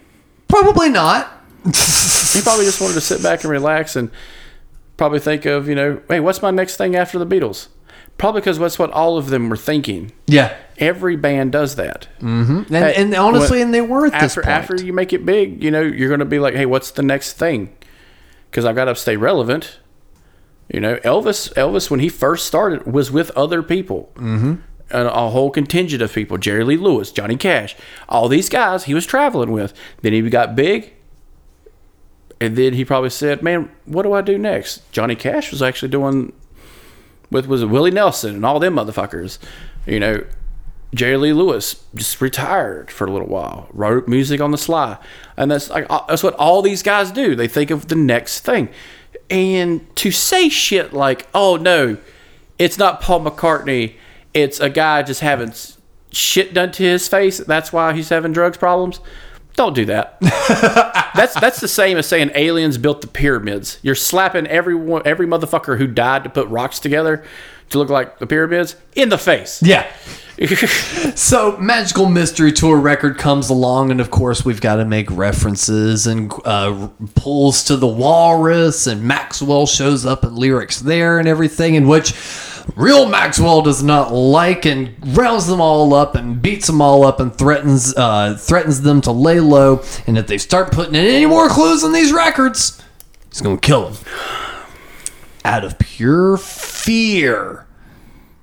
Probably 0.47 0.89
not. 0.89 1.31
He 1.65 2.41
probably 2.41 2.65
just 2.65 2.79
wanted 2.79 2.93
to 2.95 3.01
sit 3.01 3.21
back 3.21 3.43
and 3.43 3.51
relax 3.51 3.95
and 3.95 4.09
probably 4.95 5.19
think 5.19 5.45
of, 5.45 5.67
you 5.67 5.75
know, 5.75 6.01
hey, 6.07 6.19
what's 6.19 6.41
my 6.41 6.51
next 6.51 6.77
thing 6.77 6.95
after 6.95 7.19
the 7.19 7.25
Beatles? 7.25 7.67
Probably 8.17 8.41
because 8.41 8.57
that's 8.57 8.79
what 8.79 8.89
all 8.91 9.17
of 9.17 9.29
them 9.29 9.49
were 9.49 9.57
thinking. 9.57 10.11
yeah. 10.25 10.55
Every 10.79 11.15
band 11.15 11.51
does 11.53 11.75
that. 11.77 12.07
Mm-hmm. 12.19 12.73
And, 12.73 12.75
and 12.95 13.15
honestly, 13.15 13.57
What- 13.57 13.65
and 13.65 13.73
they 13.73 13.81
were 13.81 14.05
at 14.05 14.11
this 14.13 14.37
after 14.37 14.41
point. 14.43 14.53
after 14.53 14.75
you 14.85 14.93
make 14.93 15.11
it 15.11 15.25
big, 15.25 15.63
you 15.63 15.71
know, 15.71 15.81
you're 15.81 16.07
going 16.09 16.19
to 16.19 16.25
be 16.25 16.37
like, 16.37 16.53
hey, 16.53 16.67
what's 16.67 16.91
the 16.91 17.01
next 17.01 17.33
thing? 17.33 17.75
Because 18.51 18.63
I've 18.63 18.75
got 18.75 18.85
to 18.85 18.93
stay 18.95 19.17
relevant. 19.17 19.79
You 20.71 20.79
know, 20.79 20.97
Elvis, 20.97 21.51
Elvis, 21.55 21.89
when 21.89 21.99
he 21.99 22.09
first 22.09 22.45
started, 22.45 22.85
was 22.85 23.09
with 23.09 23.31
other 23.31 23.63
people, 23.63 24.11
mm-hmm. 24.15 24.55
And 24.89 25.07
a 25.07 25.29
whole 25.29 25.49
contingent 25.49 26.01
of 26.01 26.13
people: 26.13 26.37
Jerry 26.37 26.63
Lee 26.63 26.77
Lewis, 26.77 27.11
Johnny 27.11 27.35
Cash, 27.35 27.75
all 28.07 28.27
these 28.27 28.49
guys 28.49 28.85
he 28.85 28.93
was 28.93 29.05
traveling 29.05 29.51
with. 29.51 29.73
Then 30.01 30.13
he 30.13 30.21
got 30.29 30.55
big, 30.55 30.93
and 32.39 32.55
then 32.55 32.73
he 32.73 32.85
probably 32.85 33.09
said, 33.09 33.41
"Man, 33.41 33.69
what 33.85 34.03
do 34.03 34.13
I 34.13 34.21
do 34.21 34.37
next?" 34.37 34.89
Johnny 34.91 35.15
Cash 35.15 35.51
was 35.51 35.61
actually 35.61 35.89
doing 35.89 36.33
with 37.31 37.47
was 37.47 37.65
Willie 37.65 37.91
Nelson 37.91 38.35
and 38.35 38.45
all 38.45 38.59
them 38.59 38.75
motherfuckers. 38.75 39.37
You 39.85 39.99
know, 39.99 40.23
Jerry 40.93 41.17
Lee 41.17 41.33
Lewis 41.33 41.83
just 41.95 42.21
retired 42.21 42.89
for 42.89 43.05
a 43.05 43.11
little 43.11 43.27
while, 43.27 43.67
wrote 43.73 44.07
music 44.07 44.39
on 44.39 44.51
the 44.51 44.57
sly, 44.57 44.97
and 45.35 45.51
that's 45.51 45.69
like 45.69 45.87
that's 46.07 46.23
what 46.23 46.33
all 46.35 46.61
these 46.61 46.83
guys 46.83 47.11
do. 47.11 47.35
They 47.35 47.47
think 47.47 47.71
of 47.71 47.87
the 47.87 47.95
next 47.95 48.41
thing, 48.41 48.69
and 49.29 49.95
to 49.97 50.11
say 50.11 50.49
shit 50.49 50.93
like, 50.93 51.27
"Oh 51.33 51.57
no, 51.57 51.97
it's 52.57 52.77
not 52.77 53.01
Paul 53.01 53.25
McCartney, 53.25 53.95
it's 54.41 54.59
a 54.59 54.69
guy 54.69 55.03
just 55.03 55.21
having 55.21 55.53
shit 56.11 56.53
done 56.53 56.71
to 56.73 56.83
his 56.83 57.07
face. 57.07 57.39
That's 57.39 57.71
why 57.73 57.93
he's 57.93 58.09
having 58.09 58.33
drugs 58.33 58.57
problems." 58.57 58.99
Don't 59.55 59.73
do 59.73 59.85
that. 59.85 60.19
that's 61.15 61.33
that's 61.39 61.59
the 61.59 61.67
same 61.67 61.97
as 61.97 62.05
saying 62.05 62.29
aliens 62.35 62.77
built 62.77 63.01
the 63.01 63.07
pyramids. 63.07 63.79
You're 63.81 63.95
slapping 63.95 64.45
everyone, 64.45 65.01
every 65.03 65.25
motherfucker 65.25 65.79
who 65.79 65.87
died 65.87 66.23
to 66.25 66.29
put 66.29 66.47
rocks 66.47 66.77
together 66.77 67.23
to 67.71 67.79
look 67.79 67.89
like 67.89 68.19
the 68.19 68.27
pyramids 68.27 68.75
in 68.95 69.09
the 69.09 69.17
face. 69.17 69.61
yeah. 69.63 69.91
So, 71.15 71.57
Magical 71.57 72.05
Mystery 72.05 72.51
Tour 72.51 72.77
record 72.77 73.17
comes 73.17 73.49
along, 73.49 73.89
and 73.89 73.99
of 73.99 74.11
course, 74.11 74.45
we've 74.45 74.61
got 74.61 74.75
to 74.75 74.85
make 74.85 75.09
references 75.09 76.05
and 76.05 76.31
uh, 76.45 76.89
pulls 77.15 77.63
to 77.63 77.75
the 77.75 77.87
Walrus, 77.87 78.85
and 78.85 79.03
Maxwell 79.03 79.65
shows 79.65 80.05
up 80.05 80.23
in 80.23 80.35
lyrics 80.35 80.79
there 80.79 81.17
and 81.17 81.27
everything, 81.27 81.73
in 81.73 81.87
which 81.87 82.13
real 82.75 83.07
Maxwell 83.07 83.61
does 83.61 83.83
not 83.83 84.11
like 84.13 84.65
and 84.65 84.95
rounds 85.17 85.47
them 85.47 85.61
all 85.61 85.93
up 85.93 86.15
and 86.15 86.41
beats 86.41 86.67
them 86.67 86.81
all 86.81 87.03
up 87.03 87.19
and 87.19 87.35
threatens 87.35 87.95
uh, 87.95 88.35
threatens 88.39 88.81
them 88.81 89.01
to 89.01 89.11
lay 89.11 89.39
low. 89.39 89.81
And 90.05 90.17
if 90.17 90.27
they 90.27 90.37
start 90.37 90.71
putting 90.71 90.95
in 90.95 91.05
any 91.05 91.25
more 91.25 91.49
clues 91.49 91.83
on 91.83 91.91
these 91.91 92.11
records, 92.11 92.81
he's 93.29 93.41
gonna 93.41 93.57
kill 93.57 93.89
them 93.89 94.03
out 95.45 95.63
of 95.63 95.79
pure 95.79 96.37
fear 96.37 97.65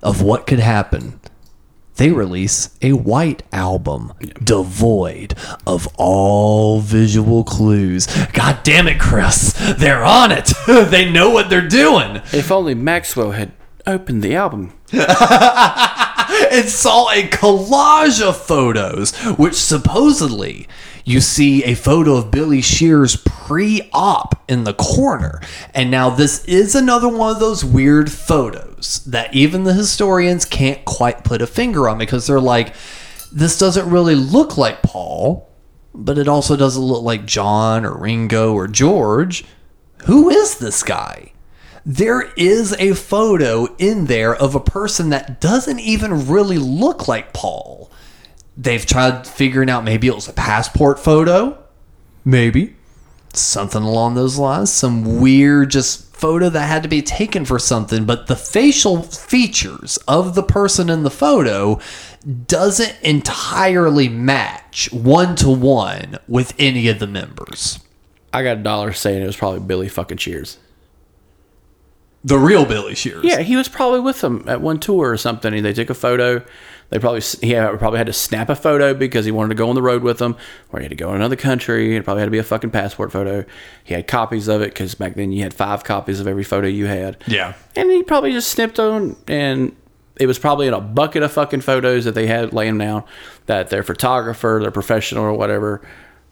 of 0.02 0.22
what 0.22 0.46
could 0.46 0.60
happen 0.60 1.20
they 1.96 2.10
release 2.10 2.76
a 2.82 2.92
white 2.92 3.42
album 3.52 4.12
devoid 4.42 5.34
of 5.66 5.86
all 5.96 6.80
visual 6.80 7.44
clues. 7.44 8.08
God 8.32 8.58
damn 8.64 8.88
it, 8.88 8.98
Chris. 8.98 9.52
They're 9.78 10.04
on 10.04 10.32
it. 10.32 10.52
they 10.66 11.10
know 11.10 11.30
what 11.30 11.50
they're 11.50 11.66
doing. 11.66 12.16
If 12.32 12.50
only 12.50 12.74
Maxwell 12.74 13.30
had 13.30 13.52
opened 13.86 14.22
the 14.22 14.34
album. 14.34 14.72
And 16.50 16.68
saw 16.68 17.10
a 17.10 17.28
collage 17.28 18.22
of 18.22 18.36
photos, 18.36 19.14
which 19.36 19.54
supposedly 19.54 20.66
you 21.04 21.20
see 21.20 21.62
a 21.64 21.74
photo 21.74 22.16
of 22.16 22.30
Billy 22.30 22.62
Shears 22.62 23.16
pre 23.16 23.88
op 23.92 24.42
in 24.48 24.64
the 24.64 24.74
corner. 24.74 25.40
And 25.74 25.90
now 25.90 26.10
this 26.10 26.44
is 26.46 26.74
another 26.74 27.08
one 27.08 27.30
of 27.30 27.40
those 27.40 27.64
weird 27.64 28.10
photos 28.10 29.04
that 29.04 29.34
even 29.34 29.64
the 29.64 29.74
historians 29.74 30.44
can't 30.44 30.84
quite 30.84 31.24
put 31.24 31.42
a 31.42 31.46
finger 31.46 31.88
on 31.88 31.98
because 31.98 32.26
they're 32.26 32.40
like, 32.40 32.74
this 33.30 33.58
doesn't 33.58 33.90
really 33.90 34.14
look 34.14 34.56
like 34.56 34.82
Paul, 34.82 35.50
but 35.94 36.18
it 36.18 36.28
also 36.28 36.56
doesn't 36.56 36.82
look 36.82 37.02
like 37.02 37.26
John 37.26 37.84
or 37.84 37.98
Ringo 37.98 38.54
or 38.54 38.66
George. 38.66 39.44
Who 40.04 40.30
is 40.30 40.58
this 40.58 40.82
guy? 40.82 41.33
There 41.86 42.32
is 42.36 42.72
a 42.78 42.94
photo 42.94 43.74
in 43.76 44.06
there 44.06 44.34
of 44.34 44.54
a 44.54 44.60
person 44.60 45.10
that 45.10 45.40
doesn't 45.40 45.80
even 45.80 46.26
really 46.28 46.56
look 46.56 47.08
like 47.08 47.34
Paul. 47.34 47.90
They've 48.56 48.84
tried 48.84 49.26
figuring 49.26 49.68
out 49.68 49.84
maybe 49.84 50.06
it 50.06 50.14
was 50.14 50.28
a 50.28 50.32
passport 50.32 50.98
photo. 50.98 51.58
Maybe. 52.24 52.76
Something 53.34 53.82
along 53.82 54.14
those 54.14 54.38
lines. 54.38 54.72
Some 54.72 55.20
weird 55.20 55.72
just 55.72 56.14
photo 56.14 56.48
that 56.48 56.68
had 56.68 56.84
to 56.84 56.88
be 56.88 57.02
taken 57.02 57.44
for 57.44 57.58
something, 57.58 58.06
but 58.06 58.28
the 58.28 58.36
facial 58.36 59.02
features 59.02 59.98
of 60.08 60.34
the 60.34 60.42
person 60.42 60.88
in 60.88 61.02
the 61.02 61.10
photo 61.10 61.78
doesn't 62.46 62.96
entirely 63.02 64.08
match 64.08 64.90
one 64.90 65.36
to 65.36 65.50
one 65.50 66.16
with 66.26 66.54
any 66.58 66.88
of 66.88 66.98
the 66.98 67.06
members. 67.06 67.78
I 68.32 68.42
got 68.42 68.58
a 68.58 68.62
dollar 68.62 68.92
saying 68.94 69.22
it 69.22 69.26
was 69.26 69.36
probably 69.36 69.60
Billy 69.60 69.88
fucking 69.88 70.16
Shears. 70.16 70.56
The 72.24 72.38
real 72.38 72.64
Billy 72.64 72.94
Shears. 72.94 73.22
Yeah, 73.24 73.40
he 73.40 73.54
was 73.54 73.68
probably 73.68 74.00
with 74.00 74.20
them 74.22 74.44
at 74.48 74.60
one 74.62 74.80
tour 74.80 75.10
or 75.10 75.16
something, 75.18 75.52
and 75.52 75.64
they 75.64 75.74
took 75.74 75.90
a 75.90 75.94
photo. 75.94 76.42
They 76.90 76.98
probably 76.98 77.20
he 77.42 77.50
had- 77.50 77.78
probably 77.78 77.98
had 77.98 78.06
to 78.06 78.12
snap 78.14 78.48
a 78.48 78.54
photo 78.56 78.94
because 78.94 79.24
he 79.26 79.30
wanted 79.30 79.48
to 79.50 79.54
go 79.56 79.68
on 79.68 79.74
the 79.74 79.82
road 79.82 80.02
with 80.02 80.18
them, 80.18 80.36
or 80.72 80.80
he 80.80 80.84
had 80.84 80.90
to 80.90 80.96
go 80.96 81.10
in 81.10 81.16
another 81.16 81.36
country. 81.36 81.96
It 81.96 82.04
probably 82.04 82.20
had 82.22 82.26
to 82.26 82.30
be 82.30 82.38
a 82.38 82.42
fucking 82.44 82.70
passport 82.70 83.12
photo. 83.12 83.44
He 83.82 83.94
had 83.94 84.06
copies 84.06 84.48
of 84.48 84.62
it 84.62 84.70
because 84.72 84.94
back 84.94 85.14
then 85.14 85.32
you 85.32 85.42
had 85.42 85.52
five 85.52 85.84
copies 85.84 86.18
of 86.20 86.26
every 86.26 86.44
photo 86.44 86.66
you 86.66 86.86
had. 86.86 87.16
Yeah. 87.26 87.54
and 87.76 87.90
he 87.90 88.02
probably 88.02 88.32
just 88.32 88.48
snipped 88.50 88.78
on, 88.80 89.16
and 89.28 89.74
it 90.16 90.26
was 90.26 90.38
probably 90.38 90.66
in 90.68 90.72
a 90.74 90.80
bucket 90.80 91.22
of 91.24 91.32
fucking 91.32 91.60
photos 91.62 92.04
that 92.04 92.14
they 92.14 92.26
had 92.26 92.52
laying 92.52 92.78
down 92.78 93.02
that 93.46 93.68
their 93.70 93.82
photographer, 93.82 94.60
their 94.62 94.70
professional 94.70 95.24
or 95.24 95.32
whatever, 95.34 95.80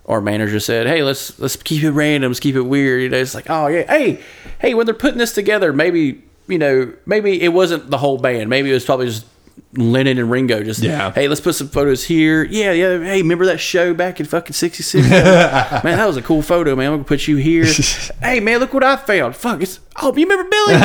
or 0.05 0.21
manager 0.21 0.61
said, 0.61 0.87
"Hey, 0.87 1.03
let's 1.03 1.39
let's 1.39 1.57
keep 1.57 1.83
it 1.83 1.91
random, 1.91 2.31
let's 2.31 2.41
keep 2.41 2.57
it 2.57 2.63
weird." 2.63 3.03
You 3.03 3.09
know, 3.09 3.19
it's 3.19 3.35
like, 3.35 3.49
oh 3.49 3.67
yeah, 3.69 3.85
hey, 3.87 4.21
hey, 4.59 4.75
when 4.75 4.87
they're 4.87 4.95
putting 4.95 5.19
this 5.19 5.33
together, 5.33 5.73
maybe 5.73 6.23
you 6.49 6.59
know, 6.59 6.93
maybe 7.07 7.41
it 7.41 7.53
wasn't 7.53 7.91
the 7.91 7.99
whole 7.99 8.19
band. 8.19 8.51
Maybe 8.51 8.71
it 8.71 8.75
was 8.75 8.85
probably 8.85 9.07
just 9.07 9.27
Lennon 9.75 10.19
and 10.19 10.31
Ringo. 10.31 10.63
Just 10.63 10.83
Yeah. 10.83 11.13
hey, 11.13 11.29
let's 11.29 11.41
put 11.41 11.55
some 11.55 11.69
photos 11.69 12.05
here. 12.05 12.45
Yeah, 12.45 12.73
yeah. 12.73 12.99
Hey, 12.99 13.23
remember 13.23 13.47
that 13.47 13.59
show 13.59 13.95
back 13.95 14.21
in 14.21 14.27
fucking 14.27 14.53
'66? 14.53 15.09
man, 15.11 15.83
that 15.85 16.07
was 16.07 16.17
a 16.17 16.23
cool 16.23 16.43
photo, 16.43 16.75
man. 16.77 16.89
I'm 16.89 16.93
gonna 16.95 17.05
put 17.05 17.27
you 17.29 17.37
here. 17.37 17.65
hey, 18.23 18.41
man, 18.41 18.59
look 18.61 18.75
what 18.75 18.85
I 18.85 18.97
found. 18.97 19.37
Fuck, 19.37 19.63
it's 19.63 19.81
oh, 20.01 20.15
you 20.15 20.27
remember 20.27 20.49
Billy? 20.51 20.81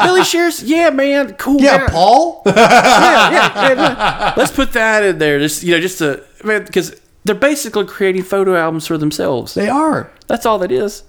Billy 0.04 0.24
Shears? 0.24 0.62
Yeah, 0.62 0.90
man, 0.90 1.34
cool. 1.34 1.60
Yeah, 1.60 1.78
man. 1.78 1.90
Paul? 1.90 2.42
yeah, 2.46 3.30
yeah, 3.30 3.72
yeah. 3.72 4.34
Let's 4.36 4.52
put 4.52 4.72
that 4.72 5.02
in 5.02 5.18
there. 5.18 5.38
Just 5.38 5.62
you 5.62 5.74
know, 5.74 5.80
just 5.80 5.98
to 5.98 6.24
man, 6.44 6.64
because 6.64 6.98
they're 7.24 7.34
basically 7.34 7.86
creating 7.86 8.22
photo 8.22 8.54
albums 8.56 8.86
for 8.86 8.98
themselves. 8.98 9.54
they 9.54 9.68
are. 9.68 10.10
That's 10.26 10.44
all 10.46 10.58
that 10.58 10.70
is. 10.72 11.02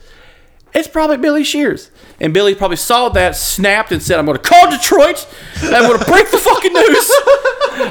It's 0.73 0.87
probably 0.89 1.17
Billy 1.17 1.43
Shears. 1.45 1.89
And 2.19 2.33
Billy 2.33 2.53
probably 2.53 2.75
saw 2.77 3.07
that, 3.09 3.35
snapped, 3.37 3.91
and 3.93 4.03
said, 4.03 4.19
I'm 4.19 4.25
going 4.25 4.37
to 4.37 4.43
call 4.43 4.69
Detroit. 4.69 5.25
And 5.63 5.73
I'm 5.73 5.83
going 5.83 5.99
to 5.99 6.05
break 6.05 6.29
the 6.31 6.37
fucking 6.37 6.73
news. 6.73 7.11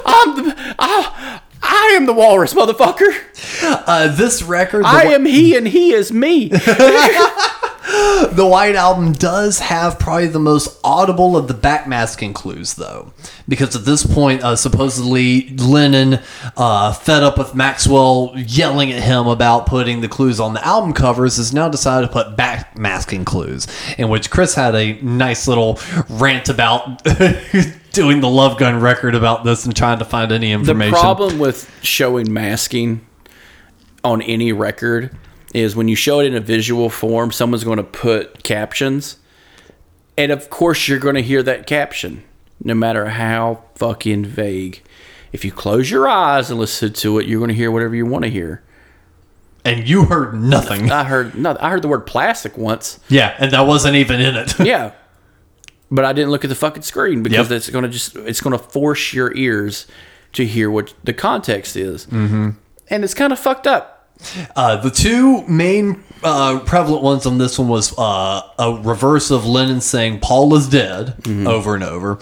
I'm 0.05 0.37
the, 0.37 0.75
I, 0.79 1.41
I 1.63 1.95
am 1.97 2.05
the 2.05 2.13
walrus, 2.13 2.53
motherfucker. 2.53 3.11
Uh, 3.63 4.15
this 4.15 4.43
record, 4.43 4.85
I 4.85 5.07
Whi- 5.07 5.15
am 5.15 5.25
he, 5.25 5.57
and 5.57 5.67
he 5.67 5.93
is 5.95 6.13
me. 6.13 6.51
the 8.33 8.47
White 8.47 8.77
Album 8.77 9.13
does 9.13 9.59
have 9.59 9.99
probably 9.99 10.29
the 10.29 10.39
most 10.39 10.81
audible 10.83 11.37
of 11.37 11.49
the 11.49 11.55
backmasking 11.55 12.35
clues, 12.35 12.75
though, 12.75 13.13
because 13.47 13.77
at 13.77 13.85
this 13.85 14.07
point, 14.07 14.43
uh, 14.43 14.57
supposedly 14.57 15.51
Lennon, 15.51 16.21
uh, 16.57 16.95
fed 16.95 17.23
up 17.23 17.37
with 17.37 17.55
Maxwell 17.55 18.33
yelling 18.39 18.91
at 18.91 19.03
him 19.03 19.27
about 19.27 19.67
putting 19.67 20.01
the 20.01 20.09
clues 20.09 20.41
on 20.41 20.55
the 20.55 20.67
album 20.67 20.95
covers, 20.95 21.37
has 21.37 21.53
now 21.53 21.69
decided 21.69 22.07
to 22.07 22.13
put 22.13 22.37
backmasking 22.37 23.27
clues, 23.27 23.67
in 23.99 24.09
which 24.09 24.31
Chris 24.31 24.55
had 24.55 24.75
a 24.75 24.95
nice 25.03 25.47
little 25.47 25.79
rant 26.09 26.49
about. 26.49 27.05
Doing 27.93 28.21
the 28.21 28.29
Love 28.29 28.59
Gun 28.59 28.81
record 28.81 29.15
about 29.15 29.45
this 29.45 29.67
and 29.67 29.77
trying 29.77 30.01
to 30.01 30.05
find 30.05 30.33
any 30.33 30.51
information. 30.51 30.95
The 30.95 31.01
problem 31.01 31.39
with 31.39 31.71
showing 31.81 32.33
masking 32.33 33.07
on 34.03 34.21
any 34.23 34.53
record 34.53 35.17
is 35.55 35.75
when 35.77 35.89
you 35.89 35.97
show 35.97 36.21
it 36.21 36.27
in 36.27 36.35
a 36.35 36.41
visual 36.41 36.91
form, 36.91 37.31
someone's 37.33 37.65
going 37.65 37.79
to 37.79 37.83
put 37.85 38.43
captions. 38.43 39.17
And 40.19 40.31
of 40.33 40.51
course, 40.51 40.89
you're 40.89 40.99
going 40.99 41.15
to 41.15 41.23
hear 41.23 41.43
that 41.45 41.67
caption, 41.67 42.23
no 42.63 42.75
matter 42.75 43.07
how 43.07 43.63
fucking 43.77 44.25
vague. 44.27 44.83
If 45.33 45.45
you 45.45 45.51
close 45.53 45.91
your 45.91 46.09
eyes 46.09 46.51
and 46.51 46.59
listen 46.61 46.93
to 46.95 47.19
it, 47.19 47.27
you're 47.27 47.41
going 47.41 47.49
to 47.49 47.55
hear 47.55 47.71
whatever 47.71 47.95
you 47.97 48.05
want 48.07 48.25
to 48.25 48.31
hear. 48.31 48.63
and 49.65 49.89
you 49.89 50.05
heard 50.05 50.35
nothing. 50.35 50.91
I 50.91 51.05
heard 51.05 51.35
no, 51.37 51.57
I 51.59 51.71
heard 51.71 51.83
the 51.83 51.89
word 51.89 52.07
plastic 52.07 52.59
once. 52.59 53.01
Yeah, 53.09 53.35
and 53.39 53.51
that 53.53 53.63
wasn't 53.63 53.97
even 53.97 54.21
in 54.21 54.37
it. 54.37 54.59
Yeah. 54.65 54.93
But 55.91 56.05
I 56.05 56.13
didn't 56.13 56.31
look 56.31 56.45
at 56.45 56.49
the 56.49 56.55
fucking 56.57 56.83
screen 56.83 57.23
because 57.23 57.51
Yep. 57.51 57.57
it's 57.57 57.71
going 57.71 57.85
to 57.85 57.89
just 57.89 58.17
it's 58.17 58.41
going 58.41 58.53
to 58.57 58.63
force 58.63 59.13
your 59.13 59.35
ears 59.37 59.87
to 60.33 60.45
hear 60.47 60.71
what 60.71 60.93
the 61.05 61.13
context 61.13 61.77
is. 61.77 62.07
Mm-hmm. 62.07 62.51
And 62.89 63.05
it's 63.05 63.15
kind 63.15 63.33
of 63.33 63.39
fucked 63.39 63.67
up. 63.67 63.94
Uh, 64.57 64.77
the 64.77 64.91
two 64.91 65.47
main 65.47 66.03
uh, 66.23 66.61
prevalent 66.61 67.03
ones 67.03 67.27
on 67.27 67.39
this 67.39 67.59
one 67.59 67.69
was 67.69 67.97
uh, 67.99 68.43
a 68.59 68.81
reverse 68.83 69.31
of 69.31 69.47
Lennon 69.47 69.81
saying 69.81 70.21
Paul 70.21 70.55
is 70.55 70.69
dead 70.69 71.17
over 71.47 71.75
and 71.75 71.85
over. 71.85 72.19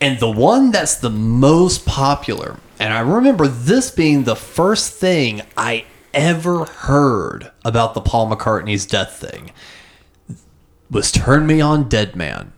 And 0.00 0.18
the 0.18 0.30
one 0.30 0.70
that's 0.72 0.96
the 0.96 1.10
most 1.10 1.86
popular, 1.86 2.58
and 2.78 2.92
I 2.92 3.00
remember 3.00 3.48
this 3.48 3.90
being 3.90 4.24
the 4.24 4.36
first 4.36 4.94
thing 4.94 5.42
I 5.56 5.84
ever 6.12 6.64
heard 6.64 7.50
about 7.64 7.94
the 7.94 8.00
Paul 8.00 8.30
McCartney's 8.30 8.86
death 8.86 9.16
thing, 9.18 9.52
was 10.90 11.10
Turn 11.10 11.46
Me 11.46 11.60
On 11.60 11.88
Dead 11.88 12.14
Man, 12.14 12.52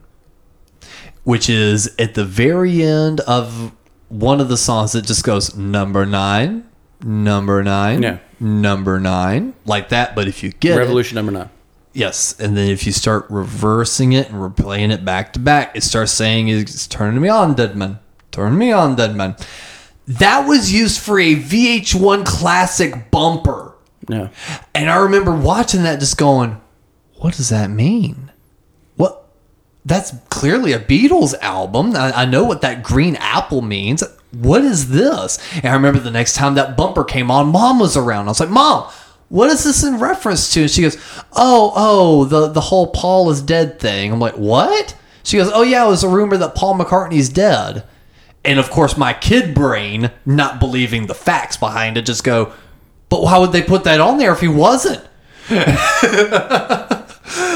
which 1.25 1.49
is 1.49 1.95
at 1.99 2.15
the 2.15 2.25
very 2.25 2.83
end 2.83 3.21
of 3.21 3.73
one 4.09 4.41
of 4.41 4.49
the 4.49 4.57
songs 4.57 4.93
that 4.93 5.05
just 5.05 5.25
goes 5.25 5.55
number 5.55 6.07
nine, 6.07 6.68
number 7.03 7.63
nine, 7.63 8.03
Yeah. 8.03 8.19
number 8.41 8.99
nine, 9.01 9.55
like 9.65 9.89
that. 9.91 10.15
But 10.15 10.29
if 10.29 10.43
you 10.43 10.51
get 10.53 10.77
it, 10.77 10.81
Revolution 10.81 11.17
number 11.17 11.33
nine. 11.33 11.51
Yes, 11.93 12.39
and 12.39 12.57
then 12.57 12.69
if 12.69 12.87
you 12.87 12.93
start 12.93 13.27
reversing 13.29 14.13
it 14.13 14.31
and 14.31 14.37
replaying 14.37 14.93
it 14.93 15.05
back 15.05 15.33
to 15.33 15.39
back, 15.41 15.73
it 15.75 15.83
starts 15.83 16.13
saying 16.13 16.49
it's 16.49 16.87
turning 16.87 17.21
me 17.21 17.29
on, 17.29 17.55
Deadman. 17.55 17.99
Turn 18.31 18.57
me 18.57 18.71
on, 18.71 18.95
Deadman. 18.95 19.35
That 20.07 20.47
was 20.47 20.73
used 20.73 21.01
for 21.01 21.19
a 21.19 21.35
VH1 21.35 22.25
classic 22.25 23.11
bumper. 23.11 23.75
Yeah. 24.09 24.29
And 24.75 24.89
I 24.89 24.97
remember 24.97 25.33
watching 25.35 25.83
that 25.83 25.99
just 26.01 26.17
going, 26.17 26.61
what 27.17 27.35
does 27.35 27.49
that 27.49 27.69
mean? 27.71 28.31
What? 28.97 29.29
That's 29.85 30.13
clearly 30.31 30.73
a 30.73 30.79
Beatles 30.79 31.35
album. 31.41 31.97
I, 31.97 32.13
I 32.23 32.25
know 32.27 32.45
what 32.45 32.61
that 32.63 32.83
green 32.83 33.17
apple 33.17 33.61
means. 33.61 34.03
What 34.33 34.63
is 34.63 34.91
this? 34.91 35.39
And 35.57 35.67
I 35.67 35.75
remember 35.75 36.01
the 36.01 36.11
next 36.11 36.35
time 36.35 36.55
that 36.55 36.77
bumper 36.77 37.05
came 37.05 37.31
on, 37.31 37.49
mom 37.49 37.79
was 37.79 37.97
around. 37.97 38.27
I 38.27 38.31
was 38.31 38.41
like, 38.41 38.51
Mom, 38.51 38.91
what 39.29 39.51
is 39.51 39.65
this 39.65 39.83
in 39.85 39.99
reference 39.99 40.53
to? 40.53 40.63
And 40.63 40.71
she 40.71 40.83
goes, 40.83 40.97
Oh, 41.33 41.73
oh, 41.75 42.25
the, 42.25 42.49
the 42.49 42.61
whole 42.61 42.89
Paul 42.89 43.31
is 43.31 43.41
dead 43.41 43.81
thing. 43.81 44.13
I'm 44.13 44.21
like, 44.21 44.37
What? 44.37 44.97
She 45.23 45.37
goes, 45.39 45.51
Oh, 45.53 45.63
yeah, 45.63 45.85
it 45.85 45.89
was 45.89 46.05
a 46.05 46.09
rumor 46.09 46.37
that 46.37 46.55
Paul 46.55 46.79
McCartney's 46.79 47.29
dead. 47.29 47.85
And 48.45 48.59
of 48.59 48.71
course, 48.71 48.97
my 48.97 49.13
kid 49.13 49.55
brain, 49.55 50.11
not 50.25 50.61
believing 50.61 51.07
the 51.07 51.15
facts 51.15 51.57
behind 51.57 51.97
it, 51.97 52.07
just 52.07 52.25
go, 52.25 52.53
But 53.09 53.23
why 53.23 53.39
would 53.39 53.53
they 53.53 53.63
put 53.63 53.85
that 53.85 54.01
on 54.01 54.19
there 54.19 54.33
if 54.33 54.41
he 54.41 54.49
wasn't? 54.49 55.05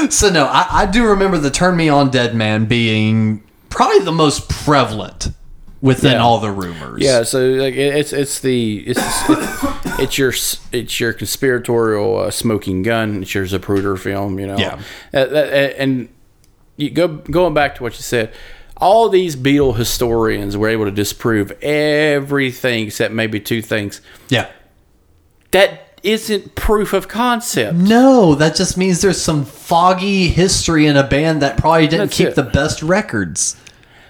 So 0.09 0.29
no, 0.29 0.45
I, 0.45 0.67
I 0.69 0.85
do 0.85 1.07
remember 1.07 1.37
the 1.37 1.49
"Turn 1.49 1.75
Me 1.77 1.89
On, 1.89 2.09
Dead 2.09 2.35
Man" 2.35 2.65
being 2.65 3.43
probably 3.69 3.99
the 3.99 4.11
most 4.11 4.49
prevalent 4.49 5.29
within 5.83 6.13
Yeah. 6.13 6.23
all 6.23 6.39
the 6.39 6.49
rumors. 6.49 7.01
Yeah, 7.03 7.21
so 7.23 7.39
like 7.51 7.75
it- 7.75 7.93
it's 7.95 8.11
it's 8.13 8.39
the 8.39 8.79
it's 8.87 8.99
it's, 9.29 9.99
it's 9.99 10.17
your 10.17 10.33
it's 10.71 10.99
your 10.99 11.13
conspiratorial 11.13 12.17
uh, 12.19 12.31
smoking 12.31 12.81
gun. 12.81 13.21
It's 13.21 13.35
your 13.35 13.45
Zapruder 13.45 13.99
film, 13.99 14.39
you 14.39 14.47
know. 14.47 14.57
Yeah. 14.57 14.79
Uh, 15.13 15.25
that- 15.25 15.79
and 15.79 16.09
you 16.77 16.89
go 16.89 17.07
going 17.09 17.53
back 17.53 17.75
to 17.75 17.83
what 17.83 17.93
you 17.93 18.01
said. 18.01 18.33
All 18.77 19.07
these 19.07 19.35
Beatle 19.35 19.75
historians 19.75 20.57
were 20.57 20.67
able 20.67 20.85
to 20.85 20.91
disprove 20.91 21.51
everything 21.61 22.87
except 22.87 23.13
maybe 23.13 23.39
two 23.39 23.61
things. 23.61 24.01
yeah. 24.29 24.47
That 25.51 25.99
isn't 26.01 26.55
proof 26.55 26.91
of 26.93 27.07
concept. 27.07 27.75
No, 27.77 28.33
that 28.35 28.55
just 28.55 28.75
means 28.77 29.01
there's 29.01 29.21
some 29.21 29.45
foggy 29.45 30.27
history 30.27 30.87
in 30.87 30.97
a 30.97 31.03
band 31.07 31.41
that 31.43 31.57
probably 31.57 31.85
didn't 31.87 32.07
That's 32.07 32.17
keep 32.17 32.27
it. 32.29 32.35
the 32.35 32.43
best 32.43 32.81
records. 32.81 33.55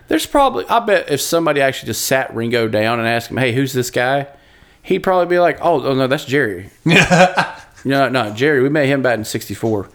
There's 0.08 0.26
probably 0.26 0.66
I 0.68 0.80
bet 0.80 1.10
if 1.10 1.22
somebody 1.22 1.62
actually 1.62 1.88
just 1.88 2.06
sat 2.06 2.34
Ringo 2.36 2.68
down 2.68 3.00
and 3.00 3.08
asked 3.08 3.32
him, 3.32 3.38
"Hey, 3.38 3.54
who's 3.54 3.74
this 3.74 3.92
guy?" 3.92 4.28
He'd 4.82 5.00
probably 5.00 5.28
be 5.28 5.40
like, 5.40 5.60
"Oh, 5.62 5.82
oh 5.82 5.94
no, 5.94 6.08
that's 6.08 6.26
Jerry." 6.26 6.70
no, 6.86 8.10
no, 8.10 8.34
Jerry. 8.34 8.62
We 8.62 8.68
met 8.68 8.86
him 8.86 9.02
back 9.02 9.18
in 9.18 9.24
'64. 9.24 9.90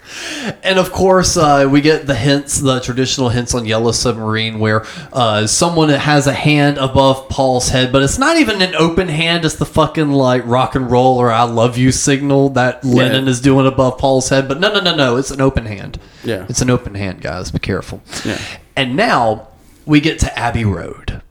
And 0.63 0.79
of 0.79 0.91
course, 0.93 1.37
uh, 1.37 1.69
we 1.71 1.83
get 1.83 2.07
the 2.07 2.15
hints, 2.15 2.59
the 2.59 2.81
traditional 2.81 3.29
hints 3.29 3.55
on 3.55 3.67
Yellow 3.67 3.93
Submarine, 3.93 4.59
where 4.59 4.87
uh, 5.13 5.47
someone 5.47 5.91
has 5.91 6.27
a 6.27 6.33
hand 6.33 6.79
above 6.79 7.29
Paul's 7.29 7.69
head, 7.69 7.93
but 7.93 8.03
it's 8.03 8.19
not 8.19 8.39
even 8.39 8.63
an 8.63 8.75
open 8.77 9.09
hand. 9.09 9.45
It's 9.45 9.57
the 9.57 9.67
fucking 9.67 10.11
like 10.11 10.43
rock 10.47 10.75
and 10.75 10.91
roll 10.91 11.19
or 11.19 11.31
"I 11.31 11.43
love 11.43 11.77
you" 11.77 11.93
signal 11.93 12.49
that 12.51 12.83
Lennon 12.83 13.29
is 13.29 13.43
doing 13.43 13.67
above 13.67 13.99
Paul's 13.99 14.31
head. 14.31 14.49
But 14.49 14.59
no, 14.59 14.73
no, 14.73 14.81
no, 14.81 14.97
no. 14.97 15.17
It's 15.17 15.31
an 15.31 15.43
open 15.43 15.67
hand. 15.67 16.01
Yeah. 16.25 16.47
it's 16.49 16.63
an 16.63 16.71
open 16.71 16.95
hand, 16.95 17.21
guys. 17.21 17.51
Be 17.51 17.59
careful. 17.59 18.03
Yeah. 18.25 18.41
And 18.75 18.97
now 18.97 19.48
we 19.89 20.01
get 20.01 20.21
to 20.21 20.39
Abbey 20.39 20.65
Road. 20.65 21.23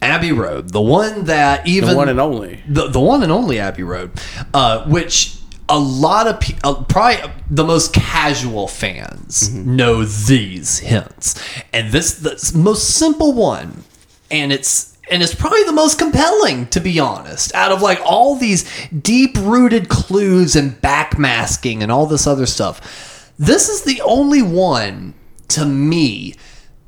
Abbey 0.00 0.30
Road, 0.30 0.70
the 0.70 0.80
one 0.80 1.24
that 1.24 1.66
even 1.66 1.90
The 1.90 1.96
one 1.96 2.08
and 2.08 2.20
only. 2.20 2.62
the, 2.68 2.88
the 2.88 3.00
one 3.00 3.22
and 3.24 3.32
only 3.32 3.58
Abbey 3.58 3.82
Road, 3.82 4.12
uh, 4.54 4.84
which 4.86 5.36
a 5.68 5.78
lot 5.78 6.26
of 6.26 6.36
uh, 6.62 6.84
probably 6.84 7.30
the 7.50 7.64
most 7.64 7.92
casual 7.92 8.68
fans 8.68 9.52
know 9.52 10.04
these 10.04 10.78
hints, 10.78 11.34
and 11.72 11.90
this 11.90 12.20
the 12.20 12.56
most 12.58 12.90
simple 12.96 13.32
one, 13.32 13.82
and 14.30 14.52
it's 14.52 14.96
and 15.10 15.22
it's 15.22 15.34
probably 15.34 15.64
the 15.64 15.72
most 15.72 15.98
compelling 15.98 16.66
to 16.68 16.80
be 16.80 17.00
honest. 17.00 17.52
Out 17.54 17.72
of 17.72 17.82
like 17.82 18.00
all 18.04 18.36
these 18.36 18.64
deep 18.90 19.36
rooted 19.38 19.88
clues 19.88 20.54
and 20.54 20.80
backmasking 20.80 21.82
and 21.82 21.90
all 21.90 22.06
this 22.06 22.26
other 22.26 22.46
stuff, 22.46 23.32
this 23.38 23.68
is 23.68 23.82
the 23.82 24.00
only 24.02 24.42
one 24.42 25.14
to 25.48 25.66
me 25.66 26.34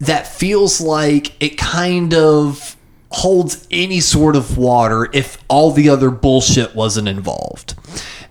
that 0.00 0.26
feels 0.26 0.80
like 0.80 1.40
it 1.42 1.56
kind 1.58 2.14
of 2.14 2.76
holds 3.12 3.66
any 3.70 4.00
sort 4.00 4.36
of 4.36 4.56
water 4.56 5.08
if 5.12 5.42
all 5.48 5.72
the 5.72 5.88
other 5.88 6.10
bullshit 6.10 6.74
wasn't 6.74 7.08
involved 7.08 7.74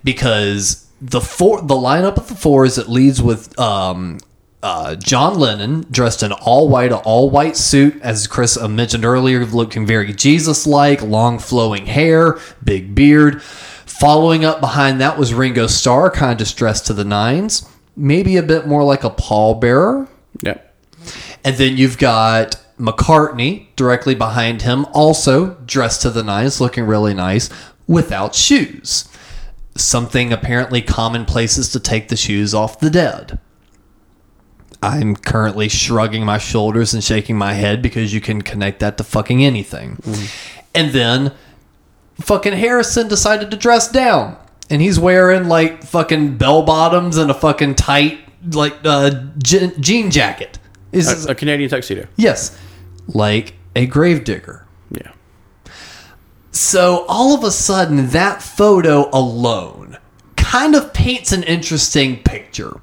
because 0.02 0.86
the 1.00 1.20
four 1.20 1.60
the 1.60 1.74
lineup 1.74 2.16
of 2.16 2.28
the 2.28 2.34
fours 2.34 2.78
it 2.78 2.88
leads 2.88 3.22
with 3.22 3.58
um 3.58 4.18
uh, 4.62 4.94
John 4.96 5.38
Lennon 5.38 5.86
dressed 5.90 6.22
in 6.22 6.32
all 6.32 6.68
white, 6.68 6.92
all 6.92 7.30
white 7.30 7.56
suit, 7.56 7.98
as 8.02 8.26
Chris 8.26 8.58
uh, 8.58 8.68
mentioned 8.68 9.06
earlier, 9.06 9.42
looking 9.46 9.86
very 9.86 10.12
Jesus 10.12 10.66
like, 10.66 11.00
long 11.00 11.38
flowing 11.38 11.86
hair, 11.86 12.38
big 12.62 12.94
beard. 12.94 13.42
Following 13.42 14.44
up 14.44 14.60
behind 14.60 15.00
that 15.00 15.18
was 15.18 15.32
Ringo 15.32 15.66
Starr, 15.66 16.10
kind 16.10 16.38
of 16.42 16.48
dressed 16.54 16.86
to 16.88 16.92
the 16.92 17.06
nines, 17.06 17.66
maybe 17.96 18.36
a 18.36 18.42
bit 18.42 18.66
more 18.66 18.84
like 18.84 19.02
a 19.02 19.08
pallbearer, 19.10 20.08
Yep. 20.42 20.69
And 21.44 21.56
then 21.56 21.76
you've 21.76 21.98
got 21.98 22.56
McCartney 22.78 23.66
directly 23.76 24.14
behind 24.14 24.62
him, 24.62 24.86
also 24.92 25.54
dressed 25.66 26.02
to 26.02 26.10
the 26.10 26.22
nines, 26.22 26.60
looking 26.60 26.84
really 26.84 27.14
nice, 27.14 27.50
without 27.86 28.34
shoes. 28.34 29.08
Something 29.76 30.32
apparently 30.32 30.82
commonplace 30.82 31.58
is 31.58 31.70
to 31.72 31.80
take 31.80 32.08
the 32.08 32.16
shoes 32.16 32.54
off 32.54 32.80
the 32.80 32.90
dead. 32.90 33.38
I'm 34.82 35.14
currently 35.14 35.68
shrugging 35.68 36.24
my 36.24 36.38
shoulders 36.38 36.94
and 36.94 37.04
shaking 37.04 37.36
my 37.36 37.52
head 37.52 37.82
because 37.82 38.14
you 38.14 38.20
can 38.20 38.40
connect 38.40 38.80
that 38.80 38.96
to 38.98 39.04
fucking 39.04 39.44
anything. 39.44 39.98
And 40.74 40.92
then 40.92 41.32
fucking 42.14 42.54
Harrison 42.54 43.08
decided 43.08 43.50
to 43.50 43.56
dress 43.56 43.90
down. 43.90 44.36
And 44.70 44.80
he's 44.80 44.98
wearing 44.98 45.48
like 45.48 45.82
fucking 45.82 46.38
bell 46.38 46.62
bottoms 46.62 47.16
and 47.16 47.30
a 47.30 47.34
fucking 47.34 47.74
tight 47.74 48.20
like 48.52 48.76
uh, 48.84 49.10
je- 49.42 49.74
jean 49.80 50.10
jacket. 50.10 50.58
Is- 50.92 51.26
A, 51.26 51.32
a 51.32 51.34
Canadian 51.34 51.70
tuxedo. 51.70 52.06
Yes, 52.16 52.58
like 53.08 53.54
a 53.76 53.86
gravedigger. 53.86 54.66
Yeah. 54.90 55.12
So 56.52 57.04
all 57.08 57.34
of 57.34 57.44
a 57.44 57.50
sudden, 57.50 58.08
that 58.08 58.42
photo 58.42 59.08
alone 59.12 59.98
kind 60.36 60.74
of 60.74 60.92
paints 60.92 61.32
an 61.32 61.42
interesting 61.44 62.22
picture. 62.22 62.80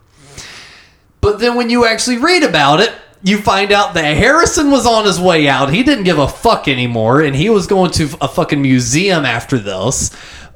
But 1.19 1.39
then 1.39 1.55
when 1.55 1.69
you 1.69 1.85
actually 1.85 2.17
read 2.17 2.43
about 2.43 2.79
it, 2.79 2.93
you 3.23 3.39
find 3.39 3.71
out 3.71 3.93
that 3.95 4.15
Harrison 4.15 4.71
was 4.71 4.85
on 4.85 5.05
his 5.05 5.19
way 5.19 5.47
out. 5.49 5.73
He 5.73 5.83
didn't 5.83 6.05
give 6.05 6.19
a 6.19 6.27
fuck 6.27 6.67
anymore, 6.67 7.21
and 7.21 7.35
he 7.35 7.49
was 7.49 7.67
going 7.67 7.91
to 7.91 8.07
a 8.21 8.27
fucking 8.27 8.61
museum 8.61 9.25
after 9.25 9.57
this. 9.57 10.11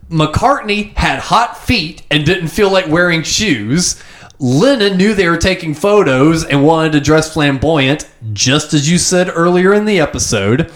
McCartney 0.09 0.93
had 0.95 1.19
hot 1.19 1.57
feet 1.57 2.03
and 2.11 2.25
didn't 2.25 2.49
feel 2.49 2.69
like 2.71 2.87
wearing 2.87 3.23
shoes. 3.23 4.01
Lennon 4.43 4.97
knew 4.97 5.13
they 5.13 5.29
were 5.29 5.37
taking 5.37 5.75
photos 5.75 6.43
and 6.43 6.65
wanted 6.65 6.93
to 6.93 6.99
dress 6.99 7.31
flamboyant, 7.31 8.09
just 8.33 8.73
as 8.73 8.89
you 8.89 8.97
said 8.97 9.31
earlier 9.33 9.71
in 9.71 9.85
the 9.85 9.99
episode. 9.99 10.71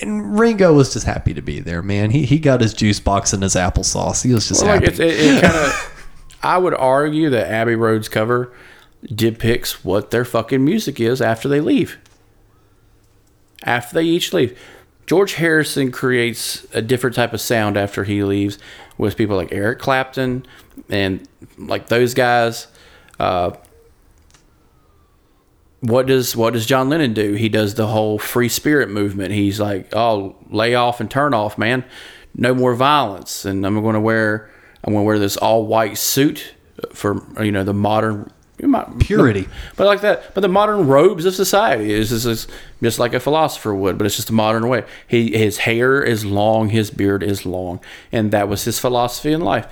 And 0.00 0.36
Ringo 0.36 0.72
was 0.74 0.92
just 0.92 1.06
happy 1.06 1.32
to 1.32 1.42
be 1.42 1.60
there, 1.60 1.80
man. 1.80 2.10
He 2.10 2.24
he 2.24 2.38
got 2.40 2.60
his 2.60 2.74
juice 2.74 2.98
box 2.98 3.32
and 3.32 3.42
his 3.42 3.54
applesauce. 3.54 4.24
He 4.24 4.34
was 4.34 4.48
just 4.48 4.62
Well, 4.64 4.74
like 4.74 4.82
happy. 4.82 4.92
it's, 4.94 5.00
it, 5.00 5.20
it 5.36 5.42
kind 5.42 5.54
of. 5.54 5.88
I 6.42 6.58
would 6.58 6.74
argue 6.74 7.30
that 7.30 7.46
Abbey 7.48 7.76
Road's 7.76 8.08
cover 8.08 8.52
depicts 9.04 9.84
what 9.84 10.10
their 10.10 10.24
fucking 10.24 10.64
music 10.64 10.98
is 10.98 11.22
after 11.22 11.48
they 11.48 11.60
leave. 11.60 11.98
After 13.64 13.94
they 13.94 14.02
each 14.04 14.32
leave, 14.32 14.58
George 15.06 15.34
Harrison 15.34 15.92
creates 15.92 16.66
a 16.74 16.82
different 16.82 17.14
type 17.14 17.32
of 17.32 17.40
sound 17.40 17.76
after 17.76 18.02
he 18.02 18.24
leaves, 18.24 18.58
with 18.98 19.16
people 19.16 19.36
like 19.36 19.52
Eric 19.52 19.78
Clapton 19.78 20.44
and 20.88 21.26
like 21.58 21.88
those 21.88 22.14
guys. 22.14 22.66
Uh, 23.18 23.52
what 25.80 26.06
does 26.06 26.36
what 26.36 26.52
does 26.52 26.64
John 26.64 26.88
Lennon 26.88 27.12
do? 27.12 27.34
He 27.34 27.48
does 27.48 27.74
the 27.74 27.88
whole 27.88 28.18
free 28.18 28.48
spirit 28.48 28.88
movement. 28.88 29.32
He's 29.32 29.60
like, 29.60 29.94
"Oh, 29.94 30.36
lay 30.48 30.74
off 30.74 31.00
and 31.00 31.10
turn 31.10 31.34
off, 31.34 31.58
man. 31.58 31.84
No 32.34 32.54
more 32.54 32.74
violence." 32.74 33.44
And 33.44 33.66
I'm 33.66 33.80
going 33.82 33.94
to 33.94 34.00
wear 34.00 34.50
I'm 34.84 34.92
going 34.92 35.02
to 35.02 35.06
wear 35.06 35.18
this 35.18 35.36
all 35.36 35.66
white 35.66 35.98
suit 35.98 36.54
for 36.92 37.22
you 37.42 37.52
know 37.52 37.64
the 37.64 37.74
modern 37.74 38.30
Purity. 39.00 39.48
but 39.76 39.86
like 39.86 40.02
that. 40.02 40.34
But 40.34 40.42
the 40.42 40.48
modern 40.48 40.86
robes 40.86 41.24
of 41.24 41.34
society 41.34 41.92
is 41.92 42.12
is, 42.12 42.26
is 42.26 42.46
just 42.80 43.00
like 43.00 43.12
a 43.12 43.18
philosopher 43.18 43.74
would, 43.74 43.98
but 43.98 44.06
it's 44.06 44.14
just 44.14 44.30
a 44.30 44.32
modern 44.32 44.68
way. 44.68 44.84
He 45.08 45.36
his 45.36 45.58
hair 45.58 46.00
is 46.00 46.24
long, 46.24 46.68
his 46.68 46.90
beard 46.90 47.24
is 47.24 47.44
long, 47.44 47.80
and 48.12 48.30
that 48.30 48.48
was 48.48 48.64
his 48.64 48.78
philosophy 48.78 49.32
in 49.32 49.40
life. 49.40 49.66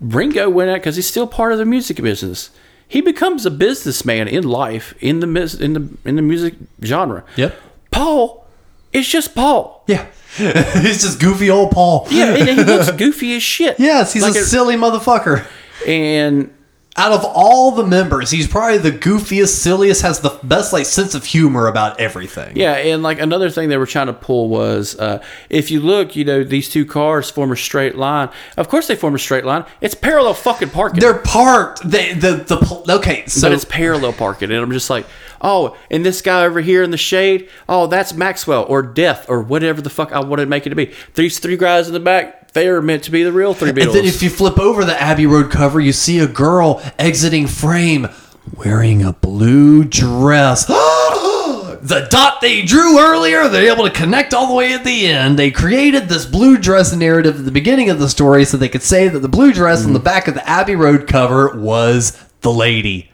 Ringo 0.00 0.48
went 0.48 0.70
out 0.70 0.74
because 0.76 0.96
he's 0.96 1.06
still 1.06 1.26
part 1.26 1.52
of 1.52 1.58
the 1.58 1.64
music 1.64 1.98
business. 1.98 2.50
He 2.88 3.00
becomes 3.00 3.46
a 3.46 3.50
businessman 3.50 4.26
in 4.28 4.44
life 4.44 4.94
in 5.00 5.20
the 5.20 5.26
in 5.60 5.74
the 5.74 5.88
in 6.04 6.16
the 6.16 6.22
music 6.22 6.54
genre. 6.82 7.24
Yep. 7.36 7.54
Paul 7.90 8.46
is 8.92 9.06
just 9.06 9.34
Paul. 9.34 9.84
Yeah. 9.86 10.06
He's 10.36 11.02
just 11.02 11.20
goofy 11.20 11.50
old 11.50 11.72
Paul. 11.72 12.06
Yeah, 12.08 12.34
and 12.36 12.48
he 12.48 12.62
looks 12.64 12.90
goofy 12.96 13.34
as 13.34 13.42
shit. 13.42 13.80
Yes, 13.80 14.12
he's 14.12 14.22
Like 14.22 14.36
a 14.36 14.42
silly 14.44 14.76
motherfucker. 14.76 15.44
and 15.88 16.52
Out 17.00 17.12
of 17.12 17.24
all 17.24 17.70
the 17.70 17.86
members, 17.86 18.30
he's 18.30 18.46
probably 18.46 18.76
the 18.76 18.92
goofiest, 18.92 19.56
silliest, 19.56 20.02
has 20.02 20.20
the 20.20 20.38
best 20.42 20.70
like 20.70 20.84
sense 20.84 21.14
of 21.14 21.24
humor 21.24 21.66
about 21.66 21.98
everything. 21.98 22.54
Yeah, 22.54 22.74
and 22.74 23.02
like 23.02 23.18
another 23.18 23.48
thing 23.48 23.70
they 23.70 23.78
were 23.78 23.86
trying 23.86 24.08
to 24.08 24.12
pull 24.12 24.50
was 24.50 24.98
uh, 24.98 25.24
if 25.48 25.70
you 25.70 25.80
look, 25.80 26.14
you 26.14 26.26
know, 26.26 26.44
these 26.44 26.68
two 26.68 26.84
cars 26.84 27.30
form 27.30 27.52
a 27.52 27.56
straight 27.56 27.96
line. 27.96 28.28
Of 28.58 28.68
course, 28.68 28.86
they 28.86 28.96
form 28.96 29.14
a 29.14 29.18
straight 29.18 29.46
line. 29.46 29.64
It's 29.80 29.94
parallel 29.94 30.34
fucking 30.34 30.68
parking. 30.68 31.00
They're 31.00 31.14
parked. 31.14 31.88
They 31.88 32.12
the 32.12 32.32
the 32.32 32.96
okay. 32.96 33.24
So 33.28 33.48
but 33.48 33.54
it's 33.54 33.64
parallel 33.64 34.12
parking, 34.12 34.50
and 34.50 34.60
I'm 34.62 34.70
just 34.70 34.90
like, 34.90 35.06
oh, 35.40 35.78
and 35.90 36.04
this 36.04 36.20
guy 36.20 36.44
over 36.44 36.60
here 36.60 36.82
in 36.82 36.90
the 36.90 36.98
shade, 36.98 37.48
oh, 37.66 37.86
that's 37.86 38.12
Maxwell 38.12 38.64
or 38.64 38.82
Death 38.82 39.24
or 39.26 39.40
whatever 39.40 39.80
the 39.80 39.88
fuck 39.88 40.12
I 40.12 40.20
wanted 40.20 40.44
to 40.44 40.50
make 40.50 40.66
it 40.66 40.70
to 40.70 40.76
be. 40.76 40.92
These 41.14 41.38
three 41.38 41.56
guys 41.56 41.86
in 41.86 41.94
the 41.94 42.00
back, 42.00 42.39
they 42.52 42.68
are 42.68 42.82
meant 42.82 43.04
to 43.04 43.10
be 43.10 43.22
the 43.22 43.32
real 43.32 43.54
three 43.54 43.70
Beatles. 43.70 43.82
And 43.82 43.94
then 43.94 44.04
if 44.04 44.22
you 44.22 44.30
flip 44.30 44.58
over 44.58 44.84
the 44.84 45.00
Abbey 45.00 45.26
Road 45.26 45.50
cover, 45.50 45.80
you 45.80 45.92
see 45.92 46.18
a 46.18 46.26
girl 46.26 46.82
exiting 46.98 47.46
frame 47.46 48.08
wearing 48.56 49.02
a 49.02 49.12
blue 49.12 49.84
dress. 49.84 50.64
the 50.66 52.06
dot 52.10 52.40
they 52.40 52.62
drew 52.62 52.98
earlier, 52.98 53.48
they're 53.48 53.72
able 53.72 53.84
to 53.84 53.90
connect 53.90 54.34
all 54.34 54.48
the 54.48 54.54
way 54.54 54.72
at 54.72 54.84
the 54.84 55.06
end. 55.06 55.38
They 55.38 55.50
created 55.50 56.08
this 56.08 56.26
blue 56.26 56.58
dress 56.58 56.94
narrative 56.94 57.38
at 57.38 57.44
the 57.44 57.50
beginning 57.50 57.90
of 57.90 57.98
the 57.98 58.08
story 58.08 58.44
so 58.44 58.56
they 58.56 58.68
could 58.68 58.82
say 58.82 59.08
that 59.08 59.20
the 59.20 59.28
blue 59.28 59.52
dress 59.52 59.84
on 59.84 59.92
the 59.92 60.00
back 60.00 60.28
of 60.28 60.34
the 60.34 60.48
Abbey 60.48 60.76
Road 60.76 61.06
cover 61.06 61.56
was 61.56 62.22
the 62.40 62.52
lady. 62.52 63.10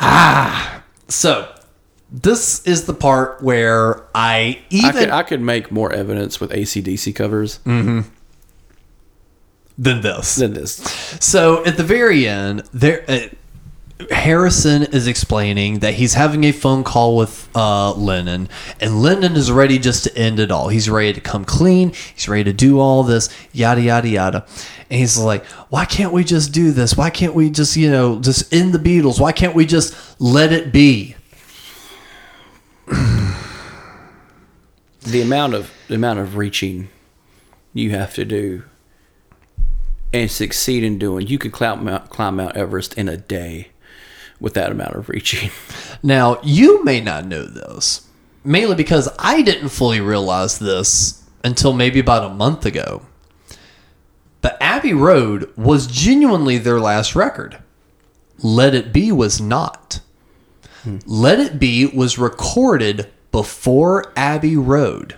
Ah. 0.00 0.82
So, 1.08 1.50
this 2.10 2.64
is 2.66 2.84
the 2.84 2.94
part 2.94 3.42
where 3.42 4.04
I 4.14 4.60
even 4.70 4.90
I 4.90 4.92
could 4.92 5.08
I 5.10 5.22
could 5.22 5.40
make 5.40 5.70
more 5.70 5.92
evidence 5.92 6.40
with 6.40 6.50
ACDC 6.50 7.14
covers 7.14 7.60
than 9.78 10.00
this. 10.00 10.36
than 10.36 10.52
this. 10.52 10.76
So 11.20 11.64
at 11.64 11.76
the 11.76 11.84
very 11.84 12.26
end, 12.26 12.60
there 12.72 13.04
uh, 13.08 13.28
Harrison 14.10 14.84
is 14.84 15.06
explaining 15.06 15.80
that 15.80 15.94
he's 15.94 16.14
having 16.14 16.44
a 16.44 16.52
phone 16.52 16.84
call 16.84 17.16
with 17.16 17.48
uh, 17.54 17.92
Lennon, 17.94 18.48
and 18.80 19.02
Lennon 19.02 19.34
is 19.34 19.50
ready 19.50 19.78
just 19.78 20.04
to 20.04 20.16
end 20.16 20.38
it 20.38 20.50
all. 20.50 20.68
He's 20.68 20.88
ready 20.88 21.12
to 21.12 21.20
come 21.20 21.44
clean. 21.44 21.92
He's 22.14 22.28
ready 22.28 22.44
to 22.44 22.52
do 22.52 22.78
all 22.78 23.02
this, 23.02 23.28
yada 23.52 23.80
yada 23.80 24.08
yada. 24.08 24.46
And 24.90 25.00
he's 25.00 25.18
like, 25.18 25.44
"Why 25.68 25.84
can't 25.84 26.12
we 26.12 26.22
just 26.24 26.52
do 26.52 26.70
this? 26.70 26.96
Why 26.96 27.10
can't 27.10 27.34
we 27.34 27.50
just, 27.50 27.76
you 27.76 27.90
know, 27.90 28.20
just 28.20 28.52
end 28.54 28.72
the 28.72 28.78
Beatles? 28.78 29.20
Why 29.20 29.32
can't 29.32 29.54
we 29.54 29.66
just 29.66 29.94
let 30.20 30.52
it 30.52 30.72
be?" 30.72 31.16
the 35.02 35.22
amount 35.22 35.54
of 35.54 35.72
the 35.88 35.94
amount 35.94 36.18
of 36.20 36.36
reaching 36.36 36.88
you 37.74 37.90
have 37.90 38.14
to 38.14 38.24
do 38.24 38.62
and 40.12 40.30
succeed 40.30 40.84
in 40.84 40.98
doing, 40.98 41.26
you 41.26 41.38
could 41.38 41.52
climb 41.52 41.84
Mount, 41.84 42.10
climb 42.10 42.36
Mount 42.36 42.56
Everest 42.56 42.94
in 42.94 43.08
a 43.08 43.16
day 43.16 43.68
with 44.40 44.54
that 44.54 44.70
amount 44.70 44.94
of 44.94 45.08
reaching. 45.08 45.50
Now, 46.00 46.38
you 46.44 46.84
may 46.84 47.00
not 47.00 47.26
know 47.26 47.44
this, 47.44 48.06
mainly 48.44 48.76
because 48.76 49.08
I 49.18 49.42
didn't 49.42 49.70
fully 49.70 50.00
realize 50.00 50.60
this 50.60 51.24
until 51.42 51.72
maybe 51.72 51.98
about 51.98 52.30
a 52.30 52.34
month 52.34 52.64
ago. 52.64 53.02
But 54.40 54.56
Abbey 54.60 54.94
Road 54.94 55.52
was 55.56 55.88
genuinely 55.88 56.56
their 56.56 56.78
last 56.78 57.16
record. 57.16 57.58
Let 58.38 58.74
It 58.74 58.92
Be 58.92 59.10
was 59.10 59.40
not. 59.40 60.00
Let 61.04 61.40
It 61.40 61.58
Be 61.58 61.86
was 61.86 62.16
recorded 62.16 63.10
before 63.32 64.12
Abbey 64.16 64.56
Road. 64.56 65.16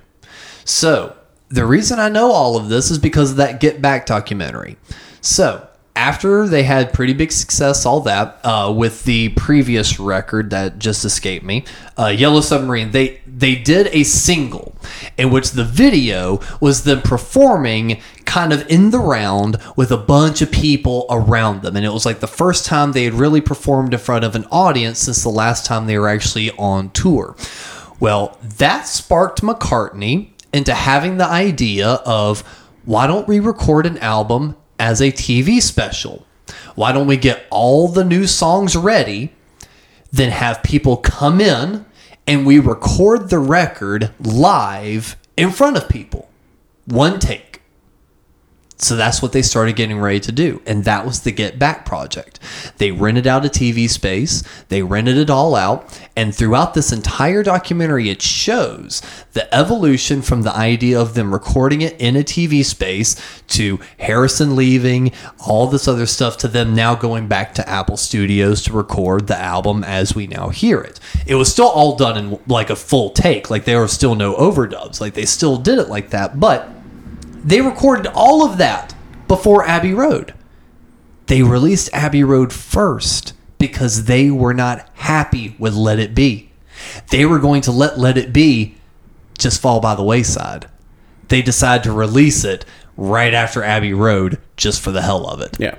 So, 0.64 1.14
the 1.50 1.66
reason 1.66 1.98
I 1.98 2.08
know 2.08 2.30
all 2.30 2.56
of 2.56 2.68
this 2.68 2.90
is 2.90 2.98
because 2.98 3.32
of 3.32 3.36
that 3.36 3.60
Get 3.60 3.82
Back 3.82 4.06
documentary. 4.06 4.76
So, 5.20 5.66
after 5.96 6.46
they 6.46 6.62
had 6.62 6.92
pretty 6.92 7.12
big 7.12 7.32
success, 7.32 7.84
all 7.84 8.00
that 8.02 8.38
uh, 8.44 8.72
with 8.74 9.04
the 9.04 9.30
previous 9.30 9.98
record 9.98 10.50
that 10.50 10.78
just 10.78 11.04
escaped 11.04 11.44
me, 11.44 11.64
uh, 11.98 12.06
Yellow 12.06 12.40
Submarine, 12.40 12.92
they 12.92 13.20
they 13.26 13.56
did 13.56 13.88
a 13.88 14.04
single 14.04 14.76
in 15.18 15.30
which 15.30 15.50
the 15.50 15.64
video 15.64 16.40
was 16.60 16.84
them 16.84 17.02
performing 17.02 18.00
kind 18.24 18.52
of 18.52 18.66
in 18.70 18.90
the 18.90 18.98
round 18.98 19.58
with 19.76 19.90
a 19.90 19.96
bunch 19.96 20.40
of 20.40 20.52
people 20.52 21.06
around 21.10 21.62
them, 21.62 21.76
and 21.76 21.84
it 21.84 21.92
was 21.92 22.06
like 22.06 22.20
the 22.20 22.28
first 22.28 22.64
time 22.64 22.92
they 22.92 23.04
had 23.04 23.14
really 23.14 23.40
performed 23.40 23.92
in 23.92 24.00
front 24.00 24.24
of 24.24 24.36
an 24.36 24.46
audience 24.52 25.00
since 25.00 25.22
the 25.22 25.28
last 25.28 25.66
time 25.66 25.86
they 25.86 25.98
were 25.98 26.08
actually 26.08 26.50
on 26.52 26.90
tour. 26.90 27.36
Well, 27.98 28.38
that 28.58 28.86
sparked 28.86 29.42
McCartney 29.42 30.30
into 30.52 30.74
having 30.74 31.16
the 31.16 31.26
idea 31.26 31.88
of 32.04 32.40
why 32.84 33.06
don't 33.06 33.28
we 33.28 33.40
record 33.40 33.86
an 33.86 33.98
album 33.98 34.56
as 34.78 35.00
a 35.00 35.12
TV 35.12 35.60
special? 35.60 36.26
Why 36.74 36.92
don't 36.92 37.06
we 37.06 37.16
get 37.16 37.44
all 37.50 37.88
the 37.88 38.04
new 38.04 38.26
songs 38.26 38.76
ready, 38.76 39.32
then 40.10 40.30
have 40.30 40.62
people 40.62 40.96
come 40.96 41.40
in 41.40 41.84
and 42.26 42.46
we 42.46 42.58
record 42.58 43.30
the 43.30 43.38
record 43.38 44.12
live 44.20 45.16
in 45.36 45.50
front 45.50 45.76
of 45.76 45.88
people? 45.88 46.28
One 46.86 47.18
take. 47.18 47.49
So 48.80 48.96
that's 48.96 49.20
what 49.20 49.32
they 49.32 49.42
started 49.42 49.76
getting 49.76 49.98
ready 49.98 50.20
to 50.20 50.32
do. 50.32 50.62
And 50.66 50.84
that 50.84 51.04
was 51.04 51.20
the 51.20 51.32
Get 51.32 51.58
Back 51.58 51.84
project. 51.84 52.38
They 52.78 52.90
rented 52.90 53.26
out 53.26 53.44
a 53.44 53.48
TV 53.48 53.88
space, 53.88 54.42
they 54.68 54.82
rented 54.82 55.18
it 55.18 55.28
all 55.28 55.54
out. 55.54 56.00
And 56.16 56.34
throughout 56.34 56.74
this 56.74 56.92
entire 56.92 57.42
documentary, 57.42 58.10
it 58.10 58.20
shows 58.20 59.02
the 59.32 59.52
evolution 59.54 60.22
from 60.22 60.42
the 60.42 60.54
idea 60.54 61.00
of 61.00 61.14
them 61.14 61.32
recording 61.32 61.82
it 61.82 61.98
in 62.00 62.16
a 62.16 62.22
TV 62.22 62.64
space 62.64 63.16
to 63.48 63.78
Harrison 63.98 64.56
leaving, 64.56 65.12
all 65.46 65.66
this 65.66 65.86
other 65.86 66.06
stuff, 66.06 66.36
to 66.38 66.48
them 66.48 66.74
now 66.74 66.94
going 66.94 67.28
back 67.28 67.54
to 67.54 67.68
Apple 67.68 67.96
Studios 67.96 68.62
to 68.64 68.72
record 68.72 69.26
the 69.26 69.36
album 69.36 69.84
as 69.84 70.14
we 70.14 70.26
now 70.26 70.48
hear 70.48 70.80
it. 70.80 70.98
It 71.26 71.36
was 71.36 71.50
still 71.50 71.68
all 71.68 71.96
done 71.96 72.16
in 72.16 72.38
like 72.46 72.70
a 72.70 72.76
full 72.76 73.10
take, 73.10 73.50
like 73.50 73.64
there 73.64 73.80
were 73.80 73.88
still 73.88 74.14
no 74.14 74.34
overdubs, 74.34 75.00
like 75.00 75.14
they 75.14 75.26
still 75.26 75.56
did 75.56 75.78
it 75.78 75.88
like 75.88 76.10
that. 76.10 76.40
But 76.40 76.68
they 77.44 77.60
recorded 77.60 78.06
all 78.14 78.44
of 78.44 78.58
that 78.58 78.94
before 79.28 79.64
Abbey 79.66 79.94
Road. 79.94 80.34
They 81.26 81.42
released 81.42 81.90
Abbey 81.92 82.24
Road 82.24 82.52
first 82.52 83.34
because 83.58 84.04
they 84.04 84.30
were 84.30 84.54
not 84.54 84.88
happy 84.94 85.54
with 85.58 85.74
Let 85.74 85.98
It 85.98 86.14
Be. 86.14 86.50
They 87.10 87.24
were 87.26 87.38
going 87.38 87.60
to 87.62 87.72
let 87.72 87.98
Let 87.98 88.18
It 88.18 88.32
Be 88.32 88.76
just 89.38 89.60
fall 89.60 89.80
by 89.80 89.94
the 89.94 90.02
wayside. 90.02 90.66
they 91.28 91.40
decide 91.42 91.84
to 91.84 91.92
release 91.92 92.42
it 92.44 92.64
right 92.96 93.32
after 93.32 93.62
Abbey 93.62 93.92
Road 93.94 94.38
just 94.56 94.80
for 94.80 94.90
the 94.90 95.02
hell 95.02 95.26
of 95.28 95.40
it. 95.40 95.56
Yeah. 95.60 95.76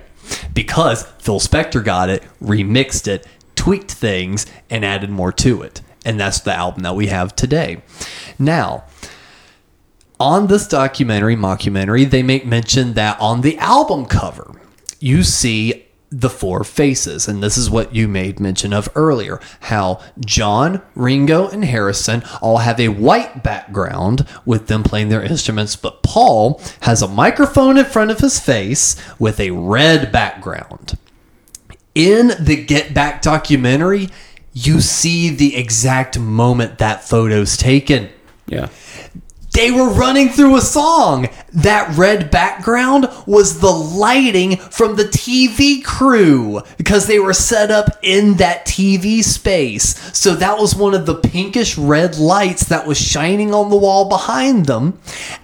Because 0.54 1.04
Phil 1.20 1.40
Spector 1.42 1.84
got 1.84 2.10
it, 2.10 2.24
remixed 2.42 3.08
it, 3.08 3.28
tweaked 3.56 3.92
things, 3.92 4.46
and 4.70 4.86
added 4.86 5.10
more 5.10 5.34
to 5.34 5.62
it. 5.62 5.82
And 6.06 6.18
that's 6.20 6.40
the 6.40 6.54
album 6.54 6.84
that 6.84 6.96
we 6.96 7.08
have 7.08 7.36
today. 7.36 7.84
Now, 8.40 8.86
on 10.22 10.48
this 10.48 10.68
documentary, 10.68 11.36
mockumentary, 11.36 12.08
they 12.10 12.22
make 12.22 12.46
mention 12.46 12.94
that 12.94 13.20
on 13.20 13.42
the 13.42 13.58
album 13.58 14.06
cover, 14.06 14.62
you 15.00 15.24
see 15.24 15.88
the 16.12 16.30
four 16.30 16.64
faces. 16.64 17.28
And 17.28 17.42
this 17.42 17.58
is 17.58 17.70
what 17.70 17.96
you 17.96 18.08
made 18.08 18.40
mention 18.40 18.72
of 18.72 18.88
earlier 18.94 19.40
how 19.62 20.00
John, 20.24 20.82
Ringo, 20.94 21.48
and 21.50 21.66
Harrison 21.66 22.22
all 22.40 22.60
have 22.60 22.80
a 22.80 22.90
white 22.90 23.42
background 23.44 24.28
with 24.46 24.68
them 24.68 24.84
playing 24.84 25.10
their 25.10 25.24
instruments, 25.24 25.76
but 25.76 26.04
Paul 26.04 26.62
has 26.82 27.02
a 27.02 27.08
microphone 27.08 27.78
in 27.78 27.86
front 27.86 28.12
of 28.12 28.20
his 28.20 28.40
face 28.40 28.96
with 29.18 29.40
a 29.40 29.52
red 29.52 30.12
background. 30.12 30.98
In 31.96 32.34
the 32.40 32.64
Get 32.64 32.94
Back 32.94 33.22
documentary, 33.22 34.10
you 34.54 34.82
see 34.82 35.30
the 35.30 35.56
exact 35.56 36.20
moment 36.20 36.78
that 36.78 37.04
photo's 37.04 37.58
taken 37.58 38.10
Yeah. 38.48 38.68
They 39.54 39.72
were 39.72 39.90
running 39.90 40.30
through 40.30 40.56
a 40.56 40.62
song. 40.62 41.28
That 41.54 41.96
red 41.98 42.32
background 42.32 43.10
was 43.26 43.60
the 43.60 43.72
lighting 43.72 44.58
from 44.58 44.96
the 44.96 45.04
TV 45.04 45.84
crew 45.84 46.62
because 46.78 47.08
they 47.08 47.20
were 47.20 47.34
set 47.34 47.72
up 47.72 48.00
in 48.02 48.36
that 48.36 48.66
TV 48.66 49.24
space. 49.24 50.18
So 50.18 50.36
that 50.36 50.58
was 50.58 50.76
one 50.76 50.94
of 50.94 51.06
the 51.06 51.16
pinkish 51.16 51.78
red 51.78 52.18
lights 52.18 52.66
that 52.66 52.88
was 52.88 52.98
shining 52.98 53.54
on 53.54 53.70
the 53.70 53.78
wall 53.78 54.08
behind 54.08 54.66
them. 54.68 55.00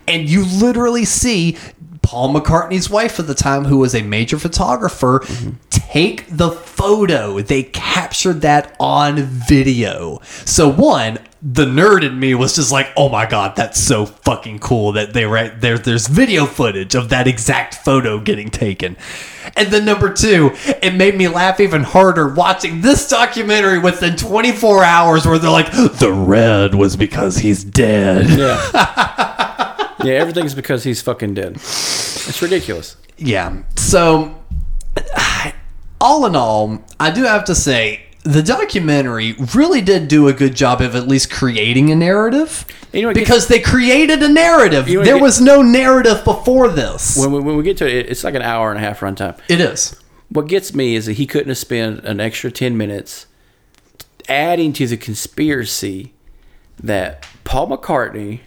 And 0.08 0.30
you 0.30 0.46
literally 0.46 1.06
see 1.06 1.58
Paul 2.02 2.34
McCartney's 2.34 2.90
wife 2.90 3.20
at 3.20 3.28
the 3.28 3.36
time, 3.36 3.66
who 3.66 3.80
was 3.80 3.94
a 3.94 4.02
major 4.02 4.40
photographer, 4.40 5.26
take 5.70 6.26
the 6.30 6.52
photo. 6.52 7.42
They 7.42 7.64
captured 7.64 8.42
that 8.42 8.74
on 8.80 9.18
video. 9.18 10.22
So 10.46 10.72
one, 10.72 11.20
the 11.42 11.66
nerd 11.66 12.04
in 12.04 12.20
me 12.20 12.34
was 12.34 12.56
just 12.56 12.72
like, 12.72 12.90
"Oh 12.98 13.10
my 13.10 13.26
god, 13.26 13.56
that's 13.56 13.80
so 13.80 14.06
fucking 14.06 14.60
cool 14.60 14.94
that 14.94 15.14
they 15.14 15.26
were 15.26 15.50
there." 15.50 15.78
There's 15.78 16.08
video 16.08 16.46
footage 16.46 16.96
of 16.96 17.10
that 17.10 17.28
exact 17.28 17.76
photo 17.76 18.20
getting 18.20 18.50
taken. 18.50 18.98
And 19.56 19.70
then 19.70 19.86
number 19.86 20.12
two, 20.12 20.52
it 20.82 20.96
made 20.96 21.16
me 21.16 21.28
laugh 21.28 21.60
even 21.60 21.84
harder 21.84 22.28
watching 22.28 22.82
this 22.82 23.08
documentary 23.08 23.80
within 23.80 24.16
24 24.16 24.84
hours, 24.84 25.26
where 25.26 25.38
they're 25.38 25.52
like, 25.52 25.72
"The 25.72 26.12
red 26.12 26.74
was 26.74 26.96
because 26.96 27.38
he's 27.38 27.64
dead." 27.64 28.30
Yeah. 28.30 29.96
yeah, 30.04 30.14
everything's 30.14 30.56
because 30.56 30.84
he's 30.84 31.02
fucking 31.02 31.36
dead. 31.36 31.56
It's 31.56 32.42
ridiculous. 32.42 32.98
Yeah. 33.18 33.64
So, 33.76 34.44
all 36.02 36.26
in 36.26 36.36
all, 36.36 36.80
I 37.00 37.12
do 37.12 37.24
have 37.24 37.46
to 37.46 37.56
say 37.56 38.07
the 38.28 38.44
documentary 38.44 39.34
really 39.56 39.82
did 39.82 40.08
do 40.08 40.28
a 40.28 40.34
good 40.34 40.56
job 40.56 40.82
of 40.82 40.96
at 40.96 41.08
least 41.08 41.32
creating 41.32 41.92
a 41.92 41.96
narrative. 41.96 42.66
You 42.94 43.02
know 43.04 43.08
what 43.10 43.16
gets- 43.16 43.28
because 43.28 43.48
they 43.48 43.60
created 43.60 44.22
a 44.24 44.28
narrative. 44.30 44.88
You 44.88 45.00
know 45.00 45.06
there 45.06 45.16
get- 45.16 45.22
was 45.24 45.40
no 45.42 45.62
narrative 45.62 46.24
before 46.24 46.68
this. 46.70 47.18
When 47.18 47.32
we, 47.32 47.40
when 47.40 47.58
we 47.58 47.64
get 47.64 47.78
to 47.78 47.88
it, 47.88 48.10
it's 48.10 48.24
like 48.24 48.36
an 48.36 48.42
hour 48.42 48.70
and 48.72 48.78
a 48.78 48.82
half 48.82 49.00
runtime. 49.02 49.38
it 49.48 49.60
is. 49.62 49.96
What 50.30 50.48
gets 50.48 50.74
me 50.74 50.96
is 50.96 51.06
that 51.06 51.14
he 51.14 51.26
couldn't 51.26 51.48
have 51.48 51.58
spent 51.58 52.04
an 52.04 52.20
extra 52.20 52.52
10 52.52 52.76
minutes 52.76 53.28
adding 54.28 54.74
to 54.74 54.86
the 54.88 54.98
conspiracy 54.98 56.14
that 56.82 57.26
Paul 57.46 57.70
McCartney, 57.70 58.42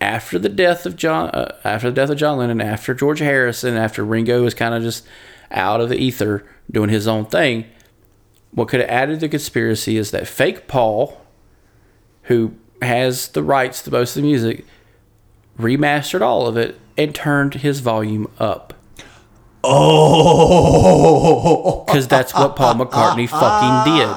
after 0.00 0.38
the 0.38 0.48
death 0.50 0.84
of 0.86 0.96
John, 0.96 1.30
uh, 1.30 1.56
after 1.64 1.88
the 1.90 1.94
death 1.94 2.10
of 2.10 2.16
John 2.18 2.38
Lennon, 2.38 2.60
after 2.60 2.92
George 2.94 3.20
Harrison, 3.20 3.76
after 3.76 4.04
Ringo 4.04 4.42
was 4.44 4.54
kind 4.54 4.74
of 4.74 4.82
just 4.82 5.06
out 5.50 5.80
of 5.80 5.88
the 5.88 5.96
ether 5.96 6.44
doing 6.70 6.90
his 6.90 7.08
own 7.08 7.24
thing, 7.26 7.64
what 8.52 8.68
could 8.68 8.80
have 8.80 8.88
added 8.90 9.14
to 9.14 9.20
the 9.26 9.28
conspiracy 9.28 9.96
is 9.96 10.10
that 10.10 10.26
fake 10.26 10.66
Paul, 10.68 11.20
who 12.24 12.54
has 12.82 13.28
the 13.28 13.42
rights 13.42 13.82
to 13.82 13.90
most 13.90 14.16
of 14.16 14.22
the 14.22 14.28
music, 14.28 14.64
remastered 15.58 16.20
all 16.22 16.46
of 16.46 16.56
it 16.56 16.78
and 16.96 17.14
turned 17.14 17.54
his 17.54 17.80
volume 17.80 18.30
up. 18.38 18.74
Oh. 20.12 21.84
because 21.86 22.08
that's 22.08 22.32
what 22.34 22.56
Paul 22.56 22.74
McCartney 22.74 23.28
fucking 23.28 23.92
did. 23.94 24.08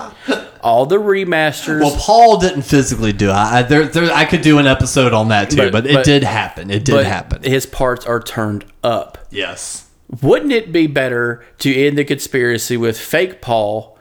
All 0.61 0.85
the 0.85 0.95
remasters. 0.97 1.81
Well, 1.81 1.95
Paul 1.99 2.37
didn't 2.39 2.61
physically 2.61 3.11
do 3.11 3.29
it. 3.29 3.33
I, 3.33 3.63
there, 3.63 3.85
there, 3.85 4.13
I 4.13 4.23
could 4.23 4.41
do 4.41 4.59
an 4.59 4.67
episode 4.67 5.11
on 5.13 5.27
that 5.27 5.49
too, 5.49 5.57
but, 5.57 5.71
But- 5.73 5.87
it 5.87 5.93
but- 5.95 6.05
did 6.05 6.23
happen. 6.23 6.71
It 6.71 6.85
did 6.85 7.05
happen. 7.05 7.43
His 7.43 7.65
parts 7.65 8.05
are 8.05 8.21
turned 8.21 8.65
up. 8.83 9.17
yes. 9.29 9.89
Wouldn't 10.21 10.51
it 10.51 10.71
be 10.71 10.85
better 10.85 11.43
to 11.59 11.73
end 11.75 11.97
the 11.97 12.05
conspiracy 12.05 12.77
with 12.77 12.99
fake 12.99 13.41
Paul 13.41 13.92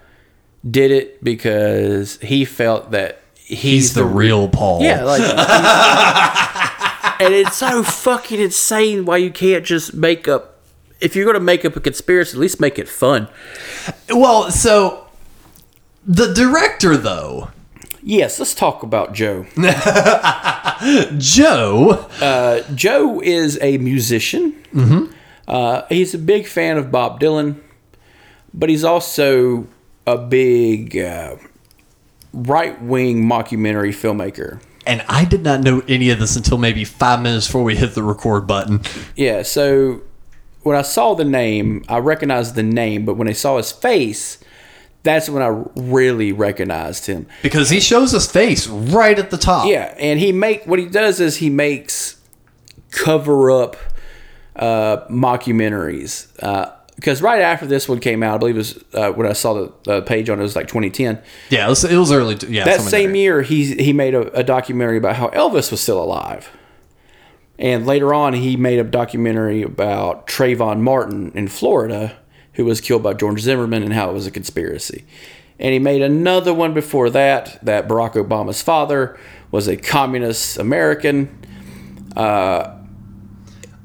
did 0.69 0.91
it 0.91 1.23
because 1.23 2.19
he 2.19 2.45
felt 2.45 2.91
that 2.93 3.23
he's, 3.35 3.61
He's 3.61 3.95
the 3.95 4.05
real 4.05 4.49
Paul. 4.49 4.83
Yeah, 4.83 5.05
like, 5.05 5.21
and 7.21 7.35
it's 7.35 7.57
so 7.57 7.83
fucking 7.83 8.41
insane 8.41 9.05
why 9.05 9.19
you 9.19 9.31
can't 9.31 9.65
just 9.65 9.95
make 9.95 10.29
up. 10.29 10.61
If 11.01 11.17
you're 11.17 11.25
going 11.25 11.35
to 11.35 11.41
make 11.41 11.65
up 11.65 11.75
a 11.75 11.81
conspiracy, 11.81 12.37
at 12.37 12.41
least 12.41 12.61
make 12.61 12.79
it 12.79 12.89
fun. 12.89 13.29
Well, 14.09 14.53
so 14.53 15.09
the 16.07 16.33
director, 16.33 16.97
though, 16.97 17.49
Yes, 18.05 18.41
let's 18.41 18.55
talk 18.55 18.83
about 18.83 19.15
Joe. 19.15 19.47
Joe, 21.19 22.09
Joe 22.75 23.21
is 23.21 23.59
a 23.63 23.79
musician. 23.79 24.61
Mm-hmm. 24.75 25.13
Uh, 25.47 25.83
he's 25.89 26.13
a 26.13 26.19
big 26.19 26.47
fan 26.47 26.79
of 26.79 26.91
Bob 26.91 27.21
Dylan, 27.21 27.61
but 28.53 28.69
he's 28.69 28.83
also 28.83 29.69
a 30.07 30.19
big 30.19 30.97
uh, 30.97 31.37
right 32.33 32.81
wing 32.83 33.25
mockumentary 33.25 33.91
filmmaker. 33.91 34.61
and 34.87 35.05
I 35.09 35.25
did 35.25 35.43
not 35.43 35.61
know 35.61 35.83
any 35.87 36.11
of 36.11 36.19
this 36.19 36.35
until 36.37 36.59
maybe 36.59 36.85
five 36.85 37.21
minutes 37.23 37.47
before 37.47 37.63
we 37.63 37.77
hit 37.77 37.95
the 37.95 38.03
record 38.03 38.47
button. 38.47 38.81
Yeah, 39.17 39.43
so 39.43 40.03
when 40.63 40.77
I 40.77 40.83
saw 40.83 41.15
the 41.15 41.25
name, 41.25 41.85
I 41.89 41.99
recognized 41.99 42.55
the 42.55 42.63
name, 42.63 43.05
but 43.05 43.15
when 43.15 43.29
I 43.29 43.33
saw 43.33 43.59
his 43.59 43.71
face, 43.71 44.39
that's 45.05 45.29
when 45.29 45.43
I 45.43 45.65
really 45.77 46.33
recognized 46.33 47.07
him. 47.07 47.27
Because 47.43 47.71
he 47.71 47.81
shows 47.81 48.13
his 48.13 48.31
face 48.31 48.67
right 48.69 49.19
at 49.19 49.31
the 49.31 49.39
top. 49.39 49.69
Yeah, 49.69 49.95
and 49.99 50.19
he 50.21 50.33
make 50.33 50.65
what 50.67 50.79
he 50.79 50.87
does 50.87 51.21
is 51.21 51.37
he 51.37 51.51
makes 51.51 52.21
cover 52.91 53.51
up 53.51 53.77
uh, 54.55 54.99
mockumentaries. 55.09 56.29
Because 57.03 57.21
right 57.21 57.43
after 57.43 57.67
this 57.67 57.89
one 57.89 57.99
came 57.99 58.23
out, 58.23 58.37
I 58.37 58.39
believe 58.39 58.55
it 58.55 58.59
was 58.59 58.85
uh, 58.95 59.11
when 59.11 59.27
I 59.27 59.33
saw 59.33 59.55
the 59.85 59.93
uh, 59.93 60.01
page 60.03 60.31
on 60.31 60.39
it, 60.39 60.43
it 60.43 60.45
was 60.45 60.55
like 60.55 60.69
2010. 60.69 61.21
Yeah, 61.51 61.67
it 61.67 61.69
was, 61.69 61.83
it 61.83 61.97
was 61.97 62.13
early. 62.13 62.37
Yeah, 62.49 62.65
That 62.65 62.81
same 62.81 63.09
there. 63.09 63.17
year, 63.17 63.43
he 63.43 63.75
he 63.75 63.93
made 63.93 64.15
a, 64.15 64.31
a 64.39 64.45
documentary 64.45 64.99
about 64.99 65.17
how 65.17 65.29
Elvis 65.31 65.73
was 65.73 65.81
still 65.81 66.01
alive. 66.01 66.49
And 67.59 67.87
later 67.87 68.15
on, 68.15 68.35
he 68.35 68.57
made 68.57 68.79
a 68.79 68.85
documentary 68.85 69.63
about 69.63 70.29
Trayvon 70.29 70.81
Martin 70.81 71.33
in 71.35 71.49
Florida, 71.49 72.17
who 72.55 72.65
was 72.65 72.81
killed 72.81 73.03
by 73.03 73.15
George 73.15 73.41
Zimmerman, 73.41 73.83
and 73.83 73.93
how 73.93 74.09
it 74.11 74.13
was 74.13 74.27
a 74.27 74.31
conspiracy. 74.31 75.05
And 75.59 75.73
he 75.73 75.81
made 75.81 76.03
another 76.03 76.55
one 76.55 76.73
before 76.73 77.11
that, 77.11 77.59
that 77.65 77.89
Barack 77.89 78.15
Obama's 78.15 78.63
father 78.63 79.19
was 79.51 79.67
a 79.69 79.77
communist 79.77 80.57
American. 80.57 81.37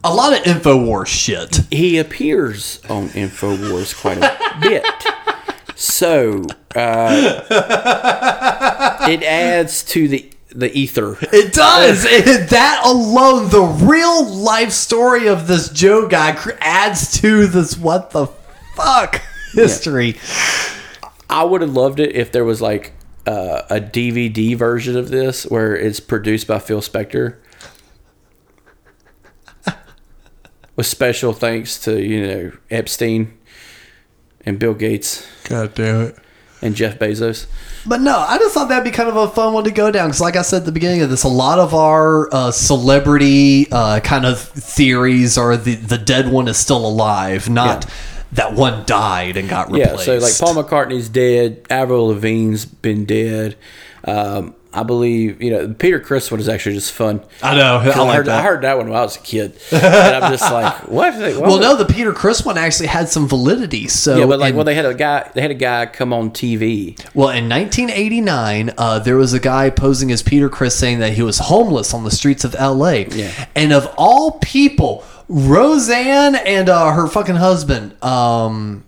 A 0.07 0.13
lot 0.13 0.31
of 0.31 0.43
Infowars 0.43 1.07
shit. 1.07 1.57
He 1.69 1.97
appears 1.97 2.79
on 2.89 3.09
InfoWars 3.09 3.99
quite 3.99 4.17
a 4.19 4.57
bit. 4.61 4.85
So 5.75 6.45
uh, 6.75 7.43
it 9.09 9.21
adds 9.23 9.83
to 9.83 10.07
the 10.07 10.31
the 10.55 10.75
ether. 10.75 11.17
It 11.33 11.53
does. 11.53 12.05
It- 12.05 12.49
that 12.51 12.81
alone, 12.85 13.49
the 13.49 13.61
real 13.85 14.25
life 14.33 14.71
story 14.71 15.27
of 15.27 15.45
this 15.47 15.69
Joe 15.69 16.07
guy 16.07 16.31
cr- 16.31 16.51
adds 16.61 17.19
to 17.21 17.45
this 17.47 17.77
what 17.77 18.11
the 18.11 18.27
fuck 18.75 19.21
history. 19.53 20.15
I 21.29 21.43
would 21.43 21.59
have 21.61 21.73
loved 21.73 21.99
it 21.99 22.15
if 22.15 22.31
there 22.31 22.45
was 22.45 22.61
like 22.61 22.93
uh, 23.27 23.63
a 23.69 23.81
DVD 23.81 24.55
version 24.55 24.95
of 24.97 25.09
this 25.09 25.43
where 25.43 25.75
it's 25.75 25.99
produced 25.99 26.47
by 26.47 26.59
Phil 26.59 26.79
Spector. 26.81 27.35
With 30.77 30.85
special 30.85 31.33
thanks 31.33 31.77
to, 31.81 31.99
you 32.01 32.25
know, 32.25 32.51
Epstein 32.71 33.37
and 34.45 34.57
Bill 34.59 34.73
Gates 34.75 35.27
God 35.49 35.73
damn 35.75 36.01
it. 36.01 36.17
and 36.61 36.75
Jeff 36.75 36.97
Bezos. 36.99 37.47
But 37.85 37.99
no, 38.01 38.17
I 38.17 38.37
just 38.37 38.53
thought 38.53 38.69
that'd 38.69 38.83
be 38.83 38.91
kind 38.91 39.09
of 39.09 39.15
a 39.15 39.27
fun 39.29 39.53
one 39.53 39.63
to 39.65 39.71
go 39.71 39.89
down 39.91 40.07
because, 40.09 40.21
like 40.21 40.35
I 40.35 40.41
said 40.43 40.59
at 40.61 40.65
the 40.65 40.71
beginning 40.71 41.01
of 41.01 41.09
this, 41.09 41.23
a 41.23 41.27
lot 41.29 41.57
of 41.59 41.73
our 41.73 42.33
uh, 42.33 42.51
celebrity 42.51 43.67
uh, 43.71 43.99
kind 44.01 44.25
of 44.25 44.39
theories 44.39 45.37
are 45.37 45.57
the 45.57 45.75
the 45.75 45.97
dead 45.97 46.29
one 46.31 46.47
is 46.47 46.57
still 46.57 46.85
alive, 46.85 47.49
not 47.49 47.85
Yeah. 47.85 47.91
that 48.33 48.53
one 48.53 48.85
died 48.85 49.35
and 49.37 49.49
got 49.49 49.71
replaced. 49.71 50.07
Yeah, 50.07 50.13
replaced. 50.13 50.37
so 50.37 50.45
like 50.45 50.55
Paul 50.55 50.63
McCartney's 50.63 51.09
dead, 51.09 51.65
Avril 51.69 52.07
Lavigne's 52.13 52.65
been 52.65 53.05
dead. 53.05 53.55
Um, 54.03 54.53
I 54.77 54.83
believe 54.83 55.41
you 55.41 55.49
know 55.49 55.73
Peter 55.73 55.99
Criss 55.99 56.29
one 56.29 56.39
is 56.39 56.47
actually 56.47 56.75
just 56.75 56.91
fun. 56.91 57.23
I 57.41 57.55
know. 57.55 57.77
I 57.77 57.85
like 58.03 58.15
heard, 58.15 58.25
that. 58.27 58.39
I 58.39 58.43
heard 58.43 58.61
that 58.61 58.77
one 58.77 58.89
when 58.89 58.97
I 58.97 59.01
was 59.01 59.15
a 59.15 59.21
kid, 59.21 59.57
and 59.71 60.23
I'm 60.23 60.31
just 60.31 60.51
like, 60.51 60.87
what? 60.87 61.17
Well, 61.17 61.59
no, 61.59 61.75
the 61.75 61.85
Peter 61.85 62.13
Criss 62.13 62.45
one 62.45 62.59
actually 62.59 62.87
had 62.87 63.09
some 63.09 63.27
validity. 63.27 63.87
So, 63.87 64.17
yeah, 64.17 64.27
but 64.27 64.37
like, 64.37 64.53
well, 64.53 64.65
they 64.65 64.75
had 64.75 64.85
a 64.85 64.93
guy, 64.93 65.31
they 65.33 65.41
had 65.41 65.49
a 65.49 65.55
guy 65.55 65.87
come 65.87 66.13
on 66.13 66.29
TV. 66.29 66.95
Well, 67.15 67.29
in 67.29 67.49
1989, 67.49 68.73
uh, 68.77 68.99
there 68.99 69.17
was 69.17 69.33
a 69.33 69.39
guy 69.39 69.71
posing 69.71 70.11
as 70.11 70.21
Peter 70.21 70.47
Criss 70.47 70.77
saying 70.77 70.99
that 70.99 71.13
he 71.13 71.23
was 71.23 71.39
homeless 71.39 71.93
on 71.93 72.03
the 72.03 72.11
streets 72.11 72.43
of 72.43 72.53
LA. 72.53 73.05
Yeah. 73.09 73.47
And 73.55 73.73
of 73.73 73.91
all 73.97 74.33
people, 74.33 75.03
Roseanne 75.27 76.35
and 76.35 76.69
uh, 76.69 76.91
her 76.91 77.07
fucking 77.07 77.37
husband, 77.37 78.01
um, 78.03 78.83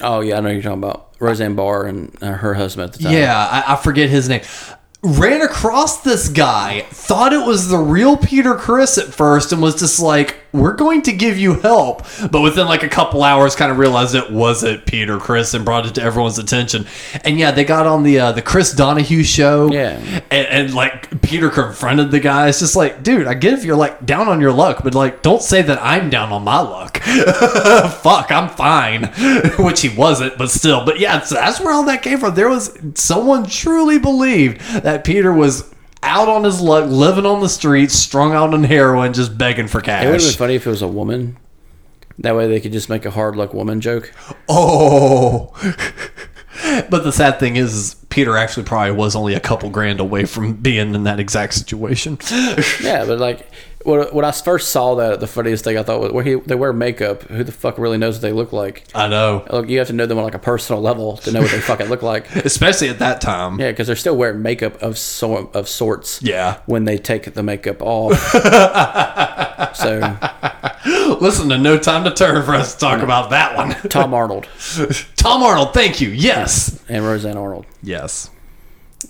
Oh 0.00 0.20
yeah, 0.20 0.36
I 0.36 0.40
know 0.40 0.48
who 0.48 0.54
you're 0.54 0.62
talking 0.62 0.82
about 0.82 1.14
Roseanne 1.18 1.54
Barr 1.54 1.86
and 1.86 2.14
uh, 2.22 2.32
her 2.32 2.54
husband 2.54 2.90
at 2.90 2.96
the 2.96 3.04
time. 3.04 3.12
yeah, 3.14 3.64
I, 3.66 3.72
I 3.72 3.76
forget 3.76 4.10
his 4.10 4.28
name, 4.28 4.42
ran 5.02 5.42
across 5.42 6.02
this 6.02 6.28
guy, 6.28 6.82
thought 6.90 7.32
it 7.32 7.46
was 7.46 7.68
the 7.68 7.78
real 7.78 8.16
Peter 8.16 8.54
Criss 8.54 8.98
at 8.98 9.06
first, 9.06 9.52
and 9.52 9.62
was 9.62 9.76
just 9.78 10.00
like, 10.00 10.36
we're 10.56 10.74
going 10.74 11.02
to 11.02 11.12
give 11.12 11.38
you 11.38 11.54
help. 11.54 12.02
But 12.30 12.40
within 12.40 12.66
like 12.66 12.82
a 12.82 12.88
couple 12.88 13.22
hours, 13.22 13.54
kind 13.54 13.70
of 13.70 13.78
realized 13.78 14.14
it 14.14 14.30
wasn't 14.30 14.86
Peter 14.86 15.18
Criss 15.18 15.54
and 15.54 15.64
brought 15.64 15.86
it 15.86 15.94
to 15.96 16.02
everyone's 16.02 16.38
attention. 16.38 16.86
And 17.24 17.38
yeah, 17.38 17.50
they 17.50 17.64
got 17.64 17.86
on 17.86 18.02
the 18.02 18.18
uh, 18.18 18.32
the 18.32 18.42
Chris 18.42 18.72
Donahue 18.72 19.22
show. 19.22 19.70
Yeah. 19.70 19.98
and, 20.30 20.46
and 20.46 20.74
like 20.74 21.22
Peter 21.22 21.50
confronted 21.50 22.10
the 22.10 22.20
guy. 22.20 22.48
It's 22.48 22.60
just 22.60 22.74
like, 22.74 23.02
dude, 23.02 23.26
I 23.26 23.34
get 23.34 23.52
if 23.52 23.64
you're 23.64 23.76
like 23.76 24.06
down 24.06 24.28
on 24.28 24.40
your 24.40 24.52
luck, 24.52 24.82
but 24.82 24.94
like, 24.94 25.22
don't 25.22 25.42
say 25.42 25.62
that 25.62 25.78
I'm 25.82 26.10
down 26.10 26.32
on 26.32 26.42
my 26.42 26.60
luck. 26.60 26.98
Fuck, 27.02 28.32
I'm 28.32 28.48
fine, 28.48 29.04
which 29.58 29.82
he 29.82 29.90
wasn't, 29.90 30.38
but 30.38 30.50
still. 30.50 30.84
But 30.84 30.98
yeah, 30.98 31.18
that's 31.18 31.60
where 31.60 31.72
all 31.72 31.84
that 31.84 32.02
came 32.02 32.18
from. 32.18 32.34
There 32.34 32.48
was 32.48 32.76
someone 32.94 33.46
truly 33.46 33.98
believed 33.98 34.60
that 34.86 35.02
Peter 35.02 35.32
was 35.32 35.74
out 36.04 36.28
on 36.28 36.44
his 36.44 36.60
luck, 36.60 36.88
living 36.88 37.26
on 37.26 37.40
the 37.40 37.48
streets, 37.48 37.92
strung 37.92 38.32
out 38.32 38.54
on 38.54 38.62
heroin, 38.62 39.12
just 39.12 39.36
begging 39.36 39.66
for 39.66 39.80
cash. 39.80 40.04
It 40.04 40.06
would 40.06 40.20
have 40.20 40.30
been 40.30 40.38
funny 40.38 40.54
if 40.54 40.64
it 40.64 40.70
was 40.70 40.80
a 40.80 40.86
woman. 40.86 41.36
That 42.20 42.36
way 42.36 42.46
they 42.46 42.60
could 42.60 42.70
just 42.70 42.88
make 42.88 43.04
a 43.04 43.10
hard 43.10 43.34
luck 43.34 43.52
woman 43.52 43.80
joke. 43.80 44.14
Oh. 44.48 45.52
But 46.88 47.04
the 47.04 47.12
sad 47.12 47.38
thing 47.38 47.56
is, 47.56 47.74
is, 47.74 47.94
Peter 48.08 48.36
actually 48.36 48.64
probably 48.64 48.92
was 48.92 49.14
only 49.14 49.34
a 49.34 49.40
couple 49.40 49.68
grand 49.68 50.00
away 50.00 50.24
from 50.24 50.54
being 50.54 50.94
in 50.94 51.04
that 51.04 51.20
exact 51.20 51.52
situation. 51.54 52.18
Yeah, 52.80 53.04
but 53.04 53.18
like 53.18 53.46
when, 53.84 54.06
when 54.08 54.24
I 54.24 54.32
first 54.32 54.70
saw 54.70 54.94
that, 54.96 55.20
the 55.20 55.26
funniest 55.26 55.64
thing 55.64 55.78
I 55.78 55.82
thought 55.82 56.00
was, 56.00 56.12
well, 56.12 56.24
he, 56.24 56.34
they 56.34 56.54
wear 56.54 56.72
makeup. 56.72 57.22
Who 57.24 57.44
the 57.44 57.52
fuck 57.52 57.78
really 57.78 57.98
knows 57.98 58.16
what 58.16 58.22
they 58.22 58.32
look 58.32 58.52
like? 58.52 58.84
I 58.94 59.08
know. 59.08 59.46
Like 59.48 59.68
you 59.68 59.78
have 59.78 59.88
to 59.88 59.92
know 59.92 60.06
them 60.06 60.18
on 60.18 60.24
like 60.24 60.34
a 60.34 60.38
personal 60.38 60.82
level 60.82 61.16
to 61.18 61.32
know 61.32 61.40
what 61.42 61.50
they 61.50 61.60
fucking 61.60 61.88
look 61.88 62.02
like. 62.02 62.34
Especially 62.44 62.88
at 62.88 62.98
that 62.98 63.20
time. 63.20 63.60
Yeah, 63.60 63.70
because 63.70 63.86
they're 63.86 63.96
still 63.96 64.16
wearing 64.16 64.42
makeup 64.42 64.82
of 64.82 64.98
so 64.98 65.50
of 65.54 65.68
sorts. 65.68 66.20
Yeah. 66.22 66.60
When 66.66 66.84
they 66.84 66.98
take 66.98 67.32
the 67.34 67.42
makeup 67.42 67.80
off. 67.80 68.16
so 69.76 70.18
Listen 71.20 71.48
to 71.48 71.58
No 71.58 71.78
Time 71.78 72.04
to 72.04 72.10
Turn 72.10 72.44
for 72.44 72.54
us 72.54 72.74
to 72.74 72.80
talk 72.80 73.02
about 73.02 73.30
that 73.30 73.56
one. 73.56 73.70
Tom 73.88 74.14
Arnold 74.14 74.48
Tom 75.16 75.42
Arnold, 75.42 75.72
thank 75.74 76.00
you. 76.00 76.10
Yes. 76.10 76.82
and 76.88 77.04
Roseanne 77.04 77.36
Arnold. 77.36 77.66
Yes. 77.82 78.30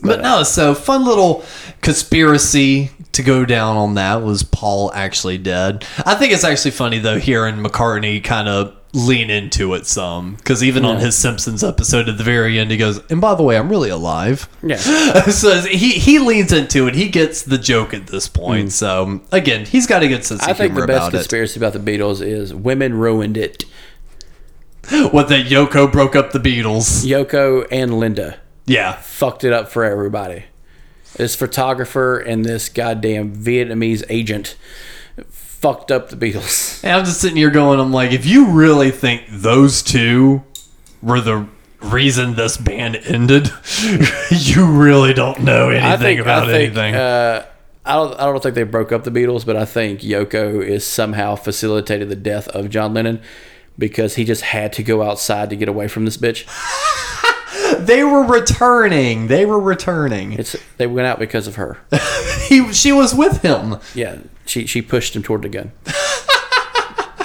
But 0.03 0.23
no, 0.23 0.39
uh, 0.39 0.45
so 0.45 0.75
fun 0.75 1.05
little 1.05 1.45
conspiracy 1.81 2.91
to 3.13 3.23
go 3.23 3.45
down 3.45 3.77
on 3.77 3.95
that 3.95 4.23
was 4.23 4.43
Paul 4.43 4.93
actually 4.95 5.39
dead. 5.39 5.87
I 6.05 6.15
think 6.15 6.33
it's 6.33 6.45
actually 6.45 6.73
funny 6.73 6.99
though 6.99 7.19
hearing 7.19 7.57
McCartney 7.57 8.23
kind 8.23 8.49
of 8.49 8.77
lean 8.93 9.29
into 9.29 9.75
it 9.75 9.87
some 9.87 10.35
because 10.37 10.65
even 10.65 10.85
on 10.87 10.99
his 10.99 11.15
Simpsons 11.15 11.63
episode 11.63 12.09
at 12.09 12.17
the 12.17 12.25
very 12.25 12.59
end 12.59 12.71
he 12.71 12.77
goes, 12.77 13.01
"And 13.11 13.21
by 13.21 13.35
the 13.35 13.43
way, 13.43 13.57
I'm 13.57 13.69
really 13.69 13.91
alive." 13.91 14.49
Yeah. 14.63 14.77
so 15.31 15.61
he 15.63 15.93
he 15.93 16.19
leans 16.19 16.53
into 16.53 16.87
it. 16.87 16.95
He 16.95 17.09
gets 17.09 17.43
the 17.43 17.59
joke 17.59 17.95
at 17.95 18.07
this 18.07 18.29
point. 18.29 18.69
Mm. 18.69 18.73
So 18.73 19.21
again, 19.33 19.65
he's 19.67 19.87
got 19.87 20.03
a 20.03 20.09
good 20.09 20.25
sense 20.25 20.43
of 20.43 20.49
I 20.49 20.53
think 20.53 20.73
humor 20.73 20.83
the 20.83 20.87
best 20.87 21.09
about 21.09 21.15
it. 21.15 21.17
conspiracy 21.19 21.61
about 21.61 21.73
the 21.73 21.79
Beatles 21.79 22.21
is 22.21 22.55
women 22.55 22.95
ruined 22.95 23.37
it. 23.37 23.65
What 25.11 25.29
that 25.31 25.47
Yoko 25.47 25.91
broke 25.91 26.15
up 26.15 26.31
the 26.31 26.39
Beatles. 26.39 27.05
Yoko 27.05 27.67
and 27.73 27.99
Linda 27.99 28.39
Yeah. 28.67 28.93
fucked 28.97 29.45
it 29.45 29.53
up 29.53 29.69
for 29.69 29.85
everybody. 29.85 30.45
This 31.15 31.35
photographer 31.35 32.19
and 32.19 32.45
this 32.45 32.69
goddamn 32.69 33.35
Vietnamese 33.35 34.05
agent 34.09 34.57
fucked 35.29 35.91
up 35.91 36.11
the 36.11 36.17
Beatles. 36.17 36.75
And 36.85 36.93
I'm 36.93 37.05
just 37.05 37.21
sitting 37.21 37.37
here 37.37 37.51
going, 37.51 37.81
I'm 37.81 37.93
like, 37.93 38.13
if 38.13 38.27
you 38.27 38.51
really 38.51 38.91
think 38.91 39.25
those 39.29 39.83
two 39.83 40.45
were 41.03 41.21
the 41.21 41.49
reason 41.81 42.35
this 42.35 42.57
band 42.57 42.97
ended, 42.97 43.51
you 44.31 44.67
really 44.67 45.15
don't 45.15 45.41
know 45.43 45.71
anything 45.71 46.21
about 46.21 46.49
anything. 46.51 46.95
Uh, 46.95 47.47
I 47.85 47.95
don't. 47.95 48.15
I 48.21 48.25
don't 48.27 48.43
think 48.43 48.55
they 48.57 48.65
broke 48.65 48.91
up 48.93 49.05
the 49.05 49.11
Beatles, 49.13 49.47
but 49.47 49.57
I 49.57 49.65
think 49.65 50.01
Yoko 50.01 50.61
is 50.65 50.85
somehow 50.85 51.37
facilitated 51.37 52.09
the 52.09 52.17
death 52.17 52.49
of 52.49 52.69
John 52.69 52.93
Lennon 52.95 53.23
because 53.79 54.17
he 54.17 54.25
just 54.25 54.43
had 54.43 54.73
to 54.75 54.83
go 54.83 55.03
outside 55.03 55.51
to 55.51 55.57
get 55.57 55.69
away 55.69 55.87
from 55.87 56.05
this 56.05 56.17
bitch. 56.17 56.47
they 57.79 58.05
were 58.05 58.23
returning. 58.23 59.29
They 59.29 59.47
were 59.47 59.61
returning. 59.61 60.33
It's 60.33 60.57
they 60.77 60.87
went 60.87 61.07
out 61.07 61.19
because 61.19 61.47
of 61.47 61.57
her. 61.57 61.79
He, 62.47 62.73
she 62.73 62.93
was 62.93 63.13
with 63.13 63.43
him. 63.43 63.79
Yeah, 63.93 64.19
she 64.45 64.67
she 64.67 64.81
pushed 64.81 65.17
him 65.17 65.25
toward 65.25 65.43
the 65.43 65.49
gun. 65.49 65.73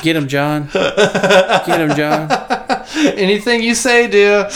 Get 0.02 0.16
him, 0.16 0.28
John. 0.28 0.68
Get 0.74 1.80
him, 1.80 1.96
John. 1.96 2.32
Anything 2.96 3.62
you 3.62 3.76
say, 3.76 4.08
dear. 4.08 4.50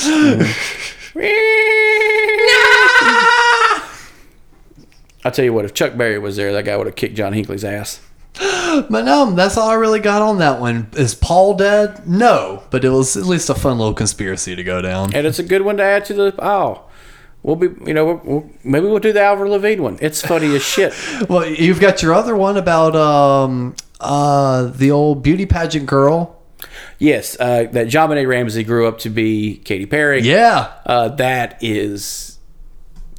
I'll 5.23 5.31
tell 5.31 5.45
you 5.45 5.53
what, 5.53 5.65
if 5.65 5.76
Chuck 5.76 5.95
Berry 5.95 6.18
was 6.18 6.35
there, 6.35 6.52
that 6.53 6.65
guy 6.65 6.76
would 6.76 6.88
have 6.88 6.95
kicked 6.95 7.15
John 7.15 7.34
Hinckley's 7.34 7.64
ass. 7.64 7.99
But 8.90 9.06
no, 9.06 9.32
that's 9.32 9.57
all 9.57 9.70
I 9.70 9.76
really 9.76 10.02
got 10.02 10.22
on 10.22 10.40
that 10.40 10.60
one. 10.60 10.90
Is 10.94 11.16
Paul 11.16 11.53
dead? 11.56 12.06
No, 12.07 12.64
but 12.72 12.84
it 12.84 12.90
was 12.90 13.16
at 13.16 13.24
least 13.24 13.49
a 13.49 13.56
fun 13.56 13.78
little 13.78 13.94
conspiracy 13.94 14.53
to 14.56 14.64
go 14.64 14.82
down. 14.82 15.16
And 15.16 15.26
it's 15.26 15.40
a 15.40 15.44
good 15.44 15.62
one 15.62 15.78
to 15.78 15.84
add 15.84 16.03
to 16.06 16.14
the 16.14 16.32
pile. 16.34 16.90
We'll 17.41 17.56
be, 17.56 17.68
you 17.88 17.94
know, 17.94 18.20
we'll, 18.24 18.49
maybe 18.64 18.88
we'll 18.88 18.99
do 18.99 19.14
the 19.14 19.22
Avril 19.22 19.52
Lavigne 19.52 19.82
one. 19.82 19.98
It's 20.02 20.22
funny 20.22 20.53
as 20.56 20.64
shit. 20.64 20.94
Well, 21.30 21.45
you've 21.48 21.80
got 21.80 22.02
your 22.02 22.14
other 22.14 22.36
one 22.36 22.57
about 22.57 22.95
um 22.95 23.76
uh 24.02 24.66
the 24.66 24.91
old 24.91 25.24
beauty 25.24 25.45
pageant 25.45 25.86
girl. 25.86 26.36
Yes, 26.99 27.38
uh, 27.40 27.66
that 27.72 27.91
Benet 27.91 28.26
Ramsey 28.26 28.64
grew 28.64 28.88
up 28.88 28.99
to 28.99 29.10
be 29.10 29.57
Katy 29.57 29.86
Perry. 29.86 30.22
Yeah. 30.22 30.72
Uh, 30.86 31.10
that 31.10 31.57
is, 31.62 32.35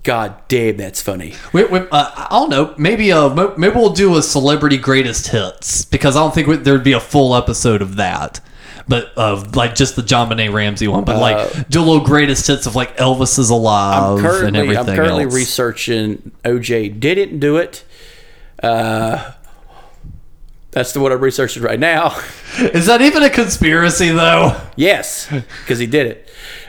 god 0.06 0.36
damn, 0.46 0.76
that's 0.76 1.02
funny. 1.02 1.34
We, 1.52 1.64
we, 1.64 1.80
uh, 1.80 1.86
I 1.90 2.28
don't 2.30 2.48
know. 2.48 2.74
Maybe 2.78 3.10
uh, 3.10 3.28
maybe 3.56 3.74
we'll 3.74 3.92
do 3.92 4.16
a 4.16 4.22
celebrity 4.22 4.78
greatest 4.78 5.26
hits 5.28 5.84
because 5.84 6.16
I 6.16 6.20
don't 6.20 6.32
think 6.32 6.46
we, 6.46 6.56
there'd 6.56 6.84
be 6.84 6.92
a 6.92 7.00
full 7.00 7.34
episode 7.34 7.82
of 7.82 7.96
that. 7.96 8.40
But 8.88 9.12
of 9.16 9.56
like 9.56 9.74
just 9.74 9.96
the 9.96 10.02
JonBenét 10.02 10.52
Ramsey 10.52 10.86
one, 10.86 11.04
but 11.04 11.20
like 11.20 11.68
do 11.68 11.80
a 11.80 11.82
little 11.82 12.04
greatest 12.06 12.46
hits 12.46 12.66
of 12.66 12.76
like 12.76 12.96
Elvis 12.98 13.36
is 13.36 13.50
alive 13.50 14.18
I'm 14.18 14.22
currently, 14.22 14.46
and 14.46 14.56
everything 14.56 14.88
I'm 14.90 14.96
currently 14.96 15.24
else. 15.24 15.34
researching 15.34 16.30
OJ 16.44 17.00
didn't 17.00 17.40
do 17.40 17.56
it. 17.56 17.84
Uh, 18.62 19.32
that's 20.70 20.92
the 20.92 21.00
one 21.00 21.10
I'm 21.10 21.20
researching 21.20 21.64
right 21.64 21.80
now. 21.80 22.16
is 22.60 22.86
that 22.86 23.02
even 23.02 23.24
a 23.24 23.30
conspiracy 23.30 24.10
though? 24.10 24.56
Yes, 24.76 25.28
because 25.30 25.80
he 25.80 25.88
did 25.88 26.06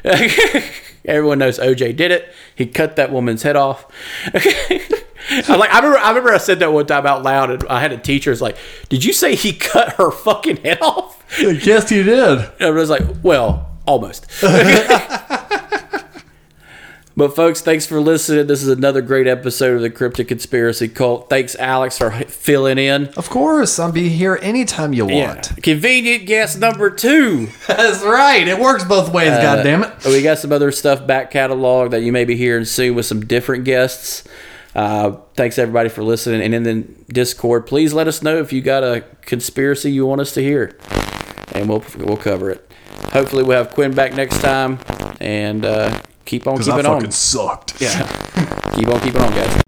it. 0.04 0.74
Everyone 1.08 1.40
knows 1.40 1.58
OJ 1.58 1.96
did 1.96 2.12
it. 2.12 2.34
He 2.54 2.66
cut 2.66 2.96
that 2.98 3.12
woman's 3.12 3.44
head 3.44 3.56
off. 3.56 3.86
I 5.30 5.56
like. 5.56 5.74
I 5.74 5.78
remember. 5.80 5.98
I 5.98 6.10
remember. 6.10 6.34
I 6.34 6.38
said 6.38 6.60
that 6.60 6.72
one 6.72 6.86
time 6.86 7.06
out 7.06 7.24
loud, 7.24 7.50
and 7.50 7.64
I 7.70 7.80
had 7.80 7.92
a 7.92 7.98
teacher. 7.98 8.30
was 8.30 8.42
like, 8.42 8.58
"Did 8.90 9.04
you 9.04 9.14
say 9.14 9.36
he 9.36 9.54
cut 9.54 9.94
her 9.94 10.12
fucking 10.12 10.58
head 10.58 10.82
off?" 10.82 11.24
yes, 11.40 11.90
he 11.90 12.04
did. 12.04 12.40
And 12.40 12.52
I 12.62 12.70
was 12.70 12.90
like, 12.90 13.04
"Well, 13.24 13.72
almost." 13.86 14.26
But 17.18 17.36
folks, 17.36 17.62
thanks 17.62 17.88
for 17.88 18.00
listening. 18.00 18.46
This 18.46 18.62
is 18.62 18.70
another 18.70 19.02
great 19.02 19.26
episode 19.26 19.78
of 19.78 19.82
the 19.82 19.90
Cryptic 19.90 20.28
Conspiracy 20.28 20.88
Cult. 20.88 21.32
Thanks, 21.32 21.56
Alex, 21.56 21.98
for 21.98 22.12
filling 22.12 22.78
in. 22.78 23.08
Of 23.18 23.32
course, 23.32 23.80
I'll 23.80 23.92
be 23.92 24.10
here 24.10 24.38
anytime 24.40 24.94
you 24.94 25.10
Yeah. 25.10 25.30
want. 25.34 25.64
Convenient 25.64 26.28
guest 26.28 26.60
number 26.60 26.92
two. 26.92 27.48
That's 27.68 28.04
right. 28.04 28.48
It 28.48 28.60
works 28.60 28.84
both 28.84 29.12
ways. 29.12 29.30
God 29.32 29.64
damn 29.64 29.84
it. 29.84 29.94
We 30.06 30.22
got 30.22 30.38
some 30.38 30.52
other 30.52 30.72
stuff 30.72 31.08
back 31.08 31.32
catalog 31.32 31.90
that 31.90 32.04
you 32.04 32.12
may 32.12 32.24
be 32.24 32.36
hearing 32.38 32.66
soon 32.66 32.94
with 32.94 33.08
some 33.08 33.26
different 33.26 33.64
guests. 33.64 34.24
Uh, 34.76 35.18
thanks 35.34 35.58
everybody 35.58 35.90
for 35.90 36.04
listening. 36.04 36.44
And 36.44 36.54
in 36.54 36.62
the 36.62 36.84
Discord, 37.12 37.66
please 37.66 37.94
let 37.96 38.08
us 38.08 38.22
know 38.22 38.38
if 38.38 38.54
you 38.54 38.62
got 38.62 38.84
a 38.84 39.04
conspiracy 39.22 39.92
you 39.92 40.06
want 40.06 40.22
us 40.22 40.34
to 40.34 40.42
hear, 40.44 40.78
and 41.54 41.68
we'll 41.68 41.84
we'll 41.98 42.16
cover 42.18 42.52
it. 42.52 42.72
Hopefully, 43.12 43.42
we'll 43.42 43.58
have 43.58 43.74
Quinn 43.74 43.96
back 43.96 44.14
next 44.14 44.40
time, 44.40 44.78
and 45.20 45.66
uh, 45.66 46.00
keep 46.28 46.46
on 46.46 46.58
keeping 46.60 46.86
on. 46.86 47.12
sucked. 47.12 47.82
Yeah, 47.82 48.06
keep 48.76 48.88
on 48.88 49.00
keeping 49.00 49.22
on, 49.22 49.32
guys. 49.32 49.64